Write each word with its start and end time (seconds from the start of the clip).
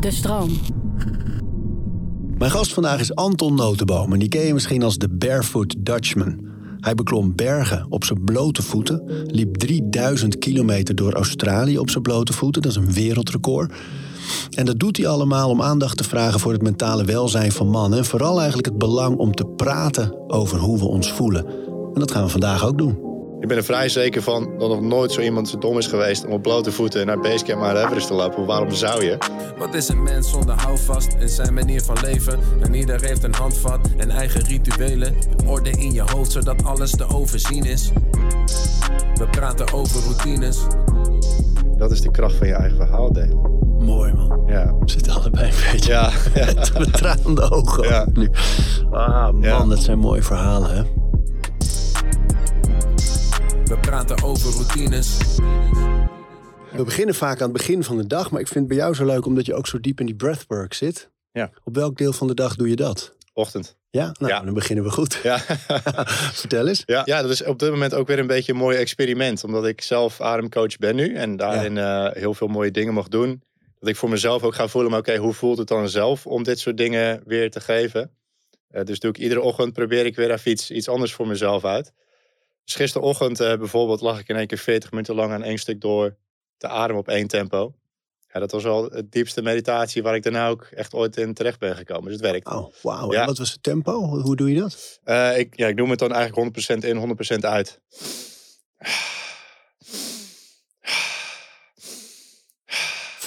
De 0.00 0.10
stroom. 0.10 0.50
Mijn 2.38 2.50
gast 2.50 2.72
vandaag 2.72 3.00
is 3.00 3.14
Anton 3.14 3.54
Notenboom 3.54 4.12
en 4.12 4.18
die 4.18 4.28
ken 4.28 4.46
je 4.46 4.52
misschien 4.52 4.82
als 4.82 4.98
de 4.98 5.08
Barefoot 5.08 5.74
Dutchman. 5.78 6.50
Hij 6.80 6.94
beklom 6.94 7.34
bergen 7.34 7.86
op 7.88 8.04
zijn 8.04 8.24
blote 8.24 8.62
voeten, 8.62 9.02
liep 9.26 9.56
3000 9.56 10.38
kilometer 10.38 10.94
door 10.94 11.12
Australië 11.12 11.78
op 11.78 11.90
zijn 11.90 12.02
blote 12.02 12.32
voeten, 12.32 12.62
dat 12.62 12.70
is 12.70 12.76
een 12.76 12.92
wereldrecord. 12.92 13.72
En 14.50 14.64
dat 14.64 14.78
doet 14.78 14.96
hij 14.96 15.06
allemaal 15.06 15.50
om 15.50 15.62
aandacht 15.62 15.96
te 15.96 16.04
vragen 16.04 16.40
voor 16.40 16.52
het 16.52 16.62
mentale 16.62 17.04
welzijn 17.04 17.52
van 17.52 17.68
mannen 17.68 17.98
en 17.98 18.04
vooral 18.04 18.36
eigenlijk 18.36 18.66
het 18.68 18.78
belang 18.78 19.16
om 19.16 19.34
te 19.34 19.46
praten 19.46 20.30
over 20.30 20.58
hoe 20.58 20.78
we 20.78 20.84
ons 20.84 21.12
voelen. 21.12 21.46
En 21.94 22.00
dat 22.00 22.10
gaan 22.10 22.24
we 22.24 22.30
vandaag 22.30 22.66
ook 22.66 22.78
doen. 22.78 23.11
Ik 23.42 23.48
ben 23.48 23.56
er 23.56 23.64
vrij 23.64 23.88
zeker 23.88 24.22
van 24.22 24.50
dat 24.58 24.68
nog 24.68 24.80
nooit 24.80 25.12
zo 25.12 25.20
iemand 25.20 25.48
zo 25.48 25.58
dom 25.58 25.78
is 25.78 25.86
geweest 25.86 26.24
om 26.26 26.32
op 26.32 26.42
blote 26.42 26.72
voeten 26.72 27.06
naar 27.06 27.18
Basecamp 27.20 27.60
naar 27.60 27.76
Everest 27.76 28.06
te 28.06 28.14
lopen. 28.14 28.46
Waarom 28.46 28.70
zou 28.70 29.04
je? 29.04 29.18
Wat 29.58 29.74
is 29.74 29.88
een 29.88 30.02
mens 30.02 30.30
zonder 30.30 30.54
houvast 30.60 31.16
in 31.18 31.28
zijn 31.28 31.54
manier 31.54 31.82
van 31.82 31.96
leven? 32.02 32.38
En 32.60 32.74
ieder 32.74 33.04
heeft 33.04 33.22
een 33.24 33.34
handvat 33.34 33.88
en 33.96 34.10
eigen 34.10 34.40
rituelen. 34.44 35.14
Orde 35.46 35.70
in 35.70 35.92
je 35.92 36.02
hoofd 36.02 36.32
zodat 36.32 36.64
alles 36.64 36.90
te 36.90 37.06
overzien 37.08 37.64
is. 37.64 37.90
We 39.14 39.26
praten 39.30 39.72
over 39.72 40.00
routines. 40.02 40.58
Dat 41.76 41.90
is 41.90 42.00
de 42.00 42.10
kracht 42.10 42.34
van 42.34 42.46
je 42.46 42.54
eigen 42.54 42.76
verhaal 42.76 43.12
delen. 43.12 43.40
Mooi 43.78 44.12
man. 44.12 44.42
Ja. 44.46 44.74
We 44.80 44.90
zitten 44.90 45.12
allebei 45.12 45.46
een 45.46 45.72
beetje 45.72 45.92
Ja, 45.92 46.10
ja. 46.34 46.52
met 46.78 46.92
traande 46.92 47.50
ogen 47.50 47.84
Ja. 47.88 48.06
nu. 48.12 48.30
Ah 48.90 49.22
man, 49.32 49.40
Ja. 49.42 49.64
dat 49.64 49.78
zijn 49.82 49.98
mooie 49.98 50.22
verhalen 50.22 50.76
hè. 50.76 50.82
We 53.64 53.78
praten 53.80 54.22
over 54.22 54.50
routines. 54.52 55.16
We 56.72 56.84
beginnen 56.84 57.14
vaak 57.14 57.36
aan 57.40 57.48
het 57.48 57.56
begin 57.56 57.84
van 57.84 57.96
de 57.96 58.06
dag, 58.06 58.30
maar 58.30 58.40
ik 58.40 58.46
vind 58.48 58.58
het 58.58 58.68
bij 58.68 58.76
jou 58.76 58.94
zo 58.94 59.04
leuk 59.04 59.26
omdat 59.26 59.46
je 59.46 59.54
ook 59.54 59.66
zo 59.66 59.80
diep 59.80 60.00
in 60.00 60.06
die 60.06 60.14
breathwork 60.14 60.74
zit. 60.74 61.10
Ja. 61.32 61.50
Op 61.64 61.74
welk 61.74 61.96
deel 61.98 62.12
van 62.12 62.26
de 62.26 62.34
dag 62.34 62.56
doe 62.56 62.68
je 62.68 62.76
dat? 62.76 63.14
Ochtend. 63.32 63.76
Ja, 63.90 64.14
nou, 64.18 64.32
Ja. 64.32 64.40
dan 64.40 64.54
beginnen 64.54 64.84
we 64.84 64.90
goed. 64.90 65.20
Ja. 65.22 65.38
Vertel 66.42 66.68
eens. 66.68 66.82
Ja, 66.86 67.02
ja, 67.04 67.22
dat 67.22 67.30
is 67.30 67.44
op 67.44 67.58
dit 67.58 67.70
moment 67.70 67.94
ook 67.94 68.06
weer 68.06 68.18
een 68.18 68.26
beetje 68.26 68.52
een 68.52 68.58
mooi 68.58 68.76
experiment. 68.76 69.44
Omdat 69.44 69.66
ik 69.66 69.80
zelf 69.80 70.20
ademcoach 70.20 70.76
ben 70.76 70.96
nu 70.96 71.14
en 71.14 71.36
daarin 71.36 71.78
eh, 71.78 72.06
heel 72.12 72.34
veel 72.34 72.48
mooie 72.48 72.70
dingen 72.70 72.94
mag 72.94 73.08
doen. 73.08 73.42
Dat 73.78 73.88
ik 73.88 73.96
voor 73.96 74.08
mezelf 74.08 74.42
ook 74.42 74.54
ga 74.54 74.68
voelen, 74.68 74.90
maar 74.90 75.00
oké, 75.00 75.16
hoe 75.16 75.32
voelt 75.32 75.58
het 75.58 75.68
dan 75.68 75.88
zelf 75.88 76.26
om 76.26 76.42
dit 76.42 76.58
soort 76.58 76.76
dingen 76.76 77.22
weer 77.26 77.50
te 77.50 77.60
geven? 77.60 78.10
Eh, 78.68 78.84
dus 78.84 78.98
doe 78.98 79.10
ik 79.10 79.18
iedere 79.18 79.40
ochtend, 79.40 79.72
probeer 79.72 80.06
ik 80.06 80.16
weer 80.16 80.30
even 80.30 80.50
iets, 80.50 80.70
iets 80.70 80.88
anders 80.88 81.12
voor 81.14 81.26
mezelf 81.26 81.64
uit. 81.64 81.92
Dus 82.64 82.74
gisterochtend 82.74 83.40
eh, 83.40 83.56
bijvoorbeeld 83.58 84.00
lag 84.00 84.20
ik 84.20 84.28
in 84.28 84.36
één 84.36 84.46
keer 84.46 84.58
40 84.58 84.90
minuten 84.90 85.14
lang 85.14 85.32
aan 85.32 85.42
één 85.42 85.58
stuk 85.58 85.80
door 85.80 86.16
te 86.56 86.68
ademen 86.68 87.00
op 87.00 87.08
één 87.08 87.26
tempo. 87.26 87.74
Ja, 88.32 88.40
dat 88.40 88.52
was 88.52 88.66
al 88.66 88.84
het 88.84 89.12
diepste 89.12 89.42
meditatie 89.42 90.02
waar 90.02 90.14
ik 90.14 90.22
daarna 90.22 90.48
ook 90.48 90.62
echt 90.62 90.94
ooit 90.94 91.16
in 91.16 91.34
terecht 91.34 91.58
ben 91.58 91.76
gekomen. 91.76 92.04
Dus 92.04 92.12
het 92.12 92.30
werkt. 92.30 92.46
Oh, 92.46 92.72
wauw. 92.82 93.12
Ja. 93.12 93.20
En 93.20 93.26
wat 93.26 93.38
was 93.38 93.52
het 93.52 93.62
tempo? 93.62 94.20
Hoe, 94.20 94.36
doe 94.36 94.52
je 94.52 94.60
dat? 94.60 95.00
Eh, 95.04 95.38
ik, 95.38 95.56
ja, 95.56 95.66
ik 95.66 95.76
noem 95.76 95.90
het 95.90 95.98
dan 95.98 96.12
eigenlijk 96.12 96.70
100% 96.74 96.84
in, 96.84 97.16
100% 97.36 97.38
uit. 97.40 97.80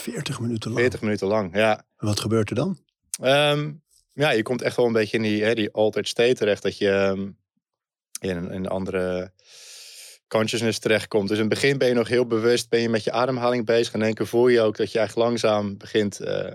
40 0.05 0.39
minuten 0.39 0.69
lang. 0.71 0.81
40 0.81 1.01
minuten 1.01 1.27
lang, 1.27 1.55
ja. 1.55 1.77
En 1.97 2.07
wat 2.07 2.19
gebeurt 2.19 2.49
er 2.49 2.55
dan? 2.55 2.79
Ehm, 3.21 3.71
ja, 4.13 4.29
je 4.29 4.43
komt 4.43 4.61
echt 4.61 4.75
wel 4.75 4.85
een 4.85 4.93
beetje 4.93 5.17
in 5.17 5.23
die, 5.23 5.43
hè, 5.43 5.53
die 5.53 5.71
altered 5.71 6.07
state 6.07 6.33
terecht. 6.33 6.63
Dat 6.63 6.77
je 6.77 6.89
ehm, 6.89 7.29
in, 8.19 8.37
een, 8.37 8.67
andere 8.67 9.31
consciousness 10.27 10.79
terechtkomt. 10.79 11.27
Dus 11.27 11.37
in 11.37 11.43
het 11.43 11.53
begin 11.53 11.77
ben 11.77 11.87
je 11.87 11.93
nog 11.93 12.07
heel 12.07 12.25
bewust, 12.25 12.69
ben 12.69 12.81
je 12.81 12.89
met 12.89 13.03
je 13.03 13.11
ademhaling 13.11 13.65
bezig. 13.65 13.93
En 13.93 13.99
in 13.99 14.05
één 14.05 14.15
keer 14.15 14.27
voel 14.27 14.47
je 14.47 14.61
ook 14.61 14.77
dat 14.77 14.91
je 14.91 14.99
echt 14.99 15.15
langzaam 15.15 15.77
begint, 15.77 16.19
eh, 16.19 16.51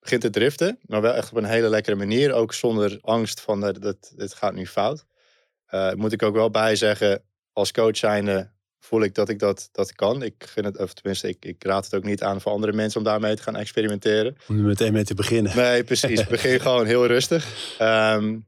begint 0.00 0.20
te 0.20 0.30
driften. 0.30 0.78
Maar 0.82 1.00
wel 1.00 1.14
echt 1.14 1.30
op 1.30 1.36
een 1.36 1.44
hele 1.44 1.68
lekkere 1.68 1.96
manier. 1.96 2.32
Ook 2.32 2.52
zonder 2.52 2.98
angst 3.00 3.40
van, 3.40 3.66
eh, 3.66 3.74
dat 3.80 4.12
dit 4.16 4.34
gaat 4.34 4.54
nu 4.54 4.66
fout. 4.66 5.04
Eh, 5.66 5.92
moet 5.92 6.12
ik 6.12 6.22
ook 6.22 6.34
wel 6.34 6.50
bij 6.50 6.76
zeggen, 6.76 7.22
als 7.52 7.72
coach 7.72 7.96
zijnde 7.96 8.54
voel 8.86 9.02
ik 9.02 9.14
dat 9.14 9.28
ik 9.28 9.38
dat, 9.38 9.68
dat 9.72 9.92
kan. 9.92 10.22
Ik 10.22 10.34
gun 10.38 10.64
het, 10.64 10.78
of 10.78 10.92
tenminste, 10.92 11.28
ik, 11.28 11.44
ik 11.44 11.64
raad 11.64 11.84
het 11.84 11.94
ook 11.94 12.04
niet 12.04 12.22
aan 12.22 12.40
voor 12.40 12.52
andere 12.52 12.72
mensen 12.72 12.98
om 13.00 13.06
daarmee 13.06 13.36
te 13.36 13.42
gaan 13.42 13.56
experimenteren. 13.56 14.36
Om 14.48 14.58
er 14.58 14.64
meteen 14.64 14.92
mee 14.92 15.04
te 15.04 15.14
beginnen. 15.14 15.56
Nee, 15.56 15.84
precies. 15.84 16.26
Begin 16.36 16.60
gewoon 16.60 16.86
heel 16.86 17.06
rustig. 17.06 17.74
Ehm, 17.78 18.38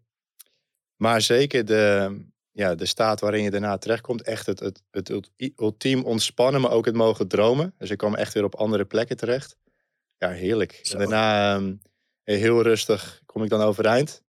maar 0.96 1.20
zeker 1.20 1.64
de, 1.64 2.16
ja, 2.58 2.74
de 2.74 2.86
staat 2.86 3.20
waarin 3.20 3.42
je 3.42 3.50
daarna 3.50 3.78
terechtkomt. 3.78 4.22
Echt 4.22 4.46
het, 4.46 4.60
het, 4.60 4.82
het 4.90 5.08
ulti- 5.08 5.52
ultiem 5.56 6.04
ontspannen, 6.04 6.60
maar 6.60 6.70
ook 6.70 6.84
het 6.84 6.94
mogen 6.94 7.28
dromen. 7.28 7.74
Dus 7.78 7.90
ik 7.90 7.98
kwam 7.98 8.14
echt 8.14 8.34
weer 8.34 8.44
op 8.44 8.54
andere 8.54 8.84
plekken 8.84 9.16
terecht. 9.16 9.56
Ja, 10.16 10.28
heerlijk. 10.28 10.80
Zo. 10.82 10.92
En 10.92 10.98
daarna 10.98 11.54
ehm, 11.56 11.74
heel 12.22 12.62
rustig 12.62 13.22
kom 13.26 13.42
ik 13.42 13.48
dan 13.50 13.60
overeind. 13.60 14.22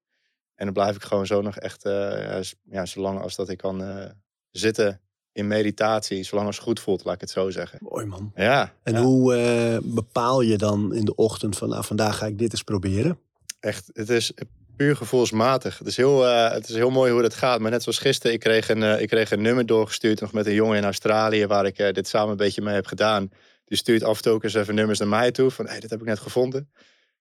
En 0.55 0.65
dan 0.65 0.73
blijf 0.73 0.95
ik 0.95 1.03
gewoon 1.03 1.25
zo 1.25 1.41
nog 1.41 1.57
echt, 1.57 1.85
eh, 1.85 2.41
ja, 2.63 2.85
zolang 2.85 3.21
als 3.21 3.35
dat 3.35 3.49
ik 3.49 3.57
kan 3.57 3.83
eh, 3.83 4.09
zitten 4.51 5.01
in 5.31 5.47
meditatie. 5.47 6.23
Zolang 6.23 6.47
als 6.47 6.55
het 6.55 6.65
goed 6.65 6.79
voelt, 6.79 7.03
laat 7.03 7.13
ik 7.15 7.21
het 7.21 7.29
zo 7.29 7.49
zeggen. 7.49 7.79
Mooi 7.81 8.05
man. 8.05 8.31
Ja, 8.35 8.73
En 8.83 8.93
ja. 8.93 9.01
hoe 9.01 9.35
eh, 9.35 9.77
bepaal 9.83 10.41
je 10.41 10.57
dan 10.57 10.93
in 10.93 11.05
de 11.05 11.15
ochtend 11.15 11.57
van 11.57 11.69
nou, 11.69 11.83
vandaag 11.83 12.17
ga 12.17 12.25
ik 12.25 12.37
dit 12.39 12.51
eens 12.51 12.63
proberen? 12.63 13.19
echt, 13.59 13.89
het 13.93 14.09
is 14.09 14.33
puur 14.79 14.95
gevoelsmatig. 14.95 15.77
Het 15.77 15.87
is, 15.87 15.97
heel, 15.97 16.27
eh, 16.27 16.51
het 16.51 16.69
is 16.69 16.75
heel 16.75 16.89
mooi 16.89 17.11
hoe 17.11 17.21
dat 17.21 17.33
gaat. 17.33 17.59
Maar 17.59 17.71
net 17.71 17.83
zoals 17.83 17.97
gisteren, 17.97 18.33
ik 18.33 18.39
kreeg 18.39 18.69
een, 18.69 18.83
eh, 18.83 19.01
ik 19.01 19.07
kreeg 19.07 19.31
een 19.31 19.41
nummer 19.41 19.65
doorgestuurd 19.65 20.19
nog 20.21 20.33
met 20.33 20.45
een 20.45 20.53
jongen 20.53 20.77
in 20.77 20.83
Australië, 20.83 21.47
waar 21.47 21.65
ik 21.65 21.77
eh, 21.77 21.93
dit 21.93 22.07
samen 22.07 22.29
een 22.29 22.37
beetje 22.37 22.61
mee 22.61 22.73
heb 22.73 22.85
gedaan. 22.85 23.31
Die 23.65 23.77
stuurt 23.77 24.03
af 24.03 24.15
en 24.15 24.23
toe 24.23 24.43
eens 24.43 24.53
even 24.53 24.75
nummers 24.75 24.99
naar 24.99 25.07
mij 25.07 25.31
toe. 25.31 25.51
Van, 25.51 25.67
hey, 25.67 25.79
dit 25.79 25.89
heb 25.89 25.99
ik 25.99 26.05
net 26.05 26.19
gevonden. 26.19 26.71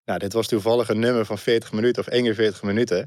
Nou, 0.04 0.18
dit 0.18 0.32
was 0.32 0.46
toevallig 0.46 0.88
een 0.88 0.98
nummer 0.98 1.24
van 1.24 1.38
40 1.38 1.72
minuten 1.72 2.02
of 2.02 2.12
41 2.12 2.62
minuten. 2.62 2.98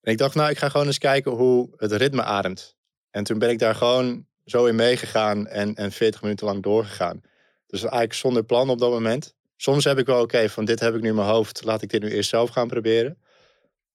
En 0.00 0.12
ik 0.12 0.18
dacht, 0.18 0.34
nou, 0.34 0.50
ik 0.50 0.58
ga 0.58 0.68
gewoon 0.68 0.86
eens 0.86 0.98
kijken 0.98 1.32
hoe 1.32 1.68
het 1.76 1.92
ritme 1.92 2.22
ademt. 2.22 2.76
En 3.10 3.24
toen 3.24 3.38
ben 3.38 3.50
ik 3.50 3.58
daar 3.58 3.74
gewoon 3.74 4.26
zo 4.44 4.64
in 4.64 4.74
meegegaan 4.74 5.46
en, 5.46 5.74
en 5.74 5.92
40 5.92 6.22
minuten 6.22 6.46
lang 6.46 6.62
doorgegaan. 6.62 7.20
Dus 7.66 7.80
eigenlijk 7.80 8.14
zonder 8.14 8.44
plan 8.44 8.70
op 8.70 8.78
dat 8.78 8.90
moment. 8.90 9.34
Soms 9.56 9.84
heb 9.84 9.98
ik 9.98 10.06
wel, 10.06 10.22
oké, 10.22 10.48
van 10.48 10.64
dit 10.64 10.80
heb 10.80 10.94
ik 10.94 11.00
nu 11.00 11.08
in 11.08 11.14
mijn 11.14 11.28
hoofd. 11.28 11.64
Laat 11.64 11.82
ik 11.82 11.90
dit 11.90 12.02
nu 12.02 12.10
eerst 12.10 12.30
zelf 12.30 12.50
gaan 12.50 12.68
proberen. 12.68 13.18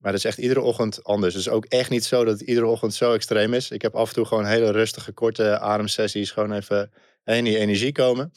Maar 0.03 0.11
dat 0.11 0.21
is 0.21 0.25
echt 0.27 0.37
iedere 0.37 0.61
ochtend 0.61 1.03
anders. 1.03 1.33
Het 1.33 1.41
is 1.45 1.49
ook 1.51 1.65
echt 1.65 1.89
niet 1.89 2.05
zo 2.05 2.23
dat 2.23 2.39
het 2.39 2.47
iedere 2.47 2.65
ochtend 2.65 2.93
zo 2.93 3.13
extreem 3.13 3.53
is. 3.53 3.71
Ik 3.71 3.81
heb 3.81 3.95
af 3.95 4.07
en 4.07 4.13
toe 4.13 4.25
gewoon 4.25 4.45
hele 4.45 4.71
rustige, 4.71 5.11
korte 5.11 5.59
ademsessies. 5.59 6.31
Gewoon 6.31 6.51
even 6.53 6.91
in 7.23 7.43
die 7.43 7.57
energie 7.57 7.91
komen. 7.91 8.31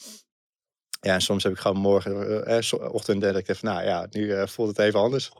Ja, 1.01 1.13
en 1.13 1.21
soms 1.21 1.43
heb 1.43 1.51
ik 1.51 1.57
gewoon 1.59 1.77
morgen, 1.77 2.43
eh, 2.45 2.57
eh, 2.57 2.63
zo- 2.63 2.75
ochtend, 2.75 3.21
dat 3.21 3.35
ik 3.37 3.47
even, 3.47 3.65
nou 3.67 3.83
ja, 3.85 4.07
nu 4.09 4.31
eh, 4.31 4.47
voelt 4.47 4.69
het 4.69 4.79
even 4.79 4.99
anders. 4.99 5.31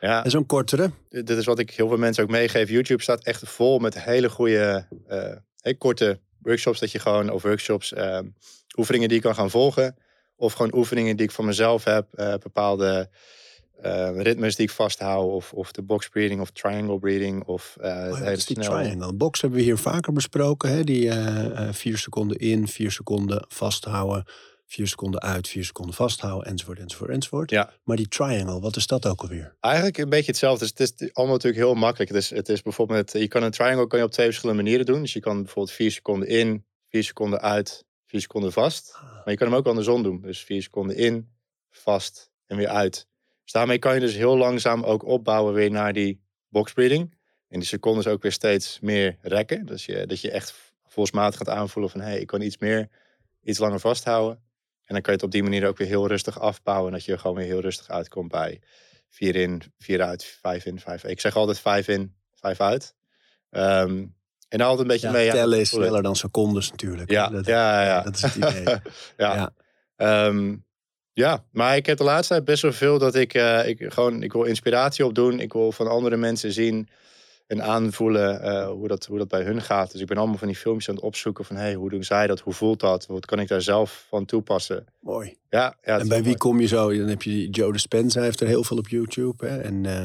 Ja, 0.00 0.24
En 0.24 0.30
zo'n 0.30 0.46
kortere? 0.46 0.90
dit 1.08 1.30
is 1.30 1.44
wat 1.44 1.58
ik 1.58 1.70
heel 1.70 1.88
veel 1.88 1.96
mensen 1.96 2.22
ook 2.24 2.30
meegeef. 2.30 2.68
YouTube 2.68 3.02
staat 3.02 3.24
echt 3.24 3.42
vol 3.48 3.78
met 3.78 4.02
hele 4.02 4.30
goede, 4.30 4.86
eh, 5.06 5.78
korte 5.78 6.20
workshops. 6.38 6.80
Dat 6.80 6.90
je 6.92 6.98
gewoon, 6.98 7.30
of 7.30 7.42
workshops, 7.42 7.92
eh, 7.92 8.18
oefeningen 8.76 9.08
die 9.08 9.16
je 9.16 9.22
kan 9.22 9.34
gaan 9.34 9.50
volgen. 9.50 9.96
Of 10.36 10.52
gewoon 10.52 10.74
oefeningen 10.74 11.16
die 11.16 11.26
ik 11.26 11.32
voor 11.32 11.44
mezelf 11.44 11.84
heb. 11.84 12.06
eh, 12.14 12.34
bepaalde 12.34 13.10
eh, 13.82 14.22
ritmes 14.22 14.56
die 14.56 14.66
ik 14.66 14.72
vasthoud. 14.72 15.30
Of, 15.32 15.52
of 15.52 15.72
de 15.72 15.82
box 15.82 16.08
breathing 16.08 16.40
of 16.40 16.50
triangle 16.50 16.98
breathing. 16.98 17.44
Of 17.44 17.76
eh 17.80 17.88
Oh 17.90 17.94
ja, 17.94 18.02
hele 18.14 18.24
dat 18.24 18.36
is 18.36 18.46
die 18.46 18.62
snel- 18.62 18.78
triangle. 18.78 19.12
Box 19.14 19.40
hebben 19.40 19.58
we 19.58 19.64
hier 19.64 19.78
vaker 19.78 20.12
besproken. 20.12 20.70
Hè? 20.70 20.84
Die 20.84 21.08
eh, 21.08 21.44
eh, 21.68 21.74
vier 21.74 21.98
seconden 21.98 22.36
in, 22.38 22.68
vier 22.68 22.90
seconden 22.90 23.44
vasthouden. 23.48 24.24
Vier 24.66 24.86
seconden 24.88 25.20
uit, 25.20 25.48
vier 25.48 25.64
seconden 25.64 25.94
vasthouden, 25.94 26.50
enzovoort, 26.50 26.78
enzovoort, 26.78 27.10
enzovoort. 27.10 27.50
Ja. 27.50 27.72
Maar 27.84 27.96
die 27.96 28.08
triangle, 28.08 28.60
wat 28.60 28.76
is 28.76 28.86
dat 28.86 29.06
ook 29.06 29.20
alweer? 29.20 29.56
Eigenlijk 29.60 29.98
een 29.98 30.08
beetje 30.08 30.30
hetzelfde. 30.30 30.58
Dus 30.74 30.88
het 30.88 31.00
is 31.00 31.14
allemaal 31.14 31.34
natuurlijk 31.34 31.62
heel 31.64 31.74
makkelijk. 31.74 32.10
Het 32.10 32.18
is, 32.18 32.30
het 32.30 32.48
is 32.48 32.62
bijvoorbeeld, 32.62 33.12
je 33.12 33.28
kan 33.28 33.42
een 33.42 33.50
triangle 33.50 33.86
kan 33.86 33.98
je 33.98 34.04
op 34.04 34.10
twee 34.10 34.26
verschillende 34.26 34.62
manieren 34.62 34.86
doen. 34.86 35.00
Dus 35.00 35.12
je 35.12 35.20
kan 35.20 35.42
bijvoorbeeld 35.42 35.76
vier 35.76 35.90
seconden 35.90 36.28
in, 36.28 36.64
vier 36.88 37.04
seconden 37.04 37.40
uit, 37.40 37.84
vier 38.06 38.20
seconden 38.20 38.52
vast. 38.52 38.98
Maar 39.02 39.30
je 39.30 39.36
kan 39.36 39.46
hem 39.46 39.56
ook 39.56 39.66
andersom 39.66 40.02
doen. 40.02 40.20
Dus 40.20 40.40
vier 40.40 40.62
seconden 40.62 40.96
in, 40.96 41.28
vast 41.70 42.30
en 42.46 42.56
weer 42.56 42.68
uit. 42.68 43.06
Dus 43.50 43.58
daarmee 43.58 43.78
kan 43.78 43.94
je 43.94 44.00
dus 44.00 44.14
heel 44.14 44.36
langzaam 44.36 44.82
ook 44.82 45.04
opbouwen 45.04 45.54
weer 45.54 45.70
naar 45.70 45.92
die 45.92 46.20
box 46.48 46.72
breathing. 46.72 47.14
En 47.48 47.58
die 47.58 47.68
secondes 47.68 48.06
ook 48.06 48.22
weer 48.22 48.32
steeds 48.32 48.80
meer 48.80 49.18
rekken. 49.22 49.66
Dus 49.66 49.86
je, 49.86 50.06
dat 50.06 50.20
je 50.20 50.30
echt 50.30 50.54
volsmatig 50.86 51.38
gaat 51.38 51.48
aanvoelen 51.48 51.90
van... 51.92 52.00
hé, 52.00 52.06
hey, 52.06 52.20
ik 52.20 52.26
kan 52.26 52.40
iets 52.40 52.58
meer, 52.58 52.88
iets 53.42 53.58
langer 53.58 53.80
vasthouden. 53.80 54.36
En 54.84 54.94
dan 54.94 55.02
kan 55.02 55.12
je 55.12 55.18
het 55.18 55.22
op 55.22 55.30
die 55.30 55.42
manier 55.42 55.66
ook 55.66 55.76
weer 55.76 55.86
heel 55.86 56.06
rustig 56.06 56.40
afbouwen. 56.40 56.86
En 56.86 56.92
dat 56.92 57.04
je 57.04 57.18
gewoon 57.18 57.36
weer 57.36 57.46
heel 57.46 57.60
rustig 57.60 57.88
uitkomt 57.88 58.30
bij 58.30 58.60
vier 59.08 59.36
in, 59.36 59.62
vier 59.78 60.02
uit, 60.02 60.24
vijf 60.24 60.64
in, 60.64 60.80
vijf 60.80 61.02
uit. 61.02 61.12
Ik 61.12 61.20
zeg 61.20 61.36
altijd 61.36 61.60
vijf 61.60 61.88
in, 61.88 62.14
vijf 62.34 62.60
uit. 62.60 62.94
Ehm, 63.50 64.06
en 64.48 64.58
dan 64.58 64.60
altijd 64.60 64.80
een 64.80 64.86
beetje 64.86 65.06
Ja, 65.06 65.12
mee... 65.12 65.30
tellen 65.30 65.60
is 65.60 65.68
sneller 65.68 66.02
dan 66.02 66.16
secondes 66.16 66.70
natuurlijk. 66.70 67.10
Ja, 67.10 67.28
dat, 67.28 67.46
ja, 67.56 67.84
ja. 67.84 68.02
dat 68.02 68.14
is 68.14 68.22
het 68.22 68.34
idee. 68.34 68.64
ja. 69.16 69.52
Ja. 69.96 70.32
Ja, 71.12 71.44
maar 71.50 71.76
ik 71.76 71.86
heb 71.86 71.98
de 71.98 72.04
laatste 72.04 72.34
tijd 72.34 72.44
best 72.44 72.62
wel 72.62 72.72
veel 72.72 72.98
dat 72.98 73.14
ik, 73.14 73.34
eh, 73.34 73.68
ik 73.68 73.84
gewoon, 73.88 74.22
ik 74.22 74.32
wil 74.32 74.42
inspiratie 74.42 75.04
opdoen. 75.04 75.40
Ik 75.40 75.52
wil 75.52 75.72
van 75.72 75.88
andere 75.88 76.16
mensen 76.16 76.52
zien 76.52 76.88
en 77.50 77.62
aanvoelen 77.62 78.44
uh, 78.44 78.68
hoe, 78.68 78.88
dat, 78.88 79.06
hoe 79.06 79.18
dat 79.18 79.28
bij 79.28 79.42
hun 79.42 79.62
gaat. 79.62 79.92
Dus 79.92 80.00
ik 80.00 80.06
ben 80.06 80.16
allemaal 80.16 80.38
van 80.38 80.48
die 80.48 80.56
filmpjes 80.56 80.88
aan 80.88 80.94
het 80.94 81.04
opzoeken 81.04 81.44
van 81.44 81.56
hey, 81.56 81.74
hoe 81.74 81.90
doen 81.90 82.04
zij 82.04 82.26
dat? 82.26 82.40
Hoe 82.40 82.52
voelt 82.52 82.80
dat? 82.80 83.06
Wat 83.06 83.26
kan 83.26 83.40
ik 83.40 83.48
daar 83.48 83.62
zelf 83.62 84.06
van 84.08 84.24
toepassen? 84.24 84.86
Mooi. 85.00 85.36
Ja, 85.48 85.76
ja 85.82 85.98
en 85.98 86.08
bij 86.08 86.22
wie 86.22 86.36
kom 86.36 86.60
je 86.60 86.66
zo? 86.66 86.96
Dan 86.96 87.08
heb 87.08 87.22
je 87.22 87.48
Joe 87.48 87.72
Dispenza, 87.72 88.16
hij 88.16 88.26
heeft 88.26 88.40
er 88.40 88.46
heel 88.46 88.64
veel 88.64 88.76
op 88.76 88.88
YouTube. 88.88 89.46
Hè? 89.46 89.60
En 89.60 89.84
uh, 89.84 90.04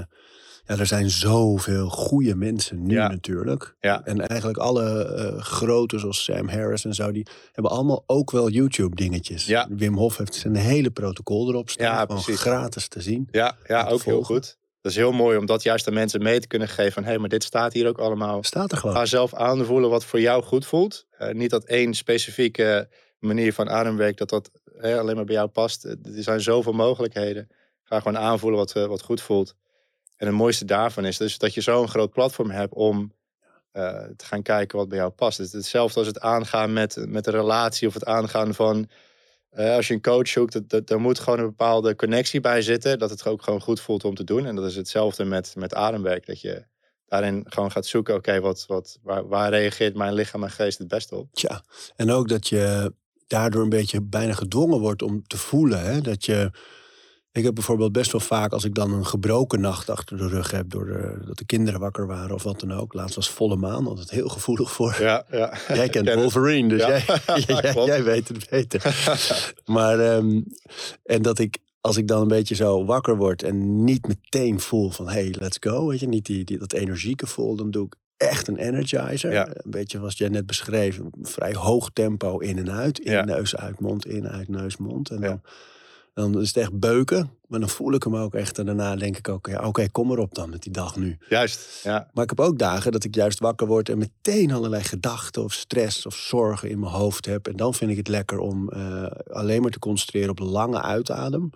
ja, 0.67 0.77
er 0.77 0.85
zijn 0.85 1.09
zoveel 1.09 1.89
goede 1.89 2.35
mensen 2.35 2.85
nu 2.85 2.95
natuurlijk. 2.95 3.75
Ja. 3.79 4.05
En 4.05 4.27
eigenlijk 4.27 4.57
alle 4.57 5.15
uh, 5.35 5.41
grote 5.41 5.99
zoals 5.99 6.23
Sam 6.23 6.47
Harris 6.47 6.85
en 6.85 6.93
zo, 6.93 7.11
die 7.11 7.27
hebben 7.51 7.71
allemaal 7.71 8.03
ook 8.05 8.31
wel 8.31 8.49
YouTube 8.49 8.95
dingetjes. 8.95 9.45
Ja. 9.45 9.67
Wim 9.69 9.97
Hof 9.97 10.17
heeft 10.17 10.35
zijn 10.35 10.55
hele 10.55 10.91
protocol 10.91 11.49
erop 11.49 11.69
staan. 11.69 11.85
Ja, 11.85 12.05
gewoon 12.05 12.21
gratis 12.21 12.87
te 12.87 13.01
zien. 13.01 13.27
Ja, 13.31 13.57
ja 13.67 13.87
ook 13.87 14.03
heel 14.03 14.23
goed. 14.23 14.57
Dat 14.81 14.93
is 14.93 14.99
heel 14.99 15.11
mooi 15.11 15.37
om 15.37 15.45
dat 15.45 15.63
juist 15.63 15.87
aan 15.87 15.93
mensen 15.93 16.23
mee 16.23 16.39
te 16.39 16.47
kunnen 16.47 16.67
geven. 16.67 16.91
Van 16.91 17.03
hé, 17.03 17.09
hey, 17.09 17.17
maar 17.17 17.29
dit 17.29 17.43
staat 17.43 17.73
hier 17.73 17.87
ook 17.87 17.97
allemaal. 17.97 18.43
Staat 18.43 18.71
er 18.71 18.77
gewoon. 18.77 18.95
Ga 18.95 19.05
zelf 19.05 19.33
aanvoelen 19.33 19.89
wat 19.89 20.05
voor 20.05 20.19
jou 20.19 20.43
goed 20.43 20.65
voelt. 20.65 21.05
Uh, 21.19 21.29
niet 21.29 21.49
dat 21.49 21.63
één 21.63 21.93
specifieke 21.93 22.89
manier 23.19 23.53
van 23.53 23.69
ademwerk 23.69 24.17
dat 24.17 24.29
dat 24.29 24.49
alleen 24.81 25.15
maar 25.15 25.25
bij 25.25 25.35
jou 25.35 25.47
past. 25.47 25.83
Er 25.83 25.99
zijn 26.03 26.41
zoveel 26.41 26.73
mogelijkheden. 26.73 27.47
Ga 27.83 27.99
gewoon 27.99 28.17
aanvoelen 28.17 28.59
wat, 28.59 28.75
uh, 28.75 28.85
wat 28.85 29.01
goed 29.01 29.21
voelt. 29.21 29.55
En 30.17 30.27
het 30.27 30.35
mooiste 30.35 30.65
daarvan 30.65 31.05
is 31.05 31.17
dus 31.17 31.37
dat 31.37 31.53
je 31.53 31.61
zo'n 31.61 31.87
groot 31.87 32.11
platform 32.11 32.49
hebt 32.49 32.73
om 32.73 33.13
uh, 33.73 34.03
te 34.15 34.25
gaan 34.25 34.41
kijken 34.41 34.77
wat 34.77 34.89
bij 34.89 34.97
jou 34.97 35.09
past. 35.09 35.37
Het 35.37 35.47
is 35.47 35.53
hetzelfde 35.53 35.99
als 35.99 36.07
het 36.07 36.19
aangaan 36.19 36.73
met, 36.73 37.05
met 37.07 37.27
een 37.27 37.33
relatie 37.33 37.87
of 37.87 37.93
het 37.93 38.05
aangaan 38.05 38.53
van 38.53 38.89
uh, 39.57 39.75
als 39.75 39.87
je 39.87 39.93
een 39.93 40.01
coach 40.01 40.27
zoekt, 40.27 40.69
dat, 40.69 40.89
er 40.89 40.99
moet 40.99 41.19
gewoon 41.19 41.39
een 41.39 41.45
bepaalde 41.45 41.95
connectie 41.95 42.39
bij 42.39 42.61
zitten. 42.61 42.99
Dat 42.99 43.09
het 43.09 43.25
ook 43.25 43.43
gewoon 43.43 43.61
goed 43.61 43.79
voelt 43.79 44.05
om 44.05 44.15
te 44.15 44.23
doen. 44.23 44.45
En 44.45 44.55
dat 44.55 44.65
is 44.65 44.75
hetzelfde 44.75 45.25
met, 45.25 45.53
met 45.55 45.73
ademwerk. 45.73 46.25
Dat 46.25 46.41
je 46.41 46.65
daarin 47.07 47.43
gewoon 47.45 47.71
gaat 47.71 47.85
zoeken, 47.85 48.15
oké, 48.15 48.39
wat, 48.39 48.65
wat, 48.67 48.99
waar, 49.03 49.27
waar 49.27 49.49
reageert 49.49 49.95
mijn 49.95 50.13
lichaam 50.13 50.43
en 50.43 50.51
geest 50.51 50.77
het 50.77 50.87
beste 50.87 51.15
op? 51.15 51.27
Tja, 51.31 51.63
en 51.95 52.11
ook 52.11 52.27
dat 52.27 52.47
je 52.47 52.93
daardoor 53.27 53.63
een 53.63 53.69
beetje 53.69 54.01
bijna 54.01 54.33
gedwongen 54.33 54.79
wordt 54.79 55.01
om 55.01 55.27
te 55.27 55.37
voelen. 55.37 55.85
Hè? 55.85 56.01
Dat 56.01 56.25
je, 56.25 56.51
ik 57.35 57.43
heb 57.43 57.53
bijvoorbeeld 57.53 57.91
best 57.91 58.11
wel 58.11 58.21
vaak, 58.21 58.51
als 58.51 58.63
ik 58.63 58.75
dan 58.75 58.91
een 58.93 59.05
gebroken 59.05 59.61
nacht 59.61 59.89
achter 59.89 60.17
de 60.17 60.27
rug 60.27 60.51
heb, 60.51 60.69
door 60.69 60.85
de, 60.85 61.25
dat 61.25 61.37
de 61.37 61.45
kinderen 61.45 61.79
wakker 61.79 62.07
waren 62.07 62.35
of 62.35 62.43
wat 62.43 62.59
dan 62.59 62.73
ook. 62.73 62.93
Laatst 62.93 63.15
was 63.15 63.29
volle 63.29 63.55
maan, 63.55 63.87
altijd 63.87 64.09
heel 64.09 64.27
gevoelig 64.27 64.71
voor. 64.71 64.95
Ja, 64.99 65.25
ja. 65.31 65.53
Jij 65.73 65.89
kent 65.89 66.13
Wolverine, 66.13 66.69
dus 66.69 66.81
ja. 66.81 66.87
jij, 66.87 67.05
jij, 67.61 67.85
jij, 67.85 68.03
weet 68.03 68.27
het 68.27 68.49
beter. 68.49 68.95
maar, 69.65 69.99
um, 70.15 70.45
en 71.03 71.21
dat 71.21 71.39
ik, 71.39 71.57
als 71.81 71.97
ik 71.97 72.07
dan 72.07 72.21
een 72.21 72.27
beetje 72.27 72.55
zo 72.55 72.85
wakker 72.85 73.17
word 73.17 73.43
en 73.43 73.83
niet 73.83 74.07
meteen 74.07 74.59
voel 74.59 74.89
van, 74.89 75.09
hey, 75.09 75.35
let's 75.39 75.57
go, 75.59 75.87
weet 75.87 75.99
je, 75.99 76.07
niet 76.07 76.25
die, 76.25 76.43
die, 76.43 76.57
dat 76.57 76.73
energieke 76.73 77.27
voel, 77.27 77.55
dan 77.55 77.71
doe 77.71 77.85
ik 77.85 77.95
echt 78.17 78.47
een 78.47 78.57
energizer. 78.57 79.31
Ja. 79.31 79.47
Een 79.47 79.71
beetje 79.71 79.99
wat 79.99 80.17
jij 80.17 80.29
net 80.29 80.45
beschreef, 80.45 80.97
een 80.97 81.11
vrij 81.21 81.53
hoog 81.53 81.89
tempo 81.93 82.37
in 82.37 82.57
en 82.57 82.71
uit. 82.71 82.99
In, 82.99 83.11
Ja. 83.11 83.23
neus, 83.25 83.55
uit, 83.55 83.79
mond, 83.79 84.05
in, 84.07 84.27
uit, 84.27 84.47
neus, 84.47 84.77
mond. 84.77 85.09
En 85.09 85.21
Ja. 85.21 85.27
dan, 85.27 85.41
dan 86.15 86.41
is 86.41 86.47
het 86.47 86.57
echt 86.57 86.79
beuken. 86.79 87.29
Maar 87.47 87.59
dan 87.59 87.69
voel 87.69 87.93
ik 87.93 88.03
hem 88.03 88.15
ook 88.15 88.33
echt. 88.33 88.59
En 88.59 88.65
daarna 88.65 88.95
denk 88.95 89.17
ik 89.17 89.29
ook, 89.29 89.47
ja, 89.47 89.67
oké, 89.67 89.89
kom 89.91 90.11
erop 90.11 90.35
dan 90.35 90.49
met 90.49 90.63
die 90.63 90.71
dag 90.71 90.95
nu. 90.95 91.17
Juist, 91.29 91.83
ja. 91.83 92.09
Maar 92.13 92.23
ik 92.23 92.29
heb 92.29 92.39
ook 92.39 92.59
dagen 92.59 92.91
dat 92.91 93.03
ik 93.03 93.15
juist 93.15 93.39
wakker 93.39 93.67
word 93.67 93.89
en 93.89 93.97
meteen 93.97 94.51
allerlei 94.51 94.83
gedachten 94.83 95.43
of 95.43 95.53
stress 95.53 96.05
of 96.05 96.15
zorgen 96.15 96.69
in 96.69 96.79
mijn 96.79 96.91
hoofd 96.91 97.25
heb. 97.25 97.47
En 97.47 97.55
dan 97.55 97.73
vind 97.73 97.91
ik 97.91 97.97
het 97.97 98.07
lekker 98.07 98.39
om 98.39 98.69
eh, 98.69 99.05
alleen 99.31 99.61
maar 99.61 99.71
te 99.71 99.79
concentreren 99.79 100.29
op 100.29 100.39
lange 100.39 100.81
uitadem. 100.81 101.49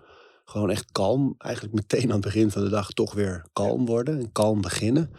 Gewoon 0.45 0.69
echt 0.69 0.91
kalm. 0.91 1.35
Eigenlijk 1.37 1.75
meteen 1.75 2.05
aan 2.05 2.21
het 2.21 2.21
begin 2.21 2.51
van 2.51 2.63
de 2.63 2.69
dag 2.69 2.91
toch 2.91 3.13
weer 3.13 3.45
kalm 3.53 3.85
worden 3.85 4.19
en 4.19 4.31
kalm 4.31 4.61
beginnen. 4.61 5.11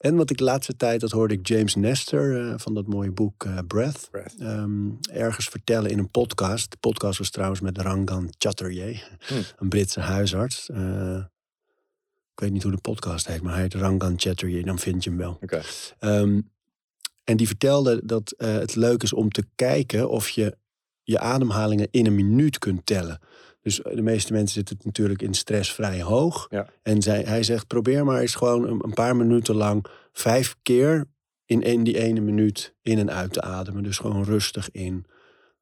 En 0.00 0.16
wat 0.16 0.30
ik 0.30 0.38
de 0.38 0.44
laatste 0.44 0.76
tijd, 0.76 1.00
dat 1.00 1.10
hoorde 1.10 1.34
ik 1.34 1.48
James 1.48 1.74
Nestor 1.74 2.48
eh, 2.48 2.54
van 2.56 2.74
dat 2.74 2.86
mooie 2.86 3.10
boek 3.10 3.44
eh, 3.44 3.58
Breath. 3.66 4.08
Breath. 4.10 4.34
ehm, 4.38 4.88
ergens 5.10 5.46
vertellen 5.48 5.90
in 5.90 5.98
een 5.98 6.10
podcast. 6.10 6.70
De 6.70 6.76
podcast 6.80 7.18
was 7.18 7.30
trouwens 7.30 7.60
met 7.60 7.78
Rangan 7.78 8.28
Chatterjee, 8.38 9.02
Hmm. 9.26 9.42
een 9.58 9.68
Britse 9.68 10.00
huisarts. 10.00 10.68
Eh, 10.70 11.16
ik 12.32 12.40
weet 12.40 12.52
niet 12.52 12.62
hoe 12.62 12.72
de 12.72 12.80
podcast 12.80 13.26
heet, 13.26 13.42
maar 13.42 13.52
hij 13.52 13.62
heet 13.62 13.74
Rangan 13.74 14.14
Chatterjee, 14.16 14.64
dan 14.64 14.78
vind 14.78 15.04
je 15.04 15.10
hem 15.10 15.18
wel. 15.18 15.38
Oké. 15.40 15.60
Ehm, 15.98 16.40
en 17.24 17.36
die 17.36 17.46
vertelde 17.46 18.00
dat 18.04 18.34
het 18.36 18.74
leuk 18.74 19.02
is 19.02 19.12
om 19.12 19.30
te 19.30 19.44
kijken 19.54 20.10
of 20.10 20.28
je 20.28 20.56
je 21.02 21.18
ademhalingen 21.18 21.88
in 21.90 22.06
een 22.06 22.14
minuut 22.14 22.58
kunt 22.58 22.86
tellen. 22.86 23.20
Dus 23.62 23.80
de 23.94 24.02
meeste 24.02 24.32
mensen 24.32 24.54
zitten 24.54 24.76
natuurlijk 24.82 25.22
in 25.22 25.34
stress 25.34 25.72
vrij 25.72 26.02
hoog. 26.02 26.46
Ja. 26.50 26.66
En 26.82 27.02
zij, 27.02 27.22
hij 27.22 27.42
zegt, 27.42 27.66
probeer 27.66 28.04
maar 28.04 28.20
eens 28.20 28.34
gewoon 28.34 28.68
een, 28.68 28.84
een 28.84 28.94
paar 28.94 29.16
minuten 29.16 29.54
lang 29.54 29.84
vijf 30.12 30.56
keer 30.62 31.04
in, 31.44 31.62
in 31.62 31.84
die 31.84 31.98
ene 31.98 32.20
minuut 32.20 32.74
in 32.82 32.98
en 32.98 33.10
uit 33.10 33.32
te 33.32 33.40
ademen. 33.40 33.82
Dus 33.82 33.98
gewoon 33.98 34.24
rustig 34.24 34.70
in, 34.70 35.06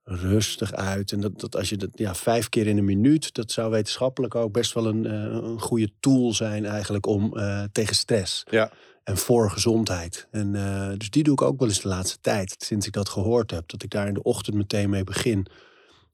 rustig 0.09 0.73
uit. 0.73 1.12
En 1.12 1.21
dat, 1.21 1.41
dat 1.41 1.56
als 1.56 1.69
je 1.69 1.77
dat 1.77 1.91
ja, 1.93 2.15
vijf 2.15 2.49
keer 2.49 2.67
in 2.67 2.79
een 2.79 2.85
minuut, 2.85 3.35
dat 3.35 3.53
zou 3.53 3.71
wetenschappelijk 3.71 4.35
ook 4.35 4.53
best 4.53 4.75
wel 4.75 4.87
een, 4.87 5.06
eh, 5.06 5.12
een 5.12 5.61
goede 5.61 5.91
tool 6.00 6.33
zijn 6.33 6.67
eigenlijk 6.67 7.06
om 7.06 7.37
eh, 7.37 7.62
tegen 7.73 7.95
stress 7.95 8.45
Ja. 8.50 8.73
en 9.05 9.17
voor 9.17 9.50
gezondheid. 9.50 10.27
En 10.31 10.55
eh, 10.55 10.91
dus 10.97 11.11
die 11.11 11.23
doe 11.23 11.33
ik 11.33 11.43
ook 11.43 11.59
wel 11.59 11.69
eens 11.69 11.81
de 11.81 11.89
laatste 11.89 12.19
tijd, 12.21 12.55
sinds 12.59 12.87
ik 12.87 12.93
dat 12.93 13.09
gehoord 13.09 13.50
heb, 13.50 13.69
dat 13.69 13.83
ik 13.83 13.91
daar 13.91 14.09
in 14.09 14.15
de 14.15 14.23
ochtend 14.23 14.56
meteen 14.56 14.91
mee 14.91 15.05
begin. 15.05 15.47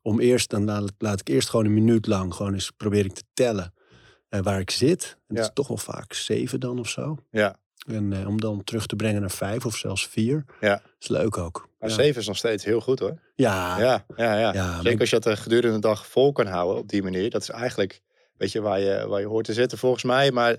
Om 0.07 0.21
eerst, 0.21 0.51
dan 0.51 0.65
laat, 0.65 0.93
laat 0.99 1.21
ik 1.21 1.29
eerst 1.29 1.49
gewoon 1.49 1.65
een 1.65 1.75
minuut 1.75 2.07
lang, 2.07 2.35
gewoon 2.35 2.53
eens 2.53 2.71
probeer 2.71 3.05
ik 3.05 3.13
te 3.13 3.23
tellen 3.35 3.75
eh, 4.29 4.41
waar 4.41 4.61
ik 4.61 4.71
zit. 4.71 5.17
En 5.29 5.35
dat 5.35 5.45
is 5.45 5.51
toch 5.55 5.69
wel 5.69 5.77
vaak 5.77 6.13
zeven 6.13 6.61
dan 6.61 6.79
of 6.79 6.89
zo. 6.89 7.17
Ja. 7.31 7.57
En 7.87 8.13
eh, 8.13 8.29
om 8.29 8.41
dan 8.41 8.65
terug 8.65 8.87
te 8.87 8.97
brengen 8.97 9.21
naar 9.21 9.31
vijf 9.31 9.67
of 9.67 9.77
zelfs 9.77 10.09
vier. 10.09 10.45
Ja. 10.61 10.83
is 10.99 11.09
leuk 11.09 11.39
ook. 11.39 11.69
Maar 11.79 11.89
ja. 11.89 11.95
zeven 11.95 12.21
is 12.21 12.27
nog 12.27 12.37
steeds 12.37 12.65
heel 12.65 12.81
goed 12.81 12.99
hoor. 12.99 13.19
Ja, 13.35 13.81
Ja, 13.81 14.05
ja, 14.17 14.39
ja. 14.39 14.53
Ja, 14.53 14.83
Zeker 14.83 15.01
als 15.01 15.11
je 15.11 15.21
dat 15.21 15.33
eh, 15.33 15.43
gedurende 15.43 15.75
de 15.75 15.87
dag 15.87 16.07
vol 16.07 16.33
kan 16.33 16.47
houden 16.47 16.79
op 16.79 16.89
die 16.89 17.03
manier. 17.03 17.31
Dat 17.31 17.43
is 17.43 17.49
eigenlijk, 17.49 18.01
weet 18.37 18.53
je, 18.53 18.61
waar 18.61 18.81
je, 18.81 19.07
waar 19.09 19.21
je 19.21 19.27
hoort 19.27 19.45
te 19.45 19.53
zitten 19.53 19.79
volgens 19.79 20.05
mij. 20.05 20.31
Maar 20.31 20.51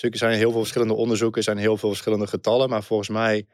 er 0.00 0.16
zijn 0.16 0.36
heel 0.36 0.50
veel 0.50 0.60
verschillende 0.60 0.94
onderzoeken, 0.94 1.38
er 1.38 1.44
zijn 1.44 1.58
heel 1.58 1.76
veel 1.76 1.88
verschillende 1.88 2.26
getallen. 2.26 2.68
Maar 2.68 2.82
volgens 2.82 3.08
mij 3.08 3.46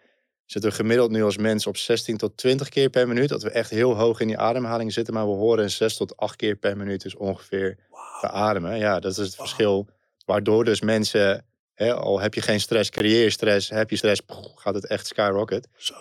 zitten 0.51 0.71
we 0.71 0.77
gemiddeld 0.77 1.11
nu 1.11 1.23
als 1.23 1.37
mens 1.37 1.67
op 1.67 1.77
16 1.77 2.17
tot 2.17 2.37
20 2.37 2.69
keer 2.69 2.91
per 2.91 3.09
minuut. 3.09 3.29
Dat 3.29 3.43
we 3.43 3.51
echt 3.51 3.71
heel 3.71 3.97
hoog 3.97 4.21
in 4.21 4.27
die 4.27 4.39
ademhaling 4.39 4.93
zitten. 4.93 5.15
Maar 5.15 5.27
we 5.27 5.35
horen 5.35 5.71
6 5.71 5.97
tot 5.97 6.17
8 6.17 6.37
keer 6.37 6.57
per 6.57 6.77
minuut 6.77 7.03
dus 7.03 7.17
ongeveer 7.17 7.77
te 8.21 8.29
ademen. 8.29 8.79
Ja, 8.79 9.01
dat 9.01 9.11
is 9.11 9.17
het 9.17 9.35
verschil. 9.35 9.89
Waardoor 10.25 10.65
dus 10.65 10.81
mensen, 10.81 11.47
hè, 11.75 11.95
al 11.95 12.21
heb 12.21 12.35
je 12.35 12.41
geen 12.41 12.61
stress, 12.61 12.91
creëer 12.91 13.23
je 13.23 13.31
stress. 13.31 13.69
Heb 13.69 13.91
je 13.91 13.97
stress, 13.97 14.21
gaat 14.55 14.75
het 14.75 14.87
echt 14.87 15.07
skyrocket 15.07 15.69
Zo. 15.77 15.95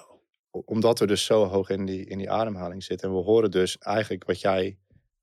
omdat 0.51 0.99
we 0.99 1.07
dus 1.07 1.25
zo 1.25 1.45
hoog 1.45 1.69
in 1.69 1.85
die, 1.85 2.05
in 2.05 2.17
die 2.17 2.31
ademhaling 2.31 2.83
zitten. 2.83 3.09
En 3.09 3.15
we 3.15 3.21
horen 3.21 3.51
dus 3.51 3.77
eigenlijk 3.77 4.25
wat 4.25 4.41
jij 4.41 4.77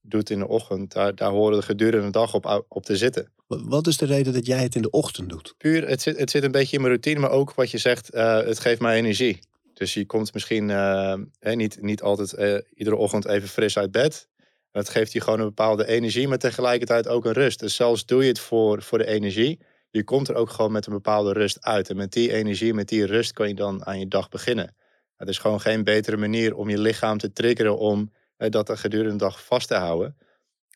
doet 0.07 0.31
in 0.31 0.39
de 0.39 0.49
ochtend, 0.49 0.93
daar, 0.93 1.15
daar 1.15 1.31
horen 1.31 1.59
we 1.59 1.65
gedurende 1.65 2.07
de 2.07 2.13
dag 2.13 2.35
op, 2.35 2.65
op 2.69 2.85
te 2.85 2.97
zitten. 2.97 3.33
Wat- 3.47 3.87
is 3.87 3.97
de 3.97 4.07
reden 4.07 4.33
dat 4.33 4.47
jij 4.47 4.63
het 4.63 4.75
in 4.75 4.83
de 4.83 4.91
ochtend 4.91 5.29
doet? 5.29 5.55
Puur, 5.59 5.89
het 5.89 6.03
zit, 6.03 6.19
het 6.19 6.31
zit 6.31 6.43
een 6.43 6.51
beetje 6.51 6.77
in 6.77 6.83
mijn 6.83 6.93
routine, 6.93 7.21
maar 7.21 7.31
ook 7.31 7.55
wat 7.55 7.71
je 7.71 7.79
zegt, 7.79 8.11
eh, 8.11 8.37
het 8.37 8.59
geeft 8.59 8.81
mij 8.81 8.97
energie. 8.97 9.39
Dus 9.75 9.95
je 9.95 10.07
komt 10.07 10.33
misschien 10.35 10.71
eh, 10.71 11.15
niet, 11.41 11.83
niet 11.83 12.03
altijd 12.03 12.33
eh, 12.33 12.57
iedere 12.75 12.97
ochtend 12.97 13.27
even 13.27 13.49
fris 13.49 13.79
uit 13.79 13.91
bed. 13.91 14.29
Het 14.71 14.89
geeft 14.89 15.13
je 15.13 15.21
gewoon 15.21 15.39
een 15.39 15.45
bepaalde 15.47 15.87
energie, 15.87 16.29
maar 16.29 16.39
tegelijkertijd 16.39 17.09
ook 17.09 17.25
een 17.25 17.33
rust. 17.33 17.61
Dus 17.61 17.75
zelfs 17.75 18.07
doe 18.07 18.23
je 18.23 18.29
het 18.29 18.39
voor, 18.39 18.83
voor 18.83 18.99
de 18.99 19.07
energie, 19.07 19.61
je 19.91 20.05
komt 20.05 20.29
er 20.29 20.35
ook 20.35 20.51
gewoon 20.51 20.73
met 20.73 20.87
een 20.87 20.93
bepaalde 20.93 21.33
rust 21.33 21.65
uit. 21.65 21.91
En 21.91 21.97
met 21.97 22.13
die 22.13 22.33
energie, 22.33 22.75
met 22.75 22.89
die 22.89 23.05
rust 23.07 23.33
kan 23.33 23.49
je 23.49 23.55
dan 23.55 23.87
aan 23.87 23.99
je 23.99 24.09
dag 24.09 24.29
beginnen. 24.29 24.75
Het 25.17 25.29
is 25.29 25.39
gewoon 25.39 25.61
geen 25.61 25.85
betere 25.85 26.17
manier 26.17 26.55
om 26.55 26.71
je 26.71 26.79
lichaam 26.79 27.19
te 27.19 27.33
triggeren 27.33 27.79
om 27.79 28.13
dat 28.51 28.69
er 28.69 28.79
gedurende 28.79 29.13
de 29.13 29.19
dag 29.19 29.45
vast 29.45 29.69
te 29.69 29.75
houden. 29.75 30.17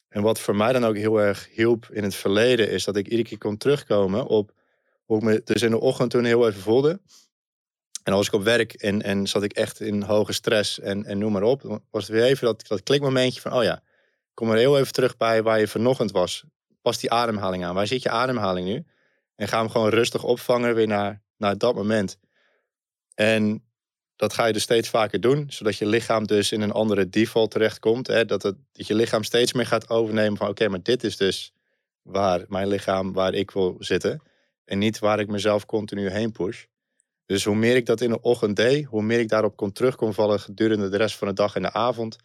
En 0.08 0.22
wat 0.22 0.40
voor 0.40 0.56
mij 0.56 0.72
dan 0.72 0.84
ook 0.84 0.96
heel 0.96 1.20
erg 1.20 1.48
hielp 1.52 1.88
in 1.90 2.02
het 2.02 2.14
verleden, 2.14 2.70
is 2.70 2.84
dat 2.84 2.96
ik 2.96 3.04
iedere 3.04 3.28
keer 3.28 3.38
kon 3.38 3.56
terugkomen 3.56 4.26
op 4.26 4.52
hoe 5.04 5.16
ik 5.16 5.22
me 5.22 5.40
dus 5.44 5.62
in 5.62 5.70
de 5.70 5.80
ochtend 5.80 6.10
toen 6.10 6.24
heel 6.24 6.48
even 6.48 6.60
voelde. 6.60 7.00
En 8.02 8.12
was 8.14 8.26
ik 8.26 8.32
op 8.32 8.42
werk 8.42 8.72
en, 8.72 9.02
en 9.02 9.26
zat 9.26 9.42
ik 9.42 9.52
echt 9.52 9.80
in 9.80 10.02
hoge 10.02 10.32
stress 10.32 10.80
en, 10.80 11.04
en 11.04 11.18
noem 11.18 11.32
maar 11.32 11.42
op. 11.42 11.80
Was 11.90 12.02
het 12.02 12.12
weer 12.12 12.24
even 12.24 12.46
dat, 12.46 12.66
dat 12.66 12.82
klikmomentje 12.82 13.40
van, 13.40 13.52
oh 13.52 13.62
ja, 13.62 13.82
kom 14.34 14.50
er 14.50 14.56
heel 14.56 14.78
even 14.78 14.92
terug 14.92 15.16
bij 15.16 15.42
waar 15.42 15.60
je 15.60 15.68
vanochtend 15.68 16.10
was. 16.10 16.44
Pas 16.82 16.98
die 16.98 17.10
ademhaling 17.10 17.64
aan. 17.64 17.74
Waar 17.74 17.86
zit 17.86 18.02
je 18.02 18.10
ademhaling 18.10 18.66
nu? 18.66 18.84
En 19.34 19.48
ga 19.48 19.58
hem 19.58 19.70
gewoon 19.70 19.88
rustig 19.88 20.24
opvangen 20.24 20.74
weer 20.74 20.86
naar, 20.86 21.22
naar 21.36 21.58
dat 21.58 21.74
moment. 21.74 22.18
En 23.14 23.67
dat 24.18 24.32
ga 24.32 24.46
je 24.46 24.52
dus 24.52 24.62
steeds 24.62 24.88
vaker 24.88 25.20
doen, 25.20 25.46
zodat 25.48 25.76
je 25.76 25.86
lichaam 25.86 26.26
dus 26.26 26.52
in 26.52 26.60
een 26.60 26.72
andere 26.72 27.08
default 27.08 27.50
terechtkomt. 27.50 28.06
Hè? 28.06 28.24
Dat, 28.24 28.42
het, 28.42 28.56
dat 28.72 28.86
je 28.86 28.94
lichaam 28.94 29.22
steeds 29.22 29.52
meer 29.52 29.66
gaat 29.66 29.90
overnemen 29.90 30.36
van 30.36 30.48
oké, 30.48 30.68
maar 30.68 30.82
dit 30.82 31.04
is 31.04 31.16
dus 31.16 31.52
waar 32.02 32.44
mijn 32.48 32.68
lichaam, 32.68 33.12
waar 33.12 33.34
ik 33.34 33.50
wil 33.50 33.76
zitten. 33.78 34.22
En 34.64 34.78
niet 34.78 34.98
waar 34.98 35.20
ik 35.20 35.28
mezelf 35.28 35.66
continu 35.66 36.10
heen 36.10 36.32
push. 36.32 36.64
Dus 37.26 37.44
hoe 37.44 37.56
meer 37.56 37.76
ik 37.76 37.86
dat 37.86 38.00
in 38.00 38.10
de 38.10 38.20
ochtend 38.20 38.56
deed, 38.56 38.84
hoe 38.84 39.02
meer 39.02 39.18
ik 39.18 39.28
daarop 39.28 39.56
kon 39.56 39.72
terug 39.72 39.96
kon 39.96 40.14
vallen 40.14 40.40
gedurende 40.40 40.88
de 40.88 40.96
rest 40.96 41.16
van 41.16 41.28
de 41.28 41.34
dag 41.34 41.54
en 41.54 41.62
de 41.62 41.72
avond. 41.72 42.16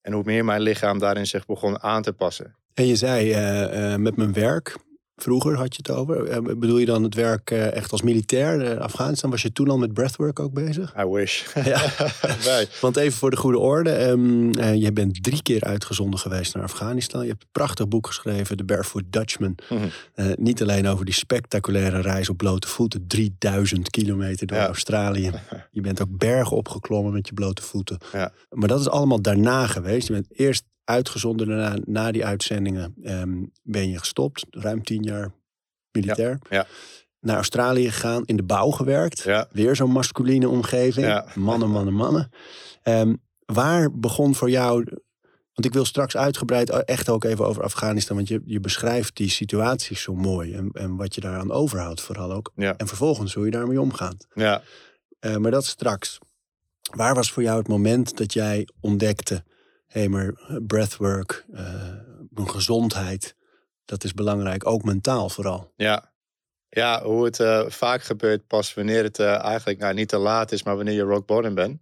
En 0.00 0.12
hoe 0.12 0.24
meer 0.24 0.44
mijn 0.44 0.60
lichaam 0.60 0.98
daarin 0.98 1.26
zich 1.26 1.46
begon 1.46 1.82
aan 1.82 2.02
te 2.02 2.12
passen. 2.12 2.56
En 2.74 2.86
je 2.86 2.96
zei, 2.96 3.32
eh, 3.32 3.92
eh, 3.92 4.00
met 4.00 4.16
mijn 4.16 4.32
werk 4.32 4.76
Vroeger 5.16 5.56
had 5.56 5.74
je 5.76 5.82
het 5.86 5.96
over. 5.96 6.24
Eh, 6.26 6.38
bedoel 6.42 6.78
je 6.78 6.86
dan 6.86 7.02
het 7.02 7.14
werk 7.14 7.50
eh, 7.50 7.72
echt 7.72 7.92
als 7.92 8.02
militair? 8.02 8.62
in 8.62 8.78
Afghanistan 8.80 9.30
was 9.30 9.42
je 9.42 9.52
toen 9.52 9.68
al 9.68 9.78
met 9.78 9.92
breathwork 9.92 10.40
ook 10.40 10.52
bezig? 10.52 10.94
I 11.00 11.04
wish. 11.04 11.42
Ja. 11.64 11.82
nee. 12.44 12.66
Want 12.80 12.96
even 12.96 13.18
voor 13.18 13.30
de 13.30 13.36
goede 13.36 13.58
orde. 13.58 13.90
eh, 13.90 14.74
je 14.74 14.92
bent 14.92 15.22
drie 15.22 15.42
keer 15.42 15.60
uitgezonden 15.64 16.20
geweest 16.20 16.54
naar 16.54 16.62
Afghanistan. 16.62 17.22
Je 17.22 17.28
hebt 17.28 17.42
een 17.42 17.48
prachtig 17.52 17.88
boek 17.88 18.06
geschreven, 18.06 18.56
The 18.56 18.64
Barefoot 18.64 19.02
Dutchman. 19.10 19.54
Mhm. 19.68 19.82
Eh, 20.14 20.26
niet 20.36 20.62
alleen 20.62 20.86
over 20.86 21.04
die 21.04 21.14
spectaculaire 21.14 22.00
reis 22.00 22.28
op 22.28 22.36
blote 22.36 22.68
voeten. 22.68 23.06
3000 23.06 23.90
kilometer 23.90 24.46
door 24.46 24.58
Ja. 24.58 24.66
Australië. 24.66 25.30
Je 25.70 25.80
bent 25.80 26.02
ook 26.02 26.18
bergen 26.18 26.56
opgeklommen 26.56 27.12
met 27.12 27.26
je 27.28 27.34
blote 27.34 27.62
voeten. 27.62 27.98
Ja. 28.12 28.32
Maar 28.50 28.68
dat 28.68 28.80
is 28.80 28.88
allemaal 28.88 29.22
daarna 29.22 29.66
geweest. 29.66 30.06
Je 30.06 30.12
bent 30.12 30.26
eerst 30.30 30.64
uitgezonden. 30.84 31.46
Daarna, 31.46 31.78
na 31.84 32.12
die 32.12 32.24
uitzendingen 32.24 32.94
ehm, 33.02 33.42
ben 33.62 33.90
je 33.90 33.98
gestopt. 33.98 34.46
Ruim 34.50 34.82
tien 34.82 35.02
jaar 35.02 35.32
militair. 35.90 36.38
ja. 36.50 36.66
Naar 37.20 37.36
Australië 37.36 37.90
gegaan. 37.90 38.24
In 38.24 38.36
de 38.36 38.42
bouw 38.42 38.70
gewerkt. 38.70 39.22
Ja. 39.22 39.48
Weer 39.52 39.76
zo'n 39.76 39.90
masculine 39.90 40.48
omgeving. 40.48 41.22
Mannen, 41.34 41.70
mannen, 41.70 41.94
mannen. 41.94 42.30
Ehm, 42.82 43.14
waar 43.46 43.98
begon 43.98 44.34
voor 44.34 44.50
jou... 44.50 44.84
Want 45.52 45.66
ik 45.66 45.72
wil 45.72 45.84
straks 45.84 46.16
uitgebreid 46.16 46.70
echt 46.70 47.08
ook 47.08 47.24
even 47.24 47.46
over 47.46 47.62
Afghanistan. 47.62 48.16
Want 48.16 48.28
je, 48.28 48.42
je 48.44 48.60
beschrijft 48.60 49.16
die 49.16 49.30
situatie 49.30 49.96
zo 49.96 50.14
mooi. 50.14 50.54
En, 50.54 50.70
en 50.72 50.96
wat 50.96 51.14
je 51.14 51.20
daaraan 51.20 51.52
overhoudt 51.52 52.00
vooral 52.00 52.32
ook. 52.32 52.52
Ja. 52.54 52.76
En 52.76 52.86
vervolgens 52.86 53.34
hoe 53.34 53.44
je 53.44 53.50
daarmee 53.50 53.80
omgaat. 53.80 54.26
Ja. 54.34 54.62
Eh, 55.18 55.36
maar 55.36 55.50
dat 55.50 55.64
straks. 55.64 56.18
Waar 56.94 57.14
was 57.14 57.32
voor 57.32 57.42
jou 57.42 57.58
het 57.58 57.68
moment 57.68 58.16
dat 58.16 58.32
jij 58.32 58.68
ontdekte... 58.80 59.44
hey, 59.94 60.08
maar 60.08 60.34
breathwork, 60.66 61.44
eh, 61.52 61.64
mijn 62.30 62.50
gezondheid... 62.50 63.36
dat 63.84 64.04
is 64.04 64.14
belangrijk, 64.14 64.66
ook 64.66 64.84
mentaal 64.84 65.28
vooral. 65.28 65.72
Ja. 65.76 66.12
Ja, 66.68 67.02
hoe 67.02 67.24
het 67.24 67.40
eh, 67.40 67.64
vaak 67.68 68.02
gebeurt 68.02 68.46
pas 68.46 68.74
wanneer 68.74 69.02
het 69.02 69.18
eh, 69.18 69.44
eigenlijk 69.44 69.78
nou, 69.78 69.94
niet 69.94 70.08
te 70.08 70.16
laat 70.16 70.52
is, 70.52 70.62
maar 70.62 70.76
wanneer 70.76 70.94
je 70.94 71.02
rock 71.02 71.26
bottom 71.26 71.54
bent. 71.54 71.80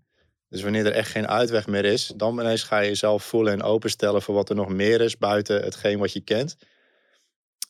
Dus 0.48 0.62
wanneer 0.62 0.86
er 0.86 0.92
echt 0.92 1.10
geen 1.10 1.28
uitweg 1.28 1.66
meer 1.66 1.84
is, 1.84 2.12
dan 2.16 2.40
ineens 2.40 2.62
ga 2.62 2.78
je 2.78 2.88
jezelf 2.88 3.24
voelen 3.24 3.52
en 3.52 3.62
openstellen 3.62 4.22
voor 4.22 4.34
wat 4.34 4.48
er 4.48 4.54
nog 4.54 4.68
meer 4.68 5.00
is 5.00 5.18
buiten 5.18 5.62
hetgeen 5.62 5.98
wat 5.98 6.12
je 6.12 6.20
kent. 6.20 6.56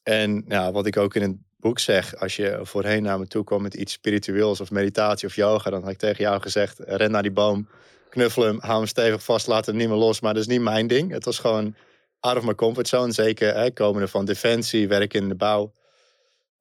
En 0.02 0.44
ja, 0.48 0.72
wat 0.72 0.86
ik 0.86 0.96
ook 0.96 1.14
in 1.14 1.22
het 1.22 1.36
boek 1.56 1.78
zeg, 1.78 2.16
als 2.16 2.36
je 2.36 2.58
voorheen 2.62 3.02
naar 3.02 3.18
me 3.18 3.26
toe 3.26 3.44
kwam 3.44 3.62
met 3.62 3.74
iets 3.74 3.92
spiritueels 3.92 4.60
of 4.60 4.70
meditatie 4.70 5.28
of 5.28 5.34
yoga, 5.34 5.70
dan 5.70 5.82
had 5.82 5.90
ik 5.90 5.98
tegen 5.98 6.24
jou 6.24 6.40
gezegd, 6.40 6.78
ren 6.78 7.10
naar 7.10 7.22
die 7.22 7.32
boom, 7.32 7.68
knuffel 8.12 8.42
hem, 8.42 8.58
hou 8.60 8.76
hem 8.76 8.86
stevig 8.86 9.24
vast, 9.24 9.46
laat 9.46 9.66
hem 9.66 9.76
niet 9.76 9.88
meer 9.88 9.96
los. 9.96 10.20
Maar 10.20 10.34
dat 10.34 10.42
is 10.42 10.48
niet 10.48 10.60
mijn 10.60 10.86
ding. 10.86 11.10
Het 11.10 11.24
was 11.24 11.38
gewoon 11.38 11.74
out 12.20 12.36
of 12.36 12.44
my 12.44 12.54
comfort 12.54 12.88
zone. 12.88 13.12
Zeker 13.12 13.54
hè, 13.54 13.70
komende 13.70 14.08
van 14.08 14.24
defensie, 14.24 14.88
werken 14.88 15.20
in 15.20 15.28
de 15.28 15.34
bouw. 15.34 15.72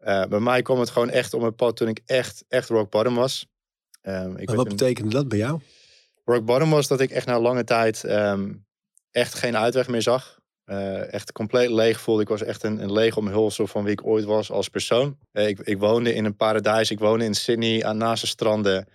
Uh, 0.02 0.26
bij 0.26 0.40
mij 0.40 0.62
kwam 0.62 0.80
het 0.80 0.90
gewoon 0.90 1.10
echt 1.10 1.34
om 1.34 1.44
een 1.44 1.56
pad 1.56 1.76
toen 1.76 1.88
ik 1.88 2.02
echt, 2.06 2.44
echt 2.48 2.70
rock 2.70 2.90
bottom 2.90 3.16
was. 3.16 3.46
Um, 4.02 4.38
ik 4.38 4.50
wat 4.50 4.58
een... 4.58 4.76
betekende 4.76 5.10
dat 5.10 5.28
bij 5.28 5.38
jou? 5.38 5.60
Rock 6.26 6.46
bottom 6.46 6.70
was 6.70 6.88
dat 6.88 7.00
ik 7.00 7.12
echt 7.12 7.26
na 7.26 7.40
lange 7.40 7.64
tijd 7.64 8.04
um, 8.04 8.66
echt 9.12 9.34
geen 9.34 9.58
uitweg 9.58 9.88
meer 9.88 10.02
zag. 10.02 10.40
Uh, 10.66 11.14
echt 11.14 11.32
compleet 11.32 11.70
leeg 11.70 12.02
voelde. 12.02 12.22
Ik 12.22 12.28
was 12.28 12.44
echt 12.44 12.64
een, 12.64 12.84
een 12.84 12.92
leeg 12.92 13.18
omhulsel 13.18 13.68
van 13.68 13.84
wie 13.84 13.92
ik 13.92 14.06
ooit 14.06 14.26
was 14.26 14.52
als 14.52 14.70
persoon. 14.70 15.18
Uh, 15.34 15.48
ik, 15.48 15.60
ik, 15.60 15.80
woonde 15.80 16.14
in 16.14 16.26
een 16.26 16.36
paradijs. 16.36 16.92
Ik 16.92 17.00
woonde 17.00 17.26
in 17.26 17.34
Sydney 17.34 17.86
aan 17.86 17.98
naast 17.98 18.22
de 18.22 18.28
stranden. 18.28 18.88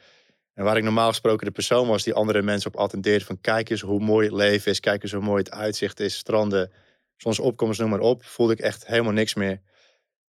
En 0.56 0.64
waar 0.64 0.76
ik 0.76 0.82
normaal 0.82 1.08
gesproken 1.08 1.46
de 1.46 1.52
persoon 1.52 1.88
was 1.88 2.02
die 2.02 2.14
andere 2.14 2.42
mensen 2.42 2.72
op 2.72 2.80
attendeerde. 2.80 3.25
Van 3.25 3.40
kijk 3.40 3.70
eens 3.70 3.80
hoe 3.80 4.00
mooi 4.00 4.26
het 4.26 4.36
leven 4.36 4.70
is. 4.70 4.80
Kijk 4.80 5.02
eens 5.02 5.12
hoe 5.12 5.22
mooi 5.22 5.42
het 5.42 5.50
uitzicht 5.50 6.00
is. 6.00 6.16
Stranden, 6.16 6.72
zonsopkomst, 7.16 7.80
noem 7.80 7.90
maar 7.90 8.00
op. 8.00 8.25
Voelde 8.25 8.52
ik 8.52 8.58
echt 8.58 8.86
helemaal 8.86 9.12
niks 9.12 9.34
meer. 9.34 9.60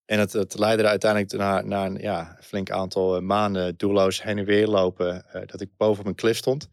En 0.05 0.19
het, 0.19 0.33
het 0.33 0.59
leidde 0.59 0.83
er 0.83 0.89
uiteindelijk 0.89 1.31
naar, 1.31 1.65
naar 1.65 1.85
een 1.85 1.97
ja, 1.97 2.37
flink 2.41 2.71
aantal 2.71 3.15
eh, 3.15 3.21
maanden 3.21 3.77
doelloos 3.77 4.23
heen 4.23 4.37
en 4.37 4.45
weer 4.45 4.67
lopen. 4.67 5.25
Uh, 5.35 5.41
dat 5.45 5.61
ik 5.61 5.69
boven 5.77 6.01
op 6.01 6.07
een 6.07 6.15
klif 6.15 6.37
stond. 6.37 6.69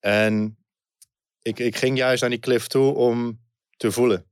En 0.00 0.58
ik, 1.42 1.58
ik 1.58 1.76
ging 1.76 1.96
juist 1.96 2.20
naar 2.20 2.30
die 2.30 2.38
klif 2.38 2.66
toe 2.66 2.94
om 2.94 3.40
te 3.76 3.92
voelen. 3.92 4.26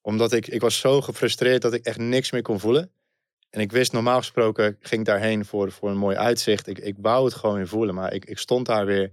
Omdat 0.00 0.32
ik, 0.32 0.46
ik 0.46 0.60
was 0.60 0.78
zo 0.78 1.00
gefrustreerd 1.00 1.62
dat 1.62 1.72
ik 1.72 1.84
echt 1.84 1.98
niks 1.98 2.30
meer 2.30 2.42
kon 2.42 2.60
voelen. 2.60 2.92
En 3.50 3.60
ik 3.60 3.72
wist 3.72 3.92
normaal 3.92 4.18
gesproken, 4.18 4.76
ging 4.80 5.00
ik 5.00 5.06
daarheen 5.06 5.44
voor, 5.44 5.72
voor 5.72 5.90
een 5.90 5.96
mooi 5.96 6.16
uitzicht. 6.16 6.66
Ik, 6.66 6.78
ik 6.78 6.94
wou 6.98 7.24
het 7.24 7.34
gewoon 7.34 7.56
weer 7.56 7.68
voelen, 7.68 7.94
maar 7.94 8.12
ik, 8.12 8.24
ik 8.24 8.38
stond 8.38 8.66
daar 8.66 8.86
weer. 8.86 9.10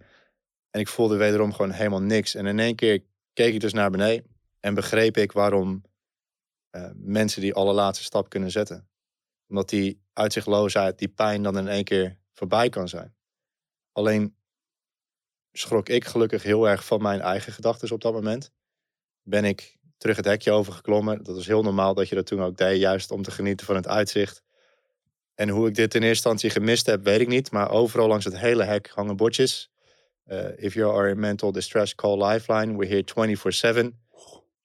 En 0.70 0.80
ik 0.80 0.88
voelde 0.88 1.18
wederom 1.18 1.54
gewoon 1.54 1.72
helemaal 1.72 2.02
niks. 2.02 2.36
En 2.36 2.46
in 2.46 2.60
één 2.60 2.76
keer 2.76 3.04
keek 3.34 3.54
ik 3.54 3.60
dus 3.60 3.74
naar 3.74 3.92
beneden. 3.92 4.26
En 4.60 4.74
begreep 4.74 5.18
ik 5.18 5.32
waarom 5.32 5.84
uh, 6.76 6.90
mensen 6.94 7.42
die 7.42 7.54
allerlaatste 7.54 8.04
stap 8.04 8.30
kunnen 8.30 8.52
zetten. 8.52 8.90
Omdat 9.48 9.70
die 9.70 10.02
uitzichtloosheid, 10.14 10.98
die 10.98 11.08
pijn 11.08 11.44
dan 11.44 11.58
in 11.58 11.68
één 11.68 11.84
keer 11.84 12.18
voorbij 12.34 12.70
kan 12.70 12.88
zijn. 12.88 13.16
Alleen 13.92 14.36
schrok 15.52 15.90
ik 15.90 16.06
gelukkig 16.06 16.44
heel 16.44 16.70
erg 16.70 16.86
van 16.86 17.02
mijn 17.02 17.22
eigen 17.22 17.54
gedachten 17.54 17.92
op 17.92 18.02
dat 18.02 18.14
moment. 18.14 18.52
Ben 19.22 19.46
ik 19.46 19.78
terug 20.04 20.18
het 20.18 20.26
hekje 20.26 20.52
overgeklommen. 20.52 21.24
Dat 21.24 21.36
was 21.36 21.48
heel 21.48 21.64
normaal 21.64 21.94
dat 21.94 22.10
je 22.10 22.16
dat 22.16 22.26
toen 22.26 22.42
ook 22.42 22.58
deed, 22.58 22.80
juist 22.80 23.12
om 23.12 23.24
te 23.24 23.32
genieten 23.32 23.66
van 23.66 23.76
het 23.76 23.88
uitzicht. 23.88 24.44
En 25.36 25.50
hoe 25.50 25.68
ik 25.68 25.76
dit 25.76 25.96
in 25.96 26.02
eerste 26.02 26.08
instantie 26.08 26.50
gemist 26.50 26.86
heb, 26.86 27.04
weet 27.04 27.20
ik 27.20 27.28
niet. 27.28 27.52
Maar 27.52 27.72
overal 27.72 28.08
langs 28.08 28.26
het 28.26 28.38
hele 28.38 28.64
hek 28.64 28.90
hangen 28.94 29.16
bordjes. 29.16 29.72
Uh, 30.28 30.46
if 30.56 30.74
you 30.74 30.98
are 30.98 31.10
in 31.10 31.20
mental 31.20 31.52
distress, 31.52 31.96
call 31.96 32.24
Lifeline. 32.26 32.78
We're 32.78 33.04
here 33.16 33.38
24-7. 33.84 34.02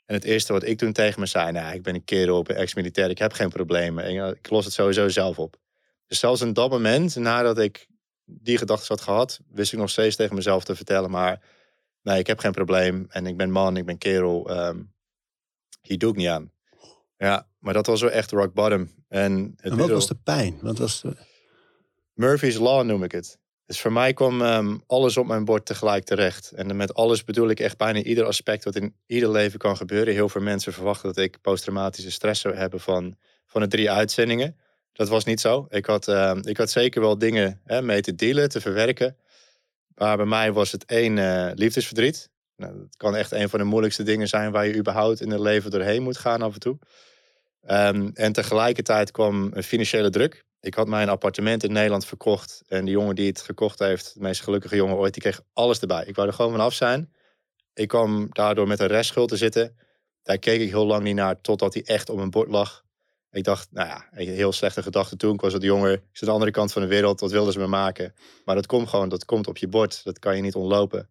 En 0.06 0.14
het 0.14 0.24
eerste 0.24 0.52
wat 0.52 0.64
ik 0.64 0.78
toen 0.78 0.92
tegen 0.92 1.20
me 1.20 1.26
zei, 1.26 1.52
nou, 1.52 1.74
ik 1.74 1.82
ben 1.82 1.94
een 1.94 2.04
kerel, 2.04 2.42
ben 2.42 2.56
ex-militair, 2.56 3.10
ik 3.10 3.18
heb 3.18 3.32
geen 3.32 3.48
problemen. 3.48 4.04
En 4.04 4.28
ik 4.28 4.50
los 4.50 4.64
het 4.64 4.74
sowieso 4.74 5.08
zelf 5.08 5.38
op. 5.38 5.56
Dus 6.06 6.18
zelfs 6.18 6.40
in 6.40 6.52
dat 6.52 6.70
moment, 6.70 7.16
nadat 7.16 7.58
ik 7.58 7.86
die 8.24 8.58
gedachten 8.58 8.88
had 8.88 9.00
gehad, 9.00 9.40
wist 9.48 9.72
ik 9.72 9.78
nog 9.78 9.90
steeds 9.90 10.16
tegen 10.16 10.34
mezelf 10.34 10.64
te 10.64 10.76
vertellen, 10.76 11.10
maar 11.10 11.40
nee, 12.02 12.18
ik 12.18 12.26
heb 12.26 12.38
geen 12.38 12.52
probleem. 12.52 13.06
En 13.08 13.26
ik 13.26 13.36
ben 13.36 13.50
man, 13.50 13.76
ik 13.76 13.86
ben 13.86 13.98
kerel. 13.98 14.66
Um, 14.66 14.96
hier 15.88 15.98
doe 15.98 16.10
ik 16.10 16.16
niet 16.16 16.28
aan. 16.28 16.52
Ja, 17.16 17.48
maar 17.58 17.74
dat 17.74 17.86
was 17.86 18.00
wel 18.00 18.10
echt 18.10 18.30
rock 18.30 18.52
bottom. 18.54 18.90
En, 19.08 19.54
het 19.56 19.72
en 19.72 19.78
wat 19.78 19.88
was 19.88 20.06
de 20.06 20.14
pijn? 20.14 20.58
Wat 20.60 20.78
was 20.78 21.00
de... 21.00 21.16
Murphy's 22.14 22.58
Law 22.58 22.84
noem 22.84 23.02
ik 23.02 23.12
het. 23.12 23.38
Dus 23.66 23.80
voor 23.80 23.92
mij 23.92 24.12
kwam 24.12 24.40
um, 24.40 24.82
alles 24.86 25.16
op 25.16 25.26
mijn 25.26 25.44
bord 25.44 25.66
tegelijk 25.66 26.04
terecht. 26.04 26.52
En 26.52 26.76
met 26.76 26.94
alles 26.94 27.24
bedoel 27.24 27.48
ik 27.48 27.60
echt 27.60 27.76
bijna 27.76 28.02
ieder 28.02 28.24
aspect 28.24 28.64
wat 28.64 28.76
in 28.76 28.94
ieder 29.06 29.30
leven 29.30 29.58
kan 29.58 29.76
gebeuren. 29.76 30.14
Heel 30.14 30.28
veel 30.28 30.40
mensen 30.40 30.72
verwachten 30.72 31.08
dat 31.08 31.24
ik 31.24 31.40
posttraumatische 31.40 32.10
stress 32.10 32.40
zou 32.40 32.54
hebben 32.54 32.80
van, 32.80 33.16
van 33.46 33.60
de 33.60 33.68
drie 33.68 33.90
uitzendingen. 33.90 34.56
Dat 34.92 35.08
was 35.08 35.24
niet 35.24 35.40
zo. 35.40 35.66
Ik 35.68 35.86
had, 35.86 36.08
uh, 36.08 36.36
ik 36.42 36.56
had 36.56 36.70
zeker 36.70 37.00
wel 37.00 37.18
dingen 37.18 37.60
hè, 37.64 37.82
mee 37.82 38.00
te 38.00 38.14
dealen, 38.14 38.48
te 38.48 38.60
verwerken. 38.60 39.16
Maar 39.94 40.16
bij 40.16 40.26
mij 40.26 40.52
was 40.52 40.72
het 40.72 40.84
één 40.84 41.16
uh, 41.16 41.50
liefdesverdriet. 41.54 42.30
Nou, 42.58 42.78
dat 42.78 42.96
kan 42.96 43.16
echt 43.16 43.32
een 43.32 43.48
van 43.48 43.58
de 43.58 43.64
moeilijkste 43.64 44.02
dingen 44.02 44.28
zijn 44.28 44.52
waar 44.52 44.66
je 44.66 44.76
überhaupt 44.76 45.20
in 45.20 45.30
het 45.30 45.40
leven 45.40 45.70
doorheen 45.70 46.02
moet 46.02 46.18
gaan 46.18 46.42
af 46.42 46.54
en 46.54 46.60
toe. 46.60 46.78
Um, 47.70 48.10
en 48.14 48.32
tegelijkertijd 48.32 49.10
kwam 49.10 49.50
een 49.52 49.62
financiële 49.62 50.10
druk. 50.10 50.44
Ik 50.60 50.74
had 50.74 50.86
mijn 50.86 51.08
appartement 51.08 51.64
in 51.64 51.72
Nederland 51.72 52.06
verkocht. 52.06 52.62
En 52.66 52.84
die 52.84 52.94
jongen 52.94 53.14
die 53.14 53.26
het 53.26 53.40
gekocht 53.40 53.78
heeft, 53.78 54.14
de 54.14 54.20
meest 54.20 54.42
gelukkige 54.42 54.76
jongen 54.76 54.96
ooit, 54.96 55.12
die 55.12 55.22
kreeg 55.22 55.40
alles 55.52 55.80
erbij. 55.80 56.04
Ik 56.06 56.14
wou 56.14 56.28
er 56.28 56.34
gewoon 56.34 56.50
vanaf 56.50 56.74
zijn. 56.74 57.12
Ik 57.74 57.88
kwam 57.88 58.26
daardoor 58.30 58.66
met 58.66 58.80
een 58.80 58.86
restschuld 58.86 59.28
te 59.28 59.36
zitten. 59.36 59.76
Daar 60.22 60.38
keek 60.38 60.60
ik 60.60 60.68
heel 60.68 60.86
lang 60.86 61.02
niet 61.02 61.14
naar, 61.14 61.40
totdat 61.40 61.74
hij 61.74 61.82
echt 61.84 62.10
op 62.10 62.16
mijn 62.16 62.30
bord 62.30 62.48
lag. 62.48 62.84
Ik 63.30 63.44
dacht, 63.44 63.68
nou 63.70 63.88
ja, 63.88 64.06
heel 64.10 64.52
slechte 64.52 64.82
gedachte 64.82 65.16
toen. 65.16 65.34
Ik 65.34 65.40
was 65.40 65.54
jonger. 65.58 65.92
Ik 65.92 66.00
zit 66.12 66.20
aan 66.20 66.26
de 66.26 66.32
andere 66.32 66.50
kant 66.50 66.72
van 66.72 66.82
de 66.82 66.88
wereld. 66.88 67.20
Wat 67.20 67.30
wilden 67.30 67.52
ze 67.52 67.58
me 67.58 67.66
maken? 67.66 68.14
Maar 68.44 68.54
dat 68.54 68.66
komt 68.66 68.88
gewoon, 68.88 69.08
dat 69.08 69.24
komt 69.24 69.46
op 69.46 69.56
je 69.56 69.68
bord. 69.68 70.04
Dat 70.04 70.18
kan 70.18 70.36
je 70.36 70.42
niet 70.42 70.54
ontlopen. 70.54 71.08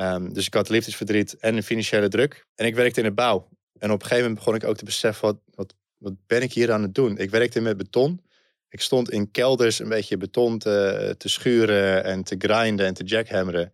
Um, 0.00 0.32
dus 0.32 0.46
ik 0.46 0.54
had 0.54 0.68
liefdesverdriet 0.68 1.36
en 1.36 1.56
een 1.56 1.62
financiële 1.62 2.08
druk. 2.08 2.46
En 2.54 2.66
ik 2.66 2.74
werkte 2.74 3.00
in 3.00 3.06
de 3.06 3.12
bouw. 3.12 3.48
En 3.78 3.90
op 3.90 4.00
een 4.00 4.06
gegeven 4.06 4.22
moment 4.22 4.34
begon 4.34 4.54
ik 4.54 4.64
ook 4.64 4.76
te 4.76 4.84
beseffen, 4.84 5.26
wat, 5.26 5.38
wat, 5.54 5.74
wat 5.98 6.12
ben 6.26 6.42
ik 6.42 6.52
hier 6.52 6.72
aan 6.72 6.82
het 6.82 6.94
doen? 6.94 7.18
Ik 7.18 7.30
werkte 7.30 7.60
met 7.60 7.76
beton. 7.76 8.20
Ik 8.68 8.80
stond 8.80 9.10
in 9.10 9.30
kelders 9.30 9.78
een 9.78 9.88
beetje 9.88 10.16
beton 10.16 10.58
te, 10.58 11.14
te 11.18 11.28
schuren 11.28 12.04
en 12.04 12.22
te 12.22 12.34
grinden 12.38 12.86
en 12.86 12.94
te 12.94 13.04
jackhammeren. 13.04 13.72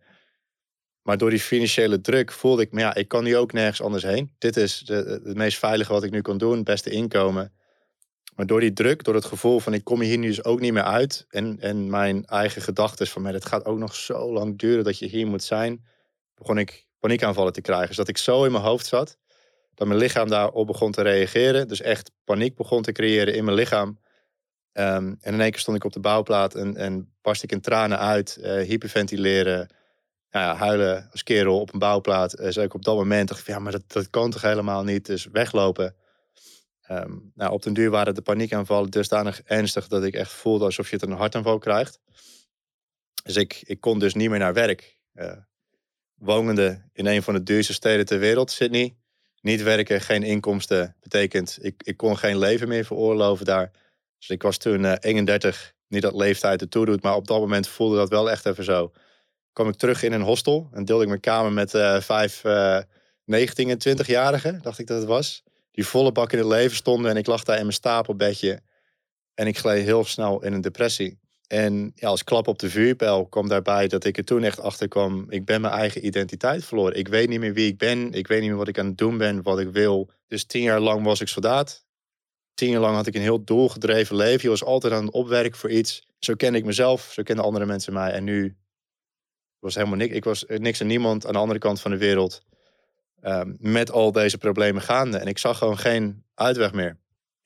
Maar 1.01 1.17
door 1.17 1.29
die 1.29 1.39
financiële 1.39 2.01
druk 2.01 2.31
voelde 2.31 2.61
ik, 2.61 2.71
maar 2.71 2.81
ja, 2.81 2.95
ik 2.95 3.07
kan 3.07 3.23
nu 3.23 3.37
ook 3.37 3.53
nergens 3.53 3.81
anders 3.81 4.03
heen. 4.03 4.31
Dit 4.37 4.57
is 4.57 4.83
het 4.85 5.35
meest 5.35 5.57
veilige 5.57 5.91
wat 5.91 6.03
ik 6.03 6.11
nu 6.11 6.21
kan 6.21 6.37
doen, 6.37 6.55
het 6.55 6.63
beste 6.63 6.89
inkomen. 6.89 7.53
Maar 8.35 8.45
door 8.45 8.59
die 8.59 8.73
druk, 8.73 9.03
door 9.03 9.15
het 9.15 9.25
gevoel 9.25 9.59
van 9.59 9.73
ik 9.73 9.83
kom 9.83 10.01
hier 10.01 10.17
nu 10.17 10.27
dus 10.27 10.43
ook 10.43 10.59
niet 10.59 10.73
meer 10.73 10.83
uit. 10.83 11.25
En, 11.29 11.57
en 11.59 11.89
mijn 11.89 12.25
eigen 12.25 12.61
gedachten 12.61 13.07
van, 13.07 13.25
het 13.25 13.45
gaat 13.45 13.65
ook 13.65 13.77
nog 13.77 13.95
zo 13.95 14.31
lang 14.33 14.57
duren 14.57 14.83
dat 14.83 14.99
je 14.99 15.05
hier 15.07 15.27
moet 15.27 15.43
zijn. 15.43 15.85
Begon 16.39 16.57
ik 16.57 16.87
paniekaanvallen 16.99 17.53
te 17.53 17.61
krijgen. 17.61 17.87
Dus 17.87 17.97
dat 17.97 18.07
ik 18.07 18.17
zo 18.17 18.43
in 18.43 18.51
mijn 18.51 18.63
hoofd 18.63 18.85
zat, 18.85 19.17
dat 19.73 19.87
mijn 19.87 19.99
lichaam 19.99 20.29
daarop 20.29 20.67
begon 20.67 20.91
te 20.91 21.01
reageren. 21.01 21.67
Dus 21.67 21.81
echt 21.81 22.11
paniek 22.23 22.55
begon 22.55 22.81
te 22.81 22.91
creëren 22.91 23.33
in 23.33 23.43
mijn 23.43 23.57
lichaam. 23.57 23.99
Um, 24.73 25.17
en 25.21 25.33
in 25.33 25.41
één 25.41 25.51
keer 25.51 25.59
stond 25.59 25.77
ik 25.77 25.83
op 25.83 25.93
de 25.93 25.99
bouwplaat 25.99 26.55
en, 26.55 26.75
en 26.75 27.13
barst 27.21 27.43
ik 27.43 27.51
in 27.51 27.61
tranen 27.61 27.99
uit, 27.99 28.37
uh, 28.39 28.45
hyperventileren, 28.61 29.69
nou 30.29 30.45
ja, 30.45 30.55
huilen 30.55 31.07
als 31.11 31.23
kerel 31.23 31.59
op 31.59 31.73
een 31.73 31.79
bouwplaat. 31.79 32.39
Uh, 32.39 32.47
zei 32.49 32.65
ik 32.65 32.73
op 32.73 32.83
dat 32.83 32.95
moment, 32.95 33.41
ja, 33.45 33.59
maar 33.59 33.71
dat, 33.71 33.83
dat 33.87 34.09
kan 34.09 34.31
toch 34.31 34.41
helemaal 34.41 34.83
niet, 34.83 35.05
dus 35.05 35.25
weglopen. 35.31 35.95
Ehm, 36.81 37.17
nou, 37.33 37.51
op 37.51 37.63
den 37.63 37.73
duur 37.73 37.89
waren 37.89 38.15
de 38.15 38.21
paniekaanvallen 38.21 38.89
dusdanig 38.89 39.41
ernstig 39.41 39.87
dat 39.87 40.03
ik 40.03 40.13
echt 40.13 40.31
voelde 40.31 40.65
alsof 40.65 40.89
je 40.89 40.95
het 40.95 41.05
een 41.05 41.11
hartaanval 41.11 41.57
krijgt. 41.57 41.99
Dus 43.23 43.35
ik, 43.35 43.61
ik 43.63 43.81
kon 43.81 43.99
dus 43.99 44.13
niet 44.13 44.29
meer 44.29 44.39
naar 44.39 44.53
werk. 44.53 44.97
Uh, 45.13 45.31
wonende 46.19 46.81
in 46.93 47.05
een 47.05 47.23
van 47.23 47.33
de 47.33 47.43
duurste 47.43 47.73
steden 47.73 48.05
ter 48.05 48.19
wereld, 48.19 48.51
Sydney. 48.51 48.95
Niet 49.41 49.63
werken, 49.63 50.01
geen 50.01 50.23
inkomsten, 50.23 50.95
betekent 51.01 51.57
ik, 51.61 51.83
ik 51.83 51.97
kon 51.97 52.17
geen 52.17 52.37
leven 52.37 52.67
meer 52.67 52.85
veroorloven 52.85 53.45
daar. 53.45 53.71
Dus 54.17 54.29
ik 54.29 54.41
was 54.41 54.57
toen 54.57 54.83
uh, 54.83 54.93
31, 54.99 55.73
niet 55.87 56.01
dat 56.01 56.15
leeftijd 56.15 56.61
ertoe 56.61 56.85
doet, 56.85 57.03
maar 57.03 57.15
op 57.15 57.27
dat 57.27 57.39
moment 57.39 57.67
voelde 57.67 57.95
dat 57.95 58.09
wel 58.09 58.31
echt 58.31 58.45
even 58.45 58.63
zo. 58.63 58.91
Kwam 59.53 59.67
ik 59.67 59.75
terug 59.75 60.03
in 60.03 60.11
een 60.11 60.21
hostel 60.21 60.69
en 60.71 60.85
deelde 60.85 61.03
ik 61.03 61.09
mijn 61.09 61.21
kamer 61.21 61.51
met 61.51 61.73
uh, 61.73 62.01
vijf 62.01 62.43
uh, 62.43 62.79
19 63.25 63.69
en 63.69 63.97
20-jarigen, 63.97 64.61
dacht 64.61 64.79
ik 64.79 64.87
dat 64.87 64.97
het 64.97 65.07
was. 65.07 65.43
Die 65.71 65.85
volle 65.85 66.11
bak 66.11 66.31
in 66.31 66.37
het 66.37 66.47
leven 66.47 66.75
stonden 66.75 67.11
en 67.11 67.17
ik 67.17 67.27
lag 67.27 67.43
daar 67.43 67.55
in 67.55 67.61
mijn 67.61 67.73
stapelbedje. 67.73 68.61
En 69.33 69.47
ik 69.47 69.57
gleed 69.57 69.83
heel 69.83 70.03
snel 70.03 70.43
in 70.43 70.53
een 70.53 70.61
depressie. 70.61 71.19
En 71.49 71.93
als 71.99 72.23
klap 72.23 72.47
op 72.47 72.59
de 72.59 72.69
vuurpijl 72.69 73.25
kwam 73.25 73.47
daarbij 73.47 73.87
dat 73.87 74.05
ik 74.05 74.17
er 74.17 74.23
toen 74.23 74.43
echt 74.43 74.59
achter 74.59 74.87
kwam. 74.87 75.25
Ik 75.29 75.45
ben 75.45 75.61
mijn 75.61 75.73
eigen 75.73 76.05
identiteit 76.05 76.65
verloren. 76.65 76.97
Ik 76.97 77.07
weet 77.07 77.29
niet 77.29 77.39
meer 77.39 77.53
wie 77.53 77.67
ik 77.67 77.77
ben. 77.77 78.11
Ik 78.11 78.27
weet 78.27 78.39
niet 78.39 78.49
meer 78.49 78.57
wat 78.57 78.67
ik 78.67 78.79
aan 78.79 78.85
het 78.85 78.97
doen 78.97 79.17
ben, 79.17 79.41
wat 79.41 79.59
ik 79.59 79.69
wil. 79.69 80.09
Dus 80.27 80.43
tien 80.43 80.61
jaar 80.61 80.79
lang 80.79 81.03
was 81.03 81.21
ik 81.21 81.27
soldaat. 81.27 81.85
Tien 82.53 82.69
jaar 82.69 82.81
lang 82.81 82.95
had 82.95 83.07
ik 83.07 83.15
een 83.15 83.21
heel 83.21 83.43
doelgedreven 83.43 84.15
leven. 84.15 84.41
Je 84.41 84.49
was 84.49 84.63
altijd 84.63 84.93
aan 84.93 85.05
het 85.05 85.13
opwerken 85.13 85.59
voor 85.59 85.69
iets. 85.69 86.07
Zo 86.19 86.33
kende 86.33 86.57
ik 86.57 86.65
mezelf, 86.65 87.09
zo 87.11 87.23
kenden 87.23 87.45
andere 87.45 87.65
mensen 87.65 87.93
mij. 87.93 88.11
En 88.11 88.23
nu 88.23 88.57
was 89.59 89.75
helemaal 89.75 89.97
niks. 89.97 90.13
Ik 90.13 90.23
was 90.23 90.45
niks 90.47 90.79
en 90.79 90.87
niemand 90.87 91.25
aan 91.25 91.33
de 91.33 91.39
andere 91.39 91.59
kant 91.59 91.81
van 91.81 91.91
de 91.91 91.97
wereld. 91.97 92.41
Um, 93.23 93.57
met 93.59 93.91
al 93.91 94.11
deze 94.11 94.37
problemen 94.37 94.81
gaande. 94.81 95.17
En 95.17 95.27
ik 95.27 95.37
zag 95.37 95.57
gewoon 95.57 95.77
geen 95.77 96.23
uitweg 96.33 96.73
meer. 96.73 96.97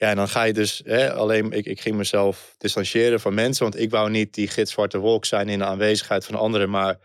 Ja, 0.03 0.09
en 0.09 0.15
dan 0.15 0.29
ga 0.29 0.43
je 0.43 0.53
dus 0.53 0.81
hè, 0.85 1.13
alleen, 1.13 1.51
ik, 1.51 1.65
ik 1.65 1.81
ging 1.81 1.95
mezelf 1.95 2.55
distancieren 2.57 3.19
van 3.19 3.33
mensen, 3.33 3.63
want 3.63 3.79
ik 3.79 3.89
wou 3.89 4.09
niet 4.09 4.33
die 4.33 4.47
gitzwarte 4.47 4.97
wolk 4.97 5.25
zijn 5.25 5.49
in 5.49 5.59
de 5.59 5.65
aanwezigheid 5.65 6.25
van 6.25 6.35
anderen. 6.35 6.69
Maar 6.69 6.97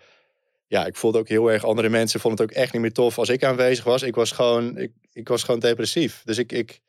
ja, 0.66 0.86
ik 0.86 0.96
voelde 0.96 1.18
ook 1.18 1.28
heel 1.28 1.52
erg, 1.52 1.64
andere 1.64 1.88
mensen 1.88 2.20
vonden 2.20 2.44
het 2.44 2.50
ook 2.50 2.62
echt 2.62 2.72
niet 2.72 2.82
meer 2.82 2.92
tof 2.92 3.18
als 3.18 3.28
ik 3.28 3.44
aanwezig 3.44 3.84
was. 3.84 4.02
Ik 4.02 4.14
was 4.14 4.32
gewoon, 4.32 4.78
ik, 4.78 4.92
ik 5.12 5.28
was 5.28 5.42
gewoon 5.42 5.60
depressief. 5.60 6.22
Dus 6.24 6.38
ik, 6.38 6.52
ik, 6.52 6.80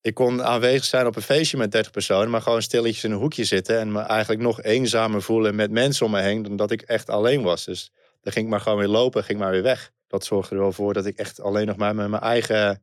ik 0.00 0.14
kon 0.14 0.42
aanwezig 0.42 0.84
zijn 0.84 1.06
op 1.06 1.16
een 1.16 1.22
feestje 1.22 1.56
met 1.56 1.72
30 1.72 1.92
personen, 1.92 2.30
maar 2.30 2.42
gewoon 2.42 2.62
stilletjes 2.62 3.04
in 3.04 3.10
een 3.10 3.18
hoekje 3.18 3.44
zitten 3.44 3.78
en 3.78 3.92
me 3.92 4.00
eigenlijk 4.00 4.42
nog 4.42 4.62
eenzamer 4.62 5.22
voelen 5.22 5.54
met 5.54 5.70
mensen 5.70 6.06
om 6.06 6.12
me 6.12 6.20
heen 6.20 6.42
dan 6.42 6.56
dat 6.56 6.70
ik 6.70 6.82
echt 6.82 7.10
alleen 7.10 7.42
was. 7.42 7.64
Dus 7.64 7.90
dan 8.20 8.32
ging 8.32 8.44
ik 8.44 8.50
maar 8.50 8.60
gewoon 8.60 8.78
weer 8.78 8.88
lopen, 8.88 9.24
ging 9.24 9.38
maar 9.38 9.50
weer 9.50 9.62
weg. 9.62 9.92
Dat 10.06 10.24
zorgde 10.24 10.54
er 10.54 10.60
wel 10.60 10.72
voor 10.72 10.92
dat 10.92 11.06
ik 11.06 11.16
echt 11.16 11.40
alleen 11.40 11.66
nog 11.66 11.76
maar 11.76 11.94
met 11.94 12.08
mijn 12.08 12.22
eigen 12.22 12.80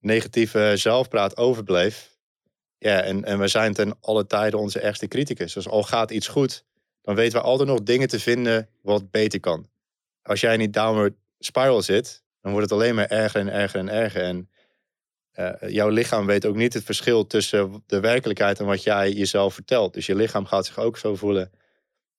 negatieve 0.00 0.72
zelfpraat 0.76 1.36
overbleef. 1.36 2.16
Ja, 2.78 3.02
en, 3.02 3.24
en 3.24 3.38
we 3.38 3.48
zijn 3.48 3.72
ten 3.72 3.96
alle 4.00 4.26
tijden 4.26 4.58
onze 4.58 4.80
ergste 4.80 5.08
criticus. 5.08 5.52
Dus 5.52 5.68
al 5.68 5.82
gaat 5.82 6.10
iets 6.10 6.28
goed, 6.28 6.64
dan 7.02 7.14
weten 7.14 7.38
we 7.38 7.44
altijd 7.44 7.68
nog 7.68 7.82
dingen 7.82 8.08
te 8.08 8.20
vinden 8.20 8.68
wat 8.82 9.10
beter 9.10 9.40
kan. 9.40 9.68
Als 10.22 10.40
jij 10.40 10.52
in 10.52 10.58
die 10.58 10.70
downward 10.70 11.14
spiral 11.38 11.82
zit, 11.82 12.22
dan 12.40 12.52
wordt 12.52 12.70
het 12.70 12.78
alleen 12.78 12.94
maar 12.94 13.06
erger 13.06 13.40
en 13.40 13.52
erger 13.52 13.80
en 13.80 13.88
erger. 13.88 14.22
En 14.22 14.50
uh, 15.34 15.70
jouw 15.70 15.88
lichaam 15.88 16.26
weet 16.26 16.46
ook 16.46 16.56
niet 16.56 16.74
het 16.74 16.84
verschil 16.84 17.26
tussen 17.26 17.82
de 17.86 18.00
werkelijkheid 18.00 18.58
en 18.58 18.66
wat 18.66 18.82
jij 18.82 19.12
jezelf 19.12 19.54
vertelt. 19.54 19.94
Dus 19.94 20.06
je 20.06 20.14
lichaam 20.14 20.44
gaat 20.46 20.66
zich 20.66 20.78
ook 20.78 20.98
zo 20.98 21.16
voelen. 21.16 21.50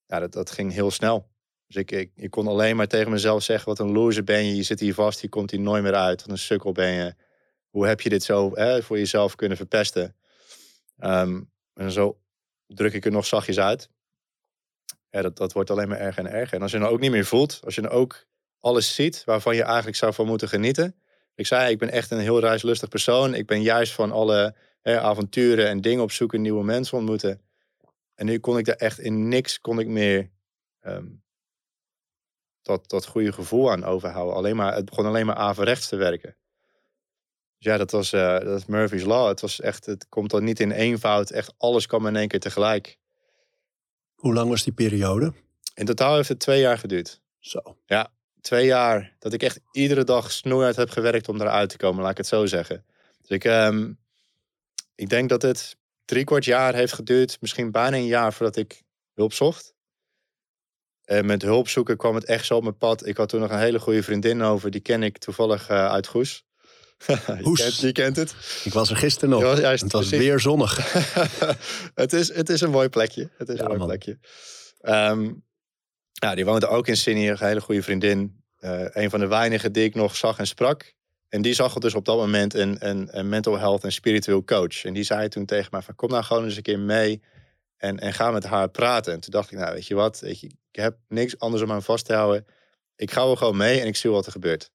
Ja, 0.06 0.20
dat, 0.20 0.32
dat 0.32 0.52
ging 0.52 0.74
heel 0.74 0.92
snel. 0.92 1.28
Dus 1.68 1.76
ik, 1.76 1.92
ik, 1.92 2.12
ik 2.16 2.30
kon 2.30 2.48
alleen 2.48 2.76
maar 2.76 2.88
tegen 2.88 3.12
mezelf 3.12 3.44
zeggen: 3.44 3.68
wat 3.70 3.80
een 3.80 3.92
loser 3.92 4.24
ben 4.24 4.46
je. 4.46 4.56
Je 4.56 4.64
zit 4.64 4.80
hier 4.80 4.94
vast, 4.94 5.22
je 5.22 5.30
komt 5.30 5.52
hier 5.52 5.60
nooit 5.60 5.84
meer 5.84 5.96
uit. 5.96 6.22
Wat 6.22 6.30
een 6.30 6.38
sukkel 6.38 6.72
ben 6.72 6.92
je 6.92 7.14
hoe 7.70 7.88
heb 7.88 8.02
je 8.02 8.10
dit 8.10 8.24
zo 8.24 8.52
hè, 8.54 8.84
voor 8.84 8.98
jezelf 8.98 9.36
kunnen 9.36 9.58
verpesten? 9.58 10.16
Um, 11.00 11.52
en 11.74 11.92
zo 11.92 12.20
druk 12.68 12.94
ik 12.94 13.06
er 13.06 13.12
nog 13.12 13.26
zachtjes 13.26 13.60
uit. 13.60 13.90
Dat, 15.10 15.38
dat 15.38 15.54
wordt 15.54 15.70
alleen 15.70 15.88
maar 15.88 16.00
erger 16.00 16.26
en 16.26 16.32
erger. 16.32 16.56
En 16.56 16.62
als 16.62 16.72
je 16.72 16.78
nou 16.78 16.94
ook 16.94 17.00
niet 17.00 17.12
meer 17.12 17.26
voelt, 17.26 17.60
als 17.64 17.76
je 17.76 17.82
nou 17.82 17.94
ook 17.94 18.26
alles 18.60 18.96
ziet 18.96 19.24
waarvan 19.24 19.56
je 19.56 19.64
eigenlijk 19.64 19.98
zou 19.98 20.14
van 20.14 20.26
moeten 20.26 20.48
genieten. 20.48 20.96
Ik 21.36 21.48
zei, 21.48 21.72
ik 21.72 21.78
ben 21.78 21.90
echt 21.90 22.12
een 22.12 22.20
heel 22.20 22.40
reislustig 22.40 22.90
persoon. 22.90 23.34
Ik 23.34 23.46
ben 23.46 23.62
juist 23.62 23.94
van 23.94 24.12
alle 24.12 24.56
hè, 24.82 25.00
avonturen 25.00 25.68
en 25.68 25.82
dingen 25.82 26.04
opzoeken, 26.04 26.42
nieuwe 26.42 26.64
mensen 26.64 26.98
ontmoeten. 26.98 27.42
En 28.16 28.26
nu 28.26 28.40
kon 28.40 28.58
ik 28.58 28.66
daar 28.66 28.76
echt 28.76 29.00
in 29.00 29.28
niks 29.28 29.62
kon 29.62 29.80
ik 29.80 29.88
meer 29.88 30.30
um, 30.82 31.24
dat, 32.62 32.90
dat 32.90 33.06
goede 33.06 33.32
gevoel 33.32 33.72
aan 33.72 33.84
overhouden. 33.84 34.36
Alleen 34.36 34.56
maar, 34.56 34.76
het 34.76 34.86
begon 34.86 35.06
alleen 35.06 35.26
maar 35.26 35.36
averechts 35.36 35.88
te 35.88 35.96
werken. 35.96 36.36
Dus 37.60 37.72
ja, 37.72 37.78
dat 37.78 37.92
was 37.92 38.14
uh, 38.14 38.40
dat 38.40 38.68
Murphy's 38.68 39.04
Law. 39.04 39.28
Het, 39.28 39.42
was 39.42 39.60
echt, 39.62 39.86
het 39.86 40.06
komt 40.10 40.30
dan 40.30 40.44
niet 40.44 40.60
in 40.60 40.72
eenvoud. 40.72 41.30
Echt 41.30 41.54
alles 41.58 41.86
kwam 41.86 42.08
in 42.08 42.16
één 42.16 42.28
keer 42.28 42.40
tegelijk. 42.40 42.98
Hoe 44.16 44.34
lang 44.34 44.50
was 44.50 44.64
die 44.64 44.74
periode? 44.74 45.34
In 45.74 45.86
totaal 45.86 46.16
heeft 46.16 46.30
het 46.30 46.40
twee 46.40 46.60
jaar 46.60 46.78
geduurd. 46.78 47.22
Zo. 47.40 47.78
Ja, 47.86 48.12
twee 48.42 48.66
jaar. 48.66 49.16
Dat 49.20 49.34
ik 49.34 49.44
echt 49.44 49.60
iedere 49.72 50.04
dag 50.04 50.32
snoeihard 50.32 50.76
heb 50.76 50.90
gewerkt 50.90 51.30
om 51.30 51.42
eruit 51.42 51.70
te 51.70 51.78
komen, 51.78 52.02
laat 52.02 52.12
ik 52.12 52.18
het 52.18 52.28
zo 52.28 52.46
zeggen. 52.46 52.86
Dus 53.22 53.30
ik, 53.30 53.44
um, 53.44 54.00
ik 54.96 55.10
denk 55.10 55.30
dat 55.30 55.42
het 55.42 55.78
drie 56.06 56.24
kwart 56.24 56.46
jaar 56.46 56.74
heeft 56.74 56.94
geduurd. 56.94 57.38
Misschien 57.42 57.72
bijna 57.72 57.98
een 57.98 58.06
jaar 58.06 58.34
voordat 58.34 58.56
ik 58.56 58.84
hulp 59.14 59.34
zocht. 59.34 59.74
En 61.04 61.26
met 61.26 61.42
hulp 61.42 61.68
zoeken 61.68 61.98
kwam 61.98 62.16
het 62.16 62.26
echt 62.26 62.46
zo 62.46 62.56
op 62.56 62.64
mijn 62.64 62.78
pad. 62.78 63.06
Ik 63.06 63.18
had 63.18 63.30
toen 63.30 63.40
nog 63.40 63.52
een 63.52 63.60
hele 63.60 63.80
goede 63.80 64.04
vriendin 64.04 64.42
over. 64.42 64.72
Die 64.72 64.82
ken 64.82 65.04
ik 65.04 65.18
toevallig 65.18 65.70
uh, 65.70 65.88
uit 65.88 66.08
Goes. 66.08 66.44
je, 67.08 67.54
kent, 67.56 67.80
je, 67.80 67.92
kent, 67.92 68.16
het. 68.16 68.36
Ik 68.64 68.74
was 68.74 68.90
er 68.90 68.96
gisteren 68.96 69.30
nog. 69.30 69.60
Juist, 69.60 69.84
het 69.84 69.92
was 69.92 70.10
weer 70.10 70.40
zonnig. 70.40 70.94
het, 71.94 72.14
is, 72.14 72.34
het 72.34 72.50
is 72.50 72.62
een 72.62 72.70
mooi 72.70 72.90
plekje. 72.90 73.30
Het 73.38 73.50
is 73.50 73.56
ja, 73.56 73.62
een 73.62 73.68
mooi 73.68 73.80
man. 73.80 73.88
plekje. 73.88 74.18
Um, 74.82 75.46
ja, 76.12 76.36
die 76.36 76.46
woonde 76.46 76.68
ook 76.68 76.88
in 76.88 76.98
Sydney. 76.98 77.30
Een 77.30 77.38
hele 77.40 77.62
goede 77.62 77.84
vriendin. 77.84 78.44
Uh, 78.60 78.86
een 78.90 79.10
van 79.10 79.20
de 79.20 79.28
weinigen 79.28 79.72
die 79.72 79.84
ik 79.84 79.96
nog 79.96 80.16
zag 80.16 80.38
en 80.38 80.48
sprak. 80.48 80.94
En 81.30 81.42
die 81.42 81.54
zag 81.54 81.74
dus 81.74 81.96
op 81.96 82.06
dat 82.06 82.18
moment 82.18 82.54
een, 82.54 82.88
een, 82.88 83.18
een 83.18 83.30
mental 83.30 83.60
health 83.60 83.84
en 83.84 83.92
spiritueel 83.92 84.44
coach. 84.44 84.84
En 84.84 84.94
die 84.94 85.04
zei 85.04 85.28
toen 85.28 85.46
tegen 85.46 85.68
mij 85.72 85.82
van 85.82 85.96
kom 85.96 86.10
nou 86.10 86.24
gewoon 86.24 86.44
eens 86.44 86.56
een 86.56 86.62
keer 86.62 86.80
mee. 86.80 87.22
En, 87.78 88.00
en 88.00 88.14
ga 88.14 88.32
met 88.32 88.44
haar 88.44 88.70
praten. 88.70 89.14
En 89.14 89.20
toen 89.20 89.32
dacht 89.32 89.52
ik, 89.52 89.58
nou 89.58 89.74
weet 89.74 89.88
je 89.88 89.96
wat, 89.96 90.20
weet 90.20 90.40
je, 90.40 90.48
ik 90.48 90.76
heb 90.82 90.98
niks 91.08 91.40
anders 91.40 91.64
om 91.64 91.72
aan 91.72 91.84
vast 91.84 92.06
te 92.06 92.14
houden. 92.14 92.46
Ik 92.96 93.12
ga 93.12 93.24
wel 93.24 93.36
gewoon 93.36 93.58
mee 93.58 93.82
en 93.82 93.88
ik 93.88 93.96
zie 93.96 94.10
wat 94.10 94.26
er 94.26 94.32
gebeurt. 94.32 94.72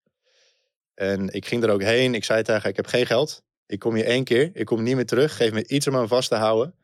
En 0.95 1.29
ik 1.33 1.47
ging 1.47 1.63
er 1.63 1.71
ook 1.71 1.83
heen. 1.83 2.15
Ik 2.15 2.25
zei 2.25 2.43
tegen 2.43 2.61
haar, 2.61 2.71
ik 2.71 2.77
heb 2.77 2.87
geen 2.87 3.07
geld. 3.07 3.43
Ik 3.67 3.79
kom 3.79 3.95
hier 3.95 4.05
één 4.05 4.25
keer. 4.25 4.51
Ik 4.53 4.67
kom 4.67 4.83
niet 4.83 4.95
meer 4.95 5.07
terug. 5.07 5.37
Geef 5.37 5.53
me 5.53 5.67
iets 5.67 5.87
om 5.87 5.97
aan 5.97 6.09
vast 6.09 6.29
te 6.29 6.35
houden. 6.35 6.75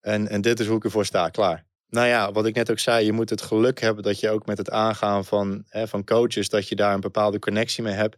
En, 0.00 0.28
en 0.28 0.40
dit 0.40 0.60
is 0.60 0.66
hoe 0.66 0.76
ik 0.76 0.84
ervoor 0.84 1.04
sta. 1.04 1.28
Klaar. 1.28 1.64
Nou 1.88 2.06
ja, 2.06 2.32
wat 2.32 2.46
ik 2.46 2.54
net 2.54 2.70
ook 2.70 2.78
zei. 2.78 3.04
Je 3.04 3.12
moet 3.12 3.30
het 3.30 3.42
geluk 3.42 3.80
hebben 3.80 4.02
dat 4.02 4.20
je 4.20 4.30
ook 4.30 4.46
met 4.46 4.58
het 4.58 4.70
aangaan 4.70 5.24
van, 5.24 5.64
hè, 5.68 5.88
van 5.88 6.04
coaches... 6.04 6.48
dat 6.48 6.68
je 6.68 6.76
daar 6.76 6.94
een 6.94 7.00
bepaalde 7.00 7.38
connectie 7.38 7.82
mee 7.82 7.94
hebt. 7.94 8.16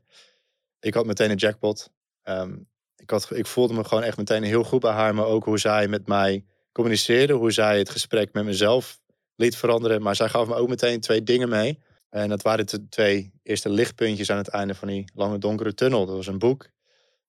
Ik 0.80 0.94
had 0.94 1.06
meteen 1.06 1.30
een 1.30 1.36
jackpot. 1.36 1.90
Um, 2.24 2.68
ik, 2.96 3.10
had, 3.10 3.30
ik 3.34 3.46
voelde 3.46 3.74
me 3.74 3.84
gewoon 3.84 4.04
echt 4.04 4.16
meteen 4.16 4.42
heel 4.42 4.64
goed 4.64 4.80
bij 4.80 4.92
haar. 4.92 5.14
Maar 5.14 5.26
ook 5.26 5.44
hoe 5.44 5.58
zij 5.58 5.88
met 5.88 6.06
mij 6.06 6.44
communiceerde. 6.72 7.32
Hoe 7.32 7.52
zij 7.52 7.78
het 7.78 7.90
gesprek 7.90 8.32
met 8.32 8.44
mezelf 8.44 9.00
liet 9.34 9.56
veranderen. 9.56 10.02
Maar 10.02 10.16
zij 10.16 10.28
gaf 10.28 10.46
me 10.48 10.54
ook 10.54 10.68
meteen 10.68 11.00
twee 11.00 11.22
dingen 11.22 11.48
mee 11.48 11.78
en 12.08 12.28
dat 12.28 12.42
waren 12.42 12.66
de 12.66 12.88
twee 12.88 13.32
eerste 13.42 13.68
lichtpuntjes 13.68 14.30
aan 14.30 14.36
het 14.36 14.48
einde 14.48 14.74
van 14.74 14.88
die 14.88 15.10
lange 15.14 15.38
donkere 15.38 15.74
tunnel. 15.74 16.06
Dat 16.06 16.16
was 16.16 16.26
een 16.26 16.38
boek, 16.38 16.68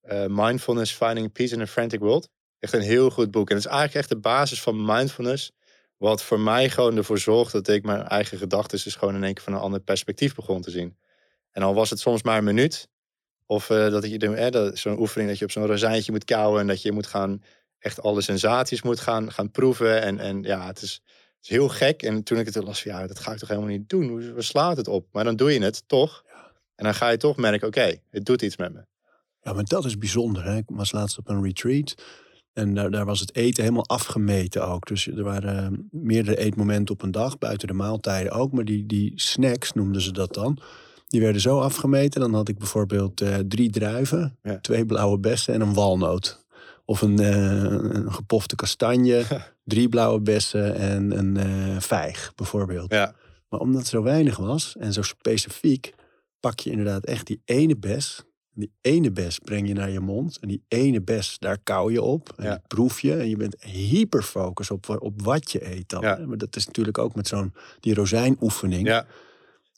uh, 0.04 0.26
Mindfulness 0.28 0.94
Finding 0.94 1.32
Peace 1.32 1.54
in 1.54 1.62
a 1.62 1.68
Frantic 1.68 2.00
World. 2.00 2.30
Echt 2.60 2.74
een 2.74 2.82
heel 2.82 3.10
goed 3.10 3.32
boek. 3.32 3.50
En 3.50 3.56
het 3.56 3.66
is 3.66 3.72
eigenlijk 3.72 4.00
echt 4.00 4.10
de 4.10 4.20
basis 4.20 4.62
van 4.62 4.86
mindfulness. 4.86 5.52
Wat 5.98 6.24
voor 6.24 6.40
mij 6.40 6.70
gewoon 6.70 6.98
ervoor 6.98 7.20
zorgt 7.20 7.52
dat 7.52 7.68
ik 7.68 7.84
mijn 7.84 8.02
eigen 8.02 8.38
gedachten 8.38 8.80
dus 8.84 8.96
gewoon 8.96 9.16
in 9.16 9.24
één 9.24 9.34
keer 9.34 9.44
van 9.44 9.54
een 9.54 9.60
ander 9.60 9.80
perspectief 9.80 10.36
begon 10.36 10.62
te 10.62 10.72
zien. 10.72 10.98
En 11.52 11.64
al 11.64 11.74
was 11.74 11.90
het 11.90 12.00
soms 12.00 12.24
maar 12.24 12.38
een 12.38 12.44
minuut. 12.44 12.88
Of 13.46 13.70
uh, 13.70 13.90
dat 13.90 14.10
je 14.10 14.18
eh, 14.18 14.72
zo'n 14.74 15.00
oefening 15.00 15.30
dat 15.30 15.40
je 15.40 15.46
op 15.46 15.52
zo'n 15.52 15.66
rozijntje 15.66 16.12
moet 16.12 16.26
kauwen. 16.26 16.62
En 16.62 16.68
dat 16.68 16.82
je 16.82 16.92
moet 16.92 17.08
gaan 17.08 17.44
echt 17.80 18.02
alle 18.02 18.22
sensaties 18.22 18.82
moet 18.82 19.00
gaan, 19.00 19.32
gaan 19.32 19.52
proeven. 19.52 20.02
En, 20.02 20.20
en 20.20 20.44
ja, 20.44 20.68
het 20.68 20.82
is, 20.82 21.02
is 21.42 21.50
heel 21.50 21.70
gek. 21.70 22.04
En 22.04 22.24
toen 22.24 22.38
ik 22.38 22.46
het 22.46 22.64
las, 22.64 22.84
ja, 22.84 23.08
dat 23.08 23.20
ga 23.20 23.32
ik 23.32 23.38
toch 23.38 23.50
helemaal 23.50 23.70
niet 23.70 23.90
doen. 23.90 24.34
Waar 24.34 24.44
slaat 24.44 24.78
het 24.78 24.88
op? 24.88 25.08
Maar 25.12 25.24
dan 25.24 25.36
doe 25.36 25.54
je 25.54 25.62
het 25.62 25.84
toch. 25.88 26.24
Ja. 26.28 26.52
En 26.76 26.84
dan 26.84 26.94
ga 26.94 27.10
je 27.10 27.18
toch 27.18 27.38
merken, 27.38 27.68
oké, 27.68 27.96
het 28.10 28.26
doet 28.26 28.42
iets 28.42 28.58
met 28.58 28.74
me. 28.74 28.86
Ja, 29.42 29.54
maar 29.54 29.64
dat 29.64 29.86
is 29.86 29.98
bijzonder. 29.98 30.44
Hè? 30.44 30.58
Ik 30.58 30.66
was 30.68 30.92
laatst 30.92 31.18
op 31.18 31.30
een 31.30 31.44
retreat. 31.44 31.96
En 32.54 32.74
daar, 32.74 32.92
daar 32.92 33.06
was 33.06 33.20
het 33.20 33.36
eten 33.36 33.64
helemaal 33.64 33.88
afgemeten 33.88 34.68
ook. 34.68 34.88
Dus 34.88 35.08
er 35.08 35.24
waren 35.24 35.58
ehm, 35.58 35.76
meerdere 35.92 36.38
eetmomenten 36.38 36.94
op 36.96 37.02
een 37.02 37.12
dag, 37.12 37.38
buiten 37.38 37.68
de 37.68 37.74
maaltijden 37.74 38.32
ook. 38.32 38.52
Maar 38.52 38.66
die, 38.66 38.86
die 38.86 39.12
snacks 39.16 39.74
noemden 39.74 40.02
ze 40.02 40.12
dat 40.12 40.34
dan. 40.34 40.60
Die 41.08 41.22
werden 41.22 41.42
zo 41.42 41.60
afgemeten. 41.60 42.22
Dan 42.22 42.34
had 42.34 42.48
ik 42.48 42.58
bijvoorbeeld 42.58 43.22
uh, 43.22 43.36
drie 43.36 43.70
druiven, 43.70 44.38
ja. 44.44 44.60
twee 44.60 44.86
blauwe 44.86 45.20
bessen 45.20 45.54
en 45.54 45.62
een 45.62 45.74
walnoot. 45.74 46.46
Of 46.86 47.02
een, 47.02 47.22
uh, 47.22 47.62
een 47.62 48.14
gepofte 48.14 48.56
kastanje, 48.56 49.24
drie 49.70 49.90
blauwe 49.90 50.20
bessen 50.22 50.76
en 50.76 51.18
een 51.18 51.48
uh, 51.48 51.80
vijg 51.80 52.32
bijvoorbeeld. 52.36 52.92
Ja. 52.94 53.16
Maar 53.50 53.60
omdat 53.60 53.80
het 53.80 53.90
zo 53.90 54.04
weinig 54.04 54.38
was 54.38 54.76
en 54.80 54.94
zo 54.94 55.02
specifiek, 55.02 55.94
pak 56.40 56.60
je 56.60 56.70
inderdaad 56.70 57.06
echt 57.06 57.28
die 57.28 57.42
ene 57.46 57.78
bes. 57.78 58.24
Die 58.54 58.72
ene 58.82 59.12
bes 59.12 59.40
breng 59.40 59.68
je 59.68 59.74
naar 59.74 59.90
je 59.90 60.00
mond. 60.00 60.38
En 60.40 60.48
die 60.48 60.64
ene 60.68 61.02
bes, 61.02 61.36
daar 61.40 61.58
kauw 61.64 61.90
je 61.90 62.02
op. 62.02 62.34
En 62.38 62.44
Ja. 62.44 62.52
die 62.52 62.62
proef 62.68 63.00
je. 63.00 63.16
En 63.16 63.30
je 63.30 63.36
bent 63.38 63.62
hyperfocus 63.64 64.72
op, 64.72 64.90
op 65.00 65.22
wat 65.22 65.52
je 65.52 65.72
eet 65.76 65.90
dan. 65.90 66.02
Ja. 66.02 66.18
Maar 66.28 66.38
dat 66.38 66.56
is 66.56 66.66
natuurlijk 66.66 66.98
ook 66.98 67.16
met 67.16 67.28
zo'n 67.28 67.54
die 67.80 67.94
rozijnoefening. 67.94 68.88
Ja, 68.88 69.06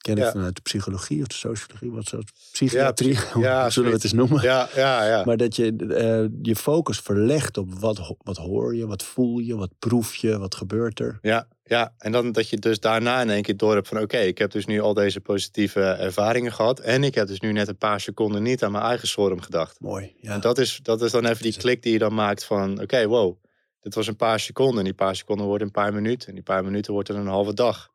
Ken 0.02 0.18
ik 0.18 0.24
Ja. 0.24 0.32
vanuit 0.32 0.56
de 0.56 0.62
psychologie 0.62 1.22
of 1.22 1.28
de 1.28 1.34
sociologie. 1.36 1.92
Wat 1.92 2.06
zo, 2.06 2.20
psychiatrie. 2.52 3.14
psy- 3.14 3.26
Hoe 3.34 3.44
ja, 3.44 3.70
zullen 3.70 3.90
we 3.90 3.96
het 3.96 4.04
eens 4.04 4.14
noemen? 4.14 4.42
ja, 4.42 4.70
ja. 4.76 5.06
ja. 5.08 5.24
Maar 5.26 5.38
dat 5.38 5.56
je 5.56 5.76
eh, 5.76 6.30
je 6.42 6.56
focus 6.56 7.00
verlegt 7.00 7.58
op 7.58 7.74
wat, 7.74 8.16
wat 8.18 8.38
hoor 8.38 8.76
je, 8.76 8.88
wat 8.88 9.04
voel 9.04 9.38
je, 9.40 9.56
wat 9.56 9.70
proef 9.80 10.16
je, 10.16 10.38
wat 10.38 10.56
gebeurt 10.56 11.00
er. 11.00 11.20
Ja, 11.22 11.48
ja, 11.64 11.94
en 11.98 12.12
dan 12.12 12.32
dat 12.32 12.50
je 12.50 12.58
dus 12.58 12.80
daarna 12.80 13.22
in 13.22 13.30
één 13.30 13.42
keer 13.42 13.58
door 13.58 13.74
hebt 13.74 13.88
van... 13.88 14.00
oké, 14.00 14.18
ik 14.18 14.38
heb 14.38 14.52
dus 14.52 14.66
nu 14.66 14.80
al 14.82 14.94
deze 14.94 15.20
positieve 15.22 15.82
ervaringen 15.82 16.54
gehad... 16.54 16.80
en 16.80 17.04
ik 17.04 17.16
heb 17.16 17.28
dus 17.28 17.40
nu 17.40 17.52
net 17.52 17.68
een 17.68 17.78
paar 17.78 18.00
seconden 18.02 18.44
niet 18.44 18.64
aan 18.64 18.72
mijn 18.72 18.84
eigen 18.84 19.08
storm 19.08 19.42
gedacht. 19.42 19.80
Mooi. 19.80 20.14
Ja. 20.22 20.34
En 20.34 20.42
dat 20.42 20.58
is, 20.58 20.80
dat 20.84 21.02
is 21.02 21.12
dan 21.12 21.26
even 21.26 21.44
die 21.44 21.58
klik 21.58 21.84
die 21.84 21.92
je 21.94 22.00
dan 22.00 22.14
maakt 22.14 22.44
van... 22.44 22.82
oké, 22.82 23.08
wow, 23.08 23.36
dit 23.82 23.96
was 23.96 24.08
een 24.08 24.16
paar 24.16 24.40
seconden. 24.40 24.78
En 24.78 24.84
die 24.84 24.94
paar 24.94 25.16
seconden 25.16 25.46
worden 25.46 25.68
een 25.68 25.74
paar 25.74 25.94
minuten. 25.94 26.28
En 26.28 26.34
die 26.34 26.44
paar 26.44 26.64
minuten 26.64 26.94
wordt 26.94 27.10
er 27.10 27.16
een 27.16 27.28
halve 27.28 27.54
dag. 27.54 27.91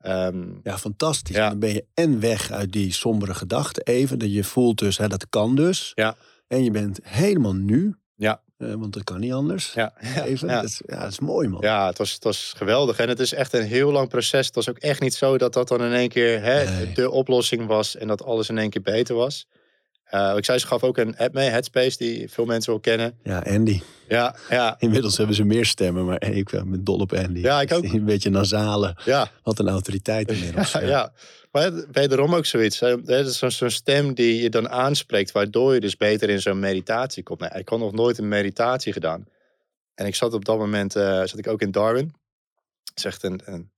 Ehm, 0.00 0.44
Ja, 0.62 0.78
fantastisch. 0.78 1.36
Ja. 1.36 1.48
Dan 1.48 1.58
ben 1.58 1.72
je 1.72 1.84
en 1.94 2.20
weg 2.20 2.50
uit 2.50 2.72
die 2.72 2.92
sombere 2.92 3.34
gedachten 3.34 3.82
even. 3.84 4.18
Dat 4.18 4.32
je 4.32 4.44
voelt 4.44 4.78
dus, 4.78 4.98
hè, 4.98 5.08
dat 5.08 5.26
kan 5.28 5.54
dus. 5.54 5.92
Ja. 5.94 6.16
En 6.48 6.64
je 6.64 6.70
bent 6.70 6.98
helemaal 7.02 7.54
nu. 7.54 7.94
Ja. 8.16 8.40
Eh, 8.58 8.72
want 8.74 8.92
dat 8.92 9.04
kan 9.04 9.20
niet 9.20 9.32
anders. 9.32 9.72
ja, 9.74 9.92
Even. 10.24 10.48
ja. 10.48 10.54
Dat, 10.60 10.64
is, 10.70 10.80
ja, 10.86 11.00
dat 11.00 11.10
is 11.10 11.18
mooi, 11.20 11.48
man. 11.48 11.60
Ja, 11.60 11.86
het 11.86 11.98
was, 11.98 12.12
het 12.12 12.24
was 12.24 12.52
geweldig. 12.56 12.98
En 12.98 13.08
het 13.08 13.20
is 13.20 13.32
echt 13.32 13.52
een 13.52 13.62
heel 13.64 13.92
lang 13.92 14.08
proces. 14.08 14.46
Het 14.46 14.54
was 14.54 14.68
ook 14.68 14.78
echt 14.78 15.00
niet 15.00 15.14
zo 15.14 15.38
dat 15.38 15.52
dat 15.52 15.68
dan 15.68 15.82
in 15.82 15.92
één 15.92 16.08
keer 16.08 16.42
hè, 16.42 16.64
Nee. 16.64 16.92
de 16.94 17.10
oplossing 17.10 17.66
was 17.66 17.96
en 17.96 18.06
dat 18.08 18.24
alles 18.24 18.48
in 18.48 18.58
één 18.58 18.70
keer 18.70 18.82
beter 18.82 19.14
was. 19.14 19.46
Eh, 20.06 20.34
ik 20.36 20.44
zei, 20.44 20.58
ze 20.58 20.66
gaf 20.66 20.82
ook 20.82 20.96
een 20.98 21.16
app 21.16 21.34
mee, 21.34 21.48
Headspace, 21.48 21.96
die 21.98 22.30
veel 22.30 22.44
mensen 22.44 22.70
wel 22.72 22.80
kennen. 22.80 23.18
Ja, 23.22 23.38
Andy. 23.38 23.80
Ja, 24.08 24.36
ja, 24.50 24.76
Inmiddels 24.78 25.16
hebben 25.16 25.36
ze 25.36 25.44
meer 25.44 25.66
stemmen, 25.66 26.04
maar 26.04 26.22
ik 26.24 26.50
ben 26.50 26.84
dol 26.84 26.98
op 26.98 27.12
Andy. 27.12 27.40
Ja, 27.40 27.60
ik 27.60 27.72
ook. 27.72 27.84
Een 27.84 28.04
beetje 28.04 28.30
nasale. 28.30 28.96
ja, 29.04 29.30
Wat 29.42 29.58
een 29.58 29.68
autoriteit 29.68 30.30
inmiddels. 30.30 30.72
ja, 30.72 30.80
ja. 30.80 31.12
Maar 31.50 31.62
het- 31.62 31.86
wederom 31.92 32.34
ook 32.34 32.46
zoiets. 32.46 32.80
Het 32.80 33.08
is 33.08 33.38
zo'n 33.38 33.70
stem 33.70 34.14
die 34.14 34.42
je 34.42 34.50
dan 34.50 34.68
aanspreekt, 34.68 35.32
waardoor 35.32 35.74
je 35.74 35.80
dus 35.80 35.96
beter 35.96 36.30
in 36.30 36.40
zo'n 36.40 36.58
meditatie 36.58 37.22
komt. 37.22 37.40
Nee, 37.40 37.50
ik 37.54 37.68
had 37.68 37.78
nog 37.78 37.92
nooit 37.92 38.18
een 38.18 38.28
meditatie 38.28 38.92
gedaan. 38.92 39.26
En 39.94 40.06
ik 40.06 40.14
zat 40.14 40.34
op 40.34 40.44
dat 40.44 40.58
moment, 40.58 40.96
eh, 40.96 41.04
zat 41.24 41.38
ik 41.38 41.48
ook 41.48 41.60
in 41.60 41.70
Darwin. 41.70 42.14
Het 42.84 42.98
is 42.98 43.04
echt 43.04 43.22
een, 43.22 43.40
een 43.44 43.70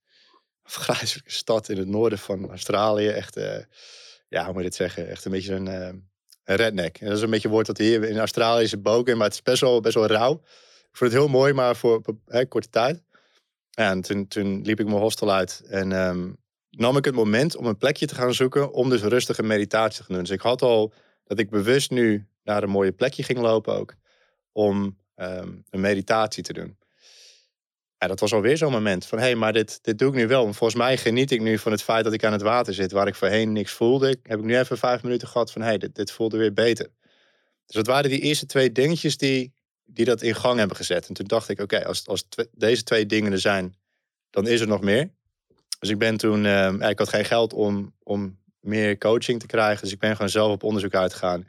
stad 1.24 1.68
in 1.68 1.78
het 1.78 1.88
noorden 1.88 2.18
van 2.18 2.48
Australië. 2.48 3.08
Echt, 3.08 3.36
eh, 3.36 3.58
ja, 4.28 4.44
hoe 4.44 4.52
moet 4.52 4.62
je 4.62 4.68
dit 4.68 4.74
zeggen? 4.78 5.08
Echt 5.08 5.24
een 5.24 5.30
beetje 5.32 5.54
zo'n 5.56 5.68
eh, 5.68 5.88
redneck. 6.56 6.98
En 6.98 7.06
dat 7.06 7.16
is 7.16 7.22
een 7.22 7.30
beetje 7.30 7.48
een 7.48 7.54
woord 7.54 7.66
dat 7.66 7.78
hier 7.78 8.04
in 8.04 8.18
Australië 8.18 8.62
is 8.62 8.82
boken, 8.82 9.16
maar 9.16 9.26
het 9.26 9.34
is 9.34 9.42
best 9.42 9.60
wel, 9.60 9.80
best 9.80 9.94
wel 9.94 10.06
rauw. 10.06 10.32
Ik 10.90 10.96
vond 10.96 11.12
het 11.12 11.20
heel 11.20 11.28
mooi, 11.28 11.52
maar 11.52 11.76
voor 11.76 12.02
hè, 12.26 12.46
korte 12.46 12.68
tijd. 12.68 13.02
En 13.74 14.00
toen, 14.00 14.28
toen 14.28 14.62
liep 14.62 14.80
ik 14.80 14.86
mijn 14.86 14.98
hostel 14.98 15.32
uit 15.32 15.62
en 15.68 15.92
ehm, 15.92 16.32
nam 16.70 16.96
ik 16.96 17.04
het 17.04 17.14
moment 17.14 17.56
om 17.56 17.66
een 17.66 17.76
plekje 17.76 18.06
te 18.06 18.14
gaan 18.14 18.34
zoeken 18.34 18.72
om 18.72 18.88
dus 18.88 19.02
rustig 19.02 19.38
een 19.38 19.46
meditatie 19.46 20.04
te 20.04 20.12
doen. 20.12 20.20
Dus 20.22 20.30
ik 20.30 20.40
had 20.40 20.62
al 20.62 20.92
dat 21.24 21.38
ik 21.38 21.50
bewust 21.50 21.90
nu 21.90 22.26
naar 22.42 22.62
een 22.62 22.70
mooie 22.70 22.92
plekje 22.92 23.22
ging 23.22 23.38
lopen 23.38 23.74
ook, 23.74 23.94
om 24.52 24.98
ehm, 25.14 25.52
een 25.70 25.80
meditatie 25.80 26.42
te 26.42 26.52
doen. 26.52 26.76
Ja, 27.98 28.06
dat 28.06 28.20
was 28.20 28.32
alweer 28.32 28.56
zo'n 28.56 28.72
moment 28.72 29.06
van, 29.06 29.18
hé, 29.18 29.24
hey, 29.24 29.34
maar 29.34 29.52
dit, 29.52 29.78
dit 29.82 29.98
doe 29.98 30.08
ik 30.08 30.14
nu 30.14 30.26
wel. 30.26 30.42
Volgens 30.42 30.74
mij 30.74 30.96
geniet 30.96 31.30
ik 31.30 31.40
nu 31.40 31.58
van 31.58 31.72
het 31.72 31.82
feit 31.82 32.04
dat 32.04 32.12
ik 32.12 32.24
aan 32.24 32.32
het 32.32 32.42
water 32.42 32.74
zit, 32.74 32.92
waar 32.92 33.06
ik 33.06 33.14
voorheen 33.14 33.52
niks 33.52 33.72
voelde. 33.72 34.18
Heb 34.22 34.38
ik 34.38 34.44
nu 34.44 34.58
even 34.58 34.78
vijf 34.78 35.02
minuten 35.02 35.28
gehad 35.28 35.52
van, 35.52 35.60
hé, 35.60 35.68
hey, 35.68 35.78
dit, 35.78 35.94
dit 35.94 36.10
voelde 36.10 36.36
weer 36.36 36.52
beter. 36.52 36.88
Dus 37.66 37.76
dat 37.76 37.86
waren 37.86 38.10
die 38.10 38.20
eerste 38.20 38.46
twee 38.46 38.72
dingetjes 38.72 39.16
die, 39.16 39.52
die 39.84 40.04
dat 40.04 40.22
in 40.22 40.34
gang 40.34 40.58
hebben 40.58 40.76
gezet. 40.76 41.08
En 41.08 41.14
toen 41.14 41.26
dacht 41.26 41.48
ik, 41.48 41.60
oké, 41.60 41.84
als, 41.84 42.06
als 42.06 42.28
deze 42.52 42.82
twee 42.82 43.06
dingen 43.06 43.32
er 43.32 43.40
zijn, 43.40 43.76
dan 44.30 44.46
is 44.46 44.60
er 44.60 44.66
nog 44.66 44.80
meer. 44.80 45.10
Dus 45.78 45.88
ik 45.88 45.98
ben 45.98 46.16
toen, 46.16 46.42
ja, 46.42 46.88
ik 46.88 46.98
had 46.98 47.08
geen 47.08 47.24
geld 47.24 47.52
om, 47.52 47.94
om 48.02 48.38
meer 48.60 48.98
coaching 48.98 49.40
te 49.40 49.46
krijgen. 49.46 49.82
Dus 49.82 49.92
ik 49.92 49.98
ben 49.98 50.12
gewoon 50.12 50.30
zelf 50.30 50.52
op 50.52 50.62
onderzoek 50.62 50.94
uitgegaan. 50.94 51.46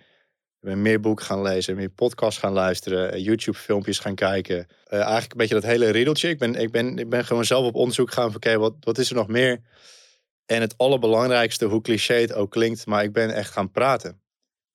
Ik 0.61 0.65
ben 0.65 0.81
meer 0.81 0.99
boeken 0.99 1.25
gaan 1.25 1.41
lezen, 1.41 1.75
meer 1.75 1.89
podcasts 1.89 2.39
gaan 2.39 2.53
luisteren, 2.53 3.11
eh, 3.11 3.23
YouTube-filmpjes 3.23 3.99
gaan 3.99 4.15
kijken. 4.15 4.67
Eh, 4.85 4.99
eigenlijk 4.99 5.31
een 5.31 5.37
beetje 5.37 5.53
dat 5.53 5.63
hele 5.63 5.89
riedeltje. 5.89 6.29
Ik 6.29 6.37
ben, 6.37 6.55
ik 6.55 6.71
ben, 6.71 6.97
ik 6.97 7.09
ben 7.09 7.25
gewoon 7.25 7.45
zelf 7.45 7.65
op 7.65 7.75
onderzoek 7.75 8.07
gegaan 8.07 8.31
van, 8.31 8.35
oké, 8.35 8.57
wat, 8.57 8.73
wat 8.79 8.97
is 8.97 9.09
er 9.09 9.15
nog 9.15 9.27
meer? 9.27 9.61
En 10.45 10.61
het 10.61 10.77
allerbelangrijkste, 10.77 11.65
hoe 11.65 11.81
cliché 11.81 12.13
het 12.13 12.33
ook 12.33 12.51
klinkt, 12.51 12.85
maar 12.85 13.03
ik 13.03 13.13
ben 13.13 13.33
echt 13.33 13.51
gaan 13.51 13.71
praten. 13.71 14.21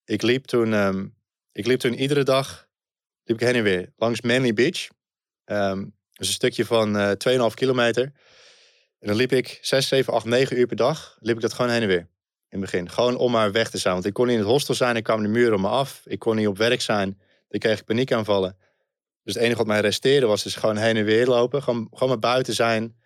Ik 0.04 0.22
liep 0.22 0.44
toen, 0.44 0.72
ehm, 0.72 1.06
ik 1.52 1.66
liep 1.66 1.78
toen 1.78 1.94
iedere 1.94 2.22
dag, 2.22 2.68
liep 3.24 3.40
ik 3.40 3.46
heen 3.46 3.56
en 3.56 3.62
weer, 3.62 3.92
langs 3.96 4.20
Manly 4.20 4.52
Beach. 4.52 4.88
Ehm 5.44 5.84
dus 6.14 6.28
een 6.28 6.34
stukje 6.34 6.64
van 6.64 6.96
eh 6.96 7.10
2,5 7.10 7.54
kilometer. 7.54 8.02
En 8.98 9.06
dan 9.08 9.16
liep 9.16 9.32
ik 9.32 9.58
6, 9.62 9.88
7, 9.88 10.12
8, 10.12 10.24
9 10.24 10.58
uur 10.58 10.66
per 10.66 10.76
dag. 10.76 11.16
Liep 11.20 11.34
ik 11.34 11.42
dat 11.42 11.52
gewoon 11.52 11.70
heen 11.70 11.82
en 11.82 11.88
weer. 11.88 12.08
In 12.54 12.60
het 12.60 12.70
begin. 12.70 12.90
Gewoon 12.90 13.16
om 13.16 13.30
maar 13.30 13.52
weg 13.52 13.70
te 13.70 13.78
zijn. 13.78 13.94
Want 13.94 14.06
ik 14.06 14.12
kon 14.12 14.26
niet 14.26 14.34
in 14.34 14.40
het 14.40 14.50
hostel 14.50 14.74
zijn. 14.74 14.96
Ik 14.96 15.02
kwam 15.02 15.22
de 15.22 15.28
muren 15.28 15.54
om 15.54 15.60
me 15.60 15.68
af. 15.68 16.02
Ik 16.04 16.18
kon 16.18 16.36
niet 16.36 16.46
op 16.46 16.56
werk 16.56 16.80
zijn. 16.80 17.20
Dan 17.48 17.60
kreeg 17.60 17.78
ik 17.78 17.84
paniekaanvallen. 17.84 18.56
Dus 19.22 19.34
het 19.34 19.42
enige 19.42 19.58
wat 19.58 19.66
mij 19.66 19.80
resteerde 19.80 20.26
was 20.26 20.42
dus 20.42 20.54
gewoon 20.54 20.76
heen 20.76 20.96
en 20.96 21.04
weer 21.04 21.26
lopen. 21.26 21.62
Gewoon, 21.62 21.88
gewoon 21.90 22.08
maar 22.08 22.18
buiten 22.18 22.54
zijn. 22.54 22.96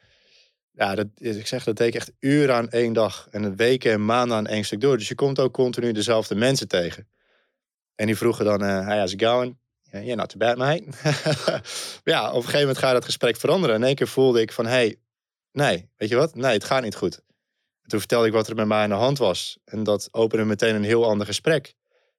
Ja, 0.72 0.94
dat, 0.94 1.06
ik 1.14 1.46
zeg, 1.46 1.64
dat 1.64 1.76
deed 1.76 1.88
ik 1.88 1.94
echt 1.94 2.12
uren 2.18 2.54
aan 2.54 2.68
één 2.68 2.92
dag. 2.92 3.28
En 3.30 3.56
weken 3.56 3.92
en 3.92 4.04
maanden 4.04 4.36
aan 4.36 4.46
één 4.46 4.64
stuk 4.64 4.80
door. 4.80 4.98
Dus 4.98 5.08
je 5.08 5.14
komt 5.14 5.38
ook 5.38 5.52
continu 5.52 5.92
dezelfde 5.92 6.34
mensen 6.34 6.68
tegen. 6.68 7.08
En 7.94 8.06
die 8.06 8.16
vroegen 8.16 8.44
dan, 8.44 8.62
eh 8.62 8.86
hey, 8.86 8.98
how's 8.98 9.12
it 9.12 9.22
going? 9.22 9.58
Yeah, 9.82 10.16
not 10.16 10.28
too 10.28 10.38
bad, 10.38 10.56
mate. 10.56 10.84
Ja, 12.12 12.28
op 12.28 12.34
een 12.34 12.40
gegeven 12.42 12.60
moment 12.60 12.78
ga 12.78 12.88
je 12.88 12.94
dat 12.94 13.04
gesprek 13.04 13.36
veranderen. 13.36 13.76
In 13.76 13.84
één 13.84 13.94
keer 13.94 14.08
voelde 14.08 14.40
ik 14.40 14.52
van, 14.52 14.66
hey, 14.66 14.96
nee, 15.52 15.88
weet 15.96 16.08
je 16.08 16.16
wat? 16.16 16.34
Nee, 16.34 16.52
het 16.52 16.64
gaat 16.64 16.82
niet 16.82 16.94
goed. 16.96 17.20
En 17.88 17.94
toen 17.94 18.02
vertelde 18.02 18.26
ik 18.26 18.32
wat 18.32 18.48
er 18.48 18.54
met 18.54 18.66
mij 18.66 18.82
aan 18.82 18.88
de 18.88 18.94
hand 18.94 19.18
was. 19.18 19.58
En 19.64 19.82
dat 19.82 20.08
opende 20.10 20.44
meteen 20.44 20.74
een 20.74 20.84
heel 20.84 21.04
ander 21.04 21.26
gesprek. 21.26 21.74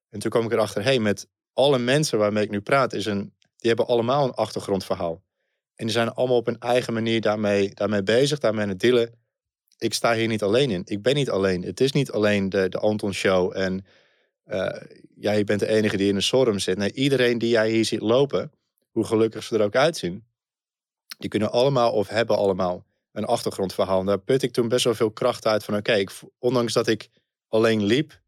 En 0.08 0.18
toen 0.18 0.30
kwam 0.30 0.44
ik 0.44 0.52
erachter, 0.52 0.82
hey, 0.82 0.98
met 0.98 1.28
alle 1.52 1.78
mensen 1.78 2.18
waarmee 2.18 2.44
ik 2.44 2.50
nu 2.50 2.60
praat, 2.60 2.92
is 2.92 3.06
een, 3.06 3.34
die 3.56 3.68
hebben 3.68 3.86
allemaal 3.86 4.24
een 4.24 4.32
achtergrondverhaal. 4.32 5.22
En 5.74 5.84
die 5.86 5.94
zijn 5.94 6.08
allemaal 6.08 6.36
op 6.36 6.46
hun 6.46 6.58
eigen 6.58 6.92
manier 6.92 7.20
daarmee, 7.20 7.74
daarmee 7.74 8.02
bezig, 8.02 8.38
daarmee 8.38 8.62
aan 8.62 8.68
het 8.68 8.80
dealen. 8.80 9.14
Ik 9.78 9.94
sta 9.94 10.14
hier 10.14 10.28
niet 10.28 10.42
alleen 10.42 10.70
in. 10.70 10.82
Ik 10.84 11.02
ben 11.02 11.14
niet 11.14 11.30
alleen. 11.30 11.62
Het 11.62 11.80
is 11.80 11.92
niet 11.92 12.10
alleen 12.10 12.48
de, 12.48 12.68
de 12.68 12.78
Anton 12.78 13.12
Show 13.12 13.56
en 13.56 13.84
eh, 14.44 14.82
jij 15.14 15.44
bent 15.44 15.60
de 15.60 15.68
enige 15.68 15.96
die 15.96 16.08
in 16.08 16.16
een 16.16 16.22
storm 16.22 16.58
zit. 16.58 16.78
Nee, 16.78 16.92
iedereen 16.92 17.38
die 17.38 17.50
jij 17.50 17.70
hier 17.70 17.84
ziet 17.84 18.00
lopen, 18.00 18.52
hoe 18.90 19.04
gelukkig 19.04 19.42
ze 19.42 19.54
er 19.54 19.64
ook 19.64 19.76
uitzien, 19.76 20.24
die 21.18 21.28
kunnen 21.28 21.52
allemaal 21.52 21.92
of 21.92 22.08
hebben 22.08 22.36
allemaal 22.36 22.88
een 23.12 23.24
achtergrondverhaal. 23.24 24.00
En 24.00 24.06
daar 24.06 24.18
put 24.20 24.42
ik 24.42 24.52
toen 24.52 24.68
best 24.68 24.84
wel 24.84 24.94
veel 24.94 25.10
kracht 25.10 25.46
uit 25.46 25.64
van 25.64 25.76
oké, 25.76 26.04
ondanks 26.38 26.72
dat 26.72 26.86
ik 26.86 27.08
alleen 27.48 27.84
liep, 27.84 28.20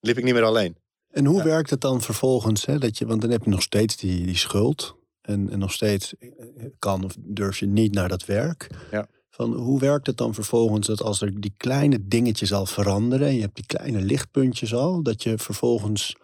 liep 0.00 0.18
ik 0.18 0.24
niet 0.24 0.34
meer 0.34 0.44
alleen. 0.44 0.76
En 1.08 1.24
hoe 1.24 1.38
Ja. 1.38 1.44
werkt 1.44 1.70
het 1.70 1.80
dan 1.80 2.00
vervolgens? 2.02 2.66
Hè, 2.66 2.78
dat 2.78 2.98
je, 2.98 3.06
want 3.06 3.20
dan 3.20 3.30
heb 3.30 3.44
je 3.44 3.50
nog 3.50 3.62
steeds 3.62 3.96
die, 3.96 4.26
die 4.26 4.36
schuld. 4.36 4.96
En, 5.20 5.50
en 5.50 5.58
nog 5.58 5.72
steeds 5.72 6.14
eh, 6.16 6.30
kan 6.78 7.04
of 7.04 7.14
durf 7.18 7.58
je 7.58 7.66
niet 7.66 7.94
naar 7.94 8.08
dat 8.08 8.24
werk. 8.24 8.70
Ja. 8.90 9.08
Van, 9.30 9.52
hoe 9.54 9.80
werkt 9.80 10.06
het 10.06 10.16
dan 10.16 10.34
vervolgens 10.34 10.86
dat 10.86 11.02
als 11.02 11.20
er 11.20 11.40
die 11.40 11.54
kleine 11.56 12.08
dingetjes 12.08 12.52
al 12.52 12.66
veranderen... 12.66 13.26
en 13.26 13.34
je 13.34 13.40
hebt 13.40 13.54
die 13.56 13.66
kleine 13.66 14.00
lichtpuntjes 14.00 14.74
al... 14.74 15.02
dat 15.02 15.22
je 15.22 15.38
vervolgens 15.38 16.16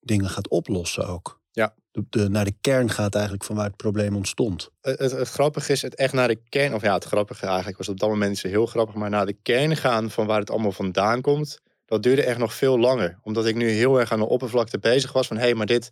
dingen 0.00 0.28
gaat 0.28 0.48
oplossen 0.48 1.06
ook? 1.06 1.40
Ja. 1.50 1.74
De, 2.10 2.28
naar 2.28 2.44
de 2.44 2.54
kern 2.60 2.90
gaat 2.90 3.14
eigenlijk 3.14 3.44
van 3.44 3.56
waar 3.56 3.66
het 3.66 3.76
probleem 3.76 4.16
ontstond. 4.16 4.70
Het, 4.80 4.98
het, 4.98 5.28
grappige 5.28 5.72
is 5.72 5.82
het 5.82 5.94
echt 5.94 6.12
naar 6.12 6.28
de 6.28 6.40
kern, 6.48 6.74
of 6.74 6.82
ja, 6.82 6.94
het 6.94 7.04
grappige 7.04 7.46
eigenlijk 7.46 7.78
was 7.78 7.88
op 7.88 8.00
dat 8.00 8.08
moment 8.08 8.30
niet 8.30 8.38
zo 8.38 8.48
heel 8.48 8.66
grappig, 8.66 8.94
maar 8.94 9.10
naar 9.10 9.26
de 9.26 9.36
kern 9.42 9.76
gaan 9.76 10.10
van 10.10 10.26
waar 10.26 10.40
het 10.40 10.50
allemaal 10.50 10.72
vandaan 10.72 11.20
komt, 11.20 11.60
dat 11.86 12.02
duurde 12.02 12.24
echt 12.24 12.38
nog 12.38 12.54
veel 12.54 12.78
langer. 12.78 13.18
Omdat 13.22 13.46
ik 13.46 13.54
nu 13.54 13.68
heel 13.68 14.00
erg 14.00 14.12
aan 14.12 14.18
de 14.18 14.28
oppervlakte 14.28 14.78
bezig 14.78 15.12
was 15.12 15.26
van 15.26 15.36
hé, 15.36 15.42
hey, 15.42 15.54
maar 15.54 15.66
dit, 15.66 15.90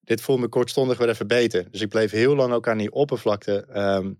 dit 0.00 0.20
voelt 0.20 0.40
me 0.40 0.48
kortstondig 0.48 0.98
weer 0.98 1.08
even 1.08 1.26
beter. 1.26 1.70
Dus 1.70 1.80
ik 1.80 1.88
bleef 1.88 2.10
heel 2.10 2.34
lang 2.36 2.52
ook 2.52 2.68
aan 2.68 2.78
die 2.78 2.92
oppervlakte, 2.92 3.66
ehm, 3.72 4.12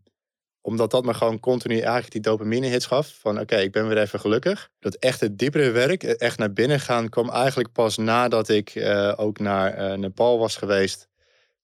omdat 0.60 0.90
dat 0.90 1.04
me 1.04 1.14
gewoon 1.14 1.40
continu 1.40 1.78
eigenlijk 1.78 2.12
die 2.12 2.20
dopamine 2.20 2.66
hits 2.66 2.86
gaf. 2.86 3.16
Van 3.20 3.40
oké, 3.40 3.56
ik 3.56 3.72
ben 3.72 3.88
weer 3.88 3.98
even 3.98 4.20
gelukkig. 4.20 4.68
Dat 4.78 4.94
echt 4.94 5.20
het 5.20 5.38
diepere 5.38 5.70
werk, 5.70 6.02
echt 6.02 6.38
naar 6.38 6.52
binnen 6.52 6.80
gaan, 6.80 7.08
kwam 7.08 7.30
eigenlijk 7.30 7.72
pas 7.72 7.96
nadat 7.96 8.48
ik 8.48 8.70
eh, 8.70 9.12
ook 9.16 9.38
naar 9.38 9.74
eh, 9.74 9.98
Nepal 9.98 10.38
was 10.38 10.56
geweest 10.56 11.07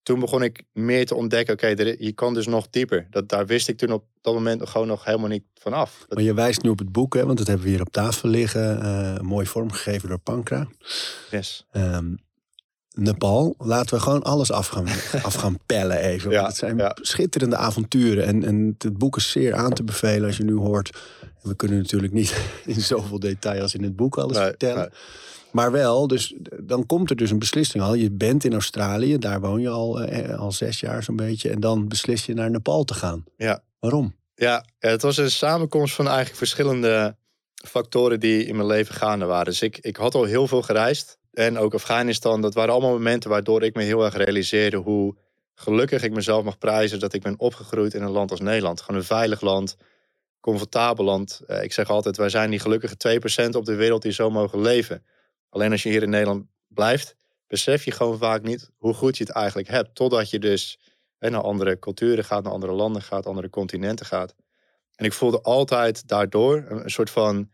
toen 0.05 0.19
begon 0.19 0.43
ik 0.43 0.63
meer 0.73 1.05
te 1.05 1.15
ontdekken, 1.15 1.53
oké, 1.53 1.67
je 1.99 2.11
kan 2.15 2.33
dus 2.33 2.47
nog 2.47 2.67
dieper. 2.69 3.07
Dat, 3.09 3.29
daar 3.29 3.45
wist 3.45 3.67
ik 3.67 3.77
toen 3.77 3.91
op 3.91 4.03
dat 4.21 4.33
moment 4.33 4.69
gewoon 4.69 4.87
nog 4.87 5.05
helemaal 5.05 5.27
niet 5.29 5.43
van 5.53 5.73
af. 5.73 5.95
Dat- 5.99 6.13
Maar 6.17 6.23
je 6.27 6.33
wijst 6.33 6.61
nu 6.61 6.69
op 6.69 6.79
het 6.79 6.91
boek, 6.91 7.13
hè, 7.13 7.25
want 7.25 7.37
dat 7.37 7.47
hebben 7.47 7.65
we 7.65 7.71
hier 7.71 7.81
op 7.81 7.91
tafel 7.91 8.29
liggen. 8.29 8.81
eh, 8.81 9.19
mooi 9.19 9.45
vormgegeven 9.45 10.09
door 10.09 10.17
Pankra. 10.19 10.67
yes. 11.31 11.65
Ehm, 11.71 12.13
Nepal, 12.93 13.55
laten 13.57 13.95
we 13.95 14.01
gewoon 14.01 14.23
alles 14.23 14.51
af 14.51 14.67
gaan, 14.67 14.87
af 15.23 15.33
gaan 15.33 15.57
pellen 15.65 15.99
even. 15.99 16.31
Ja, 16.31 16.45
het 16.45 16.55
zijn 16.55 16.77
ja. 16.77 16.95
schitterende 17.01 17.55
avonturen. 17.55 18.25
En, 18.25 18.43
en 18.43 18.75
het 18.77 18.97
boek 18.97 19.17
is 19.17 19.31
zeer 19.31 19.53
aan 19.53 19.73
te 19.73 19.83
bevelen 19.83 20.27
als 20.27 20.37
je 20.37 20.43
nu 20.43 20.53
hoort. 20.55 20.97
En 21.21 21.49
we 21.49 21.55
kunnen 21.55 21.77
natuurlijk 21.77 22.13
niet 22.13 22.35
in 22.65 22.81
zoveel 22.81 23.19
detail 23.19 23.61
als 23.61 23.73
in 23.75 23.83
het 23.83 23.95
boek 23.95 24.17
alles 24.17 24.37
Nee, 24.37 24.45
vertellen. 24.45 24.77
nee. 24.77 24.89
Maar 25.55 25.71
wel, 25.71 26.07
dus 26.07 26.33
dan 26.61 26.85
komt 26.85 27.09
er 27.09 27.15
dus 27.15 27.31
een 27.31 27.39
beslissing 27.39 27.83
al. 27.83 27.93
Je 27.93 28.11
bent 28.11 28.43
in 28.43 28.53
Australië, 28.53 29.17
daar 29.17 29.41
woon 29.41 29.61
je 29.61 29.69
al, 29.69 30.01
eh, 30.01 30.39
al 30.39 30.51
zes 30.51 30.79
jaar 30.79 31.03
zo'n 31.03 31.15
beetje. 31.15 31.49
En 31.49 31.59
dan 31.59 31.87
beslis 31.87 32.25
je 32.25 32.33
naar 32.33 32.51
Nepal 32.51 32.83
te 32.83 32.93
gaan. 32.93 33.23
Ja. 33.37 33.63
Waarom? 33.79 34.15
Ja, 34.35 34.65
het 34.79 35.01
was 35.01 35.17
een 35.17 35.31
samenkomst 35.31 35.95
van 35.95 36.05
eigenlijk 36.05 36.37
verschillende 36.37 37.15
factoren 37.53 38.19
die 38.19 38.45
in 38.45 38.55
mijn 38.55 38.67
leven 38.67 38.95
gaande 38.95 39.25
waren. 39.25 39.45
Dus 39.45 39.61
ik, 39.61 39.77
ik 39.77 39.95
had 39.95 40.15
al 40.15 40.23
heel 40.23 40.47
veel 40.47 40.61
gereisd. 40.61 41.17
En 41.33 41.57
ook 41.57 41.73
Afghanistan, 41.73 42.41
dat 42.41 42.53
waren 42.53 42.73
allemaal 42.73 42.91
momenten 42.91 43.29
waardoor 43.29 43.63
ik 43.63 43.75
me 43.75 43.83
heel 43.83 44.05
erg 44.05 44.15
realiseerde 44.15 44.77
hoe 44.77 45.15
gelukkig 45.53 46.03
ik 46.03 46.13
mezelf 46.13 46.43
mag 46.43 46.57
prijzen 46.57 46.99
dat 46.99 47.13
ik 47.13 47.21
ben 47.21 47.39
opgegroeid 47.39 47.93
in 47.93 48.01
een 48.01 48.11
land 48.11 48.31
als 48.31 48.39
Nederland. 48.39 48.81
Gewoon 48.81 48.99
een 48.99 49.07
veilig 49.07 49.41
land, 49.41 49.77
comfortabel 50.39 51.05
land. 51.05 51.41
Eh, 51.47 51.63
ik 51.63 51.73
zeg 51.73 51.89
altijd, 51.89 52.17
wij 52.17 52.29
zijn 52.29 52.49
die 52.49 52.59
gelukkige 52.59 52.97
2% 52.97 53.55
op 53.55 53.65
de 53.65 53.75
wereld 53.75 54.01
die 54.01 54.11
zo 54.11 54.29
mogen 54.29 54.61
leven. 54.61 55.03
Alleen 55.55 55.71
als 55.71 55.83
je 55.83 55.89
hier 55.89 56.03
in 56.03 56.09
Nederland 56.09 56.45
blijft, 56.67 57.15
besef 57.47 57.85
je 57.85 57.91
gewoon 57.91 58.17
vaak 58.17 58.41
niet 58.41 58.69
hoe 58.77 58.93
goed 58.93 59.17
je 59.17 59.23
het 59.23 59.33
eigenlijk 59.33 59.67
hebt. 59.67 59.95
Totdat 59.95 60.29
je 60.29 60.39
dus 60.39 60.79
naar 61.19 61.41
andere 61.41 61.79
culturen 61.79 62.23
gaat, 62.23 62.43
naar 62.43 62.51
andere 62.51 62.71
landen 62.71 63.01
gaat, 63.01 63.25
andere 63.25 63.49
continenten 63.49 64.05
gaat. 64.05 64.35
En 64.95 65.05
ik 65.05 65.13
voelde 65.13 65.41
altijd 65.41 66.07
daardoor 66.07 66.65
een, 66.67 66.89
soort 66.89 67.09
van. 67.09 67.51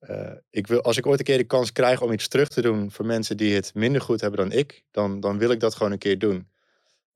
Uh, 0.00 0.32
ik 0.50 0.66
wil, 0.66 0.82
als 0.82 0.96
ik 0.96 1.06
ooit 1.06 1.18
een 1.18 1.24
keer 1.24 1.38
de 1.38 1.44
kans 1.44 1.72
krijg 1.72 2.02
om 2.02 2.12
iets 2.12 2.28
terug 2.28 2.48
te 2.48 2.62
doen 2.62 2.90
voor 2.90 3.06
mensen 3.06 3.36
die 3.36 3.54
het 3.54 3.74
minder 3.74 4.00
goed 4.00 4.20
hebben 4.20 4.40
dan 4.48 4.58
ik, 4.58 4.84
dan, 4.90 5.20
dan 5.20 5.38
wil 5.38 5.50
ik 5.50 5.60
dat 5.60 5.74
gewoon 5.74 5.92
een 5.92 5.98
keer 5.98 6.18
doen. 6.18 6.50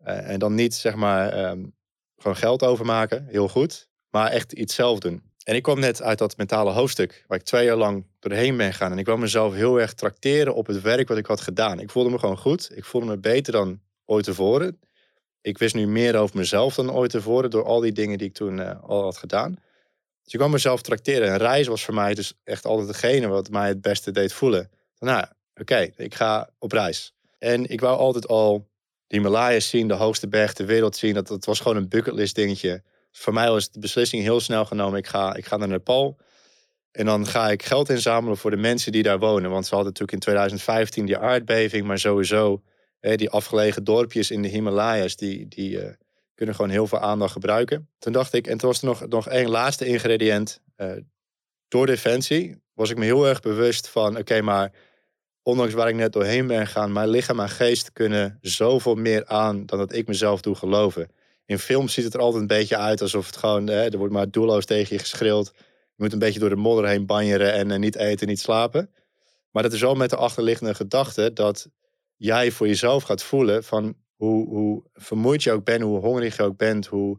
Uh, 0.07 0.31
en 0.31 0.39
dan 0.39 0.55
niet 0.55 0.75
zeg 0.75 0.95
maar 0.95 1.51
um, 1.51 1.75
gewoon 2.17 2.37
geld 2.37 2.63
overmaken, 2.63 3.27
heel 3.27 3.49
goed, 3.49 3.89
maar 4.11 4.31
echt 4.31 4.53
iets 4.53 4.75
zelf 4.75 4.99
doen. 4.99 5.28
En 5.49 5.55
ik 5.55 5.63
kwam 5.63 5.81
net 5.81 6.03
uit 6.03 6.19
dat 6.19 6.37
mentale 6.37 6.71
hoofdstuk, 6.71 7.25
waar 7.27 7.39
ik 7.39 7.45
twee 7.45 7.65
jaar 7.65 7.77
lang 7.77 8.05
doorheen 8.19 8.57
ben 8.57 8.73
gegaan. 8.73 8.93
En 8.93 8.99
ik 8.99 9.05
kwam 9.05 9.21
mezelf 9.21 9.55
heel 9.55 9.81
erg 9.81 9.95
trakteren 9.95 10.55
op 10.55 10.67
het 10.67 10.81
werk 10.81 11.09
wat 11.09 11.19
ik 11.19 11.27
had 11.27 11.41
gedaan. 11.41 11.81
Ik 11.81 11.91
voelde 11.91 12.11
me 12.11 12.19
gewoon 12.19 12.39
goed. 12.39 12.71
Ik 12.75 12.85
voelde 12.85 13.07
me 13.07 13.19
beter 13.19 13.53
dan 13.53 13.81
ooit 14.05 14.25
tevoren 14.25 14.79
ik 15.49 15.59
wist 15.59 15.75
nu 15.75 15.87
meer 15.87 16.17
over 16.17 16.37
mezelf 16.37 16.75
dan 16.75 16.93
ooit 16.93 17.11
tevoren 17.11 17.51
door 17.51 17.65
al 17.65 17.81
die 17.81 17.93
dingen 17.93 18.19
die 18.19 18.29
ik 18.29 18.35
toen 18.35 18.59
uh, 18.59 18.83
al 18.83 19.03
had 19.03 19.17
gedaan. 19.17 19.53
Dus 20.23 20.33
ik 20.33 20.39
kwam 20.39 20.51
mezelf 20.51 20.83
tracteren. 20.83 21.29
En 21.29 21.37
reizen 21.37 21.71
was 21.71 21.85
voor 21.85 21.95
mij 21.95 22.15
dus 22.15 22.35
echt 22.45 22.65
altijd 22.65 22.89
degene 22.89 23.27
wat 23.27 23.51
mij 23.51 23.69
het 23.69 23.81
beste 23.81 24.11
deed 24.11 24.33
voelen. 24.33 24.71
Nou, 24.99 25.27
oké, 25.55 25.91
ik 25.97 26.15
ga 26.15 26.51
op 26.59 26.73
reis. 26.73 27.15
En 27.39 27.67
ik 27.67 27.81
wou 27.81 27.99
altijd 27.99 28.29
al 28.29 28.69
de 29.07 29.17
Himalayas 29.17 29.69
zien, 29.69 29.89
de 29.89 29.95
hoogste 29.95 30.29
berg 30.29 30.53
ter 30.53 30.67
wereld 30.67 30.97
zien. 30.97 31.15
Dat, 31.15 31.27
dat 31.27 31.45
was 31.45 31.61
gewoon 31.61 31.77
een 31.77 31.89
bucketlist 31.89 32.35
dingetje. 32.35 32.83
Voor 33.11 33.33
mij 33.33 33.51
was 33.51 33.71
de 33.71 33.79
beslissing 33.81 34.23
heel 34.23 34.41
snel 34.41 34.65
genomen. 34.65 34.99
Ik 34.99 35.07
ga, 35.07 35.35
ik 35.35 35.47
ga 35.47 35.57
naar 35.57 35.69
Nepal. 35.69 36.19
En 36.91 37.07
dan 37.07 37.27
ga 37.27 37.51
ik 37.51 37.63
geld 37.63 37.89
inzamelen 37.89 38.37
voor 38.37 38.51
de 38.51 38.57
mensen 38.57 38.93
die 38.93 39.03
daar 39.03 39.19
wonen. 39.19 39.51
Want 39.51 39.67
ze 39.67 39.75
hadden 39.75 39.93
natuurlijk 39.93 40.13
in 40.13 40.33
2015 40.33 41.07
die 41.07 41.19
aardbeving, 41.19 41.87
maar 41.87 41.99
sowieso 41.99 42.63
die 43.01 43.31
afgelegen 43.31 43.85
dorpjes 43.85 44.31
in 44.31 44.43
de 44.43 44.49
Himalaya's, 44.49 45.17
die, 45.17 45.49
die 45.49 45.71
uh, 45.71 45.89
kunnen 46.35 46.55
gewoon 46.55 46.71
heel 46.71 46.87
veel 46.87 46.99
aandacht 46.99 47.33
gebruiken. 47.33 47.89
Toen 47.99 48.13
dacht 48.13 48.33
ik, 48.33 48.47
en 48.47 48.59
toen 48.59 48.69
was 48.69 48.81
er 48.81 48.87
nog, 48.87 49.09
nog 49.09 49.29
één 49.29 49.49
laatste 49.49 49.87
ingrediënt. 49.87 50.61
Uh, 50.77 50.93
door 51.69 51.87
Defensie 51.87 52.63
was 52.75 52.91
ik 52.91 52.97
me 52.97 53.05
heel 53.05 53.27
erg 53.27 53.41
bewust 53.41 53.89
van, 53.89 54.17
oké, 54.17 54.41
maar 54.41 54.73
ondanks 55.43 55.75
waar 55.75 55.89
ik 55.89 55.95
net 55.95 56.13
doorheen 56.13 56.47
ben 56.47 56.67
gegaan, 56.67 56.93
mijn 56.93 57.09
lichaam 57.09 57.41
en 57.41 57.49
geest 57.49 57.93
kunnen 57.93 58.39
zoveel 58.41 58.95
meer 58.95 59.27
aan 59.27 59.67
dan 59.67 59.79
dat 59.79 59.93
ik 59.93 60.07
mezelf 60.07 60.41
doe 60.41 60.55
geloven. 60.55 61.11
In 61.49 61.59
films 61.59 61.93
ziet 61.93 62.05
het 62.05 62.15
er 62.15 62.21
altijd 62.21 62.41
een 62.41 62.49
beetje 62.49 62.77
uit 62.77 63.01
alsof 63.01 63.27
het 63.27 63.37
gewoon, 63.37 63.69
er 63.69 63.99
wordt 63.99 64.13
maar 64.13 64.31
doelloos 64.31 64.65
tegen 64.65 64.95
je 64.95 65.01
geschreeuwd. 65.01 65.51
Je 65.55 66.03
moet 66.03 66.13
een 66.13 66.19
beetje 66.19 66.41
door 66.41 66.49
de 66.49 66.57
modder 66.57 66.87
heen 66.87 67.07
banjeren 67.07 67.53
en 67.53 67.71
uh, 67.71 67.79
niet 67.79 67.97
eten, 67.97 68.27
niet 68.27 68.41
slapen. 68.41 68.91
Maar 69.51 69.63
dat 69.63 69.73
is 69.73 69.81
wel 69.81 69.95
met 69.95 70.11
de 70.11 70.17
achterliggende 70.17 70.75
gedachte 70.75 71.33
dat 71.33 71.69
jij 72.17 72.51
voor 72.51 72.67
jezelf 72.67 73.03
gaat 73.03 73.23
voelen 73.23 73.65
van 73.65 73.95
hoe, 74.15 74.49
hoe 74.49 74.85
vermoeid 74.93 75.43
je 75.43 75.53
ook 75.53 75.65
bent, 75.65 75.83
hoe 75.83 76.01
hongerig 76.01 76.37
je 76.37 76.43
ook 76.43 76.57
bent, 76.57 76.87
hoe 76.87 77.19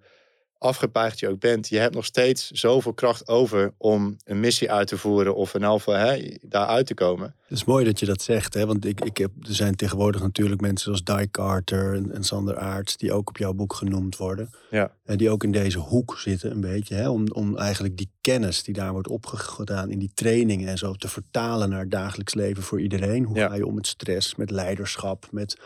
afgepaagd 0.60 1.20
je 1.20 1.30
ook 1.30 1.40
bent, 1.40 1.68
je 1.68 1.78
hebt 1.78 1.96
nog 1.96 2.06
steeds 2.06 2.52
zoveel 2.52 2.94
kracht 2.94 3.28
over 3.28 3.74
om 3.78 4.18
een 4.24 4.40
missie 4.40 4.72
uit 4.72 4.88
te 4.88 4.98
voeren 4.98 5.36
of 5.36 5.54
een 5.54 5.64
alfa 5.64 5.94
hè, 5.94 6.36
daar 6.42 6.68
uit 6.68 6.86
te 6.86 6.94
komen. 6.94 7.36
Het 7.48 7.58
is 7.58 7.64
mooi 7.64 7.86
dat 7.86 8.00
je 8.00 8.06
dat 8.06 8.22
zegt, 8.22 8.54
hè? 8.54 8.66
want 8.66 8.86
ik, 8.86 9.02
ik 9.02 9.18
heb, 9.18 9.32
er 9.42 9.54
zijn 9.56 9.76
tegenwoordig 9.76 10.22
natuurlijk 10.22 10.62
mensen 10.62 10.96
zoals 10.96 11.22
Di 11.22 11.32
Carter 11.32 11.96
en, 11.96 12.12
en 12.12 12.24
Sander 12.24 12.58
Aarts, 12.58 12.98
die 12.98 13.14
ook 13.14 13.30
op 13.30 13.38
jouw 13.38 13.54
boek 13.54 13.74
genoemd 13.74 14.18
worden. 14.18 14.50
Ja. 14.70 14.92
En 15.06 15.18
die 15.18 15.30
ook 15.30 15.44
in 15.44 15.52
deze 15.52 15.80
hoek 15.80 16.18
zitten 16.18 16.52
een 16.52 16.62
beetje, 16.62 16.96
hè? 16.96 17.10
Om, 17.10 17.32
om 17.32 17.58
eigenlijk 17.58 17.98
die 17.98 18.10
kennis 18.22 18.64
die 18.64 18.74
daar 18.74 18.92
wordt 18.92 19.08
opgedaan 19.08 19.92
in 19.92 20.00
die 20.00 20.12
trainingen 20.14 20.68
en 20.68 20.78
zo 20.78 20.94
te 20.94 21.08
vertalen 21.08 21.70
naar 21.70 21.80
het 21.80 21.92
dagelijks 21.92 22.34
leven 22.34 22.64
voor 22.64 22.82
iedereen. 22.82 23.24
Hoe 23.24 23.38
ga 23.38 23.56
je 23.56 23.66
om 23.66 23.74
met 23.74 23.88
stress, 23.88 24.36
met 24.36 24.52
leiderschap, 24.52 25.28
met 25.32 25.58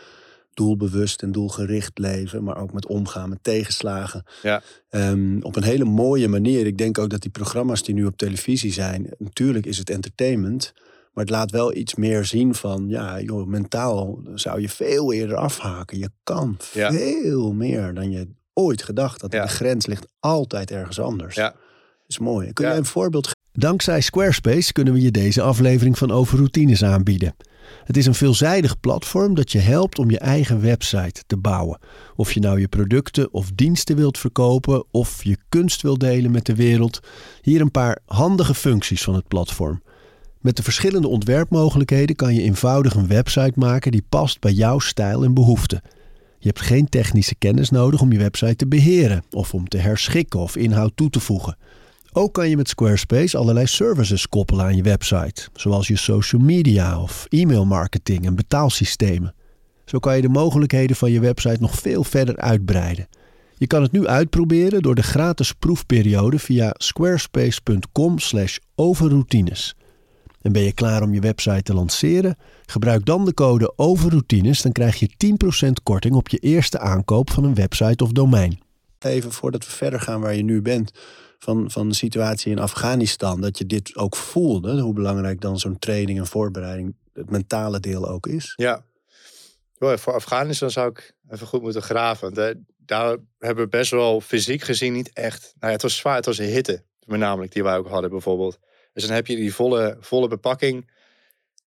doelbewust 0.54 1.22
en 1.22 1.32
doelgericht 1.32 1.98
leven, 1.98 2.44
maar 2.44 2.56
ook 2.56 2.72
met 2.72 2.86
omgaan 2.86 3.28
met 3.28 3.38
tegenslagen. 3.42 4.24
Ja. 4.42 4.62
Um, 4.90 5.42
op 5.42 5.56
een 5.56 5.62
hele 5.62 5.84
mooie 5.84 6.28
manier. 6.28 6.66
Ik 6.66 6.78
denk 6.78 6.98
ook 6.98 7.10
dat 7.10 7.20
die 7.22 7.30
programma's 7.30 7.82
die 7.82 7.94
nu 7.94 8.04
op 8.04 8.16
televisie 8.16 8.72
zijn, 8.72 9.10
natuurlijk 9.18 9.66
is 9.66 9.78
het 9.78 9.90
entertainment, 9.90 10.72
maar 11.12 11.24
het 11.24 11.32
laat 11.32 11.50
wel 11.50 11.74
iets 11.74 11.94
meer 11.94 12.24
zien 12.24 12.54
van, 12.54 12.84
ja, 12.88 13.20
joh, 13.20 13.46
mentaal 13.46 14.18
zou 14.34 14.60
je 14.60 14.68
veel 14.68 15.12
eerder 15.12 15.36
afhaken. 15.36 15.98
Je 15.98 16.10
kan 16.22 16.56
Ja. 16.72 16.92
veel 16.92 17.52
meer 17.52 17.94
dan 17.94 18.10
je 18.10 18.28
ooit 18.52 18.82
gedacht 18.82 19.20
had. 19.20 19.32
Ja. 19.32 19.42
De 19.42 19.48
grens 19.48 19.86
ligt 19.86 20.06
altijd 20.20 20.70
ergens 20.70 21.00
anders. 21.00 21.34
Ja. 21.34 21.48
Dat 21.50 21.56
is 22.06 22.18
mooi. 22.18 22.52
Kun 22.52 22.66
jij 22.66 22.76
een 22.76 22.84
voorbeeld 22.84 23.26
geven? 23.26 23.42
Dankzij 23.52 24.00
Squarespace 24.00 24.72
kunnen 24.72 24.92
we 24.92 25.00
je 25.00 25.10
deze 25.10 25.42
aflevering 25.42 25.98
van 25.98 26.10
Over 26.10 26.36
Routines 26.36 26.84
aanbieden. 26.84 27.34
Het 27.84 27.96
is 27.96 28.06
een 28.06 28.14
veelzijdig 28.14 28.80
platform 28.80 29.34
dat 29.34 29.52
je 29.52 29.58
helpt 29.58 29.98
om 29.98 30.10
je 30.10 30.18
eigen 30.18 30.60
website 30.60 31.22
te 31.26 31.36
bouwen. 31.36 31.78
Of 32.16 32.32
je 32.32 32.40
nou 32.40 32.60
je 32.60 32.68
producten 32.68 33.32
of 33.32 33.50
diensten 33.54 33.96
wilt 33.96 34.18
verkopen 34.18 34.84
of 34.90 35.24
je 35.24 35.36
kunst 35.48 35.82
wilt 35.82 36.00
delen 36.00 36.30
met 36.30 36.46
de 36.46 36.54
wereld. 36.54 37.00
Hier 37.42 37.60
een 37.60 37.70
paar 37.70 37.98
handige 38.06 38.54
functies 38.54 39.02
van 39.02 39.14
het 39.14 39.28
platform. 39.28 39.82
Met 40.40 40.56
de 40.56 40.62
verschillende 40.62 41.08
ontwerpmogelijkheden 41.08 42.16
kan 42.16 42.34
je 42.34 42.42
eenvoudig 42.42 42.94
een 42.94 43.06
website 43.06 43.58
maken 43.58 43.92
die 43.92 44.04
past 44.08 44.40
bij 44.40 44.52
jouw 44.52 44.78
stijl 44.78 45.24
en 45.24 45.34
behoeften. 45.34 45.82
Je 46.38 46.48
hebt 46.48 46.60
geen 46.60 46.88
technische 46.88 47.34
kennis 47.34 47.70
nodig 47.70 48.00
om 48.00 48.12
je 48.12 48.18
website 48.18 48.56
te 48.56 48.66
beheren 48.66 49.24
of 49.30 49.54
om 49.54 49.68
te 49.68 49.78
herschikken 49.78 50.40
of 50.40 50.56
inhoud 50.56 50.92
toe 50.94 51.10
te 51.10 51.20
voegen. 51.20 51.56
Ook 52.16 52.32
kan 52.32 52.48
je 52.48 52.56
met 52.56 52.68
Squarespace 52.68 53.36
allerlei 53.36 53.66
services 53.66 54.28
koppelen 54.28 54.64
aan 54.64 54.76
je 54.76 54.82
website, 54.82 55.48
zoals 55.52 55.88
je 55.88 55.96
social 55.96 56.40
media 56.40 57.00
of 57.00 57.26
e-mailmarketing 57.28 58.26
en 58.26 58.34
betaalsystemen. 58.34 59.34
Zo 59.84 59.98
kan 59.98 60.16
je 60.16 60.22
de 60.22 60.28
mogelijkheden 60.28 60.96
van 60.96 61.10
je 61.10 61.20
website 61.20 61.60
nog 61.60 61.78
veel 61.78 62.04
verder 62.04 62.36
uitbreiden. 62.36 63.08
Je 63.56 63.66
kan 63.66 63.82
het 63.82 63.92
nu 63.92 64.06
uitproberen 64.06 64.82
door 64.82 64.94
de 64.94 65.02
gratis 65.02 65.52
proefperiode 65.52 66.38
via 66.38 66.74
squarespace.com/overroutines. 66.76 69.76
En 70.40 70.52
ben 70.52 70.62
je 70.62 70.72
klaar 70.72 71.02
om 71.02 71.14
je 71.14 71.20
website 71.20 71.62
te 71.62 71.74
lanceren? 71.74 72.36
Gebruik 72.66 73.04
dan 73.04 73.24
de 73.24 73.34
code 73.34 73.72
OVERROUTINES, 73.76 74.62
dan 74.62 74.72
krijg 74.72 74.96
je 74.96 75.08
10% 75.16 75.82
korting 75.82 76.14
op 76.14 76.28
je 76.28 76.38
eerste 76.38 76.78
aankoop 76.78 77.30
van 77.30 77.44
een 77.44 77.54
website 77.54 78.04
of 78.04 78.12
domein. 78.12 78.58
Even 78.98 79.32
voordat 79.32 79.64
we 79.64 79.70
verder 79.70 80.00
gaan 80.00 80.20
waar 80.20 80.34
je 80.34 80.42
nu 80.42 80.62
bent, 80.62 80.92
van, 81.38 81.70
van 81.70 81.88
de 81.88 81.94
situatie 81.94 82.50
in 82.50 82.58
Afghanistan, 82.58 83.40
dat 83.40 83.58
je 83.58 83.66
dit 83.66 83.96
ook 83.96 84.16
voelde, 84.16 84.80
hoe 84.80 84.94
belangrijk 84.94 85.40
dan 85.40 85.58
zo'n 85.58 85.78
training 85.78 86.18
en 86.18 86.26
voorbereiding, 86.26 86.94
het 87.12 87.30
mentale 87.30 87.80
deel 87.80 88.08
ook 88.08 88.26
is. 88.26 88.52
Ja. 88.56 88.84
Voor 89.78 90.14
Afghanistan 90.14 90.70
zou 90.70 90.90
ik 90.90 91.14
even 91.28 91.46
goed 91.46 91.62
moeten 91.62 91.82
graven. 91.82 92.34
De, 92.34 92.60
daar 92.76 93.16
hebben 93.38 93.64
we 93.64 93.70
best 93.70 93.90
wel 93.90 94.20
fysiek 94.20 94.62
gezien 94.62 94.92
niet 94.92 95.12
echt. 95.12 95.42
Nou 95.42 95.66
ja, 95.66 95.70
het 95.70 95.82
was 95.82 95.96
zwaar, 95.96 96.16
het 96.16 96.26
was 96.26 96.38
hitte, 96.38 96.84
met 97.06 97.18
namelijk 97.18 97.52
die 97.52 97.62
wij 97.62 97.76
ook 97.76 97.88
hadden 97.88 98.10
bijvoorbeeld. 98.10 98.58
Dus 98.92 99.04
dan 99.06 99.14
heb 99.14 99.26
je 99.26 99.36
die 99.36 99.54
volle, 99.54 99.96
volle 100.00 100.28
bepakking. 100.28 100.90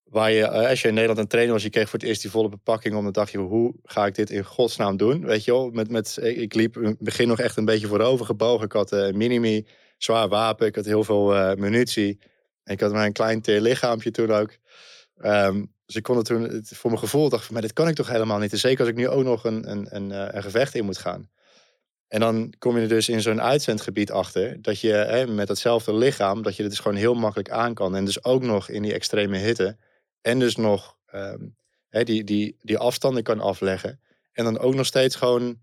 Waar 0.09 0.31
je, 0.31 0.43
eh, 0.43 0.69
als 0.69 0.81
je 0.81 0.87
in 0.87 0.93
Nederland 0.93 1.19
een 1.19 1.27
trainer 1.27 1.53
was, 1.53 1.63
je 1.63 1.69
kreeg 1.69 1.89
voor 1.89 1.99
het 1.99 2.07
eerst 2.07 2.21
die 2.21 2.31
volle 2.31 2.49
bepakking. 2.49 2.95
Om 2.95 3.03
dan 3.03 3.11
dacht 3.11 3.31
je, 3.31 3.37
hoe 3.37 3.75
ga 3.83 4.05
ik 4.05 4.15
dit 4.15 4.29
in 4.29 4.43
godsnaam 4.43 4.97
doen? 4.97 5.25
Weet 5.25 5.43
je 5.43 5.51
wel, 5.51 5.69
met, 5.69 5.89
met, 5.89 6.17
ik 6.21 6.53
liep 6.53 6.77
in 6.77 6.83
het 6.83 6.99
begin 6.99 7.27
nog 7.27 7.39
echt 7.39 7.57
een 7.57 7.65
beetje 7.65 7.87
voorover 7.87 8.25
gebogen. 8.25 8.65
Ik 8.65 8.71
had 8.71 8.91
een 8.91 9.17
minimi, 9.17 9.67
zwaar 9.97 10.27
wapen. 10.27 10.67
Ik 10.67 10.75
had 10.75 10.85
heel 10.85 11.03
veel 11.03 11.35
eh, 11.35 11.55
munitie. 11.55 12.19
En 12.63 12.73
ik 12.73 12.79
had 12.79 12.91
maar 12.91 13.05
een 13.05 13.13
klein 13.13 13.41
teer 13.41 13.61
lichaampje 13.61 14.11
toen 14.11 14.31
ook. 14.31 14.57
Ehm, 15.17 15.65
dus 15.85 16.01
kon 16.01 16.17
het 16.17 16.25
toen, 16.25 16.61
voor 16.63 16.89
mijn 16.89 17.01
gevoel 17.01 17.29
dacht 17.29 17.43
ik, 17.43 17.51
maar 17.51 17.61
dit 17.61 17.73
kan 17.73 17.87
ik 17.87 17.95
toch 17.95 18.09
helemaal 18.09 18.39
niet. 18.39 18.51
En 18.51 18.57
zeker 18.57 18.79
als 18.79 18.89
ik 18.89 18.95
nu 18.95 19.07
ook 19.07 19.23
nog 19.23 19.43
een, 19.43 19.71
een, 19.71 19.87
een, 19.95 20.11
eh, 20.11 20.27
een 20.31 20.43
gevecht 20.43 20.75
in 20.75 20.85
moet 20.85 20.97
gaan. 20.97 21.29
En 22.07 22.19
dan 22.19 22.53
kom 22.57 22.75
je 22.75 22.81
er 22.81 22.87
dus 22.87 23.09
in 23.09 23.21
zo'n 23.21 23.41
uitzendgebied 23.41 24.11
achter. 24.11 24.61
Dat 24.61 24.79
je 24.79 24.91
hè, 24.91 25.27
met 25.27 25.47
hetzelfde 25.47 25.93
lichaam, 25.93 26.41
dat 26.41 26.55
je 26.55 26.61
het 26.61 26.71
dus 26.71 26.79
gewoon 26.79 26.97
heel 26.97 27.13
makkelijk 27.13 27.49
aan 27.49 27.73
kan. 27.73 27.95
En 27.95 28.05
dus 28.05 28.23
ook 28.23 28.43
nog 28.43 28.69
in 28.69 28.81
die 28.81 28.93
extreme 28.93 29.37
hitte. 29.37 29.77
En 30.21 30.39
dus 30.39 30.55
nog 30.55 30.97
ehm, 31.05 31.45
die, 31.89 32.23
die, 32.23 32.57
die 32.61 32.77
afstanden 32.77 33.23
kan 33.23 33.39
afleggen. 33.39 34.01
En 34.33 34.43
dan 34.43 34.59
ook 34.59 34.75
nog 34.75 34.85
steeds 34.85 35.15
gewoon 35.15 35.59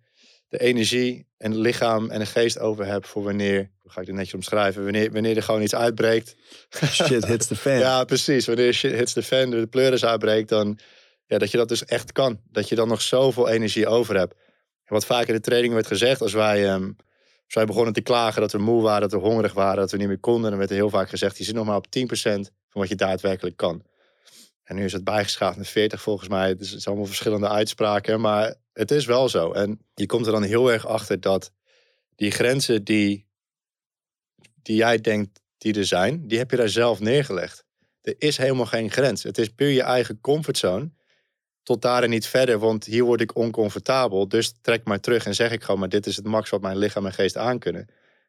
de 0.48 0.60
energie 0.60 1.26
en 1.36 1.50
het 1.50 1.60
lichaam 1.60 2.10
en 2.10 2.18
de 2.18 2.26
geest 2.26 2.58
over 2.58 2.86
heb 2.86 3.04
voor 3.04 3.22
wanneer, 3.22 3.70
hoe 3.80 3.90
ga 3.90 4.00
ik 4.00 4.06
dit 4.06 4.14
netjes 4.14 4.34
omschrijven, 4.34 4.82
wanneer, 4.82 5.12
wanneer 5.12 5.36
er 5.36 5.42
gewoon 5.42 5.62
iets 5.62 5.74
uitbreekt. 5.74 6.36
Shit 6.90 7.26
hits 7.26 7.46
the 7.46 7.56
fan. 7.56 7.78
ja, 7.78 8.04
precies. 8.04 8.46
Wanneer 8.46 8.72
shit 8.72 8.92
hits 8.92 9.12
the 9.12 9.22
fan, 9.22 9.50
de 9.50 9.66
pleuris 9.66 10.04
uitbreekt, 10.04 10.48
dan 10.48 10.78
ja, 11.26 11.38
dat 11.38 11.50
je 11.50 11.56
dat 11.56 11.68
dus 11.68 11.84
echt 11.84 12.12
kan. 12.12 12.40
Dat 12.50 12.68
je 12.68 12.74
dan 12.74 12.88
nog 12.88 13.02
zoveel 13.02 13.48
energie 13.48 13.86
over 13.86 14.16
hebt. 14.16 14.34
En 14.84 14.94
wat 14.94 15.06
vaak 15.06 15.26
in 15.26 15.34
de 15.34 15.40
training 15.40 15.74
werd 15.74 15.86
gezegd, 15.86 16.20
als 16.20 16.32
wij, 16.32 16.72
um, 16.72 16.96
als 17.44 17.54
wij 17.54 17.64
begonnen 17.64 17.92
te 17.92 18.00
klagen 18.00 18.40
dat 18.40 18.52
we 18.52 18.58
moe 18.58 18.82
waren, 18.82 19.00
dat 19.00 19.20
we 19.20 19.26
hongerig 19.26 19.52
waren, 19.52 19.76
dat 19.76 19.90
we 19.90 19.96
niet 19.96 20.08
meer 20.08 20.18
konden, 20.18 20.50
dan 20.50 20.58
werd 20.58 20.70
er 20.70 20.76
heel 20.76 20.90
vaak 20.90 21.08
gezegd, 21.08 21.38
je 21.38 21.44
zit 21.44 21.54
nog 21.54 21.66
maar 21.66 21.76
op 21.76 21.86
10% 21.86 21.90
van 22.68 22.80
wat 22.80 22.88
je 22.88 22.94
daadwerkelijk 22.94 23.56
kan. 23.56 23.82
En 24.64 24.76
nu 24.76 24.84
is 24.84 24.92
het 24.92 25.04
bijgeschaafd 25.04 25.56
naar 25.56 25.64
40 25.64 26.02
volgens 26.02 26.28
mij. 26.28 26.48
Het 26.48 26.60
is 26.60 26.86
allemaal 26.86 27.06
verschillende 27.06 27.48
uitspraken, 27.48 28.20
maar 28.20 28.54
het 28.72 28.90
is 28.90 29.04
wel 29.06 29.28
zo. 29.28 29.52
En 29.52 29.80
je 29.94 30.06
komt 30.06 30.26
er 30.26 30.32
dan 30.32 30.42
heel 30.42 30.72
erg 30.72 30.86
achter 30.86 31.20
dat 31.20 31.52
die 32.16 32.30
grenzen 32.30 32.84
die, 32.84 33.26
die 34.62 34.76
jij 34.76 35.00
denkt 35.00 35.40
die 35.58 35.78
er 35.78 35.86
zijn, 35.86 36.28
die 36.28 36.38
heb 36.38 36.50
je 36.50 36.56
daar 36.56 36.68
zelf 36.68 37.00
neergelegd. 37.00 37.64
Er 38.02 38.14
is 38.18 38.36
helemaal 38.36 38.66
geen 38.66 38.90
grens. 38.90 39.22
Het 39.22 39.38
is 39.38 39.48
puur 39.48 39.70
je 39.70 39.82
eigen 39.82 40.20
comfortzone. 40.20 40.90
Tot 41.62 41.82
daar 41.82 42.02
en 42.02 42.10
niet 42.10 42.26
verder, 42.26 42.58
want 42.58 42.84
hier 42.84 43.04
word 43.04 43.20
ik 43.20 43.36
oncomfortabel. 43.36 44.28
Dus 44.28 44.54
trek 44.60 44.84
maar 44.84 45.00
terug 45.00 45.26
en 45.26 45.34
zeg 45.34 45.50
ik 45.50 45.62
gewoon, 45.62 45.80
maar 45.80 45.88
dit 45.88 46.06
is 46.06 46.16
het 46.16 46.26
max 46.26 46.50
wat 46.50 46.60
mijn 46.60 46.76
lichaam 46.76 47.06
en 47.06 47.12
geest 47.12 47.36
aankunnen. 47.36 47.86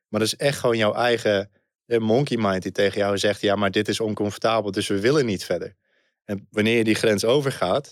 Maar 0.08 0.20
dat 0.20 0.30
is 0.30 0.36
echt 0.36 0.60
gewoon 0.60 0.78
jouw 0.78 0.94
eigen 0.94 1.52
monkey 1.86 2.38
mind 2.38 2.64
die 2.64 2.72
tegen 2.72 3.00
jou 3.00 3.18
zegt, 3.18 3.42
ja, 3.42 3.56
maar 3.56 3.72
dit 3.72 3.88
is 3.88 4.00
oncomfortabel, 4.00 4.72
dus 4.72 4.88
we 4.88 5.00
willen 5.00 5.26
niet 5.26 5.46
verder. 5.46 5.76
En 6.26 6.48
wanneer 6.50 6.78
je 6.78 6.84
die 6.84 6.96
grens 6.96 7.26
overgaat, 7.26 7.84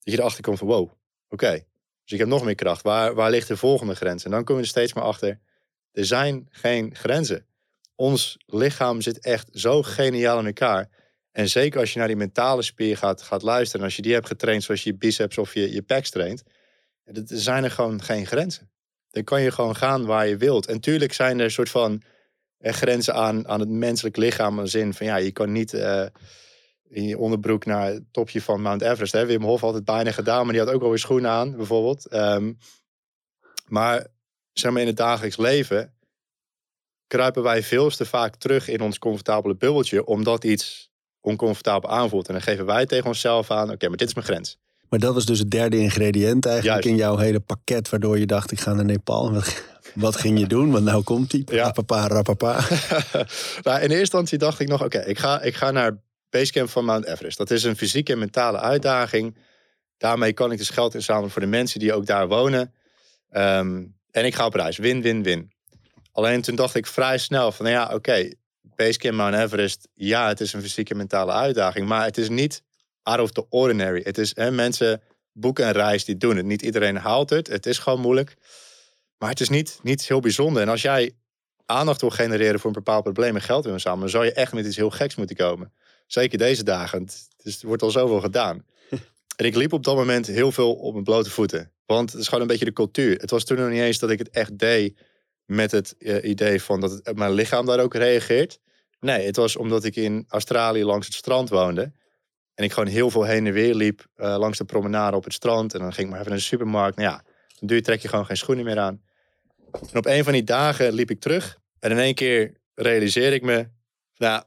dat 0.00 0.14
je 0.14 0.18
erachter 0.18 0.42
komt 0.42 0.58
van 0.58 0.68
wow, 0.68 0.90
oké. 1.28 1.64
Dus 2.02 2.12
ik 2.12 2.18
heb 2.18 2.28
nog 2.28 2.44
meer 2.44 2.54
kracht. 2.54 2.82
Waar, 2.82 3.14
waar 3.14 3.30
ligt 3.30 3.48
de 3.48 3.56
volgende 3.56 3.94
grens? 3.94 4.24
En 4.24 4.30
dan 4.30 4.44
kom 4.44 4.56
je 4.56 4.62
er 4.62 4.68
steeds 4.68 4.92
maar 4.92 5.04
achter. 5.04 5.40
Er 5.92 6.04
zijn 6.04 6.48
geen 6.50 6.94
grenzen. 6.94 7.46
Ons 7.94 8.36
lichaam 8.46 9.00
zit 9.00 9.18
echt 9.18 9.48
zo 9.52 9.82
geniaal 9.82 10.38
in 10.38 10.46
elkaar. 10.46 10.88
En 11.32 11.48
zeker 11.48 11.80
als 11.80 11.92
je 11.92 11.98
naar 11.98 12.08
die 12.08 12.16
mentale 12.16 12.62
spier 12.62 12.96
gaat, 12.96 13.22
gaat 13.22 13.42
luisteren. 13.42 13.80
En 13.80 13.86
als 13.86 13.96
je 13.96 14.02
die 14.02 14.12
hebt 14.12 14.26
getraind 14.26 14.62
zoals 14.62 14.82
je 14.82 14.94
biceps 14.94 15.38
of 15.38 15.54
je, 15.54 15.72
je 15.72 15.82
pecs 15.82 16.10
traint. 16.10 16.42
Er 17.04 17.22
zijn 17.26 17.64
er 17.64 17.70
gewoon 17.70 18.02
geen 18.02 18.26
grenzen. 18.26 18.70
Dan 19.10 19.24
kan 19.24 19.42
je 19.42 19.50
gewoon 19.50 19.76
gaan 19.76 20.06
waar 20.06 20.28
je 20.28 20.36
wilt. 20.36 20.66
En 20.66 20.80
tuurlijk 20.80 21.12
zijn 21.12 21.38
er 21.38 21.44
een 21.44 21.50
soort 21.50 21.70
van 21.70 22.02
eh, 22.58 22.72
grenzen 22.72 23.14
aan, 23.14 23.48
aan 23.48 23.60
het 23.60 23.68
menselijk 23.68 24.16
lichaam. 24.16 24.58
In 24.58 24.64
de 24.64 24.70
zin 24.70 24.94
van 24.94 25.06
ja, 25.06 25.16
je 25.16 25.32
kan 25.32 25.52
niet... 25.52 25.72
Uh, 25.72 26.06
in 26.90 27.04
je 27.04 27.18
onderbroek 27.18 27.64
naar 27.64 27.86
het 27.86 28.02
topje 28.10 28.42
van 28.42 28.62
Mount 28.62 28.82
Everest. 28.82 29.12
Hè? 29.12 29.26
Wim 29.26 29.42
Hof 29.42 29.60
had 29.60 29.74
het 29.74 29.84
bijna 29.84 30.12
gedaan, 30.12 30.44
maar 30.44 30.52
die 30.52 30.62
had 30.62 30.72
ook 30.72 30.80
wel 30.80 30.88
weer 30.88 30.98
schoenen 30.98 31.30
aan, 31.30 31.56
bijvoorbeeld. 31.56 32.06
Ehm, 32.06 32.52
maar 33.66 34.06
zeg 34.52 34.72
maar 34.72 34.80
in 34.80 34.86
het 34.86 34.96
dagelijks 34.96 35.36
leven 35.36 35.94
kruipen 37.06 37.42
wij 37.42 37.62
veel 37.62 37.90
te 37.90 38.04
vaak 38.04 38.36
terug 38.36 38.68
in 38.68 38.80
ons 38.80 38.98
comfortabele 38.98 39.56
bubbeltje, 39.56 40.04
omdat 40.04 40.44
iets 40.44 40.90
oncomfortabel 41.20 41.90
aanvoelt. 41.90 42.26
En 42.26 42.32
dan 42.32 42.42
geven 42.42 42.66
wij 42.66 42.86
tegen 42.86 43.06
onszelf 43.06 43.50
aan, 43.50 43.70
oké, 43.70 43.88
maar 43.88 43.96
dit 43.96 44.08
is 44.08 44.14
mijn 44.14 44.26
grens. 44.26 44.58
Maar 44.88 44.98
dat 44.98 45.14
was 45.14 45.26
dus 45.26 45.38
het 45.38 45.50
derde 45.50 45.78
ingrediënt 45.78 46.46
eigenlijk 46.46 46.84
in 46.84 46.96
jouw 46.96 47.16
hele 47.16 47.40
pakket, 47.40 47.88
waardoor 47.88 48.18
je 48.18 48.26
dacht, 48.26 48.50
ik 48.50 48.60
ga 48.60 48.72
naar 48.72 48.84
Nepal. 48.84 49.32
Wat, 49.32 49.62
wat 49.94 50.16
ging 50.16 50.38
je 50.38 50.46
doen? 50.46 50.70
Want 50.70 50.84
nou 50.84 51.02
komt 51.02 51.30
die. 51.30 51.42
Ja. 51.46 51.64
Rapapa, 51.64 52.06
rapapa. 52.06 52.52
nou, 53.62 53.76
in 53.76 53.80
eerste 53.80 53.98
instantie 53.98 54.38
dacht 54.38 54.60
ik 54.60 54.68
nog, 54.68 54.84
oké, 54.84 54.98
ik, 54.98 55.18
ga, 55.18 55.42
ik 55.42 55.54
ga 55.54 55.70
naar 55.70 56.00
Basecamp 56.30 56.68
van 56.68 56.84
Mount 56.84 57.06
Everest. 57.06 57.38
Dat 57.38 57.50
is 57.50 57.62
een 57.62 57.76
fysieke 57.76 58.12
en 58.12 58.18
mentale 58.18 58.58
uitdaging. 58.58 59.36
Daarmee 59.96 60.32
kan 60.32 60.52
ik 60.52 60.58
dus 60.58 60.68
geld 60.68 60.94
inzamelen 60.94 61.30
voor 61.30 61.40
de 61.40 61.46
mensen 61.46 61.80
die 61.80 61.92
ook 61.92 62.06
daar 62.06 62.28
wonen. 62.28 62.74
Ehm, 63.30 63.84
en 64.10 64.24
ik 64.24 64.34
ga 64.34 64.46
op 64.46 64.54
reis. 64.54 64.76
Win, 64.76 65.02
win, 65.02 65.22
win. 65.22 65.52
Alleen 66.12 66.42
toen 66.42 66.56
dacht 66.56 66.74
ik 66.74 66.86
vrij 66.86 67.18
snel 67.18 67.52
van, 67.52 67.64
nou 67.64 67.76
ja, 67.76 67.84
oké, 67.84 67.94
okay, 67.94 68.34
Basecamp 68.62 69.14
Mount 69.14 69.34
Everest, 69.34 69.88
ja, 69.94 70.28
het 70.28 70.40
is 70.40 70.52
een 70.52 70.60
fysieke 70.62 70.90
en 70.90 70.96
mentale 70.96 71.32
uitdaging, 71.32 71.88
maar 71.88 72.04
het 72.04 72.18
is 72.18 72.28
niet 72.28 72.62
out 73.02 73.20
of 73.20 73.30
the 73.30 73.46
ordinary. 73.48 74.00
Het 74.04 74.18
is, 74.18 74.32
hè, 74.34 74.50
mensen 74.50 75.02
boeken 75.32 75.66
een 75.66 75.72
reis, 75.72 76.04
die 76.04 76.16
doen 76.16 76.36
het. 76.36 76.46
Niet 76.46 76.62
iedereen 76.62 76.96
haalt 76.96 77.30
het. 77.30 77.46
Het 77.46 77.66
is 77.66 77.78
gewoon 77.78 78.00
moeilijk. 78.00 78.36
Maar 79.18 79.28
het 79.28 79.40
is 79.40 79.48
niet, 79.48 79.78
niet 79.82 80.08
heel 80.08 80.20
bijzonder. 80.20 80.62
En 80.62 80.68
als 80.68 80.82
jij 80.82 81.12
aandacht 81.66 82.00
wil 82.00 82.10
genereren 82.10 82.60
voor 82.60 82.70
een 82.70 82.82
bepaald 82.82 83.02
probleem 83.02 83.34
en 83.34 83.42
geld 83.42 83.64
wil 83.64 83.72
inzamelen, 83.72 84.02
dan 84.02 84.10
zou 84.10 84.24
je 84.24 84.32
echt 84.32 84.52
met 84.52 84.66
iets 84.66 84.76
heel 84.76 84.90
geks 84.90 85.14
moeten 85.14 85.36
komen. 85.36 85.72
Zeker 86.12 86.38
deze 86.38 86.64
dagen. 86.64 87.08
Dus 87.36 87.60
er 87.60 87.66
wordt 87.66 87.82
al 87.82 87.90
zoveel 87.90 88.20
gedaan. 88.20 88.64
En 89.36 89.46
ik 89.46 89.54
liep 89.54 89.72
op 89.72 89.84
dat 89.84 89.96
moment 89.96 90.26
heel 90.26 90.52
veel 90.52 90.74
op 90.74 90.92
mijn 90.92 91.04
blote 91.04 91.30
voeten. 91.30 91.72
Want 91.86 92.12
het 92.12 92.20
is 92.20 92.26
gewoon 92.26 92.42
een 92.42 92.48
beetje 92.48 92.64
de 92.64 92.72
cultuur. 92.72 93.16
Het 93.16 93.30
was 93.30 93.44
toen 93.44 93.58
nog 93.58 93.68
niet 93.68 93.80
eens 93.80 93.98
dat 93.98 94.10
ik 94.10 94.18
het 94.18 94.30
echt 94.30 94.58
deed 94.58 94.98
met 95.44 95.70
het 95.70 95.94
uh, 95.98 96.24
idee 96.24 96.62
van 96.62 96.80
dat 96.80 96.90
het, 96.90 97.16
mijn 97.16 97.32
lichaam 97.32 97.66
daar 97.66 97.80
ook 97.80 97.94
reageert. 97.94 98.60
Nee, 99.00 99.26
het 99.26 99.36
was 99.36 99.56
omdat 99.56 99.84
ik 99.84 99.96
in 99.96 100.24
Australië 100.28 100.84
langs 100.84 101.06
het 101.06 101.16
strand 101.16 101.48
woonde. 101.48 101.92
En 102.54 102.64
ik 102.64 102.72
gewoon 102.72 102.88
heel 102.88 103.10
veel 103.10 103.24
heen 103.24 103.46
en 103.46 103.52
weer 103.52 103.74
liep 103.74 104.06
uh, 104.16 104.36
langs 104.38 104.58
de 104.58 104.64
promenade 104.64 105.16
op 105.16 105.24
het 105.24 105.32
strand. 105.32 105.74
En 105.74 105.80
dan 105.80 105.92
ging 105.92 106.06
ik 106.06 106.10
maar 106.10 106.18
even 106.18 106.30
naar 106.30 106.40
de 106.40 106.46
supermarkt. 106.46 106.96
Nou 106.96 107.10
ja, 107.10 107.24
dan 107.58 107.68
duur 107.68 107.82
trek 107.82 108.00
je 108.00 108.08
gewoon 108.08 108.26
geen 108.26 108.36
schoenen 108.36 108.64
meer 108.64 108.78
aan. 108.78 109.02
En 109.72 109.96
op 109.96 110.06
een 110.06 110.24
van 110.24 110.32
die 110.32 110.44
dagen 110.44 110.92
liep 110.92 111.10
ik 111.10 111.20
terug. 111.20 111.58
En 111.78 111.90
in 111.90 111.98
één 111.98 112.14
keer 112.14 112.52
realiseer 112.74 113.32
ik 113.32 113.42
me... 113.42 113.68
Nou, 114.16 114.42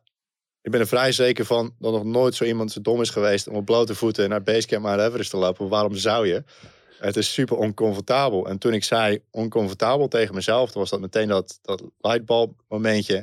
ik 0.64 0.72
ben 0.72 0.80
er 0.80 0.88
vrij 0.88 1.12
zeker 1.12 1.46
van 1.46 1.76
dat 1.80 1.92
nog 1.94 2.04
nooit 2.04 2.36
zo 2.36 2.44
iemand 2.44 2.72
zo 2.72 2.82
dom 2.82 3.02
is 3.02 3.10
geweest 3.10 3.48
om 3.48 3.56
op 3.56 3.66
blote 3.66 3.96
voeten 3.96 4.30
naar 4.30 4.44
Basecamp 4.44 4.84
Mount 4.84 5.02
Everest 5.02 5.30
te 5.30 5.38
lopen. 5.38 5.68
Waarom 5.68 5.96
zou 5.96 6.28
je? 6.28 6.44
Het 6.98 7.18
is 7.18 7.34
super 7.34 7.58
oncomfortabel. 7.58 8.48
En 8.48 8.58
toen 8.58 8.74
ik 8.74 8.84
zei 8.84 9.24
oncomfortabel 9.32 10.08
tegen 10.08 10.36
mezelf, 10.36 10.74
was 10.74 10.90
dat 10.90 11.00
meteen 11.00 11.28
dat, 11.28 11.60
dat 11.62 11.84
lightbulb 12.00 12.62
momentje. 12.68 13.16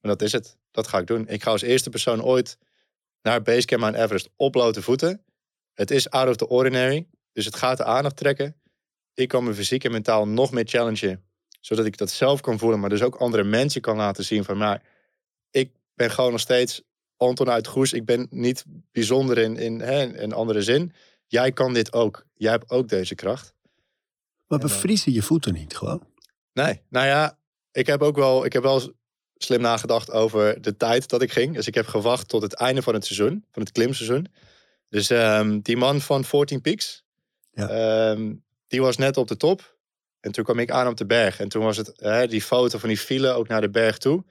En 0.00 0.08
dat 0.08 0.22
is 0.22 0.32
het. 0.32 0.56
Dat 0.70 0.88
ga 0.88 0.98
ik 0.98 1.06
doen. 1.06 1.28
Ik 1.28 1.42
ga 1.42 1.50
als 1.50 1.62
eerste 1.62 1.90
persoon 1.90 2.22
ooit 2.22 2.58
naar 3.22 3.42
Basecamp 3.42 3.80
Mount 3.80 3.96
Everest 3.96 4.28
op 4.36 4.52
blote 4.52 4.82
voeten. 4.82 5.24
Het 5.72 5.90
is 5.90 6.10
out 6.10 6.28
of 6.28 6.36
the 6.36 6.48
ordinary. 6.48 7.06
Dus 7.32 7.44
het 7.44 7.56
gaat 7.56 7.76
de 7.76 7.84
aandacht 7.84 8.16
trekken. 8.16 8.56
Ik 9.14 9.28
kan 9.28 9.44
me 9.44 9.54
fysiek 9.54 9.84
en 9.84 9.92
mentaal 9.92 10.28
nog 10.28 10.50
meer 10.50 10.66
challengen. 10.66 11.24
Zodat 11.60 11.86
ik 11.86 11.96
dat 11.96 12.10
zelf 12.10 12.40
kan 12.40 12.58
voelen. 12.58 12.80
Maar 12.80 12.90
dus 12.90 13.02
ook 13.02 13.16
andere 13.16 13.44
mensen 13.44 13.80
kan 13.80 13.96
laten 13.96 14.24
zien 14.24 14.44
van... 14.44 14.56
Maar 14.56 14.82
ik 15.50 15.70
ben 15.94 16.10
gewoon 16.10 16.30
nog 16.30 16.40
steeds 16.40 16.82
Anton 17.16 17.50
uit 17.50 17.66
Goes. 17.66 17.92
Ik 17.92 18.04
ben 18.04 18.26
niet 18.30 18.64
bijzonder 18.92 19.38
in, 19.38 19.56
in, 19.56 19.80
hè, 19.80 20.18
in 20.22 20.32
andere 20.32 20.62
zin. 20.62 20.92
Jij 21.26 21.52
kan 21.52 21.74
dit 21.74 21.92
ook. 21.92 22.26
Jij 22.34 22.50
hebt 22.50 22.70
ook 22.70 22.88
deze 22.88 23.14
kracht. 23.14 23.54
Maar 24.46 24.58
bevriezen 24.58 25.12
je 25.12 25.22
voeten 25.22 25.54
niet 25.54 25.76
gewoon? 25.76 26.02
Nee, 26.52 26.80
nou 26.88 27.06
ja, 27.06 27.38
ik 27.72 27.86
heb 27.86 28.02
ook 28.02 28.16
wel, 28.16 28.44
ik 28.44 28.52
heb 28.52 28.62
wel 28.62 28.92
slim 29.36 29.60
nagedacht 29.60 30.10
over 30.10 30.62
de 30.62 30.76
tijd 30.76 31.08
dat 31.08 31.22
ik 31.22 31.32
ging. 31.32 31.54
Dus 31.54 31.66
ik 31.66 31.74
heb 31.74 31.86
gewacht 31.86 32.28
tot 32.28 32.42
het 32.42 32.54
einde 32.54 32.82
van 32.82 32.94
het 32.94 33.04
seizoen, 33.04 33.44
van 33.50 33.62
het 33.62 33.72
klimseizoen. 33.72 34.26
Dus 34.88 35.10
um, 35.10 35.60
die 35.60 35.76
man 35.76 36.00
van 36.00 36.24
14 36.24 36.60
Peaks, 36.60 37.04
ja. 37.52 38.10
um, 38.10 38.44
die 38.66 38.80
was 38.80 38.96
net 38.96 39.16
op 39.16 39.28
de 39.28 39.36
top. 39.36 39.76
En 40.20 40.32
toen 40.32 40.44
kwam 40.44 40.58
ik 40.58 40.70
aan 40.70 40.88
op 40.88 40.96
de 40.96 41.06
berg. 41.06 41.40
En 41.40 41.48
toen 41.48 41.62
was 41.62 41.76
het 41.76 41.92
hè, 41.96 42.26
die 42.26 42.42
foto 42.42 42.78
van 42.78 42.88
die 42.88 42.98
file 42.98 43.30
ook 43.32 43.48
naar 43.48 43.60
de 43.60 43.70
berg 43.70 43.98
toe. 43.98 44.24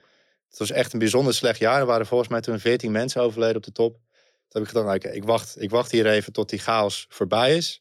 Het 0.48 0.58
was 0.58 0.70
echt 0.70 0.92
een 0.92 0.98
bijzonder 0.98 1.34
slecht 1.34 1.58
jaar. 1.58 1.80
Er 1.80 1.86
waren 1.86 2.06
volgens 2.06 2.28
mij 2.28 2.40
toen 2.40 2.58
14 2.58 2.92
mensen 2.92 3.22
overleden 3.22 3.56
op 3.56 3.62
de 3.62 3.72
top. 3.72 3.92
Toen 3.92 4.02
heb 4.48 4.62
ik 4.62 4.68
gedacht, 4.68 5.02
nou, 5.02 5.16
ik, 5.16 5.24
wacht, 5.24 5.62
ik 5.62 5.70
wacht 5.70 5.90
hier 5.90 6.06
even 6.06 6.32
tot 6.32 6.48
die 6.48 6.58
chaos 6.58 7.06
voorbij 7.08 7.56
is. 7.56 7.80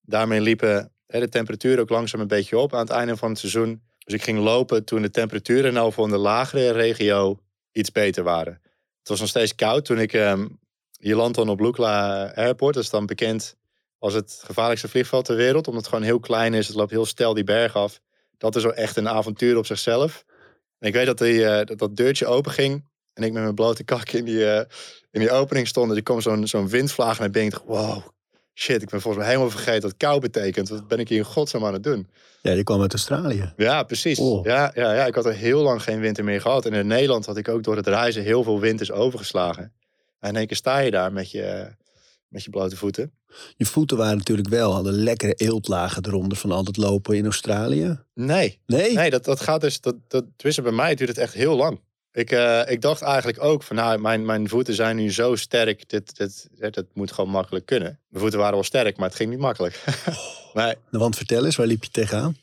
Daarmee 0.00 0.40
liepen 0.40 0.92
hè, 1.06 1.20
de 1.20 1.28
temperaturen 1.28 1.78
ook 1.78 1.88
langzaam 1.88 2.20
een 2.20 2.26
beetje 2.26 2.58
op 2.58 2.74
aan 2.74 2.80
het 2.80 2.90
einde 2.90 3.16
van 3.16 3.28
het 3.28 3.38
seizoen. 3.38 3.82
Dus 3.98 4.14
ik 4.14 4.22
ging 4.22 4.38
lopen 4.38 4.84
toen 4.84 5.02
de 5.02 5.10
temperaturen 5.10 5.72
nou 5.72 5.92
voor 5.92 6.08
de 6.08 6.16
lagere 6.16 6.70
regio 6.70 7.38
iets 7.72 7.92
beter 7.92 8.24
waren. 8.24 8.60
Het 8.98 9.08
was 9.08 9.20
nog 9.20 9.28
steeds 9.28 9.54
koud 9.54 9.84
toen 9.84 9.98
ik 9.98 10.12
um, 10.12 10.58
hier 10.98 11.16
landde 11.16 11.50
op 11.50 11.60
Lukla 11.60 12.26
Airport. 12.34 12.74
Dat 12.74 12.82
is 12.82 12.90
dan 12.90 13.06
bekend 13.06 13.56
als 13.98 14.14
het 14.14 14.42
gevaarlijkste 14.44 14.88
vliegveld 14.88 15.24
ter 15.24 15.36
wereld. 15.36 15.66
Omdat 15.66 15.82
het 15.82 15.92
gewoon 15.92 16.04
heel 16.04 16.20
klein 16.20 16.54
is. 16.54 16.66
Het 16.66 16.76
loopt 16.76 16.90
heel 16.90 17.06
stel 17.06 17.34
die 17.34 17.44
berg 17.44 17.76
af. 17.76 18.00
Dat 18.38 18.56
is 18.56 18.62
zo 18.62 18.68
echt 18.68 18.96
een 18.96 19.08
avontuur 19.08 19.56
op 19.56 19.66
zichzelf. 19.66 20.24
En 20.84 20.90
ik 20.90 20.96
weet 20.96 21.06
dat, 21.06 21.18
die, 21.18 21.38
uh, 21.38 21.60
dat, 21.64 21.78
dat 21.78 21.96
deurtje 21.96 22.26
open 22.26 22.52
ging. 22.52 22.84
En 23.14 23.22
ik 23.22 23.32
met 23.32 23.42
mijn 23.42 23.54
blote 23.54 23.84
kak 23.84 24.10
in 24.10 24.24
die, 24.24 24.38
uh, 24.38 24.56
in 25.10 25.20
die 25.20 25.30
opening 25.30 25.68
stond. 25.68 25.90
En 25.90 25.96
er 25.96 26.02
kwam 26.02 26.20
zo'n 26.20 26.46
zo'n 26.46 26.68
windvlaag 26.68 27.18
naar 27.18 27.30
binnen. 27.30 27.52
Ik 27.52 27.58
dacht, 27.58 27.82
wow, 27.82 28.02
shit, 28.54 28.82
ik 28.82 28.88
ben 28.88 29.00
volgens 29.00 29.22
mij 29.22 29.32
helemaal 29.32 29.50
vergeten 29.50 29.82
wat 29.82 29.96
kou 29.96 30.20
betekent. 30.20 30.68
Wat 30.68 30.88
ben 30.88 30.98
ik 30.98 31.08
hier 31.08 31.18
in 31.18 31.24
godsnaam 31.24 31.64
aan 31.64 31.72
het 31.72 31.82
doen? 31.82 32.08
Ja, 32.42 32.54
die 32.54 32.62
kwam 32.62 32.80
uit 32.80 32.92
Australië. 32.92 33.52
Ja, 33.56 33.82
precies. 33.82 34.18
Oh. 34.18 34.44
Ja, 34.44 34.72
ja, 34.74 34.94
ja, 34.94 35.06
ik 35.06 35.14
had 35.14 35.26
er 35.26 35.34
heel 35.34 35.62
lang 35.62 35.82
geen 35.82 36.00
winter 36.00 36.24
meer 36.24 36.40
gehad. 36.40 36.66
En 36.66 36.72
in 36.72 36.86
Nederland 36.86 37.26
had 37.26 37.36
ik 37.36 37.48
ook 37.48 37.62
door 37.62 37.76
het 37.76 37.86
reizen 37.86 38.22
heel 38.22 38.42
veel 38.42 38.60
winters 38.60 38.92
overgeslagen. 38.92 39.72
En 40.20 40.28
in 40.28 40.36
één 40.36 40.46
keer 40.46 40.56
sta 40.56 40.78
je 40.78 40.90
daar 40.90 41.12
met 41.12 41.30
je, 41.30 41.74
met 42.34 42.44
je 42.44 42.50
blote 42.50 42.76
voeten. 42.76 43.12
Je 43.56 43.66
voeten 43.66 43.96
waren 43.96 44.16
natuurlijk 44.16 44.48
wel, 44.48 44.72
hadden 44.72 44.92
lekkere 44.92 45.34
eeltlagen 45.34 46.06
eronder 46.06 46.38
van 46.38 46.50
altijd 46.50 46.76
lopen 46.76 47.16
in 47.16 47.24
Australië. 47.24 48.00
Nee. 48.14 48.58
Nee? 48.66 48.94
Nee, 48.94 49.10
dat, 49.10 49.24
dat 49.24 49.40
gaat 49.40 49.60
dus, 49.60 49.80
dat, 49.80 49.94
dat, 50.08 50.24
tussen 50.36 50.62
bij 50.62 50.72
mij 50.72 50.94
duurt 50.94 51.08
het 51.08 51.18
echt 51.18 51.34
heel 51.34 51.56
lang. 51.56 51.80
Ik, 52.12 52.32
uh, 52.32 52.62
ik 52.66 52.80
dacht 52.80 53.02
eigenlijk 53.02 53.42
ook 53.42 53.62
van, 53.62 53.76
nou, 53.76 54.00
mijn, 54.00 54.24
mijn 54.24 54.48
voeten 54.48 54.74
zijn 54.74 54.96
nu 54.96 55.12
zo 55.12 55.34
sterk, 55.34 55.88
dit, 55.88 56.16
dit, 56.16 56.48
dit, 56.58 56.84
moet 56.94 57.12
gewoon 57.12 57.30
makkelijk 57.30 57.66
kunnen. 57.66 58.00
Mijn 58.08 58.22
voeten 58.22 58.38
waren 58.38 58.54
wel 58.54 58.64
sterk, 58.64 58.96
maar 58.96 59.08
het 59.08 59.16
ging 59.16 59.30
niet 59.30 59.38
makkelijk. 59.38 59.84
nee. 60.54 60.74
Want 60.90 61.16
vertel 61.16 61.44
eens, 61.44 61.56
waar 61.56 61.66
liep 61.66 61.84
je 61.84 61.90
tegenaan? 61.90 62.36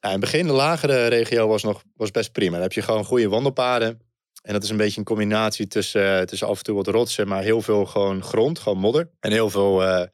Nou, 0.00 0.14
in 0.14 0.20
het 0.20 0.30
begin, 0.30 0.46
de 0.46 0.52
lagere 0.52 1.06
regio 1.06 1.48
was 1.48 1.62
nog 1.62 1.82
was 1.96 2.10
best 2.10 2.32
prima. 2.32 2.52
Dan 2.52 2.62
heb 2.62 2.72
je 2.72 2.82
gewoon 2.82 3.04
goede 3.04 3.28
wandelpaden. 3.28 4.00
En 4.42 4.52
dat 4.52 4.62
is 4.62 4.70
een 4.70 4.76
beetje 4.76 4.98
een 4.98 5.04
combinatie 5.04 5.66
tussen, 5.66 6.18
uh, 6.18 6.20
tussen 6.20 6.48
af 6.48 6.58
en 6.58 6.64
toe 6.64 6.76
wat 6.76 6.86
rotsen, 6.86 7.28
maar 7.28 7.42
heel 7.42 7.62
veel 7.62 7.86
gewoon 7.86 8.22
grond, 8.22 8.58
gewoon 8.58 8.78
modder. 8.78 9.08
En 9.20 9.32
heel 9.32 9.50
veel 9.50 9.82
uh, 9.82 10.04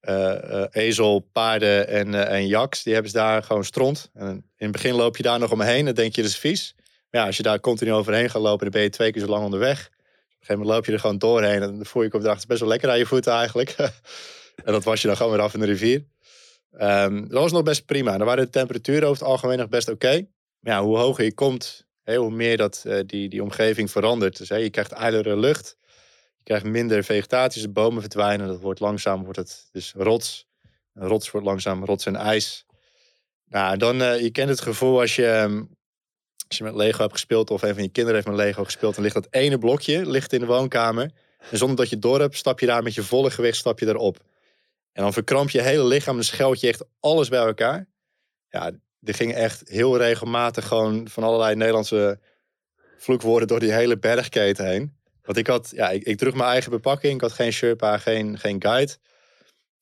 uh, 0.00 0.64
ezel, 0.70 1.18
paarden 1.18 1.88
en, 1.88 2.28
en 2.28 2.46
jaks, 2.46 2.82
die 2.82 2.92
hebben 2.92 3.10
ze 3.10 3.16
daar 3.16 3.42
gewoon 3.42 3.64
stront. 3.64 4.10
En 4.14 4.28
in 4.28 4.42
het 4.56 4.72
begin 4.72 4.94
loop 4.94 5.16
je 5.16 5.22
daar 5.22 5.38
nog 5.38 5.52
omheen, 5.52 5.84
dan 5.84 5.94
denk 5.94 6.14
je 6.14 6.22
dat 6.22 6.30
is 6.30 6.38
vies. 6.38 6.74
Maar 7.10 7.20
ja, 7.20 7.26
als 7.26 7.36
je 7.36 7.42
daar 7.42 7.60
continu 7.60 7.92
overheen 7.92 8.30
gaat 8.30 8.42
lopen, 8.42 8.62
dan 8.62 8.70
ben 8.70 8.82
je 8.82 8.90
twee 8.90 9.12
keer 9.12 9.22
zo 9.22 9.28
lang 9.28 9.44
onderweg. 9.44 9.78
Op 9.78 9.92
een 9.92 10.54
gegeven 10.54 10.58
moment 10.58 10.74
loop 10.74 10.84
je 10.84 10.92
er 10.92 11.00
gewoon 11.00 11.18
doorheen 11.18 11.62
en 11.62 11.76
dan 11.76 11.86
voel 11.86 12.02
je 12.02 12.12
op 12.12 12.22
de 12.22 12.36
best 12.46 12.60
wel 12.60 12.68
lekker 12.68 12.90
aan 12.90 12.98
je 12.98 13.06
voeten 13.06 13.32
eigenlijk. 13.32 13.74
en 14.64 14.72
dat 14.72 14.84
was 14.84 15.00
je 15.00 15.06
dan 15.06 15.16
gewoon 15.16 15.32
weer 15.32 15.40
af 15.40 15.54
in 15.54 15.60
de 15.60 15.66
rivier. 15.66 16.04
Um, 16.80 17.28
dat 17.28 17.40
was 17.40 17.52
nog 17.52 17.62
best 17.62 17.86
prima. 17.86 18.16
Dan 18.16 18.26
waren 18.26 18.44
de 18.44 18.50
temperaturen 18.50 19.08
over 19.08 19.22
het 19.22 19.32
algemeen 19.32 19.58
nog 19.58 19.68
best 19.68 19.88
oké. 19.88 20.26
Maar 20.60 20.74
ja, 20.74 20.82
hoe 20.82 20.98
hoger 20.98 21.24
je 21.24 21.34
komt, 21.34 21.85
hoe 22.14 22.30
meer 22.30 22.56
dat 22.56 22.84
uh, 22.86 23.00
die, 23.06 23.28
die 23.28 23.42
omgeving 23.42 23.90
verandert. 23.90 24.38
Dus 24.38 24.48
je 24.48 24.70
krijgt 24.70 24.92
ijlere 24.92 25.36
lucht. 25.36 25.76
Je 26.36 26.42
krijgt 26.42 26.64
minder 26.64 27.04
vegetatie, 27.04 27.62
de 27.62 27.68
bomen 27.68 28.00
verdwijnen. 28.00 28.46
Dat 28.46 28.60
wordt 28.60 28.80
langzaam 28.80 29.24
wordt 29.24 29.38
het 29.38 29.68
dus 29.72 29.92
rots. 29.96 30.46
En 30.94 31.06
rots 31.06 31.30
wordt 31.30 31.46
langzaam 31.46 31.84
rots 31.84 32.06
en 32.06 32.16
ijs. 32.16 32.66
Nou, 33.48 33.76
dan, 33.76 34.02
uh, 34.02 34.20
je 34.20 34.30
kent 34.30 34.48
het 34.48 34.60
gevoel 34.60 35.00
als 35.00 35.16
je, 35.16 35.26
um, 35.26 35.76
als 36.48 36.58
je 36.58 36.64
met 36.64 36.74
Lego 36.74 37.00
hebt 37.00 37.12
gespeeld... 37.12 37.50
of 37.50 37.62
een 37.62 37.74
van 37.74 37.82
je 37.82 37.88
kinderen 37.88 38.14
heeft 38.14 38.36
met 38.36 38.46
Lego 38.46 38.64
gespeeld... 38.64 38.94
dan 38.94 39.02
ligt 39.02 39.14
dat 39.14 39.26
ene 39.30 39.58
blokje 39.58 40.06
ligt 40.06 40.32
in 40.32 40.40
de 40.40 40.46
woonkamer. 40.46 41.10
En 41.50 41.58
zonder 41.58 41.76
dat 41.76 41.88
je 41.88 41.98
door 41.98 42.20
hebt, 42.20 42.36
stap 42.36 42.60
je 42.60 42.66
daar 42.66 42.82
met 42.82 42.94
je 42.94 43.02
volle 43.02 43.30
gewicht 43.30 43.56
stap 43.56 43.78
je 43.78 43.86
erop. 43.86 44.18
En 44.92 45.02
dan 45.02 45.12
verkramp 45.12 45.50
je 45.50 45.62
hele 45.62 45.84
lichaam, 45.84 46.14
dan 46.14 46.24
scheld 46.24 46.60
je 46.60 46.68
echt 46.68 46.84
alles 47.00 47.28
bij 47.28 47.46
elkaar. 47.46 47.88
Ja, 48.48 48.72
er 49.06 49.14
ging 49.14 49.34
echt 49.34 49.68
heel 49.68 49.96
regelmatig 49.96 50.66
gewoon 50.66 51.08
van 51.08 51.22
allerlei 51.22 51.54
Nederlandse 51.54 52.18
vloekwoorden 52.96 53.48
door 53.48 53.60
die 53.60 53.72
hele 53.72 53.98
bergketen 53.98 54.66
heen. 54.66 54.96
Want 55.22 55.38
ik 55.38 55.46
had, 55.46 55.70
ja, 55.74 55.90
ik, 55.90 56.02
ik 56.02 56.18
droeg 56.18 56.34
mijn 56.34 56.50
eigen 56.50 56.70
bepakking. 56.70 57.14
Ik 57.14 57.20
had 57.20 57.32
geen 57.32 57.52
Sherpa, 57.52 57.98
geen, 57.98 58.38
geen 58.38 58.62
guide. 58.62 58.96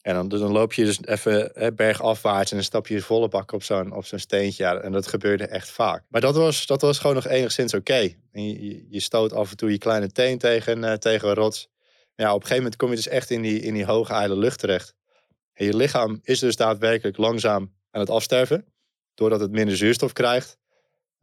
En 0.01 0.14
dan, 0.14 0.29
dus 0.29 0.41
dan 0.41 0.53
loop 0.53 0.72
je 0.72 0.85
dus 0.85 1.05
even 1.05 1.51
hè, 1.55 1.72
bergafwaarts 1.72 2.51
en 2.51 2.57
dan 2.57 2.66
stap 2.66 2.87
je 2.87 3.01
volle 3.01 3.29
bak 3.29 3.53
op 3.53 3.62
zo'n 3.62 3.95
zo'n 4.01 4.18
steentje. 4.18 4.64
Ja, 4.64 4.77
en 4.77 4.93
dat 4.93 5.07
gebeurde 5.07 5.47
echt 5.47 5.70
vaak. 5.70 6.05
Maar 6.09 6.20
dat 6.20 6.37
was, 6.37 6.66
dat 6.66 6.81
was 6.81 6.99
gewoon 6.99 7.14
nog 7.14 7.27
enigszins 7.27 7.75
oké. 7.75 8.14
Je, 8.33 8.87
je, 8.89 9.01
stoot 9.01 9.33
af 9.33 9.51
en 9.51 9.57
toe 9.57 9.70
je 9.70 9.79
kleine 9.79 10.12
teen 10.12 10.39
tegen, 10.39 10.83
uh, 10.83 10.93
tegen 10.93 11.29
een 11.29 11.35
rots. 11.35 11.68
Ja, 12.14 12.29
op 12.29 12.35
een 12.35 12.41
gegeven 12.41 12.57
moment 12.57 12.77
kom 12.77 12.91
je 12.91 12.97
dus 12.97 13.09
echt 13.09 13.31
in 13.31 13.43
die, 13.43 13.61
in 13.61 13.75
die 13.75 13.85
hoge 13.85 14.12
ijle 14.12 14.37
lucht 14.37 14.59
terecht. 14.59 14.95
En 15.53 15.64
je 15.66 15.77
lichaam 15.77 16.20
is 16.22 16.39
dus 16.39 16.57
daadwerkelijk 16.57 17.16
langzaam 17.16 17.72
aan 17.91 18.01
het 18.01 18.11
afsterven. 18.11 18.74
Doordat 19.15 19.41
het 19.41 19.51
minder 19.51 19.77
zuurstof 19.77 20.12
krijgt. 20.12 20.59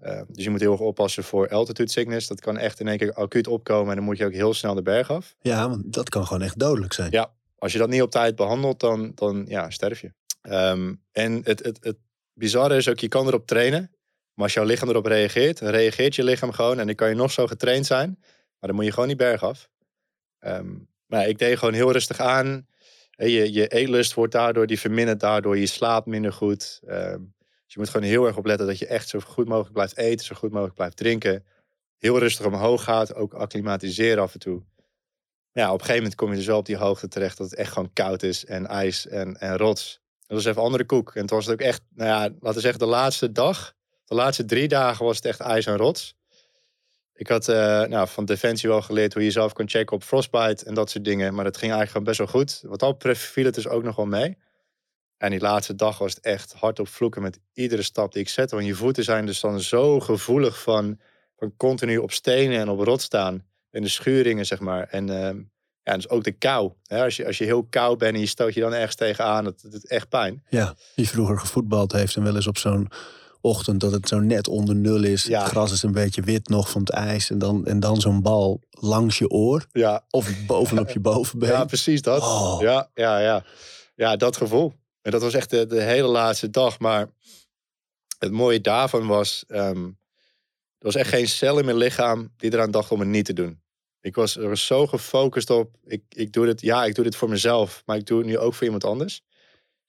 Uh, 0.04 0.22
dus 0.28 0.44
je 0.44 0.50
moet 0.50 0.60
heel 0.60 0.72
erg 0.72 0.82
oppassen 0.82 1.24
voor 1.24 1.50
altitude 1.50 1.92
sickness. 1.92 2.28
Dat 2.28 2.42
kan 2.42 2.58
echt 2.58 2.80
in 2.80 2.88
één 2.88 2.98
keer 2.98 3.14
acuut 3.14 3.48
opkomen. 3.48 3.90
En 3.90 3.96
dan 3.96 4.06
moet 4.06 4.18
je 4.18 4.26
ook 4.26 4.34
heel 4.34 4.54
snel 4.54 4.74
de 4.74 4.82
berg 4.82 5.12
af. 5.12 5.36
Ja, 5.42 5.70
want 5.70 5.94
dat 5.94 6.10
kan 6.10 6.26
gewoon 6.26 6.42
echt 6.42 6.60
dodelijk 6.60 6.94
zijn. 6.94 7.12
Ja, 7.12 7.34
als 7.56 7.72
je 7.72 7.78
dat 7.78 7.90
niet 7.90 8.02
op 8.02 8.12
tijd 8.12 8.36
behandelt, 8.36 8.80
dan, 8.80 9.12
dan 9.16 9.46
ja, 9.48 9.70
sterf 9.70 10.02
je. 10.02 10.14
Um, 10.42 11.04
en 11.12 11.42
het, 11.44 11.64
het, 11.64 11.78
het 11.82 11.98
bizarre 12.34 12.76
is 12.76 12.90
ook, 12.90 13.00
je 13.00 13.08
kan 13.08 13.28
erop 13.28 13.48
trainen. 13.48 13.92
Maar 14.34 14.46
als 14.46 14.54
jouw 14.54 14.66
lichaam 14.66 14.90
erop 14.90 15.06
reageert, 15.06 15.60
reageert 15.60 16.16
je 16.16 16.24
lichaam 16.24 16.52
gewoon. 16.52 16.80
En 16.80 16.86
dan 16.86 16.96
kan 16.96 17.10
je 17.10 17.16
nog 17.16 17.32
zo 17.32 17.48
getraind 17.48 17.86
zijn. 17.86 18.18
Maar 18.20 18.70
dan 18.70 18.76
moet 18.76 18.86
je 18.86 18.92
gewoon 18.92 19.08
die 19.08 19.18
berg 19.18 19.44
af. 19.44 19.70
Um, 20.40 20.88
maar 21.06 21.28
ik 21.28 21.38
deed 21.38 21.58
gewoon 21.58 21.74
heel 21.74 21.92
rustig 21.92 22.20
aan. 22.20 22.68
Je, 23.10 23.54
je 23.54 23.68
eetlust 23.68 24.14
wordt 24.14 24.34
daardoor, 24.34 24.68
die 24.68 24.80
vermindert 24.80 25.20
daardoor. 25.20 25.58
Je 25.58 25.66
slaapt 25.66 26.06
minder 26.06 26.34
goed. 26.34 26.80
Um, 26.88 27.34
dus 27.72 27.80
je 27.80 27.86
moet 27.86 27.96
gewoon 27.96 28.16
heel 28.16 28.28
erg 28.28 28.38
opletten 28.38 28.68
dat 28.68 28.80
je 28.80 28.88
echt 28.88 29.08
zo 29.08 29.20
goed 29.20 29.48
mogelijk 29.48 29.74
blijft 29.74 29.98
eten. 29.98 30.26
Zo 30.26 30.36
goed 30.36 30.52
mogelijk 30.52 30.76
blijft 30.76 30.98
drinken. 30.98 31.46
Heel 31.98 32.20
rustig 32.20 32.46
omhoog 32.46 32.84
gaat. 32.84 33.16
Ook 33.16 33.34
acclimatiseren 33.34 34.24
af 34.24 34.34
en 34.34 34.40
toe. 34.40 34.62
Ja, 35.52 35.68
op 35.68 35.74
een 35.74 35.80
gegeven 35.80 35.96
moment 35.96 36.16
kom 36.16 36.30
je 36.30 36.36
dus 36.36 36.46
wel 36.46 36.58
op 36.58 36.66
die 36.66 36.78
hoogte 36.78 37.08
terecht 37.08 37.38
dat 37.38 37.50
het 37.50 37.60
echt 37.60 37.72
gewoon 37.72 37.94
koud 37.94 38.24
is 38.24 38.46
en 38.46 38.68
ijs 38.68 39.08
en, 39.08 39.40
en 39.40 39.58
rots. 39.58 40.02
Dat 40.28 40.38
was 40.38 40.46
even 40.46 40.62
andere 40.62 40.86
koek. 40.86 41.16
En 41.16 41.22
het 41.22 41.30
was 41.30 41.50
ook 41.50 41.60
echt, 41.60 41.82
nou 41.96 42.10
ja, 42.10 42.20
laten 42.20 42.54
we 42.54 42.60
zeggen, 42.60 42.80
de 42.80 42.86
laatste 42.86 43.32
dag, 43.32 43.74
de 44.06 44.16
laatste 44.16 44.46
drie 44.46 44.68
dagen 44.68 45.06
was 45.06 45.16
het 45.16 45.26
echt 45.26 45.40
ijs 45.40 45.66
en 45.66 45.78
rots. 45.78 46.16
Ik 47.14 47.28
had 47.28 47.48
uh, 47.48 47.56
nou, 47.84 48.08
van 48.08 48.26
Defensie 48.26 48.70
wel 48.70 48.82
geleerd 48.82 49.14
hoe 49.14 49.24
je 49.24 49.32
zelf 49.32 49.54
kon 49.54 49.70
checken 49.70 49.96
op 49.96 50.04
frostbite 50.04 50.66
en 50.66 50.74
dat 50.74 50.90
soort 50.90 51.06
dingen. 51.06 51.34
Maar 51.34 51.44
dat 51.44 51.58
ging 51.58 51.72
eigenlijk 51.72 51.92
gewoon 51.92 52.08
best 52.08 52.18
wel 52.18 52.28
goed. 52.28 52.80
Wat 52.80 52.98
betreft 52.98 53.22
viel 53.22 53.46
het 53.46 53.56
dus 53.56 53.68
ook 53.68 53.84
nog 53.84 53.96
wel 53.96 54.06
mee. 54.06 54.38
En 55.22 55.30
die 55.32 55.40
laatste 55.40 55.76
dag 55.76 55.98
was 55.98 56.14
het 56.14 56.24
echt 56.24 56.54
hard 56.54 56.80
op 56.80 56.88
vloeken 56.88 57.22
met 57.22 57.40
iedere 57.54 57.82
stap 57.82 58.14
die 58.14 58.22
ik 58.22 58.30
zette. 58.30 58.56
Want 58.56 58.68
je 58.68 58.76
voeten 58.76 59.04
zijn 59.04 59.26
dus 59.26 59.40
dan 59.40 59.60
zo 59.60 60.00
gevoelig 60.00 60.62
van, 60.62 61.00
van 61.38 61.54
continu 61.58 61.98
op 61.98 62.12
stenen 62.12 62.60
en 62.60 62.70
op 62.70 62.80
rot 62.80 63.02
staan. 63.02 63.46
In 63.72 63.82
de 63.82 63.90
schuringen, 63.90 64.46
zeg 64.46 64.60
maar. 64.60 64.88
En 64.88 65.08
uh, 65.08 65.30
ja, 65.84 65.96
dus 65.96 66.10
ook 66.10 66.24
de 66.24 66.32
kou. 66.32 66.72
Hè? 66.84 67.04
Als, 67.04 67.16
je, 67.16 67.26
als 67.26 67.38
je 67.38 67.44
heel 67.44 67.64
koud 67.64 67.98
bent 67.98 68.14
en 68.14 68.20
je 68.20 68.26
stoot 68.26 68.54
je 68.54 68.60
dan 68.60 68.74
ergens 68.74 68.96
tegenaan, 68.96 69.44
dat 69.44 69.66
doet 69.70 69.88
echt 69.88 70.10
pijn. 70.10 70.44
Ja, 70.50 70.76
wie 70.96 71.10
vroeger 71.10 71.40
gevoetbald 71.40 71.92
heeft 71.92 72.16
en 72.16 72.24
wel 72.24 72.36
eens 72.36 72.48
op 72.48 72.58
zo'n 72.58 72.90
ochtend 73.42 73.80
dat 73.80 73.92
het 73.92 74.08
zo 74.08 74.20
net 74.20 74.48
onder 74.48 74.76
nul 74.76 75.04
is. 75.04 75.24
Ja. 75.24 75.42
Het 75.42 75.50
gras 75.50 75.72
is 75.72 75.84
een 75.84 75.92
beetje 75.92 76.22
wit 76.22 76.50
nog 76.50 76.70
van 76.70 76.82
het 76.82 76.92
ijs. 76.92 77.30
En 77.30 77.38
dan, 77.38 77.66
en 77.66 77.80
dan 77.80 78.02
zo'n 78.02 78.22
bal 78.22 78.62
langs 78.70 79.18
je 79.18 79.30
oor. 79.30 79.66
Ja. 79.72 80.06
Of 80.10 80.46
bovenop 80.46 80.90
je 80.90 81.00
bovenbeen. 81.00 81.50
Ja, 81.50 81.66
precies 81.66 82.02
dat. 82.02 82.22
Oh. 82.22 82.58
Ja, 82.62 82.90
ja, 82.94 83.20
ja. 83.20 83.44
Ja, 83.96 84.16
dat 84.16 84.38
gevoel. 84.38 84.74
En 85.02 85.12
dat 85.12 85.22
was 85.22 85.34
echt 85.34 85.50
de, 85.50 85.66
de 85.66 85.82
hele 85.82 86.08
laatste 86.08 86.50
dag. 86.50 86.80
Maar 86.80 87.10
het 88.18 88.32
mooie 88.32 88.62
daarvan 88.62 89.08
was... 89.08 89.44
Um, 89.48 90.00
er 90.78 90.88
was 90.88 90.96
echt 90.96 91.10
geen 91.10 91.28
cel 91.28 91.60
in 91.60 91.66
mijn 91.66 91.78
lichaam 91.78 92.34
die 92.38 92.54
eraan 92.54 92.72
dacht 92.72 92.92
om 92.92 93.00
het 93.00 93.10
niet 93.10 93.26
te 93.26 93.34
doen. 93.34 93.62
Ik 94.02 94.16
was 94.16 94.38
er 94.38 94.58
zo 94.58 94.88
gefocust 94.88 95.50
op. 95.50 95.76
Ik, 95.84 96.04
ik 96.10 96.34
doe 96.34 96.46
dit, 96.46 96.62
ja, 96.62 96.86
ik 96.86 96.96
doe 96.96 97.04
dit 97.04 97.16
voor 97.16 97.30
mezelf. 97.30 97.84
Maar 97.86 97.98
ik 97.98 98.06
doe 98.06 98.18
het 98.18 98.28
nu 98.28 98.38
ook 98.38 98.54
voor 98.54 98.64
iemand 98.64 98.84
anders. 98.84 99.24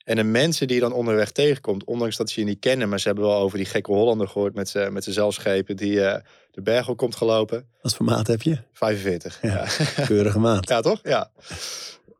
En 0.05 0.17
de 0.17 0.23
mensen 0.23 0.67
die 0.67 0.77
je 0.77 0.83
dan 0.83 0.93
onderweg 0.93 1.31
tegenkomt, 1.31 1.85
ondanks 1.85 2.17
dat 2.17 2.31
ze 2.31 2.41
je 2.41 2.47
niet 2.47 2.59
kennen, 2.59 2.89
maar 2.89 3.01
ze 3.01 3.07
hebben 3.07 3.25
wel 3.25 3.37
over 3.37 3.59
die 3.59 3.67
gekke 3.67 3.93
Hollander 3.93 4.29
gehoord 4.29 4.55
met 4.55 4.69
zijn 4.69 4.93
met 4.93 5.05
zelfschepen 5.05 5.77
die 5.77 5.93
uh, 5.93 6.17
de 6.51 6.63
berg 6.63 6.89
op 6.89 6.97
komt 6.97 7.17
gelopen. 7.17 7.69
Wat 7.83 7.95
voor 7.95 8.07
maat 8.07 8.27
heb 8.27 8.43
je? 8.43 8.59
45. 8.73 9.39
Ja, 9.43 9.49
ja. 9.49 10.05
keurige 10.07 10.39
maat. 10.39 10.69
ja, 10.69 10.81
toch? 10.81 11.01
Ja. 11.03 11.31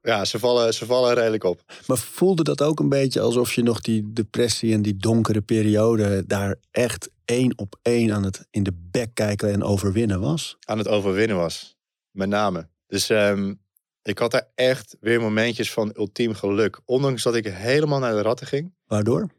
Ja, 0.03 0.25
ze 0.25 0.39
vallen, 0.39 0.75
ze 0.75 0.87
vallen 0.87 1.15
redelijk 1.15 1.45
op. 1.45 1.63
Maar 1.87 1.99
voelde 1.99 2.43
dat 2.43 2.63
ook 2.63 2.81
een 2.81 2.89
beetje 2.89 3.21
alsof 3.21 3.53
je 3.53 3.63
nog 3.63 3.81
die 3.81 4.13
depressie 4.13 4.73
en 4.73 4.83
die 4.83 4.97
donkere 4.97 5.41
periode 5.41 6.27
daar 6.27 6.57
echt 6.71 7.11
één 7.25 7.59
op 7.59 7.77
één 7.83 8.13
aan 8.13 8.25
het 8.25 8.47
in 8.51 8.63
de 8.63 8.73
bek 8.91 9.15
kijken 9.15 9.53
en 9.53 9.63
overwinnen 9.63 10.21
was? 10.21 10.57
Aan 10.65 10.79
het 10.79 10.89
overwinnen 10.89 11.37
was, 11.37 11.77
met 12.11 12.29
name. 12.29 12.69
Dus 12.87 13.09
um, 13.09 13.61
ik 14.03 14.19
had 14.19 14.31
daar 14.31 14.49
echt 14.55 14.97
weer 15.01 15.21
momentjes 15.21 15.73
van 15.73 15.93
ultiem 15.97 16.35
geluk. 16.35 16.81
Ondanks 16.85 17.23
dat 17.23 17.35
ik 17.35 17.47
helemaal 17.47 17.99
naar 17.99 18.15
de 18.15 18.23
ratten 18.23 18.47
ging. 18.47 18.75
Waardoor? 18.87 19.31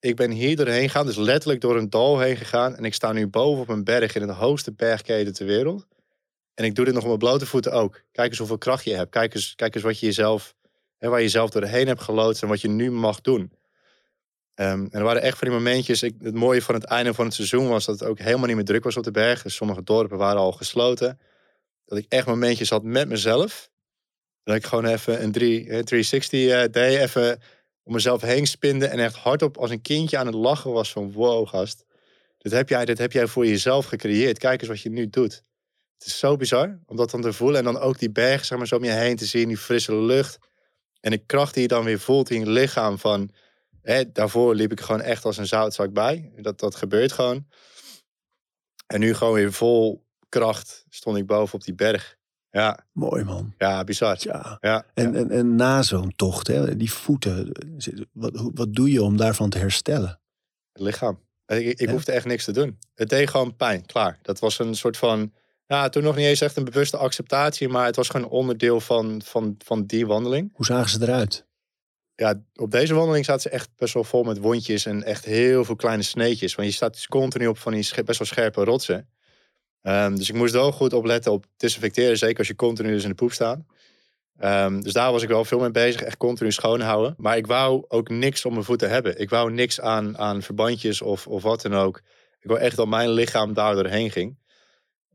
Ik 0.00 0.16
ben 0.16 0.30
hier 0.30 0.56
doorheen 0.56 0.88
gegaan, 0.88 1.06
dus 1.06 1.16
letterlijk 1.16 1.60
door 1.60 1.76
een 1.76 1.90
dal 1.90 2.18
heen 2.18 2.36
gegaan. 2.36 2.76
En 2.76 2.84
ik 2.84 2.94
sta 2.94 3.12
nu 3.12 3.26
boven 3.26 3.62
op 3.62 3.68
een 3.68 3.84
berg 3.84 4.14
in 4.14 4.26
de 4.26 4.32
hoogste 4.32 4.72
bergketen 4.72 5.32
ter 5.32 5.46
wereld. 5.46 5.86
En 6.54 6.64
ik 6.64 6.74
doe 6.74 6.84
dit 6.84 6.94
nog 6.94 7.02
op 7.02 7.08
mijn 7.08 7.18
blote 7.18 7.46
voeten 7.46 7.72
ook. 7.72 8.02
Kijk 8.12 8.28
eens 8.28 8.38
hoeveel 8.38 8.58
kracht 8.58 8.84
je 8.84 8.94
hebt. 8.94 9.10
Kijk 9.10 9.34
eens, 9.34 9.54
kijk 9.54 9.74
eens 9.74 9.84
wat 9.84 9.98
je 9.98 10.06
jezelf, 10.06 10.54
hè, 10.98 11.08
waar 11.08 11.18
je 11.18 11.24
jezelf 11.24 11.50
doorheen 11.50 11.86
hebt 11.86 12.00
geloodst 12.00 12.42
en 12.42 12.48
wat 12.48 12.60
je 12.60 12.68
nu 12.68 12.90
mag 12.90 13.20
doen. 13.20 13.52
Um, 14.54 14.88
en 14.90 14.90
er 14.90 15.02
waren 15.02 15.22
echt 15.22 15.38
van 15.38 15.48
die 15.48 15.56
momentjes. 15.56 16.02
Ik, 16.02 16.14
het 16.18 16.34
mooie 16.34 16.62
van 16.62 16.74
het 16.74 16.84
einde 16.84 17.14
van 17.14 17.24
het 17.24 17.34
seizoen 17.34 17.68
was 17.68 17.84
dat 17.84 18.00
het 18.00 18.08
ook 18.08 18.18
helemaal 18.18 18.46
niet 18.46 18.56
meer 18.56 18.64
druk 18.64 18.84
was 18.84 18.96
op 18.96 19.04
de 19.04 19.10
berg. 19.10 19.42
Sommige 19.46 19.82
dorpen 19.82 20.18
waren 20.18 20.40
al 20.40 20.52
gesloten. 20.52 21.20
Dat 21.84 21.98
ik 21.98 22.06
echt 22.08 22.26
momentjes 22.26 22.70
had 22.70 22.82
met 22.82 23.08
mezelf. 23.08 23.70
Dat 24.44 24.56
ik 24.56 24.64
gewoon 24.64 24.84
even 24.84 25.22
een 25.22 25.32
360 25.32 26.40
uh, 26.40 26.62
deed. 26.70 26.98
Even 26.98 27.40
om 27.82 27.92
mezelf 27.92 28.20
heen 28.20 28.46
spinde. 28.46 28.86
En 28.86 28.98
echt 28.98 29.16
hardop 29.16 29.56
als 29.56 29.70
een 29.70 29.82
kindje 29.82 30.18
aan 30.18 30.26
het 30.26 30.34
lachen 30.34 30.72
was 30.72 30.92
van 30.92 31.12
wow 31.12 31.48
gast. 31.48 31.84
Dit 32.38 32.52
heb 32.52 32.68
jij, 32.68 32.84
dit 32.84 32.98
heb 32.98 33.12
jij 33.12 33.26
voor 33.26 33.46
jezelf 33.46 33.86
gecreëerd. 33.86 34.38
Kijk 34.38 34.60
eens 34.60 34.70
wat 34.70 34.80
je 34.80 34.90
nu 34.90 35.08
doet. 35.08 35.42
Het 36.02 36.10
is 36.10 36.18
zo 36.18 36.36
bizar 36.36 36.78
om 36.86 36.96
dat 36.96 37.10
dan 37.10 37.20
te 37.20 37.32
voelen. 37.32 37.58
En 37.58 37.64
dan 37.64 37.78
ook 37.78 37.98
die 37.98 38.10
bergen 38.10 38.46
zeg 38.46 38.58
maar, 38.58 38.66
zo 38.66 38.76
om 38.76 38.84
je 38.84 38.90
heen 38.90 39.16
te 39.16 39.26
zien. 39.26 39.48
Die 39.48 39.56
frisse 39.56 39.96
lucht. 39.96 40.38
En 41.00 41.10
de 41.10 41.18
kracht 41.18 41.54
die 41.54 41.62
je 41.62 41.68
dan 41.68 41.84
weer 41.84 42.00
voelt 42.00 42.30
in 42.30 42.40
je 42.40 42.50
lichaam. 42.50 42.98
Van, 42.98 43.30
hè, 43.82 44.12
daarvoor 44.12 44.54
liep 44.54 44.72
ik 44.72 44.80
gewoon 44.80 45.00
echt 45.00 45.24
als 45.24 45.36
een 45.36 45.46
zoutzak 45.46 45.92
bij. 45.92 46.32
Dat, 46.36 46.60
dat 46.60 46.74
gebeurt 46.74 47.12
gewoon. 47.12 47.46
En 48.86 49.00
nu 49.00 49.14
gewoon 49.14 49.34
weer 49.34 49.52
vol 49.52 50.06
kracht 50.28 50.84
stond 50.88 51.16
ik 51.16 51.26
boven 51.26 51.54
op 51.54 51.64
die 51.64 51.74
berg. 51.74 52.16
Ja. 52.50 52.86
Mooi 52.92 53.24
man. 53.24 53.54
Ja, 53.58 53.84
bizar. 53.84 54.16
Ja. 54.18 54.58
ja, 54.60 54.86
en, 54.94 55.14
En, 55.14 55.30
en 55.30 55.54
na 55.54 55.82
zo'n 55.82 56.12
tocht, 56.16 56.46
hè, 56.46 56.76
die 56.76 56.92
voeten, 56.92 57.52
wat, 58.12 58.50
wat 58.54 58.74
doe 58.74 58.90
je 58.90 59.02
om 59.02 59.16
daarvan 59.16 59.50
te 59.50 59.58
herstellen? 59.58 60.20
Het 60.72 60.82
lichaam. 60.82 61.20
Ik, 61.46 61.66
ik 61.66 61.80
ja. 61.80 61.90
hoefde 61.92 62.12
echt 62.12 62.26
niks 62.26 62.44
te 62.44 62.52
doen. 62.52 62.78
Het 62.94 63.08
deed 63.08 63.30
gewoon 63.30 63.56
pijn, 63.56 63.86
klaar. 63.86 64.18
Dat 64.22 64.38
was 64.38 64.58
een 64.58 64.74
soort 64.74 64.96
van, 64.96 65.32
ja, 65.72 65.88
toen 65.88 66.02
nog 66.02 66.16
niet 66.16 66.26
eens 66.26 66.40
echt 66.40 66.56
een 66.56 66.64
bewuste 66.64 66.96
acceptatie, 66.96 67.68
maar 67.68 67.86
het 67.86 67.96
was 67.96 68.08
gewoon 68.08 68.28
onderdeel 68.28 68.80
van, 68.80 69.22
van, 69.24 69.54
van 69.64 69.86
die 69.86 70.06
wandeling. 70.06 70.50
Hoe 70.54 70.66
zagen 70.66 70.90
ze 70.90 71.02
eruit? 71.02 71.46
ja, 72.22 72.42
op 72.54 72.70
deze 72.70 72.94
wandeling 72.94 73.24
zaten 73.24 73.42
ze 73.42 73.48
echt 73.48 73.68
best 73.76 73.94
wel 73.94 74.04
vol 74.04 74.22
met 74.22 74.38
wondjes 74.38 74.86
en 74.86 75.02
echt 75.02 75.24
heel 75.24 75.64
veel 75.64 75.76
kleine 75.76 76.02
sneetjes. 76.02 76.54
Want 76.54 76.68
je 76.68 76.74
staat 76.74 76.92
dus 76.92 77.06
continu 77.06 77.46
op 77.46 77.58
van 77.58 77.72
die 77.72 78.04
best 78.04 78.18
wel 78.18 78.28
scherpe 78.28 78.64
rotsen. 78.64 79.08
Ehm, 79.82 80.14
dus 80.14 80.28
ik 80.28 80.34
moest 80.34 80.52
wel 80.52 80.72
goed 80.72 80.92
opletten 80.92 81.32
op 81.32 81.44
disinfecteren, 81.56 82.18
zeker 82.18 82.38
als 82.38 82.46
je 82.46 82.54
continu 82.54 82.92
dus 82.92 83.02
in 83.02 83.08
de 83.08 83.14
poep 83.14 83.32
staat. 83.32 83.58
Ehm, 84.38 84.80
dus 84.80 84.92
daar 84.92 85.12
was 85.12 85.22
ik 85.22 85.28
wel 85.28 85.44
veel 85.44 85.58
mee 85.58 85.70
bezig, 85.70 86.02
echt 86.02 86.16
continu 86.16 86.52
schoonhouden. 86.52 87.14
Maar 87.16 87.36
ik 87.36 87.46
wou 87.46 87.84
ook 87.88 88.08
niks 88.08 88.44
op 88.44 88.52
mijn 88.52 88.64
voeten 88.64 88.90
hebben. 88.90 89.20
Ik 89.20 89.30
wou 89.30 89.52
niks 89.52 89.80
aan, 89.80 90.18
aan 90.18 90.42
verbandjes 90.42 91.02
of, 91.02 91.26
of 91.26 91.42
wat 91.42 91.62
dan 91.62 91.74
ook. 91.74 92.00
Ik 92.40 92.48
wou 92.48 92.60
echt 92.60 92.76
dat 92.76 92.88
mijn 92.88 93.10
lichaam 93.10 93.52
daar 93.52 93.74
doorheen 93.74 94.10
ging. 94.10 94.38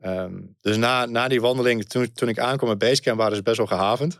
Ehm, 0.01 0.33
dus 0.61 0.77
na, 0.77 1.05
na 1.05 1.27
die 1.27 1.41
wandeling, 1.41 1.85
toen, 1.85 2.11
toen 2.13 2.29
ik 2.29 2.39
aankwam 2.39 2.77
bij 2.77 2.89
Basecamp, 2.89 3.17
waren 3.19 3.35
ze 3.35 3.41
best 3.41 3.57
wel 3.57 3.65
gehavend. 3.65 4.19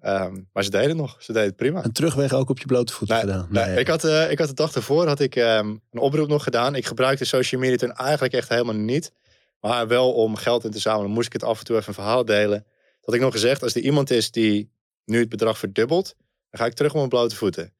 Ehm, 0.00 0.40
maar 0.52 0.64
ze 0.64 0.70
deden 0.70 0.88
het 0.88 0.96
nog, 0.96 1.16
ze 1.18 1.32
deden 1.32 1.48
het 1.48 1.56
prima. 1.56 1.82
En 1.82 1.92
terugweg 1.92 2.32
ook 2.32 2.48
op 2.50 2.58
je 2.58 2.66
blote 2.66 2.92
voeten 2.92 3.16
Nee, 3.16 3.24
gedaan? 3.26 3.46
nee, 3.50 3.78
Ik, 3.78 3.88
had, 3.88 4.04
eh, 4.04 4.30
ik 4.30 4.38
had 4.38 4.48
de 4.48 4.54
dag 4.54 4.74
ervoor 4.74 5.06
had 5.06 5.20
ik, 5.20 5.36
ehm, 5.36 5.66
een 5.66 6.00
oproep 6.00 6.28
nog 6.28 6.42
gedaan. 6.42 6.74
Ik 6.74 6.86
gebruikte 6.86 7.24
social 7.24 7.60
media 7.60 7.76
toen 7.76 7.92
eigenlijk 7.92 8.34
echt 8.34 8.48
helemaal 8.48 8.74
niet. 8.74 9.12
Maar 9.60 9.88
wel 9.88 10.12
om 10.12 10.36
geld 10.36 10.64
in 10.64 10.70
te 10.70 10.78
zamelen, 10.78 11.10
moest 11.10 11.26
ik 11.26 11.32
het 11.32 11.42
af 11.44 11.58
en 11.58 11.64
toe 11.64 11.76
even 11.76 11.88
een 11.88 11.94
verhaal 11.94 12.24
delen. 12.24 12.66
Dat 13.02 13.14
ik 13.14 13.20
nog 13.20 13.32
gezegd, 13.32 13.62
als 13.62 13.74
er 13.74 13.82
iemand 13.82 14.10
is 14.10 14.30
die 14.30 14.70
nu 15.04 15.18
het 15.20 15.28
bedrag 15.28 15.58
verdubbelt, 15.58 16.14
dan 16.50 16.60
ga 16.60 16.66
ik 16.66 16.72
terug 16.74 16.90
op 16.92 16.96
mijn 16.96 17.08
blote 17.08 17.36
voeten. 17.36 17.72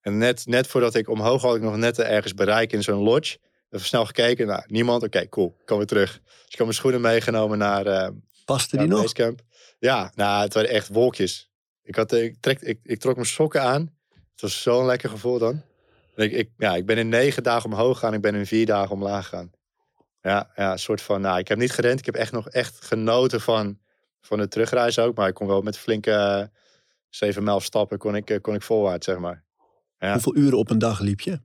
En 0.00 0.18
net, 0.18 0.46
net 0.46 0.66
voordat 0.66 0.94
ik 0.94 1.08
omhoog 1.08 1.42
had 1.42 1.56
ik 1.56 1.62
nog 1.62 1.76
net 1.76 1.98
ergens 1.98 2.34
bereiken 2.34 2.76
in 2.76 2.82
zo'n 2.84 3.02
lodge. 3.02 3.38
Even 3.70 3.86
snel 3.86 4.06
gekeken, 4.06 4.46
nou, 4.46 4.62
niemand. 4.66 5.02
Oké, 5.02 5.28
cool, 5.28 5.56
ik 5.60 5.66
kom 5.66 5.76
weer 5.76 5.86
terug. 5.86 6.12
Dus 6.12 6.44
ik 6.44 6.58
had 6.58 6.66
mijn 6.66 6.72
schoenen 6.72 7.00
meegenomen 7.00 7.58
naar, 7.58 7.86
eh, 7.86 8.08
Paste 8.44 8.76
naar 8.76 8.84
die 8.84 8.94
nog? 8.94 9.02
Basecamp. 9.02 9.40
Ja, 9.78 10.12
nou, 10.14 10.42
het 10.42 10.54
waren 10.54 10.70
echt 10.70 10.88
wolkjes. 10.88 11.50
Ik, 11.82 11.94
had, 11.94 12.12
eh, 12.12 12.22
ik, 12.24 12.36
trek, 12.40 12.60
ik, 12.60 12.80
ik 12.82 13.00
trok 13.00 13.14
mijn 13.14 13.26
sokken 13.26 13.62
aan. 13.62 13.94
Het 14.32 14.40
was 14.40 14.62
zo'n 14.62 14.86
lekker 14.86 15.08
gevoel 15.08 15.38
dan. 15.38 15.62
Ik, 16.16 16.32
ik, 16.32 16.50
ja, 16.56 16.74
ik 16.74 16.86
ben 16.86 16.98
in 16.98 17.08
negen 17.08 17.42
dagen 17.42 17.70
omhoog 17.70 17.98
gegaan. 17.98 18.14
Ik 18.14 18.20
ben 18.20 18.34
in 18.34 18.46
vier 18.46 18.66
dagen 18.66 18.90
omlaag 18.90 19.28
gegaan. 19.28 19.50
Ja, 20.22 20.50
ja, 20.56 20.72
een 20.72 20.78
soort 20.78 21.00
van... 21.00 21.20
Nou, 21.20 21.38
ik 21.38 21.48
heb 21.48 21.58
niet 21.58 21.72
gerend. 21.72 21.98
Ik 21.98 22.06
heb 22.06 22.14
echt 22.14 22.32
nog 22.32 22.48
echt 22.48 22.84
genoten 22.84 23.40
van, 23.40 23.78
van 24.20 24.38
de 24.38 24.48
terugreis 24.48 24.98
ook. 24.98 25.16
Maar 25.16 25.28
ik 25.28 25.34
kon 25.34 25.46
wel 25.46 25.62
met 25.62 25.78
flinke 25.78 26.10
eh, 26.10 26.44
zeven 27.08 27.44
mijl 27.44 27.60
stappen 27.60 27.98
kon 27.98 28.16
ik, 28.16 28.30
eh, 28.30 28.40
kon 28.40 28.54
ik 28.54 28.62
voorwaarts, 28.62 29.06
zeg 29.06 29.18
maar. 29.18 29.44
Ja. 29.98 30.12
Hoeveel 30.12 30.36
uren 30.36 30.58
op 30.58 30.70
een 30.70 30.78
dag 30.78 31.00
liep 31.00 31.20
je? 31.20 31.40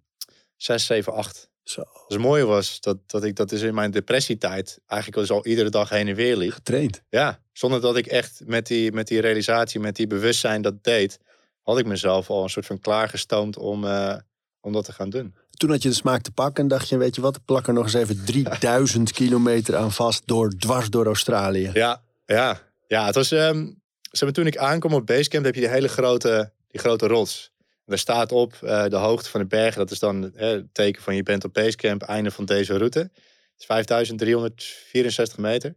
Zes, 0.55 0.85
zeven, 0.85 1.13
acht. 1.13 1.50
Zo, 1.71 1.81
Dus 1.81 2.01
het 2.07 2.25
mooie 2.25 2.45
was 2.45 2.81
dat, 2.81 2.97
dat 3.05 3.23
ik 3.23 3.35
dat 3.35 3.49
dus 3.49 3.61
in 3.61 3.73
mijn 3.73 3.91
depressietijd... 3.91 4.79
eigenlijk 4.87 5.21
dus 5.21 5.31
al 5.31 5.45
iedere 5.45 5.69
dag 5.69 5.89
heen 5.89 6.07
en 6.07 6.15
weer 6.15 6.37
liep. 6.37 6.51
getraind. 6.51 7.01
Ja, 7.09 7.39
zonder 7.53 7.81
dat 7.81 7.97
ik 7.97 8.05
echt 8.05 8.41
met 8.45 8.67
die, 8.67 8.91
met 8.91 9.07
die 9.07 9.21
realisatie, 9.21 9.79
met 9.79 9.95
die 9.95 10.07
bewustzijn 10.07 10.61
dat 10.61 10.83
deed, 10.83 11.19
had 11.61 11.77
ik 11.77 11.85
mezelf 11.85 12.29
al 12.29 12.43
een 12.43 12.49
soort 12.49 12.65
van 12.65 12.79
klaargestoomd 12.79 13.57
om, 13.57 13.85
eh, 13.85 14.15
om 14.59 14.73
dat 14.73 14.85
te 14.85 14.93
gaan 14.93 15.09
doen. 15.09 15.35
Toen 15.49 15.69
had 15.69 15.81
je 15.81 15.89
de 15.89 15.95
smaak 15.95 16.21
te 16.21 16.31
pakken 16.31 16.63
en 16.63 16.69
dacht 16.69 16.89
je, 16.89 16.97
weet 16.97 17.15
je 17.15 17.21
wat, 17.21 17.45
plak 17.45 17.67
er 17.67 17.73
nog 17.73 17.83
eens 17.83 17.93
even 17.93 18.25
3000 18.25 19.11
kilometer 19.21 19.75
aan 19.75 19.91
vast, 19.91 20.21
door, 20.25 20.49
dwars 20.49 20.89
door 20.89 21.05
Australië. 21.05 21.69
Ja, 21.73 22.01
ja, 22.25 22.59
ja. 22.87 23.05
Het 23.05 23.15
was, 23.15 23.31
ehm, 23.31 23.65
ze 24.01 24.25
hebben 24.25 24.33
toen 24.33 24.47
ik 24.47 24.57
aankom 24.57 24.93
op 24.93 25.05
Basecamp, 25.05 25.45
heb 25.45 25.55
je 25.55 25.61
die 25.61 25.69
hele 25.69 25.87
grote, 25.87 26.51
die 26.67 26.79
grote 26.79 27.07
rots. 27.07 27.50
Daar 27.91 27.99
staat 27.99 28.31
op 28.31 28.53
eh, 28.53 28.85
de 28.85 28.95
hoogte 28.95 29.29
van 29.29 29.41
de 29.41 29.47
bergen. 29.47 29.77
Dat 29.77 29.91
is 29.91 29.99
dan 29.99 30.35
eh, 30.35 30.49
het 30.49 30.73
teken 30.73 31.01
van 31.01 31.15
je 31.15 31.23
bent 31.23 31.43
op 31.43 31.53
Basecamp, 31.53 32.01
einde 32.01 32.31
van 32.31 32.45
deze 32.45 32.77
route. 32.77 32.99
Het 32.99 33.11
is 33.57 33.65
5364 33.65 35.37
meter. 35.37 35.69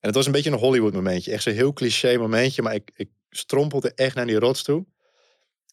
En 0.00 0.08
het 0.08 0.14
was 0.14 0.26
een 0.26 0.32
beetje 0.32 0.50
een 0.50 0.58
Hollywood 0.58 0.92
momentje. 0.92 1.32
Echt 1.32 1.42
zo'n 1.42 1.52
heel 1.52 1.72
cliché 1.72 2.16
momentje. 2.16 2.62
Maar 2.62 2.74
ik, 2.74 2.90
ik 2.94 3.10
strompelde 3.30 3.92
echt 3.94 4.14
naar 4.14 4.26
die 4.26 4.38
rots 4.38 4.62
toe. 4.62 4.86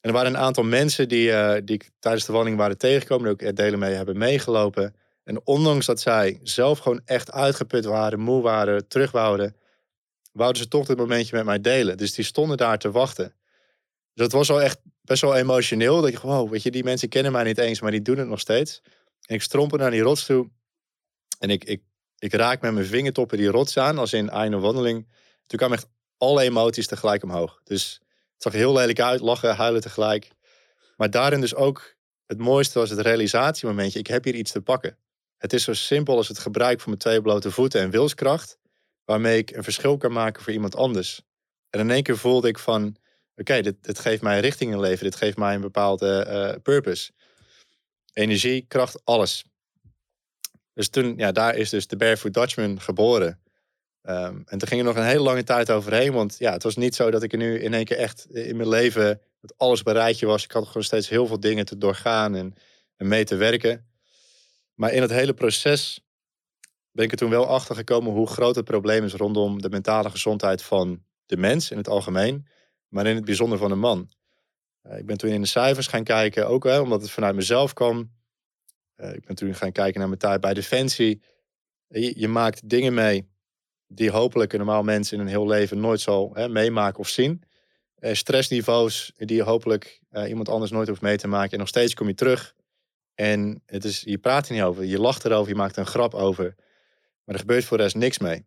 En 0.01 0.09
er 0.09 0.11
waren 0.11 0.33
een 0.33 0.39
aantal 0.39 0.63
mensen 0.63 1.07
die, 1.07 1.31
eh, 1.31 1.61
die 1.63 1.75
ik 1.75 1.89
tijdens 1.99 2.25
de 2.25 2.31
wandeling 2.31 2.59
waren 2.59 2.77
tegengekomen. 2.77 3.23
Die 3.23 3.33
ook 3.33 3.41
er 3.41 3.55
delen 3.55 3.79
mee 3.79 3.93
hebben 3.93 4.17
meegelopen. 4.17 4.95
En 5.23 5.45
ondanks 5.45 5.85
dat 5.85 5.99
zij 5.99 6.39
zelf 6.43 6.79
gewoon 6.79 7.01
echt 7.05 7.31
uitgeput 7.31 7.85
waren, 7.85 8.19
moe 8.19 8.41
waren, 8.41 8.88
terug 8.88 9.11
wouden, 9.11 9.55
wouden 10.31 10.61
ze 10.61 10.67
toch 10.67 10.85
dit 10.85 10.97
momentje 10.97 11.35
met 11.35 11.45
mij 11.45 11.61
delen. 11.61 11.97
Dus 11.97 12.13
die 12.13 12.25
stonden 12.25 12.57
daar 12.57 12.77
te 12.77 12.91
wachten. 12.91 13.33
Dus 14.13 14.27
dat 14.27 14.31
was 14.31 14.49
al 14.49 14.61
echt 14.61 14.79
best 15.08 15.22
wel 15.22 15.36
emotioneel. 15.36 16.01
Dat 16.01 16.10
ik 16.10 16.20
wow, 16.20 16.49
weet 16.49 16.64
je, 16.64 16.72
die 16.72 16.84
mensen 16.84 17.10
kennen 17.10 17.32
mij 17.32 17.43
niet 17.43 17.58
eens, 17.58 17.82
maar 17.82 17.91
die 17.91 18.01
doen 18.01 18.18
het 18.18 18.28
nog 18.28 18.39
steeds. 18.39 18.82
En 19.22 19.36
ik 19.36 19.41
strompel 19.41 19.78
naar 19.78 19.91
die 19.91 20.01
rots 20.01 20.26
toe. 20.26 20.49
En 21.39 21.49
ik, 21.49 21.64
ik, 21.64 21.82
ik 22.18 22.34
raak 22.34 22.62
met 22.62 22.74
mijn 22.74 22.86
vingertoppen 22.86 23.38
die 23.38 23.47
rots 23.47 23.78
aan, 23.78 23.97
als 23.97 24.14
in 24.14 24.30
einde 24.30 24.60
wandeling. 24.60 25.08
Toen 25.45 25.60
kwamen 25.60 25.78
echt 25.78 25.88
alle 26.18 26.41
emoties 26.41 26.88
tegelijk 26.88 27.24
omhoog. 27.24 27.62
Dus 27.64 27.99
het 28.34 28.43
zag 28.43 28.53
heel 28.53 28.74
lelijk 28.74 28.99
uit, 28.99 29.20
lachen, 29.20 29.55
huilen 29.55 29.82
tegelijk. 29.82 30.32
Maar 30.95 31.10
daarin 31.10 31.41
dus 31.41 31.55
ook 31.55 31.95
het 32.26 32.38
mooiste 32.38 32.80
was 32.80 32.89
het 32.89 32.99
realisatiemomentje. 32.99 33.99
Ik 33.99 34.08
heb 34.08 34.24
hier 34.24 34.36
iets 34.36 34.51
te 34.51 34.62
pakken. 34.62 34.97
Het 35.38 35.53
is 35.53 35.64
zo 35.64 35.74
simpel 35.74 36.18
als 36.18 36.28
het 36.28 36.39
gebruik 36.39 36.80
van 36.80 36.89
mijn 36.89 37.01
twee 37.01 37.22
blote 37.22 37.51
voeten 37.51 37.82
en 37.82 37.89
wilskracht. 37.89 38.58
Waarmee 39.05 39.38
ik 39.38 39.51
een 39.51 39.64
verschil 39.64 39.97
kan 39.97 40.12
maken 40.12 40.43
voor 40.43 40.53
iemand 40.53 40.76
anders. 40.76 41.22
En 41.70 41.80
in 41.80 41.91
één 41.91 42.03
keer 42.03 42.18
voelde 42.18 42.47
ik 42.47 42.60
van... 42.60 42.97
Oké, 43.39 43.61
dit, 43.61 43.83
dit 43.83 43.99
geeft 43.99 44.21
mij 44.21 44.39
richting 44.39 44.71
in 44.71 44.79
leven. 44.79 45.03
Dit 45.03 45.15
geeft 45.15 45.38
mij 45.38 45.55
een 45.55 45.61
bepaalde 45.61 46.23
eh, 46.23 46.61
purpose. 46.61 47.11
Energie, 48.13 48.65
kracht, 48.67 49.01
alles. 49.03 49.45
Dus 50.73 50.89
toen, 50.89 51.17
ja, 51.17 51.31
daar 51.31 51.55
is 51.55 51.69
dus 51.69 51.88
de 51.88 51.95
Barefoot 51.95 52.33
Dutchman 52.33 52.81
geboren. 52.81 53.41
Ehm, 54.01 54.41
en 54.45 54.57
toen 54.57 54.67
ging 54.67 54.81
er 54.81 54.88
nog 54.88 54.95
een 54.95 55.03
hele 55.03 55.23
lange 55.23 55.43
tijd 55.43 55.71
overheen. 55.71 56.13
Want 56.13 56.35
ja, 56.38 56.51
het 56.51 56.63
was 56.63 56.75
niet 56.75 56.95
zo 56.95 57.11
dat 57.11 57.23
ik 57.23 57.31
er 57.31 57.38
nu 57.38 57.59
in 57.59 57.73
één 57.73 57.85
keer 57.85 57.97
echt 57.97 58.29
in 58.29 58.55
mijn 58.55 58.69
leven... 58.69 59.21
dat 59.41 59.57
alles 59.57 59.83
bereidje 59.83 60.25
was. 60.25 60.43
Ik 60.43 60.51
had 60.51 60.67
gewoon 60.67 60.83
steeds 60.83 61.09
heel 61.09 61.27
veel 61.27 61.39
dingen 61.39 61.65
te 61.65 61.77
doorgaan 61.77 62.35
en, 62.35 62.53
en 62.95 63.07
mee 63.07 63.23
te 63.23 63.35
werken. 63.35 63.88
Maar 64.73 64.91
in 64.91 65.01
het 65.01 65.11
hele 65.11 65.33
proces 65.33 65.99
ben 66.91 67.05
ik 67.05 67.11
er 67.11 67.17
toen 67.17 67.29
wel 67.29 67.47
achter 67.47 67.75
gekomen 67.75 68.13
hoe 68.13 68.27
groot 68.27 68.55
het 68.55 68.65
probleem 68.65 69.03
is 69.03 69.13
rondom 69.13 69.61
de 69.61 69.69
mentale 69.69 70.09
gezondheid 70.09 70.61
van 70.61 71.03
de 71.25 71.38
mens 71.38 71.71
in 71.71 71.77
het 71.77 71.88
algemeen, 71.88 72.47
maar 72.88 73.05
in 73.05 73.15
het 73.15 73.25
bijzonder 73.25 73.57
van 73.57 73.71
een 73.71 73.79
man. 73.79 74.11
Eh, 74.81 74.97
ik 74.97 75.05
ben 75.05 75.17
toen 75.17 75.29
in 75.29 75.41
de 75.41 75.47
cijfers 75.47 75.88
gaan 75.88 76.03
kijken, 76.03 76.47
ook 76.47 76.63
hè, 76.63 76.79
omdat 76.79 77.01
het 77.01 77.11
vanuit 77.11 77.35
mezelf 77.35 77.73
kwam. 77.73 78.11
Eh, 78.95 79.13
ik 79.13 79.25
ben 79.25 79.35
toen 79.35 79.55
gaan 79.55 79.71
kijken 79.71 79.99
naar 79.99 80.07
mijn 80.07 80.19
tijd 80.19 80.41
bij 80.41 80.53
Defensie. 80.53 81.21
Je, 81.88 82.19
je 82.19 82.27
maakt 82.27 82.69
dingen 82.69 82.93
mee 82.93 83.27
die 83.88 84.11
hopelijk 84.11 84.53
een 84.53 84.59
normaal 84.59 84.83
mens 84.83 85.11
in 85.11 85.19
een 85.19 85.27
heel 85.27 85.47
leven 85.47 85.79
nooit 85.79 85.99
zal 85.99 86.31
hè, 86.33 86.49
meemaken 86.49 86.99
of 86.99 87.07
zien. 87.07 87.43
Eh, 87.95 88.13
stressniveaus 88.13 89.11
die 89.15 89.43
hopelijk 89.43 90.01
eh, 90.09 90.29
iemand 90.29 90.49
anders 90.49 90.71
nooit 90.71 90.88
hoeft 90.88 91.01
mee 91.01 91.17
te 91.17 91.27
maken. 91.27 91.51
En 91.51 91.59
nog 91.59 91.67
steeds 91.67 91.93
kom 91.93 92.07
je 92.07 92.13
terug 92.13 92.55
en 93.15 93.61
het 93.65 93.83
is, 93.83 94.01
je 94.01 94.17
praat 94.17 94.47
er 94.47 94.53
niet 94.53 94.63
over. 94.63 94.85
Je 94.85 94.99
lacht 94.99 95.25
erover, 95.25 95.49
je 95.49 95.57
maakt 95.57 95.77
een 95.77 95.85
grap 95.85 96.13
over. 96.13 96.55
Maar 97.23 97.35
er 97.35 97.41
gebeurt 97.41 97.65
voor 97.65 97.77
de 97.77 97.83
rest 97.83 97.95
niks 97.95 98.17
mee. 98.17 98.45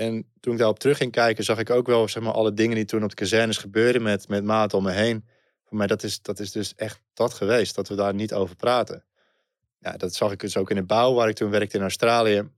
En 0.00 0.26
toen 0.40 0.52
ik 0.52 0.58
daarop 0.58 0.78
terug 0.78 0.96
ging 0.96 1.12
kijken, 1.12 1.44
zag 1.44 1.58
ik 1.58 1.70
ook 1.70 1.86
wel 1.86 2.08
zeg 2.08 2.22
maar, 2.22 2.32
alle 2.32 2.54
dingen 2.54 2.74
die 2.74 2.84
toen 2.84 3.02
op 3.02 3.08
de 3.08 3.14
kazernes 3.14 3.56
gebeurden 3.56 4.02
met, 4.02 4.28
met 4.28 4.44
maat 4.44 4.74
om 4.74 4.82
me 4.82 4.90
heen. 4.90 5.24
Voor 5.64 5.76
mij, 5.76 5.86
dat 5.86 6.02
is, 6.02 6.22
dat 6.22 6.40
is 6.40 6.52
dus 6.52 6.74
echt 6.74 7.00
dat 7.14 7.34
geweest, 7.34 7.74
dat 7.74 7.88
we 7.88 7.94
daar 7.94 8.14
niet 8.14 8.34
over 8.34 8.56
praten. 8.56 9.04
Ja, 9.78 9.96
dat 9.96 10.14
zag 10.14 10.32
ik 10.32 10.40
dus 10.40 10.56
ook 10.56 10.70
in 10.70 10.76
de 10.76 10.82
bouw, 10.82 11.14
waar 11.14 11.28
ik 11.28 11.34
toen 11.34 11.50
werkte 11.50 11.76
in 11.76 11.82
Australië. 11.82 12.50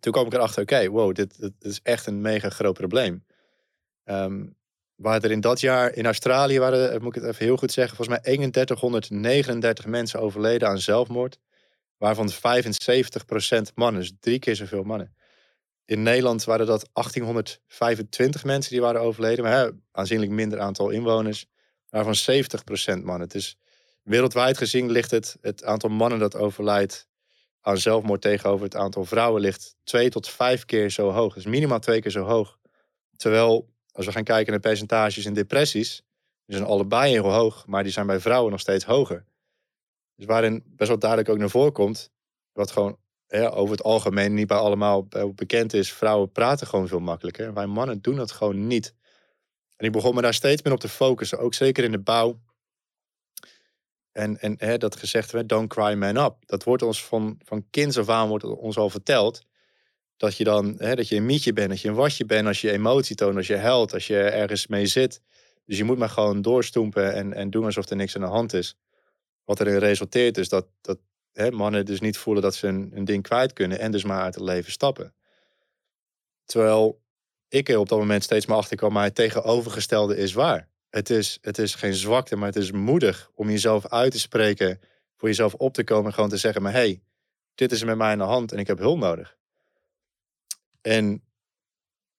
Toen 0.00 0.12
kwam 0.12 0.26
ik 0.26 0.32
erachter, 0.32 0.62
oké, 0.62 0.88
wow, 0.88 1.14
dit, 1.14 1.40
dit 1.40 1.52
is 1.58 1.80
echt 1.82 2.06
een 2.06 2.20
mega 2.20 2.50
groot 2.50 2.74
probleem. 2.74 3.24
Ehm, 4.04 4.46
waar 4.94 5.22
er 5.22 5.30
in 5.30 5.40
dat 5.40 5.60
jaar 5.60 5.94
in 5.94 6.04
Australië 6.04 6.58
waren, 6.58 7.02
moet 7.02 7.16
ik 7.16 7.22
het 7.22 7.30
even 7.30 7.44
heel 7.44 7.56
goed 7.56 7.72
zeggen, 7.72 7.96
volgens 7.96 8.16
mij 8.16 8.34
3139 8.34 9.86
mensen 9.86 10.20
overleden 10.20 10.68
aan 10.68 10.78
zelfmoord. 10.78 11.38
Waarvan 11.96 12.30
75% 12.30 13.74
mannen, 13.74 14.00
dus 14.00 14.12
drie 14.20 14.38
keer 14.38 14.56
zoveel 14.56 14.82
mannen. 14.82 15.14
In 15.90 16.02
Nederland 16.02 16.44
waren 16.44 16.66
dat 16.66 16.88
1825 16.92 18.44
mensen 18.44 18.72
die 18.72 18.80
waren 18.80 19.00
overleden, 19.00 19.44
maar 19.44 19.52
hè, 19.52 19.70
aanzienlijk 19.92 20.30
minder 20.30 20.60
aantal 20.60 20.90
inwoners. 20.90 21.46
Waarvan 21.88 22.42
70% 23.00 23.02
mannen. 23.02 23.28
Dus 23.28 23.56
wereldwijd 24.02 24.58
gezien 24.58 24.90
ligt 24.90 25.10
het, 25.10 25.36
het 25.40 25.64
aantal 25.64 25.90
mannen 25.90 26.18
dat 26.18 26.36
overlijdt 26.36 27.08
aan 27.60 27.78
zelfmoord 27.78 28.20
tegenover 28.20 28.64
het 28.64 28.76
aantal 28.76 29.04
vrouwen 29.04 29.40
ligt 29.40 29.76
twee 29.84 30.10
tot 30.10 30.28
vijf 30.28 30.64
keer 30.64 30.90
zo 30.90 31.10
hoog. 31.10 31.34
Dus 31.34 31.46
minimaal 31.46 31.80
twee 31.80 32.00
keer 32.00 32.10
zo 32.10 32.24
hoog. 32.24 32.58
Terwijl 33.16 33.68
als 33.92 34.06
we 34.06 34.12
gaan 34.12 34.24
kijken 34.24 34.52
naar 34.52 34.60
percentages 34.60 35.26
in 35.26 35.34
depressies, 35.34 36.02
die 36.46 36.56
zijn 36.56 36.68
allebei 36.68 37.12
heel 37.12 37.32
hoog, 37.32 37.66
maar 37.66 37.82
die 37.82 37.92
zijn 37.92 38.06
bij 38.06 38.20
vrouwen 38.20 38.50
nog 38.50 38.60
steeds 38.60 38.84
hoger. 38.84 39.24
Dus 40.16 40.26
waarin 40.26 40.62
best 40.66 40.88
wel 40.88 40.98
duidelijk 40.98 41.30
ook 41.30 41.38
naar 41.38 41.50
voren 41.50 41.72
komt, 41.72 42.10
wat 42.52 42.70
gewoon 42.70 42.98
over 43.30 43.70
het 43.70 43.82
algemeen 43.82 44.34
niet 44.34 44.46
bij 44.46 44.56
allemaal 44.56 45.08
bekend 45.34 45.74
is, 45.74 45.92
vrouwen 45.92 46.32
praten 46.32 46.66
gewoon 46.66 46.88
veel 46.88 47.00
makkelijker. 47.00 47.54
Wij 47.54 47.66
mannen 47.66 48.00
doen 48.02 48.16
dat 48.16 48.30
gewoon 48.30 48.66
niet. 48.66 48.94
En 49.76 49.86
ik 49.86 49.92
begon 49.92 50.14
me 50.14 50.22
daar 50.22 50.34
steeds 50.34 50.62
meer 50.62 50.72
op 50.72 50.80
te 50.80 50.88
focussen, 50.88 51.38
ook 51.38 51.54
zeker 51.54 51.84
in 51.84 51.92
de 51.92 51.98
bouw. 51.98 52.40
En, 54.12 54.40
en 54.40 54.54
hè, 54.58 54.78
dat 54.78 54.96
gezegd 54.96 55.30
werd, 55.30 55.48
don't 55.48 55.68
cry 55.68 55.94
man 55.94 56.16
up. 56.16 56.34
Dat 56.46 56.64
wordt 56.64 56.82
ons 56.82 57.04
van, 57.04 57.40
van 57.44 57.66
kinds 57.70 57.98
af 57.98 58.08
aan 58.08 58.28
wordt 58.28 58.44
ons 58.44 58.76
al 58.76 58.90
verteld. 58.90 59.42
Dat 60.16 60.36
je 60.36 60.44
dan, 60.44 60.74
hè, 60.78 60.94
dat 60.94 61.08
je 61.08 61.16
een 61.16 61.26
mietje 61.26 61.52
bent, 61.52 61.68
dat 61.68 61.80
je 61.80 61.88
een 61.88 61.94
wasje 61.94 62.24
bent 62.24 62.46
als 62.46 62.60
je 62.60 62.70
emotie 62.70 63.16
toont, 63.16 63.36
als 63.36 63.46
je 63.46 63.56
huilt, 63.56 63.92
als 63.92 64.06
je 64.06 64.18
ergens 64.18 64.66
mee 64.66 64.86
zit. 64.86 65.20
Dus 65.64 65.78
je 65.78 65.84
moet 65.84 65.98
maar 65.98 66.08
gewoon 66.08 66.42
doorstoempen 66.42 67.14
en, 67.14 67.32
en 67.32 67.50
doen 67.50 67.64
alsof 67.64 67.88
er 67.90 67.96
niks 67.96 68.14
aan 68.14 68.22
de 68.22 68.28
hand 68.28 68.52
is. 68.52 68.76
Wat 69.44 69.60
erin 69.60 69.78
resulteert 69.78 70.38
is 70.38 70.48
dat, 70.48 70.66
dat 70.80 70.98
mannen 71.50 71.84
dus 71.84 72.00
niet 72.00 72.18
voelen 72.18 72.42
dat 72.42 72.54
ze 72.54 72.66
een 72.66 73.04
ding 73.04 73.22
kwijt 73.22 73.52
kunnen 73.52 73.78
en 73.78 73.90
dus 73.90 74.04
maar 74.04 74.22
uit 74.22 74.34
het 74.34 74.44
leven 74.44 74.72
stappen. 74.72 75.14
Terwijl 76.44 77.02
ik 77.48 77.68
op 77.68 77.88
dat 77.88 77.98
moment 77.98 78.22
steeds 78.22 78.46
maar 78.46 78.56
achter 78.56 78.76
kwam, 78.76 78.92
maar 78.92 79.04
het 79.04 79.14
tegenovergestelde 79.14 80.16
is 80.16 80.32
waar. 80.32 80.68
Het 80.90 81.10
is, 81.10 81.38
het 81.40 81.58
is 81.58 81.74
geen 81.74 81.94
zwakte, 81.94 82.36
maar 82.36 82.46
het 82.46 82.56
is 82.56 82.72
moedig 82.72 83.30
om 83.34 83.50
jezelf 83.50 83.86
uit 83.86 84.12
te 84.12 84.18
spreken, 84.18 84.80
voor 85.16 85.28
jezelf 85.28 85.54
op 85.54 85.74
te 85.74 85.84
komen 85.84 86.06
en 86.06 86.12
gewoon 86.12 86.28
te 86.28 86.36
zeggen, 86.36 86.62
maar 86.62 86.72
hey, 86.72 87.02
dit 87.54 87.72
is 87.72 87.84
met 87.84 87.96
mij 87.96 88.10
aan 88.10 88.18
de 88.18 88.24
hand 88.24 88.52
en 88.52 88.58
ik 88.58 88.66
heb 88.66 88.78
hulp 88.78 88.98
nodig. 88.98 89.36
En 90.80 91.24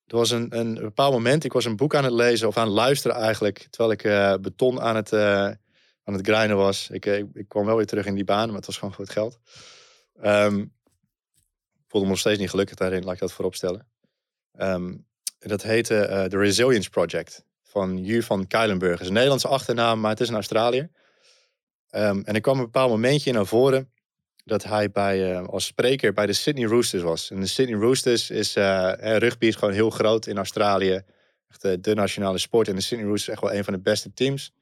er 0.06 0.18
was 0.18 0.32
een, 0.32 0.58
een 0.60 0.74
bepaald 0.74 1.14
moment, 1.14 1.44
ik 1.44 1.54
was 1.54 1.66
een 1.66 1.76
boek 1.76 1.96
aan 1.96 2.04
het 2.04 2.14
lezen 2.14 2.48
of 2.48 2.58
aan 2.58 2.66
het 2.66 2.76
luisteren 2.76 3.18
eigenlijk, 3.18 3.68
terwijl 3.70 3.92
ik 3.92 4.04
uh, 4.04 4.34
beton 4.42 4.82
aan 4.82 4.96
het, 4.96 5.12
uh, 5.12 5.50
aan 6.04 6.14
het 6.14 6.28
grinden 6.28 6.58
was. 6.58 6.90
Ik, 6.90 7.06
ik, 7.06 7.26
ik, 7.34 7.48
kwam 7.48 7.66
wel 7.66 7.76
weer 7.76 7.86
terug 7.86 8.06
in 8.06 8.16
die 8.16 8.24
baan, 8.24 8.48
maar 8.48 8.56
het 8.56 8.66
was 8.66 8.78
gewoon 8.78 8.94
voor 8.94 9.04
het 9.04 9.14
geld. 9.14 9.40
Ik 11.82 11.88
voelde 11.88 12.06
me 12.06 12.14
nog 12.14 12.20
steeds 12.20 12.40
niet 12.40 12.50
gelukkig 12.50 12.76
daarin, 12.76 13.04
laat 13.04 13.14
ik 13.14 13.20
dat 13.20 13.32
voorop 13.32 13.56
stellen. 13.56 13.88
Um, 14.60 15.06
dat 15.40 15.62
heette 15.62 16.08
uh, 16.10 16.24
The 16.24 16.38
Resilience 16.38 16.90
Project 16.90 17.46
van 17.64 18.04
Ju 18.04 18.24
van 18.24 18.48
Keilenburg. 18.48 18.92
Het 18.92 19.02
is 19.02 19.08
een 19.08 19.14
Nederlandse 19.14 19.48
achternaam, 19.48 20.00
maar 20.00 20.12
het 20.12 20.20
is 20.20 20.28
in 20.28 20.34
Australië. 20.34 20.90
Um, 21.92 22.24
en 22.24 22.34
er 22.36 22.42
kwam 22.42 22.58
een 22.58 22.64
bepaald 22.64 22.90
momentje 22.90 23.32
naar 23.32 23.46
voren 23.46 23.92
dat 24.44 24.64
hij 24.64 24.92
bij, 24.92 25.32
uh, 25.32 25.48
als 25.48 25.66
spreker 25.66 26.14
bij 26.14 26.26
de 26.26 26.34
Sydney 26.34 26.66
Roosters 26.66 27.04
was. 27.04 27.32
En 27.32 27.40
de 27.40 27.48
Sydney 27.48 27.80
Roosters 27.80 28.30
is, 28.30 28.56
uh, 28.56 28.94
rugby 28.98 29.46
is 29.46 29.56
gewoon 29.56 29.74
heel 29.74 29.90
groot 29.90 30.28
in 30.28 30.38
Australië. 30.38 31.02
Echt 31.48 31.84
de 31.84 31.94
nationale 31.96 32.38
sport. 32.38 32.68
En 32.68 32.76
de 32.76 32.82
Sydney 32.82 33.06
Roosters 33.06 33.28
is 33.28 33.34
echt 33.34 33.42
wel 33.42 33.54
een 33.54 33.64
van 33.64 33.74
de 33.74 33.80
beste 33.80 34.14
teams. 34.14 34.54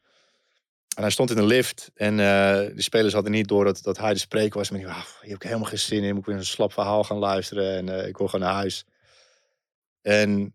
En 0.95 1.01
hij 1.01 1.11
stond 1.11 1.29
in 1.29 1.35
de 1.35 1.43
lift 1.43 1.91
en 1.95 2.17
de 2.17 2.73
spelers 2.75 3.13
hadden 3.13 3.31
niet 3.31 3.47
door 3.47 3.65
dat, 3.65 3.83
dat 3.83 3.97
hij 3.97 4.13
de 4.13 4.19
spreker 4.19 4.57
was. 4.57 4.69
Maar 4.69 4.79
die, 4.79 4.87
ah, 4.87 4.95
hier 4.95 5.29
heb 5.29 5.35
ik 5.35 5.43
helemaal 5.43 5.67
geen 5.67 5.79
zin 5.79 6.03
in. 6.03 6.09
Moet 6.09 6.19
ik 6.19 6.25
weer 6.25 6.35
een 6.35 6.45
slap 6.45 6.73
verhaal 6.73 7.03
gaan 7.03 7.17
luisteren 7.17 7.89
en 7.89 8.07
ik 8.07 8.17
wil 8.17 8.27
gewoon 8.27 8.45
naar 8.45 8.55
huis. 8.55 8.85
En 10.01 10.53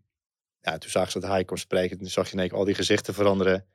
ja, 0.61 0.78
toen 0.78 0.91
zag 0.91 1.11
ze 1.11 1.20
dat 1.20 1.30
hij 1.30 1.45
kon 1.45 1.59
spreken. 1.59 1.99
Toen 1.99 2.07
zag 2.07 2.26
je 2.26 2.32
ineens 2.32 2.53
al 2.53 2.64
die 2.64 2.74
gezichten 2.74 3.14
veranderen. 3.14 3.66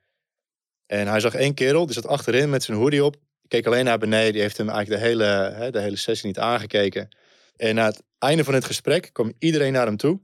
En 0.85 1.07
hij 1.07 1.19
zag 1.19 1.33
één 1.33 1.53
kerel, 1.53 1.85
die 1.85 1.93
zat 1.95 2.07
achterin 2.07 2.49
met 2.49 2.63
zijn 2.63 2.77
hoodie 2.77 3.03
op. 3.03 3.15
Keek 3.47 3.65
alleen 3.65 3.85
naar 3.85 3.97
beneden. 3.97 4.33
Die 4.33 4.41
heeft 4.41 4.57
hem 4.57 4.69
eigenlijk 4.69 5.01
de 5.01 5.07
hele, 5.07 5.23
hè, 5.53 5.71
de 5.71 5.79
hele 5.79 5.95
sessie 5.95 6.27
niet 6.27 6.39
aangekeken. 6.39 7.09
En 7.55 7.75
na 7.75 7.85
het 7.85 8.03
einde 8.17 8.43
van 8.43 8.53
het 8.53 8.65
gesprek 8.65 9.09
kwam 9.13 9.33
iedereen 9.39 9.73
naar 9.73 9.85
hem 9.85 9.97
toe. 9.97 10.19